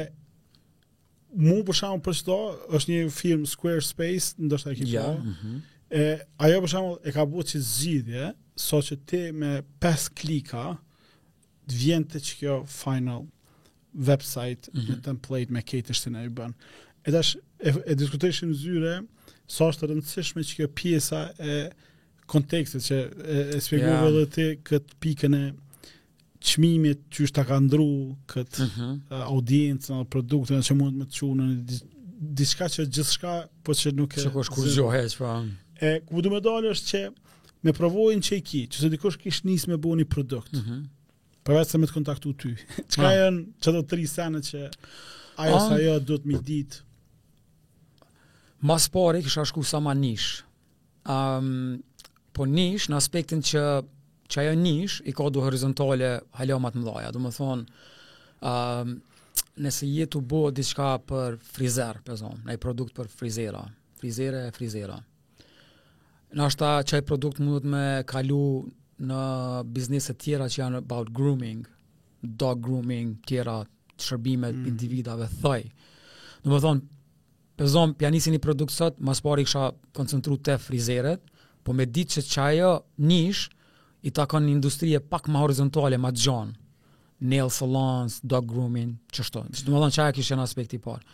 mu 1.38 1.60
për 1.66 1.76
shumë, 1.80 2.00
për 2.04 2.16
qëto, 2.20 2.38
është 2.78 2.90
një 2.92 3.02
film 3.14 3.44
Square 3.46 3.84
Space, 3.86 4.32
në 4.40 4.48
do 4.50 4.58
shtë 4.58 4.72
ekipo. 4.74 4.90
Ja, 4.90 5.04
mm 5.12 5.36
-hmm. 5.38 5.60
e, 5.98 6.06
ajo 6.46 6.62
për 6.64 6.72
shumë, 6.72 6.96
e 7.06 7.12
ka 7.14 7.26
buë 7.34 7.46
që 7.52 7.60
zhidhje, 7.74 8.32
so 8.60 8.80
që 8.82 8.96
ti 9.06 9.20
me 9.32 9.52
5 9.80 10.08
klika 10.20 10.64
të 11.68 11.78
vjen 11.84 12.04
të 12.10 12.18
që 12.26 12.32
kjo 12.40 12.56
final 12.66 13.28
website 13.94 14.70
mm 14.72 14.80
-hmm. 14.80 14.88
me 14.88 15.00
template 15.04 15.50
me 15.52 15.62
kejtë 15.62 15.94
është 15.94 16.08
të 16.08 16.12
në 16.16 16.24
i 16.26 16.34
bënë. 16.40 16.56
E 17.06 17.12
të 17.14 17.22
shë, 17.30 17.38
e, 17.60 17.70
e 17.86 17.94
diskutëshim 17.94 18.54
zyre, 18.54 18.96
so 19.46 19.68
është 19.70 19.84
të 19.86 19.90
rëndësishme 19.92 20.42
që 20.42 20.54
kjo 20.58 20.68
pjesa 20.74 21.22
e 21.38 21.56
kontekstet 22.32 22.84
që 22.86 22.98
e, 23.00 23.38
e 23.58 23.62
spjegove 23.62 23.94
yeah. 23.94 24.14
dhe 24.16 24.24
ti 24.34 24.46
këtë 24.70 24.98
pikën 25.02 25.36
e 25.36 25.42
qmimit 26.50 27.02
që 27.12 27.24
është 27.26 27.36
ta 27.36 27.44
ka 27.48 27.58
ndru 27.60 27.86
këtë 28.32 28.66
mm 28.66 28.68
-hmm. 28.74 29.24
audiencën 29.32 29.96
dhe 30.00 30.08
produktën 30.14 30.62
që 30.68 30.76
mund 30.78 31.00
me 31.02 31.06
të 31.10 31.18
qunë 31.18 31.48
në 31.48 31.80
diska 32.40 32.68
që 32.74 32.86
gjithë 32.94 33.12
shka, 33.16 33.34
po 33.64 33.72
që 33.74 33.92
nuk 33.98 34.16
e... 34.18 34.22
Që 34.24 34.30
kush 34.36 34.50
kur 34.52 34.64
po. 35.18 35.28
E, 35.88 35.92
ku 36.06 36.20
do 36.22 36.30
me 36.30 36.40
dalë 36.46 36.72
është 36.76 36.88
që 36.92 37.02
me 37.64 37.72
provojnë 37.76 38.24
që 38.26 38.34
i 38.40 38.42
ki, 38.50 38.60
që 38.72 38.76
se 38.82 38.90
dikush 38.94 39.16
kishë 39.22 39.46
njësë 39.48 39.70
me 39.72 39.76
bo 39.84 39.94
një 40.00 40.06
produkt, 40.14 40.52
mm 40.52 40.62
-hmm. 40.66 40.82
përvec 41.44 41.68
se 41.70 41.78
me 41.78 41.86
të 41.86 41.94
kontaktu 41.98 42.34
ty, 42.42 42.50
që 42.92 42.98
ka 43.02 43.10
jënë 43.20 43.40
që 43.62 43.68
do 43.76 43.82
tri 43.92 44.06
sene 44.16 44.38
që 44.48 44.58
ajo 45.42 45.56
ah. 45.56 45.68
sa 45.68 45.78
jo 45.84 45.98
do 46.10 46.14
të 46.18 46.24
mi 46.32 46.38
ditë? 46.50 46.76
Mas 48.60 48.88
pari 48.88 49.22
kisha 49.22 49.44
shku 49.44 49.62
sa 49.64 49.80
ma 49.80 49.94
nishë. 49.94 50.42
Um, 51.12 51.78
po 52.36 52.46
nish 52.46 52.88
në 52.90 52.98
aspektin 52.98 53.42
që 53.44 53.62
që 54.30 54.42
ajo 54.44 54.52
nish 54.60 55.00
i 55.10 55.12
ka 55.16 55.26
du 55.34 55.40
horizontale 55.42 56.10
halomat 56.38 56.76
mëdha. 56.78 57.10
du 57.12 57.18
më 57.18 57.30
thonë 57.34 57.64
um, 58.46 58.92
nëse 59.58 59.86
jetu 59.90 60.20
bo 60.20 60.50
diçka 60.50 60.98
për 61.02 61.36
frizer, 61.42 61.98
për 62.04 62.16
zonë, 62.22 62.54
produkt 62.62 62.94
për 62.94 63.08
frizera, 63.10 63.64
frizere 63.98 64.44
e 64.48 64.52
frizera. 64.54 65.00
Në 66.32 66.44
ashta 66.46 66.78
që 66.86 67.00
e 67.00 67.02
produkt 67.02 67.40
mundet 67.40 67.64
me 67.66 68.02
kalu 68.06 68.70
në 69.02 69.22
bizneset 69.74 70.18
tjera 70.22 70.46
që 70.48 70.60
janë 70.62 70.78
about 70.78 71.10
grooming, 71.12 71.66
dog 72.22 72.60
grooming, 72.64 73.18
tjera 73.26 73.64
të 73.96 74.04
shërbimet 74.06 74.54
mm. 74.54 74.68
individave, 74.70 75.26
thaj. 75.42 75.64
Du 76.44 76.54
më 76.54 76.62
thonë, 76.64 76.86
për 77.58 77.70
zonë, 77.74 77.98
pjanisin 78.00 78.36
një 78.36 78.42
produkt 78.46 78.72
sëtë, 78.72 79.02
mas 79.04 79.20
pari 79.20 79.44
kësha 79.48 79.72
koncentru 79.98 80.38
të 80.38 80.56
frizeret, 80.62 81.29
po 81.64 81.72
me 81.76 81.86
ditë 81.86 82.18
që 82.20 82.26
që 82.30 82.44
ajo 82.50 82.70
nish, 83.10 83.48
i 84.08 84.12
takon 84.16 84.46
një 84.46 84.54
industrie 84.56 85.00
pak 85.12 85.26
ma 85.28 85.42
horizontale, 85.44 85.98
ma 86.00 86.12
gjonë, 86.12 86.54
nail 87.28 87.50
salons, 87.52 88.16
dog 88.24 88.46
grooming, 88.48 88.94
që 89.12 89.24
shto. 89.28 89.42
Që 89.52 89.66
të 89.66 89.72
më 89.74 89.82
dhënë 89.82 89.96
që 89.98 90.06
ajo 90.06 90.38
në 90.40 90.46
aspekti 90.46 90.78
parë. 90.80 91.04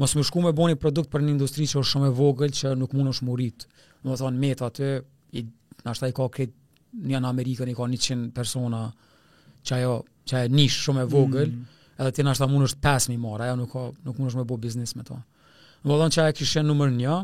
Mos 0.00 0.14
më 0.16 0.24
shku 0.24 0.40
me 0.46 0.52
bo 0.56 0.70
një 0.70 0.78
produkt 0.80 1.10
për 1.12 1.20
një 1.26 1.34
industri 1.34 1.66
që 1.68 1.80
është 1.82 1.90
shumë 1.90 2.08
e 2.08 2.14
vogël 2.16 2.54
që 2.56 2.72
nuk 2.80 2.94
mund 2.96 3.10
është 3.12 3.26
murit. 3.28 3.66
Më 4.00 4.14
dhe 4.14 4.16
thonë, 4.22 4.40
metë 4.46 4.64
atë, 4.70 4.88
i, 5.36 5.42
nështë 5.84 6.08
i 6.08 6.16
ka 6.16 6.28
kretë 6.32 7.10
një 7.12 7.20
në 7.20 7.28
Amerikën, 7.32 7.68
i 7.68 7.76
ka 7.76 7.84
100 7.84 8.30
persona 8.36 8.80
që 9.64 9.76
ajo, 9.76 9.98
që 10.26 10.38
ajo 10.40 10.52
nishë 10.56 10.80
shumë 10.88 11.04
e 11.06 11.12
vogël, 11.12 11.52
mm 11.54 11.78
edhe 12.00 12.08
ti 12.16 12.22
nështë 12.24 12.40
ta 12.42 12.46
mund 12.48 12.64
është 12.66 12.80
5.000 12.82 13.18
marë, 13.20 13.44
ajo 13.50 13.56
nuk, 13.60 13.70
ka, 13.76 13.80
nuk 14.08 14.16
mund 14.18 14.30
është 14.32 14.38
me 14.40 14.44
bo 14.48 14.56
biznis 14.58 14.94
me 14.96 15.04
to. 15.06 15.14
Më 15.84 15.90
dhe 15.92 15.98
thonë 16.00 16.14
që 16.16 16.22
ajo 16.24 16.62
numër 16.64 16.88
një, 16.98 17.16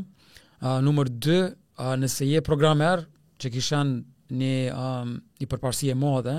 numër 0.85 1.09
2, 1.27 1.39
a 1.79 1.87
uh, 1.93 1.99
nëse 2.01 2.26
je 2.26 2.41
programer 2.45 3.05
që 3.39 3.51
kishan 3.55 3.95
një 4.35 4.55
um, 4.74 5.12
një 5.41 5.49
përparësi 5.51 5.93
e 5.93 5.97
madhe 5.97 6.37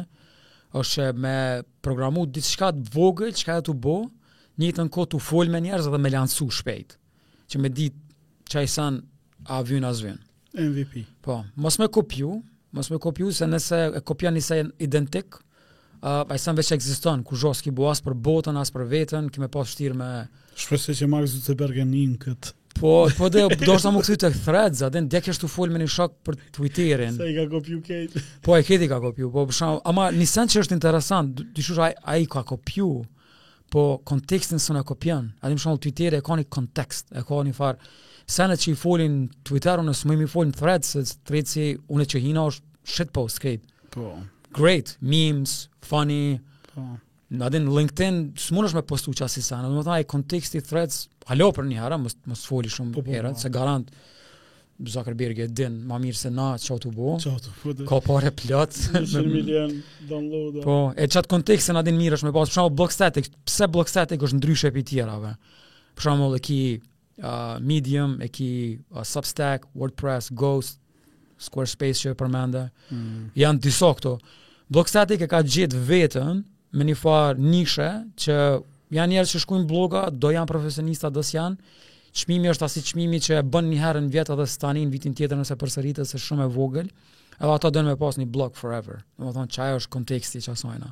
ose 0.77 1.09
me 1.17 1.37
programu 1.85 2.25
diçka 2.29 2.71
të 2.75 2.91
vogël, 2.93 3.31
çka 3.33 3.57
do 3.61 3.71
të 3.71 3.77
bë, 3.85 3.95
një 4.61 4.73
të 4.75 4.83
ankoh 4.85 5.07
të 5.13 5.21
fol 5.23 5.49
me 5.49 5.61
njerëz 5.63 5.87
dhe 5.89 5.99
me 6.03 6.11
lansu 6.13 6.49
shpejt. 6.53 6.97
Që 7.49 7.61
me 7.63 7.71
dit 7.73 7.95
i 8.59 8.67
san 8.69 8.99
a 9.47 9.61
vjen 9.65 9.85
as 9.87 10.03
vjen. 10.03 10.19
MVP. 10.59 11.01
Po, 11.25 11.39
mos 11.57 11.79
më 11.81 11.87
kopju, 11.95 12.35
mos 12.75 12.89
më 12.91 12.99
kopju 13.01 13.31
se 13.33 13.47
nëse 13.49 13.79
e 13.97 14.03
kopja 14.05 14.29
nisi 14.33 14.59
identik, 14.83 15.39
a 16.05 16.21
i 16.29 16.37
ai 16.37 16.55
veç 16.59 16.71
e 16.73 16.77
ekziston 16.77 17.23
ku 17.27 17.35
joski 17.37 17.71
buas 17.73 18.01
për 18.05 18.13
botën 18.25 18.59
as 18.61 18.69
për 18.73 18.85
veten, 18.93 19.31
kimë 19.33 19.49
pas 19.53 19.67
vështirë 19.71 19.97
me 19.99 20.11
Shpresoj 20.59 20.95
se 21.01 21.07
Mark 21.09 21.27
Zuckerberg 21.31 21.75
e 21.79 21.83
nin 21.87 22.13
kët 22.21 22.53
Po, 22.79 23.07
po 23.17 23.27
dhe, 23.29 23.47
do 23.65 23.75
është 23.75 23.83
ta 23.87 23.91
më 23.95 24.01
kësit 24.03 24.21
të 24.23 24.29
thread, 24.45 24.75
za 24.79 24.89
den, 24.93 25.07
dhe 25.09 25.19
kështu 25.25 25.49
full 25.51 25.71
me 25.73 25.81
një 25.81 25.87
shok 25.91 26.13
për 26.25 26.35
Twitterin. 26.55 27.15
Sa 27.17 27.27
i 27.27 27.33
ka 27.35 27.45
kopju 27.51 27.79
Kate. 27.85 28.21
Po, 28.45 28.55
e 28.57 28.63
Kate 28.67 28.85
i 28.85 28.89
ka 28.91 28.99
kopju, 29.03 29.29
po 29.33 29.45
për 29.49 29.57
shumë, 29.57 29.79
ama 29.91 30.09
një 30.15 30.27
sen 30.31 30.51
që 30.53 30.63
është 30.63 30.75
interesant, 30.77 31.41
dy 31.55 31.65
shush, 31.65 31.81
a 32.07 32.15
i 32.21 32.27
ka 32.29 32.43
kopju, 32.47 32.89
po 33.73 33.83
kontekstin 34.09 34.61
së 34.61 34.75
në 34.79 34.83
kopjen, 34.91 35.31
a 35.41 35.49
di 35.51 35.57
më 35.57 35.63
shumë, 35.65 35.81
Twitteri 35.87 36.19
e 36.19 36.23
ka 36.25 36.37
një 36.39 36.47
kontekst, 36.57 37.11
e 37.13 37.25
ka 37.27 37.41
një 37.49 37.55
farë, 37.57 37.91
sen 38.29 38.55
që 38.63 38.71
i 38.71 38.77
fullin 38.83 39.17
Twitteru, 39.49 39.85
nësë 39.89 40.07
më 40.09 40.15
i 40.15 40.21
më 40.23 40.27
i 40.27 40.31
fullin 40.35 40.55
thread, 40.59 40.85
se 40.87 41.03
të 41.27 41.43
të 41.43 41.67
une 41.97 42.05
që 42.09 42.23
hina 42.25 42.45
është 42.51 42.95
shitpost, 42.95 43.43
Kate. 43.43 43.65
Po. 43.93 44.11
Great, 44.55 44.95
memes, 45.01 45.63
funny, 45.85 46.39
po. 46.71 46.87
Në 47.29 47.45
adin 47.45 47.67
LinkedIn 47.69 48.15
së 48.41 48.55
mund 48.57 48.67
është 48.69 48.79
me 48.79 48.81
postu 48.89 49.11
që 49.13 49.27
asisa, 49.27 49.59
në 49.61 49.69
më 49.75 49.81
thaj 49.85 49.97
konteksti 50.09 50.61
threads, 50.65 51.03
halo 51.29 51.51
për 51.53 51.67
një 51.69 51.75
herë, 51.77 51.99
më 52.07 52.37
së 52.39 52.47
foli 52.49 52.71
shumë 52.73 52.89
po, 52.95 53.03
po, 53.05 53.13
herët, 53.13 53.35
po. 53.37 53.43
se 53.43 53.51
garant 53.53 53.91
Zuckerberg 54.89 55.41
e 55.43 55.47
din, 55.51 55.75
ma 55.85 55.97
mirë 55.99 56.17
se 56.17 56.31
na, 56.33 56.47
që 56.57 56.77
të 56.85 56.91
bo, 56.95 57.17
ka 57.91 57.97
pare 58.05 58.31
plët. 58.39 58.77
100 59.03 59.25
milion 59.29 59.73
download. 60.09 60.61
Po, 60.65 60.77
e 60.97 61.05
qatë 61.11 61.29
konteksti 61.33 61.75
në 61.75 61.83
adin 61.85 61.97
mirë 62.01 62.17
është 62.17 62.29
me 62.31 62.33
pas, 62.37 62.49
përshamu 62.49 62.73
Blockstatic, 62.81 63.27
pse 63.45 63.67
Blockstatic 63.77 64.23
është 64.25 64.39
ndryshe 64.41 64.71
e 64.73 64.79
për 64.79 64.87
tjera, 64.95 65.17
ve? 65.25 65.33
Përshamu 65.99 66.31
dhe 66.33 66.39
ki 66.49 66.59
uh, 66.79 67.31
Medium, 67.61 68.15
e 68.25 68.31
ki 68.33 68.49
uh, 68.95 69.03
Substack, 69.05 69.67
WordPress, 69.77 70.31
Ghost, 70.39 70.79
Squarespace 71.43 72.05
që 72.07 72.15
e 72.15 72.23
përmende, 72.23 72.63
mm. 72.89 73.25
janë 73.43 73.65
disa 73.67 73.91
këto. 73.99 74.15
Blockstatic 74.71 75.27
e 75.27 75.29
ka 75.31 75.43
gjithë 75.45 75.83
vetën, 75.91 76.39
me 76.71 76.85
një 76.85 76.95
farë 76.99 77.39
nishe 77.41 77.87
që 78.21 78.35
janë 78.93 79.13
njerëz 79.13 79.33
që 79.35 79.41
shkujnë 79.43 79.67
bloga, 79.69 80.07
do 80.11 80.31
janë 80.33 80.49
profesionista 80.49 81.09
do 81.13 81.23
si 81.25 81.37
janë. 81.37 81.57
Çmimi 82.19 82.49
është 82.51 82.65
asi 82.65 82.81
çmimi 82.85 83.19
që 83.25 83.37
e 83.39 83.43
bën 83.45 83.67
një 83.69 83.79
herë 83.83 84.01
në 84.07 84.11
vit 84.13 84.31
edhe 84.33 84.45
tani 84.61 84.83
në 84.85 84.93
vitin 84.93 85.15
tjetër 85.17 85.37
nëse 85.41 85.57
përsëritet 85.61 86.05
është 86.07 86.21
shumë 86.25 86.45
e 86.45 86.49
vogël. 86.55 86.89
Edhe 87.39 87.51
ata 87.53 87.71
dënë 87.73 87.91
me 87.93 87.99
pas 88.01 88.17
një 88.19 88.27
blog 88.33 88.57
forever. 88.57 89.01
Do 89.17 89.29
të 89.29 89.35
thonë 89.37 89.59
ajo 89.65 89.81
është 89.83 89.93
konteksti 89.93 90.41
që 90.45 90.55
asojna. 90.57 90.89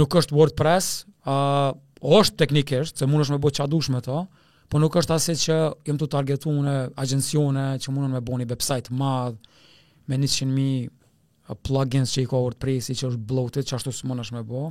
Nuk 0.00 0.16
është 0.20 0.34
WordPress, 0.36 1.04
ë 1.28 1.74
është 2.18 2.40
teknikisht 2.44 3.00
se 3.00 3.06
mundesh 3.08 3.32
me 3.32 3.38
bëj 3.40 3.54
çadush 3.60 3.92
me 3.92 4.00
to, 4.04 4.24
po 4.68 4.80
nuk 4.80 4.96
është 4.96 5.14
asi 5.16 5.36
që 5.44 5.58
jam 5.86 6.00
të 6.00 6.08
targetuar 6.16 6.60
në 6.66 6.74
agjencione 7.00 7.66
që 7.84 7.92
mundun 7.94 8.16
me 8.16 8.24
bëni 8.26 8.48
website 8.50 8.92
madh 8.96 9.36
me 10.10 10.18
100 10.20 10.50
mijë 10.52 10.90
plugins 11.52 12.12
që 12.16 12.24
i 12.24 12.28
ka 12.30 12.38
WordPress-i 12.40 12.96
që 12.96 13.10
është 13.10 13.22
bloated, 13.28 13.68
çka 13.68 13.76
ashtu 13.80 13.92
me 14.08 14.16
më 14.20 14.42
bëu. 14.48 14.70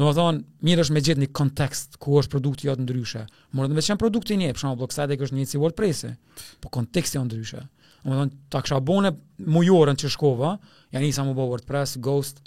Do 0.00 0.08
të 0.08 0.14
thon, 0.16 0.40
mirësh 0.64 0.90
me 0.90 1.00
një 1.02 1.28
kontekst 1.36 1.98
ku 2.00 2.18
është 2.18 2.30
produkti 2.32 2.66
jot 2.66 2.80
ndryshe. 2.80 3.26
Mund 3.52 3.70
të 3.70 3.76
veçan 3.76 3.98
produkti 4.00 4.36
një, 4.40 4.48
për 4.54 4.58
shembull, 4.62 4.78
bloksa 4.82 5.06
dhe 5.06 5.16
që 5.20 5.24
është 5.28 5.36
një 5.38 5.46
si 5.50 5.58
WordPress-i, 5.60 6.12
po 6.60 6.68
konteksti 6.72 7.18
është 7.20 7.24
ndryshe. 7.26 7.60
Do 8.02 8.10
të 8.10 8.16
thon, 8.16 8.32
ta 8.50 8.62
kisha 8.64 8.80
bënë 8.82 9.12
mujorën 9.52 9.98
që 10.00 10.10
shkova, 10.16 10.54
ja 10.92 11.00
nisam 11.04 11.28
u 11.30 11.36
bë 11.36 11.44
WordPress, 11.52 11.98
Ghost, 12.02 12.40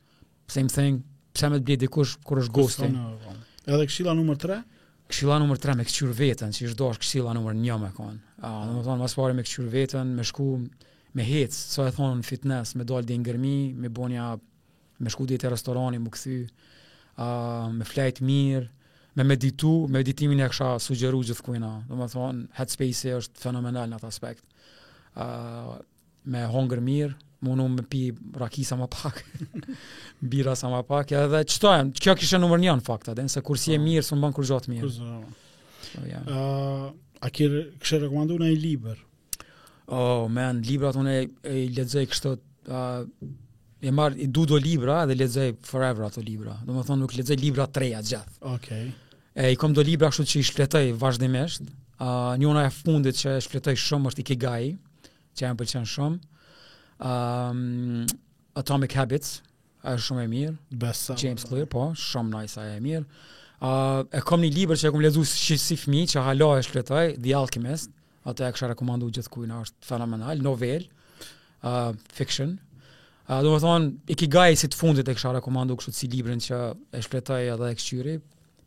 same 0.48 0.74
thing, 0.74 1.04
pse 1.34 1.52
më 1.54 1.62
bëj 1.68 1.78
dikush 1.86 2.18
kur 2.28 2.42
është 2.42 2.56
Ghost. 2.58 2.82
Po. 2.90 3.38
Edhe 3.70 3.88
këshilla 3.92 4.18
numër 4.18 4.42
3. 4.44 4.60
Këshilla 5.14 5.38
numër 5.40 5.60
3 5.62 5.78
me 5.80 5.86
këqyrë 5.86 6.18
vetën, 6.18 6.50
që 6.54 6.66
i 6.66 6.74
shdo 6.74 6.90
është 6.96 7.06
këshilla 7.06 7.38
numër 7.38 7.54
1 7.62 7.80
me 7.86 7.94
konë. 7.96 8.18
Dhe 8.42 8.76
më 8.76 8.84
thonë, 8.90 9.04
mas 9.06 9.14
pari 9.16 9.38
me 9.38 9.46
këqyrë 9.46 9.72
vetën, 9.78 10.16
me 10.18 10.26
shku, 10.26 10.50
me 11.16 11.24
hec, 11.24 11.52
sa 11.56 11.76
so 11.76 11.88
e 11.88 11.94
thonë 11.96 12.26
fitness, 12.28 12.74
me 12.76 12.84
dalë 12.88 13.08
dhe 13.10 13.18
ngërmi, 13.24 13.54
me 13.80 13.90
bonja, 13.92 14.34
me 15.00 15.12
shku 15.14 15.28
dhe 15.30 15.38
të 15.40 15.52
restorani, 15.54 16.00
më 16.04 16.12
këthy, 16.16 16.40
uh, 17.16 17.68
me 17.76 17.88
flajt 17.88 18.20
mirë, 18.26 18.66
me 19.16 19.26
meditu, 19.30 19.72
me 19.88 20.02
meditimin 20.02 20.44
e 20.44 20.50
kësha 20.52 20.74
sugjeru 20.84 21.22
gjithë 21.26 21.46
kujna, 21.48 21.70
do 21.90 22.02
me 22.02 22.10
thonë, 22.12 22.44
headspace 22.60 23.16
është 23.22 23.46
fenomenal 23.46 23.88
në 23.94 24.00
atë 24.02 24.10
aspekt, 24.12 24.44
uh, 25.16 25.78
me 26.36 26.44
hongër 26.52 26.84
mirë, 26.84 27.16
munu 27.46 27.70
me 27.70 27.86
pi 27.88 28.04
raki 28.42 28.66
sa 28.68 28.76
pak, 28.90 29.22
bira 30.34 30.56
sa 30.60 30.68
më 30.74 30.84
pak, 30.90 31.16
edhe 31.16 31.44
ja, 31.46 31.82
kjo 31.96 32.18
kështë 32.20 32.44
numër 32.44 32.64
1 32.68 32.80
në 32.82 32.88
fakt 32.92 33.12
dhe 33.14 33.24
nëse 33.24 33.44
kur 33.46 33.60
si 33.62 33.76
e 33.76 33.80
po. 33.80 33.88
mirë, 33.88 34.04
së 34.10 34.18
më 34.20 34.26
banë 34.28 34.36
kur 34.42 34.52
gjatë 34.52 34.72
mirë. 34.74 34.94
Kur 34.98 36.06
po, 36.28 36.46
a 37.24 37.28
kërë 37.32 37.64
kështë 37.82 38.02
rekomandu 38.04 38.36
në 38.42 38.50
i 38.54 38.58
liber, 38.62 38.98
oh, 39.92 40.26
man, 40.32 40.62
libra 40.68 40.92
të 40.94 41.02
unë 41.02 41.16
e 41.50 41.56
ledzej 41.76 42.08
kështë 42.12 42.34
të... 42.34 42.36
Uh, 42.72 43.06
e 43.86 43.92
marr 43.94 44.16
i 44.18 44.26
du 44.34 44.48
do 44.50 44.58
libra 44.58 45.04
dhe 45.06 45.14
lexoj 45.20 45.50
forever 45.68 46.08
ato 46.08 46.22
libra. 46.26 46.56
Domethënë 46.66 47.02
nuk 47.04 47.12
lexoj 47.20 47.36
libra 47.42 47.68
të 47.70 47.84
reja 47.84 48.02
Okej. 48.02 48.30
Okay. 48.56 48.86
E 49.38 49.52
i 49.52 49.56
kam 49.60 49.74
do 49.78 49.84
libra 49.86 50.10
kështu 50.10 50.26
që 50.32 50.40
i 50.42 50.46
shfletoj 50.50 50.86
vazhdimisht. 51.00 51.68
Ë 52.02 52.08
uh, 52.34 52.38
një 52.40 52.62
e 52.64 52.70
fundit 52.74 53.20
që 53.20 53.36
e 53.36 53.44
shfletoj 53.46 53.76
shumë 53.78 54.10
është 54.14 54.22
i 54.24 54.28
Kigaj, 54.32 54.66
që 55.38 55.46
jam 55.46 55.58
pëlqen 55.60 55.86
shumë. 55.92 56.46
um, 57.06 58.06
Atomic 58.56 58.94
Habits, 58.96 59.36
ai 59.84 59.98
shumë 60.00 60.24
e 60.26 60.30
mirë. 60.32 60.54
Besa. 60.82 61.14
James 61.20 61.44
Clear, 61.46 61.68
po, 61.70 61.90
shumë 62.00 62.32
nice 62.40 62.58
ai 62.64 62.78
e 62.78 62.82
mirë. 62.82 63.04
Ë 63.62 63.68
uh, 63.68 64.02
e 64.18 64.24
kam 64.26 64.42
një 64.42 64.54
libër 64.56 64.80
që 64.82 64.90
e 64.90 64.94
kam 64.96 65.04
lexuar 65.06 65.30
si 65.62 65.78
fëmijë 65.84 66.16
që 66.16 66.26
hala 66.26 66.54
e 66.58 66.66
shfletoj, 66.66 67.06
The 67.22 67.38
Alchemist 67.38 67.92
atë 68.30 68.48
e 68.48 68.54
kësha 68.56 68.70
rekomandu 68.72 69.10
gjithë 69.14 69.32
kujna, 69.34 69.60
është 69.66 69.90
fenomenal, 69.90 70.42
novel, 70.44 70.86
uh, 70.88 71.94
fiction, 72.18 72.56
uh, 72.56 73.40
do 73.46 73.54
më 73.54 73.62
thonë, 73.64 73.92
i 74.12 74.18
ki 74.20 74.30
gaj 74.36 74.56
si 74.64 74.70
të 74.72 74.80
fundit 74.80 75.10
e 75.10 75.16
kësha 75.18 75.34
rekomandu 75.38 75.78
kështu 75.80 75.94
si 76.00 76.10
librin 76.12 76.42
që 76.42 76.60
e 76.98 77.02
shpretaj 77.06 77.42
edhe 77.54 77.72
e 77.74 77.80
këshqyri, 77.80 78.16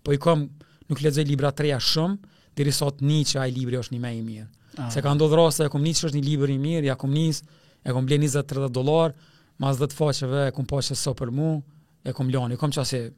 po 0.06 0.14
i 0.14 0.20
kom 0.22 0.46
nuk 0.88 1.02
ledzoj 1.04 1.26
libra 1.28 1.50
treja 1.56 1.80
shumë, 1.82 2.38
diri 2.58 2.72
sot 2.74 3.02
një 3.06 3.18
që 3.32 3.42
ajë 3.44 3.54
libri 3.56 3.78
është 3.78 3.94
një 3.96 4.00
me 4.04 4.12
i 4.18 4.22
mirë. 4.26 4.48
Ah. 4.78 4.88
Se 4.94 5.02
ka 5.02 5.10
ndodhë 5.14 5.36
rrasë, 5.38 5.66
e 5.68 5.72
kom 5.72 5.82
një 5.84 5.92
që 5.98 6.06
është 6.08 6.18
një 6.18 6.26
libri 6.26 6.54
i 6.56 6.62
mirë, 6.62 6.88
ja 6.92 6.96
kom 6.98 7.10
njës, 7.14 7.42
e 7.86 7.94
kom 7.94 8.06
bleni 8.08 8.30
20-30 8.30 8.70
dolar, 8.74 9.14
mas 9.62 9.78
dhe 9.78 9.86
të 9.90 9.98
faqeve, 9.98 10.40
e 10.48 10.54
kom 10.54 10.66
pa 10.70 10.80
që 10.86 10.96
so 10.98 11.12
për 11.18 11.30
mu, 11.34 11.50
e 12.06 12.14
kom 12.14 12.30
lani, 12.34 12.54
e 12.58 12.62
kom 12.62 12.74
që 12.74 12.84
asë 12.86 13.08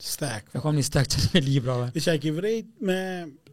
Stack. 0.00 0.54
E 0.56 0.60
kom 0.64 0.72
një 0.72 0.80
stack 0.86 1.10
që 1.12 1.26
një 1.34 1.40
libra, 1.44 1.74
dhe. 1.76 1.86
Dhe 1.92 2.00
që 2.06 2.12
e 2.16 2.20
ki 2.22 2.30
vrejt 2.32 2.68
me 2.88 2.94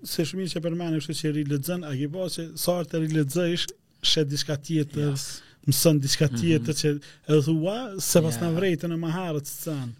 se 0.05 0.23
shumë 0.27 0.47
që 0.51 0.61
përmendën 0.63 0.99
kështu 1.01 1.15
që 1.21 1.31
rilexon, 1.37 1.85
a 1.87 1.93
ke 1.95 2.07
pa 2.09 2.23
po, 2.23 2.27
se 2.31 2.47
sa 2.59 2.77
të 2.85 3.01
rilexosh 3.05 3.67
she 4.05 4.23
diçka 4.29 4.55
tjetër, 4.61 5.11
yes. 5.13 5.25
mëson 5.67 6.01
diçka 6.03 6.27
mhm. 6.29 6.41
tjetër 6.41 6.73
mm 6.73 6.77
-hmm. 6.77 6.99
që 6.99 7.37
e 7.37 7.41
thua 7.47 7.77
se 8.01 8.21
pas 8.21 8.35
yeah. 8.35 8.43
na 8.45 8.55
vrejtë 8.59 8.87
në 8.91 8.97
maharë 9.05 9.41
të 9.41 9.53
çan. 9.63 9.95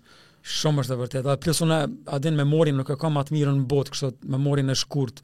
Shumë 0.58 0.82
është 0.84 0.94
e 0.94 0.98
vërtetë. 1.02 1.38
Plus 1.44 1.62
unë 1.62 1.78
a 2.06 2.20
din 2.20 2.36
me 2.36 2.46
nuk 2.72 2.90
e 2.90 2.96
kam 2.96 3.14
më 3.18 3.24
të 3.28 3.32
mirën 3.36 3.56
në 3.60 3.66
botë 3.68 3.92
kështu 3.92 4.12
me 4.24 4.72
e 4.72 4.76
shkurt 4.76 5.22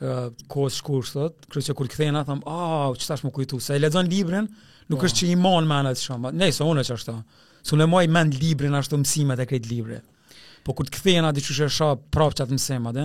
ë 0.00 0.26
uh, 0.26 0.32
kur 0.48 0.68
shkurt 0.70 1.08
thot, 1.12 1.34
kjo 1.50 1.60
që 1.60 1.74
kur 1.74 1.88
kthena 1.88 2.24
tham, 2.24 2.40
ah, 2.46 2.88
oh, 2.88 2.94
çfarë 2.96 3.08
tash 3.08 3.24
më 3.24 3.30
kujtu, 3.30 3.60
sa 3.60 3.74
e 3.76 3.78
lexon 3.78 4.08
librin, 4.08 4.46
nuk 4.88 5.00
po. 5.00 5.06
është 5.06 5.16
që 5.18 5.24
i 5.32 5.36
mohon 5.36 5.64
më 5.66 5.74
anas 5.74 5.98
shumë. 6.02 6.32
Ne 6.32 6.52
sa 6.52 6.64
unë 6.64 6.84
çfarë 6.84 7.04
thon. 7.04 7.22
Su 7.62 7.76
ne 7.76 7.86
moj 7.86 8.06
mend 8.08 8.34
librin 8.42 8.74
ashtu 8.74 8.96
mësimet 8.96 9.38
e 9.38 9.46
këtij 9.46 9.70
libri. 9.70 9.98
Po 10.64 10.72
kur 10.72 10.84
të 10.86 10.90
kthehen 10.94 11.24
atë 11.24 11.40
çuçi 11.44 11.64
është 11.66 11.98
prapë 12.14 12.34
çat 12.38 12.50
mësimat, 12.50 12.96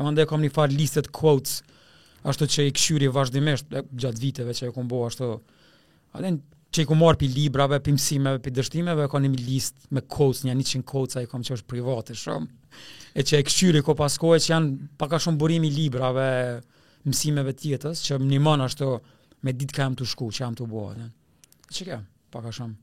E 0.00 0.04
mande 0.04 0.24
kam 0.28 0.40
një 0.40 0.48
farë 0.56 0.76
listet 0.80 1.10
quotes, 1.12 1.58
ashtu 2.24 2.46
që 2.54 2.64
i 2.70 2.76
këshyri 2.76 3.10
vazhdimisht, 3.12 3.74
gjatë 4.00 4.20
viteve 4.22 4.54
që 4.56 4.70
e 4.70 4.72
kom 4.72 4.88
bo, 4.88 5.02
ashtu, 5.04 5.28
adin 6.16 6.38
që 6.72 6.84
i 6.84 6.88
kom 6.88 7.02
marë 7.02 7.20
pi 7.20 7.28
librave, 7.34 7.80
pi 7.84 7.92
mësimeve, 7.92 8.40
pi 8.46 8.52
dështimeve, 8.56 9.10
kam 9.12 9.26
një 9.26 9.42
list 9.44 9.84
me 9.92 10.00
quotes, 10.06 10.40
një 10.48 10.56
një 10.56 10.66
qënë 10.72 10.86
quotes 10.88 11.18
a 11.20 11.24
i 11.24 11.28
kam 11.28 11.44
që 11.44 11.58
është 11.58 11.68
private, 11.74 12.16
shumë. 12.16 12.80
E 13.20 13.26
që 13.28 13.40
e 13.42 13.46
këshyri 13.50 13.84
ko 13.84 13.96
paskoj, 14.00 14.38
që 14.40 14.52
janë 14.54 14.90
paka 15.02 15.20
shumë 15.20 15.42
burimi 15.42 15.68
librave, 15.74 16.30
mësimeve 17.10 17.52
tjetës, 17.60 18.06
që 18.08 18.22
më 18.24 18.32
një 18.38 18.60
ashtu, 18.70 18.94
me 19.44 19.56
ditë 19.60 19.76
ka 19.76 19.84
jam 19.84 20.00
të 20.00 20.08
shku, 20.14 20.30
që 20.32 20.46
jam 20.46 20.56
të 20.62 20.68
bo, 20.72 20.86
adin. 20.94 21.10
Që 21.76 21.90
ke, 21.90 22.00
paka 22.36 22.56
shumë 22.56 22.78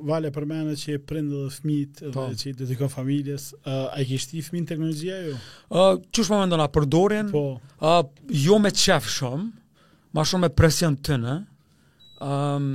vale 0.00 0.30
për 0.30 0.44
mene 0.46 0.74
që 0.78 0.92
e 0.94 0.98
prindë 1.02 1.34
dhe 1.34 1.50
fmit 1.54 2.00
dhe 2.02 2.12
po. 2.14 2.26
që 2.38 2.50
i 2.50 2.52
dedikon 2.60 2.90
familjes, 2.92 3.48
uh, 3.64 3.88
a 3.90 4.00
i 4.00 4.06
kishti 4.06 4.38
i 4.38 4.42
fmin 4.44 4.66
teknologjia 4.66 5.16
ju? 5.26 5.34
Uh, 5.70 5.96
që 6.12 6.26
me 6.30 6.40
mendona, 6.44 6.68
përdorin, 6.72 7.30
po. 7.32 7.42
Uh, 7.80 8.02
jo 8.30 8.58
me 8.62 8.70
qef 8.70 9.08
shumë, 9.10 9.50
ma 10.14 10.24
shumë 10.24 10.46
me 10.46 10.52
presion 10.58 10.96
të 10.96 11.18
në, 11.24 11.36
um, 12.26 12.68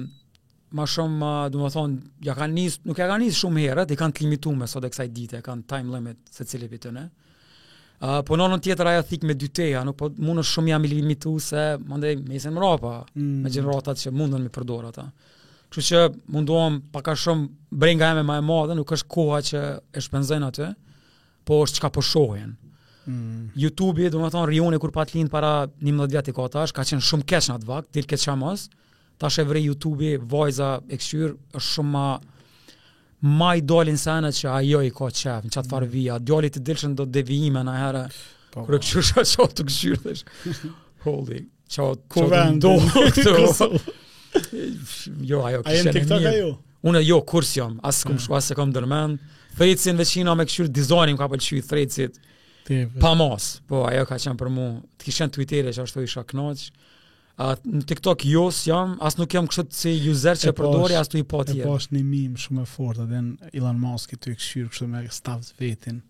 ma 0.75 0.87
shumë, 0.89 1.19
uh, 1.23 1.47
du 1.53 1.61
më 1.63 1.71
thonë, 1.73 1.99
ja 2.27 2.35
ka 2.35 2.47
nuk 2.51 2.97
ja 2.99 3.07
ka 3.13 3.19
njës 3.21 3.39
shumë 3.43 3.63
herët, 3.67 3.91
i 3.95 3.99
kanë 3.99 4.13
të 4.17 4.25
limitu 4.27 4.55
me 4.57 4.67
sot 4.67 4.83
e 4.83 4.91
kësaj 4.91 5.11
dite, 5.15 5.41
kanë 5.45 5.67
time 5.71 5.93
limit 5.95 6.31
se 6.33 6.47
cilip 6.49 6.73
i 6.73 6.81
të 6.83 6.91
në. 6.97 7.07
Uh, 8.03 8.17
po 8.27 8.35
nënën 8.35 8.59
tjetër 8.59 8.89
ajo 8.91 9.05
thik 9.07 9.23
me 9.23 9.37
dyteja, 9.39 9.85
nuk 9.87 9.95
po 9.95 10.09
mundë 10.17 10.43
shumë 10.49 10.73
jam 10.73 10.83
i 10.83 10.91
limitu 10.97 11.37
se, 11.39 11.63
më 11.79 12.01
ndaj, 12.01 12.17
me 12.27 12.35
isen 12.41 12.55
mrapa, 12.57 12.97
mm. 13.15 13.45
me 13.47 13.65
ratat 13.69 14.01
që 14.03 14.11
mundën 14.11 14.43
me 14.43 14.51
përdorë 14.51 14.91
ata. 14.91 15.07
Kështu 15.73 15.89
që 15.89 15.99
munduam 16.35 16.75
pak 16.93 17.07
a 17.09 17.15
shumë 17.17 17.47
brenga 17.81 18.11
jeme 18.11 18.21
më 18.29 18.33
e 18.37 18.41
madhe, 18.45 18.75
nuk 18.77 18.91
është 18.93 19.07
koha 19.09 19.39
që 19.47 19.59
e 19.89 19.99
shpenzojnë 20.05 20.45
aty, 20.51 20.67
po 21.49 21.57
është 21.65 21.79
çka 21.79 21.89
po 21.95 22.01
shohin. 22.05 22.51
Mm. 23.09 23.47
YouTube-i, 23.59 24.05
do 24.13 24.21
më 24.21 24.29
thonë, 24.35 24.77
kur 24.83 24.91
pat 24.95 25.09
lind 25.17 25.29
para 25.33 25.65
19 25.81 26.09
vjetë 26.13 26.29
i 26.29 26.33
kota 26.37 26.57
është, 26.67 26.75
ka 26.77 26.81
qenë 26.91 27.03
shumë 27.07 27.27
keq 27.31 27.45
në 27.49 27.53
atë 27.57 27.67
vakë, 27.71 27.87
dil 27.97 28.05
keqë 28.11 28.23
që 28.27 28.33
mos, 28.43 28.61
ta 29.19 29.25
shë 29.33 29.43
vrej 29.49 29.63
YouTube-i, 29.71 30.11
vojza, 30.35 30.71
e 30.87 30.89
këshyrë, 31.01 31.33
është 31.57 31.69
shumë 31.69 31.91
ma, 31.95 32.05
ma 33.41 33.49
i 33.57 33.59
dolin 33.65 33.97
sene 33.97 34.29
që 34.35 34.47
ajo 34.61 34.79
i 34.85 34.91
ka 34.93 35.07
qefë, 35.09 35.39
në 35.47 35.51
qatë 35.57 35.69
farë 35.73 35.87
vija, 35.95 36.15
mm. 36.19 36.23
djolit 36.29 36.55
do 36.69 36.73
të 37.01 37.11
devijime 37.17 37.61
në 37.67 37.73
herë, 37.81 38.03
po, 38.53 38.59
kërë 38.69 38.77
po. 38.77 38.77
këshyrë 38.77 39.05
shë 39.09 39.21
që 39.33 39.45
të 39.57 39.61
këshyrë 41.01 41.05
holy, 41.09 41.41
Jo, 45.23 45.43
ajo, 45.47 45.63
kështë 45.67 45.91
e 46.03 46.05
në 46.07 46.17
mirë. 46.23 46.51
Unë 46.87 47.01
jo, 47.07 47.17
kursë 47.29 47.59
jam, 47.59 47.75
asë 47.87 48.07
këmë 48.09 48.13
hmm. 48.17 48.23
shku, 48.25 48.37
asë 48.37 48.53
e 48.55 48.59
këmë 48.59 48.75
dërmend. 48.77 49.25
Threjtësin 49.57 49.97
dhe 50.01 50.35
me 50.39 50.45
këshyrë, 50.49 50.71
dizajnim 50.77 51.19
ka 51.19 51.27
pëllë 51.31 51.63
threjtësit. 51.67 52.17
Pa 53.03 53.11
mos, 53.19 53.49
po 53.69 53.83
ajo 53.89 54.05
ka 54.09 54.17
qenë 54.23 54.39
për 54.39 54.51
mu. 54.55 54.65
Të 54.97 55.07
kishën 55.09 55.29
në 55.29 55.35
Twitter 55.37 55.69
e 55.71 55.75
që 55.77 55.85
ashtu 55.85 56.03
isha 56.07 56.23
knoqë. 56.31 56.71
Në 57.73 57.83
TikTok 57.89 58.25
jo 58.29 58.45
jam, 58.67 58.97
asë 59.03 59.21
nuk 59.21 59.35
jam 59.35 59.47
kështë 59.49 59.77
si 59.77 59.93
user 60.09 60.37
që 60.39 60.51
e 60.51 60.55
përdori, 60.59 60.97
asë 60.99 61.15
të 61.15 61.21
i 61.21 61.25
po 61.33 61.43
e. 61.43 61.55
E 61.57 61.61
pashtë 61.67 61.97
një 61.97 62.03
mimë 62.09 62.41
shumë 62.45 62.65
e 62.65 62.69
fort, 62.73 62.99
atë 63.05 63.21
në 63.29 63.53
Elon 63.59 63.79
Musk 63.81 64.13
i 64.13 64.19
të 64.21 64.35
i 64.35 64.41
kështë 64.41 64.89
me 64.93 65.03
stafës 65.21 65.53
vetin 65.59 66.03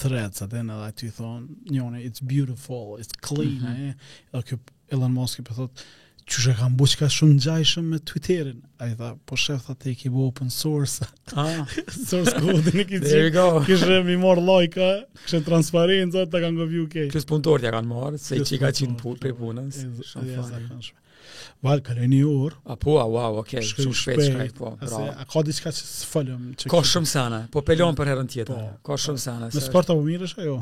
threads, 0.00 0.40
në 0.48 0.72
dhe 0.78 0.92
të 0.96 1.08
i 1.10 1.10
thonë, 1.18 1.58
njone, 1.76 2.00
it's 2.08 2.22
beautiful, 2.24 2.94
it's 2.98 3.12
clean, 3.20 3.60
e, 3.60 3.92
e, 3.92 3.96
e, 4.38 4.96
e, 4.96 5.42
e, 5.42 5.44
e, 5.52 5.86
që 6.28 6.42
shë 6.44 6.50
e 6.52 6.56
kam 6.60 6.74
bu 6.78 6.86
që 6.90 6.98
ka 7.00 7.08
shumë 7.12 7.82
me 7.86 7.98
Twitterin, 8.10 8.60
a 8.82 8.88
i 8.90 8.94
tha, 8.98 9.10
po 9.26 9.36
shëf 9.44 9.64
tha 9.66 9.74
të 9.80 9.90
i 9.92 9.94
ki 10.02 10.10
bu 10.14 10.24
open 10.26 10.50
source, 10.50 11.06
ah. 11.34 11.68
source 12.08 12.34
code 12.44 12.72
në 12.76 12.86
këtë 12.90 13.10
që, 13.10 13.44
këshë 13.70 13.98
mi 14.10 14.16
mor 14.22 14.38
lojka, 14.46 14.90
këshë 15.26 15.42
transparentë, 15.48 16.26
të 16.32 16.42
kanë 16.44 16.60
gëvju 16.64 16.86
kejtë. 16.94 17.12
Kësë 17.16 17.30
punëtor 17.32 17.62
të 17.66 17.74
kanë 17.76 17.92
marë, 17.94 18.22
se 18.22 18.38
i 18.38 18.42
që 18.46 18.56
i 18.56 18.62
ka 18.64 18.74
qinë 18.80 19.14
për 19.26 19.38
punës, 19.42 19.82
shumë 20.12 20.40
fanë. 20.40 20.92
Val 21.62 21.78
kalë 21.86 22.06
një 22.10 22.20
orë. 22.26 22.56
A 22.74 22.74
po, 22.78 22.96
a 22.98 23.04
wow, 23.06 23.36
ok, 23.38 23.52
shumë 23.62 23.94
shpejt 24.00 24.22
shkaj, 24.28 24.48
po, 24.58 24.72
bravo. 24.80 25.02
Ase, 25.02 25.12
a 25.22 25.26
ka 25.30 25.42
diçka 25.46 25.70
që 25.70 25.84
së 25.92 26.08
falëm? 26.10 26.46
Ka 26.72 26.80
shumë 26.90 27.06
sana, 27.10 27.36
po 27.54 27.62
pelon 27.68 27.94
për 27.98 28.08
herën 28.10 28.30
tjetër. 28.32 28.56
Po, 28.64 28.88
ka 28.88 28.96
shumë 29.04 29.20
po. 29.20 29.22
sana. 29.22 29.50
Në 29.54 29.62
sport 29.68 29.92
apo 29.94 30.02
mirë 30.02 30.26
është 30.26 30.42
ajo? 30.46 30.56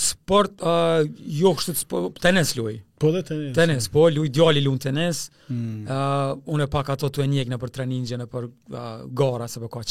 sport, 0.00 0.64
ë 0.66 1.04
jo, 1.40 1.52
të 1.68 2.24
tenis 2.26 2.56
luj. 2.58 2.74
Po 3.02 3.12
dhe 3.14 3.22
tenis. 3.28 3.52
Tenis, 3.60 3.86
po, 3.86 4.08
po 4.08 4.10
luj, 4.16 4.32
djali 4.34 4.64
luj 4.66 4.80
tenis. 4.88 5.22
Hmm. 5.46 5.84
Uh, 5.86 6.34
unë 6.56 6.66
e 6.66 6.72
pak 6.74 6.90
ato 6.96 7.12
të 7.14 7.22
e 7.22 7.28
njekë 7.36 7.54
në 7.54 7.60
për 7.62 7.74
treningje, 7.78 8.18
në 8.24 8.26
për 8.34 8.50
uh, 8.50 8.82
gara, 9.22 9.46
se 9.52 9.62
për 9.62 9.72
ka 9.78 9.86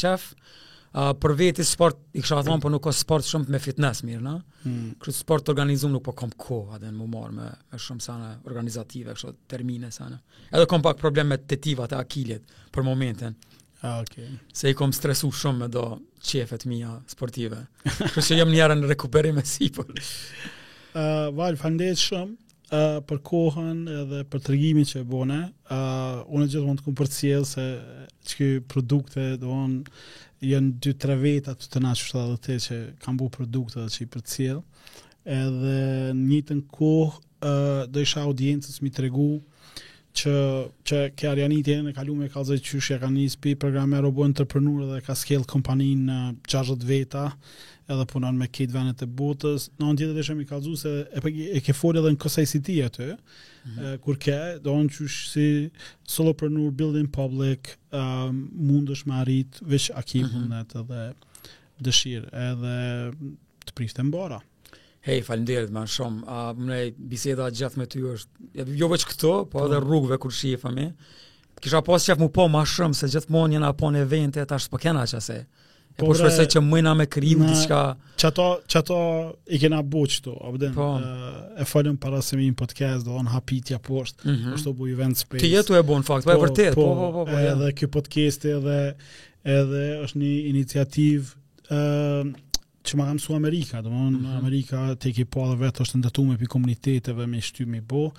uh, 0.94 1.12
për 1.18 1.34
veti 1.38 1.64
sport, 1.66 1.98
i 2.16 2.22
kësha 2.22 2.38
thonë, 2.44 2.58
mm. 2.58 2.62
po 2.64 2.72
nuk 2.72 2.84
ka 2.84 2.92
sport 2.96 3.26
shumë 3.28 3.52
me 3.54 3.60
fitness 3.62 4.02
mirë, 4.06 4.22
na? 4.24 4.34
Mm. 4.66 4.90
Kështë 5.02 5.18
sport 5.24 5.46
të 5.46 5.54
organizumë 5.54 5.96
nuk 5.96 6.04
po 6.08 6.14
kom 6.20 6.32
ko, 6.40 6.58
adhe 6.76 6.90
në 6.92 6.96
më 6.98 7.06
marë 7.14 7.36
me, 7.38 7.48
me 7.72 7.80
shumë 7.86 8.04
sana 8.04 8.32
organizative, 8.48 9.14
kështë 9.16 9.34
termine 9.54 9.92
sana. 9.94 10.18
Edhe 10.52 10.68
kom 10.70 10.84
pak 10.84 11.00
problem 11.00 11.32
me 11.32 11.40
tetivat 11.42 11.94
e 11.94 11.98
akiljet 12.02 12.56
për 12.74 12.86
momenten. 12.86 13.36
Ah, 13.82 13.98
okay. 14.04 14.28
Se 14.54 14.70
i 14.70 14.76
kom 14.78 14.92
stresu 14.94 15.32
shumë 15.34 15.64
me 15.64 15.70
do 15.74 15.82
qefet 16.22 16.68
mija 16.70 16.94
sportive. 17.10 17.64
kështë 17.88 18.28
që 18.30 18.40
jam 18.42 18.52
njerën 18.54 18.84
në 18.84 18.92
rekuperim 18.92 19.40
e 19.42 19.46
si, 19.48 19.72
për. 19.74 19.96
uh, 19.96 21.32
val, 21.34 21.58
falendet 21.60 21.98
shumë 22.04 22.38
uh, 22.72 22.98
për 23.06 23.18
kohën 23.28 23.82
edhe 24.00 24.22
për 24.32 24.42
tregimin 24.46 24.86
që 24.88 25.00
e 25.02 25.06
bone, 25.08 25.38
uh, 25.70 26.22
unë 26.32 26.46
e 26.46 26.50
gjithë 26.52 26.64
mund 26.66 26.80
të 26.80 26.86
kumë 26.86 26.98
për 27.02 27.10
cjellë 27.16 27.48
se 27.50 27.66
që 28.30 28.38
këj 28.40 28.50
produkte 28.72 29.26
do 29.42 29.52
onë 29.56 29.80
2 30.42 30.62
dy 30.82 30.94
tre 31.02 31.16
vetë 31.20 31.52
atë 31.52 31.66
të 31.66 31.74
të 31.76 31.82
nashë 31.86 32.08
shtë 32.08 32.24
dhe 32.32 32.38
te 32.48 32.56
që 32.66 32.78
kam 33.04 33.20
bu 33.20 33.28
produkte 33.34 33.80
dhe 33.82 33.92
që 33.96 34.04
i 34.06 34.10
për 34.14 34.24
cjellë, 34.34 34.62
edhe 35.36 35.76
një 36.22 36.40
të 36.48 36.56
në 36.60 36.66
kohë 36.76 37.12
uh, 37.12 37.88
do 37.92 38.02
isha 38.04 38.24
audiencës 38.28 38.80
mi 38.82 38.90
të 38.90 39.06
regu 39.08 39.28
që 40.18 40.32
që 40.86 40.98
ke 41.16 41.28
e 41.28 41.48
në 41.82 41.92
kalum 41.96 42.20
e 42.22 42.28
kalzoj 42.32 42.58
qysh 42.60 42.90
ja 42.92 42.98
ka 43.00 43.08
njës 43.08 43.36
pi 43.40 43.54
programe 43.56 44.00
robo 44.04 44.24
entrepreneur 44.26 44.84
dhe 44.92 44.98
ka 45.06 45.14
skell 45.16 45.44
kompanin 45.48 46.02
në 46.10 46.18
60 46.52 46.84
veta 46.88 47.22
edhe 47.90 48.04
punon 48.10 48.36
me 48.38 48.46
kitë 48.48 48.72
venet 48.76 49.02
e 49.02 49.06
botës 49.08 49.70
në 49.78 49.88
në 49.88 50.02
tjetët 50.02 50.20
ishe 50.22 50.36
mi 50.38 50.44
kalzu 50.46 50.76
se 50.78 50.92
e, 51.10 51.20
pe, 51.24 51.32
e 51.32 51.60
ke 51.64 51.72
folë 51.74 52.02
edhe 52.02 52.12
në 52.14 52.20
kësaj 52.22 52.44
si 52.52 52.60
ti 52.66 52.76
aty 52.84 53.08
mm 53.08 53.68
-hmm. 53.68 53.94
e, 53.94 53.98
kur 54.04 54.18
ke 54.20 54.36
do 54.62 54.74
në 54.82 54.92
qysh 54.96 55.18
si 55.32 55.48
solopreneur 56.04 56.70
building 56.70 57.08
public 57.10 57.76
um, 57.92 58.48
mund 58.52 58.90
është 58.92 59.08
ma 59.08 59.24
veç 59.72 59.90
akim 59.94 60.26
mm 60.26 60.52
-hmm. 60.52 61.14
dëshirë 61.80 62.28
edhe 62.50 62.76
të 63.66 63.72
prifte 63.76 64.02
mbara 64.02 64.38
mm 64.38 64.51
Hej, 65.06 65.22
falinderit 65.26 65.72
në 65.74 65.82
shumë. 65.96 66.22
A 66.30 66.42
uh, 66.54 66.60
më 66.62 66.80
biseda 67.10 67.48
gjithë 67.50 67.80
me 67.80 67.88
ty 67.90 68.02
është, 68.12 68.46
jo 68.82 68.88
veç 68.92 69.06
këto, 69.10 69.30
po, 69.50 69.56
po. 69.56 69.64
edhe 69.66 69.80
rrugëve 69.82 70.18
kur 70.22 70.34
shifë 70.36 70.70
me. 70.76 70.88
Kisha 71.62 71.80
pas 71.86 72.04
qef 72.06 72.20
mu 72.22 72.28
po 72.34 72.44
ma 72.50 72.62
shumë, 72.68 72.94
se 72.94 73.08
gjithë 73.10 73.34
monë 73.34 73.56
njëna 73.56 73.72
po 73.78 73.90
në 73.94 74.04
eventet, 74.06 74.46
ashtë 74.54 74.66
shtë 74.68 74.74
po 74.76 74.80
kena 74.84 75.02
qëse. 75.10 75.38
e 75.92 75.96
po, 76.00 76.06
po 76.06 76.14
shpesej 76.16 76.46
që 76.54 76.60
mëjna 76.64 76.92
me 76.96 77.06
kriju 77.10 77.42
në, 77.42 77.56
Që 77.66 78.28
ato, 78.28 78.44
Qëto, 78.44 78.46
qëto 78.72 79.00
i 79.50 79.60
kena 79.60 79.80
bu 79.84 80.04
qëto, 80.08 80.36
abden, 80.48 80.72
po. 80.78 80.86
po. 80.94 81.10
Eh, 81.10 81.34
e, 81.56 81.60
e 81.60 81.66
falim 81.68 81.98
para 82.00 82.22
se 82.24 82.36
mi 82.38 82.46
në 82.50 82.54
podcast, 82.62 83.04
do 83.06 83.18
në 83.26 83.34
hapitja 83.34 83.80
poshtë, 83.84 84.24
mm 84.30 84.34
-hmm. 84.38 84.54
është 84.56 84.68
të 84.70 84.76
bu 84.78 84.86
event 84.94 85.16
space. 85.24 85.42
Ti 85.42 85.50
jetu 85.52 85.74
e 85.74 85.82
bu 85.82 85.98
në 85.98 86.06
fakt, 86.06 86.24
po, 86.24 86.30
po 86.30 86.32
e 86.38 86.42
vërtet, 86.46 86.74
po, 86.74 86.86
po, 86.94 87.10
po, 87.12 87.24
po, 87.26 87.38
edhe 87.38 87.66
ja. 87.68 87.72
kjo 87.72 87.88
podcast 87.88 88.44
edhe, 88.44 88.78
edhe 89.44 89.82
është 90.06 90.18
një 90.24 90.32
iniciativë, 90.50 91.34
uh, 91.68 92.50
që 92.86 92.96
ma 92.98 93.06
mësu 93.14 93.34
Amerika, 93.36 93.80
do 93.82 93.90
më 93.92 94.00
në 94.00 94.08
mm 94.10 94.20
-hmm. 94.22 94.38
Amerika 94.38 94.78
të 95.00 95.10
eki 95.10 95.24
po 95.24 95.46
dhe 95.50 95.58
vetë 95.62 95.82
është 95.84 95.94
të 95.96 96.00
ndëtu 96.02 96.24
me 96.28 96.38
për 96.40 96.50
komuniteteve, 96.54 97.26
me 97.30 97.40
shty 97.40 97.66
me 97.66 97.80
bo, 97.80 98.10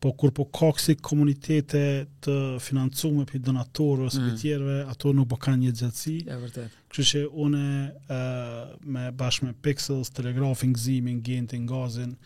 po 0.00 0.12
kur 0.18 0.30
po 0.32 0.44
ka 0.44 0.72
komunitete 1.00 2.06
të 2.24 2.34
financu 2.60 3.10
me 3.14 3.24
për 3.26 3.38
donatorëve, 3.46 4.08
mm. 4.18 4.24
për 4.28 4.38
tjerëve, 4.40 4.78
ato 4.90 5.12
nuk 5.12 5.28
po 5.28 5.36
kanë 5.36 5.60
një 5.62 5.72
gjëtësi. 5.78 6.16
E 6.26 6.36
vërtet. 6.42 6.70
Kështë 6.88 7.02
që 7.10 7.20
une 7.44 7.92
uh, 8.18 8.62
me 8.84 9.10
bashkë 9.12 9.44
me 9.46 9.52
Pixels, 9.52 10.10
Telegrafin, 10.10 10.72
Gzimin, 10.72 11.22
Gentin, 11.22 11.66
Gazin, 11.70 12.16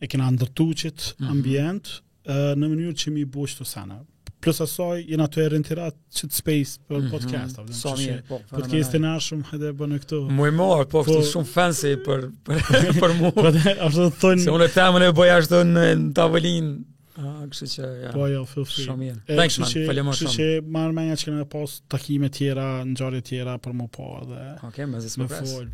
e 0.00 0.06
kena 0.06 0.30
ndërtu 0.30 0.66
mm 0.66 0.72
-hmm. 0.74 1.28
ambient, 1.30 1.86
uh, 2.24 2.56
në 2.56 2.64
mënyrë 2.70 2.96
që 3.00 3.10
mi 3.10 3.24
bo 3.24 3.42
qëtë 3.46 3.60
të 3.60 3.64
sanë 3.74 3.98
plus 4.40 4.60
asaj, 4.62 5.00
jena 5.12 5.26
të 5.28 5.42
erën 5.48 5.64
të 5.66 5.76
ratë 5.78 6.18
që 6.18 6.28
të 6.30 6.36
space 6.36 6.80
për 6.88 6.98
mm 6.98 7.00
-hmm. 7.00 7.10
podcast. 7.14 7.56
Mm 7.56 7.62
-hmm. 7.62 7.80
Sa 7.80 7.94
mirë, 7.98 8.20
po. 8.28 8.40
Podcast 8.50 8.94
e 8.94 8.98
nashëm, 9.02 9.42
edhe 9.54 9.72
bënë 9.80 9.98
këtu. 10.02 10.20
Më 10.38 10.48
i 10.48 10.52
morë, 10.60 10.84
po, 10.92 11.02
po, 11.06 11.12
është 11.18 11.32
shumë 11.32 11.50
fancy 11.54 11.92
për, 12.06 12.26
për, 12.44 12.62
për 13.02 13.14
mu. 13.20 13.32
Po 13.32 13.50
të 13.54 14.38
Se 14.44 14.50
unë 14.56 14.64
e 14.64 14.68
temën 14.76 15.08
e 15.08 15.10
bëja 15.18 15.38
ashtë 15.40 15.62
në 15.74 15.86
tavelin. 16.18 16.72
Ah, 17.18 17.42
kështë 17.50 17.66
që, 17.74 17.84
ja. 18.04 18.10
Po, 18.14 18.26
jo, 18.30 18.44
fill 18.46 18.64
free. 18.70 18.84
Shumë 18.84 18.98
mirë. 18.98 19.20
Thanks, 19.38 19.58
man, 19.58 19.68
faleminderit 19.88 20.18
shumë. 20.18 20.36
Kështë 20.36 20.62
që 20.62 20.68
marë 20.78 20.92
menja 20.98 21.14
që 21.18 21.24
kënë 21.32 21.44
pos 21.54 21.78
takime 21.96 22.28
tjera, 22.38 22.68
në 22.86 22.94
gjarë 23.00 23.20
tjera 23.28 23.58
për 23.64 23.72
më 23.80 23.86
po 23.98 24.06
edhe. 24.22 24.40
Ok, 24.68 24.78
me 24.86 24.98
më 25.02 25.26
presë. 25.32 25.68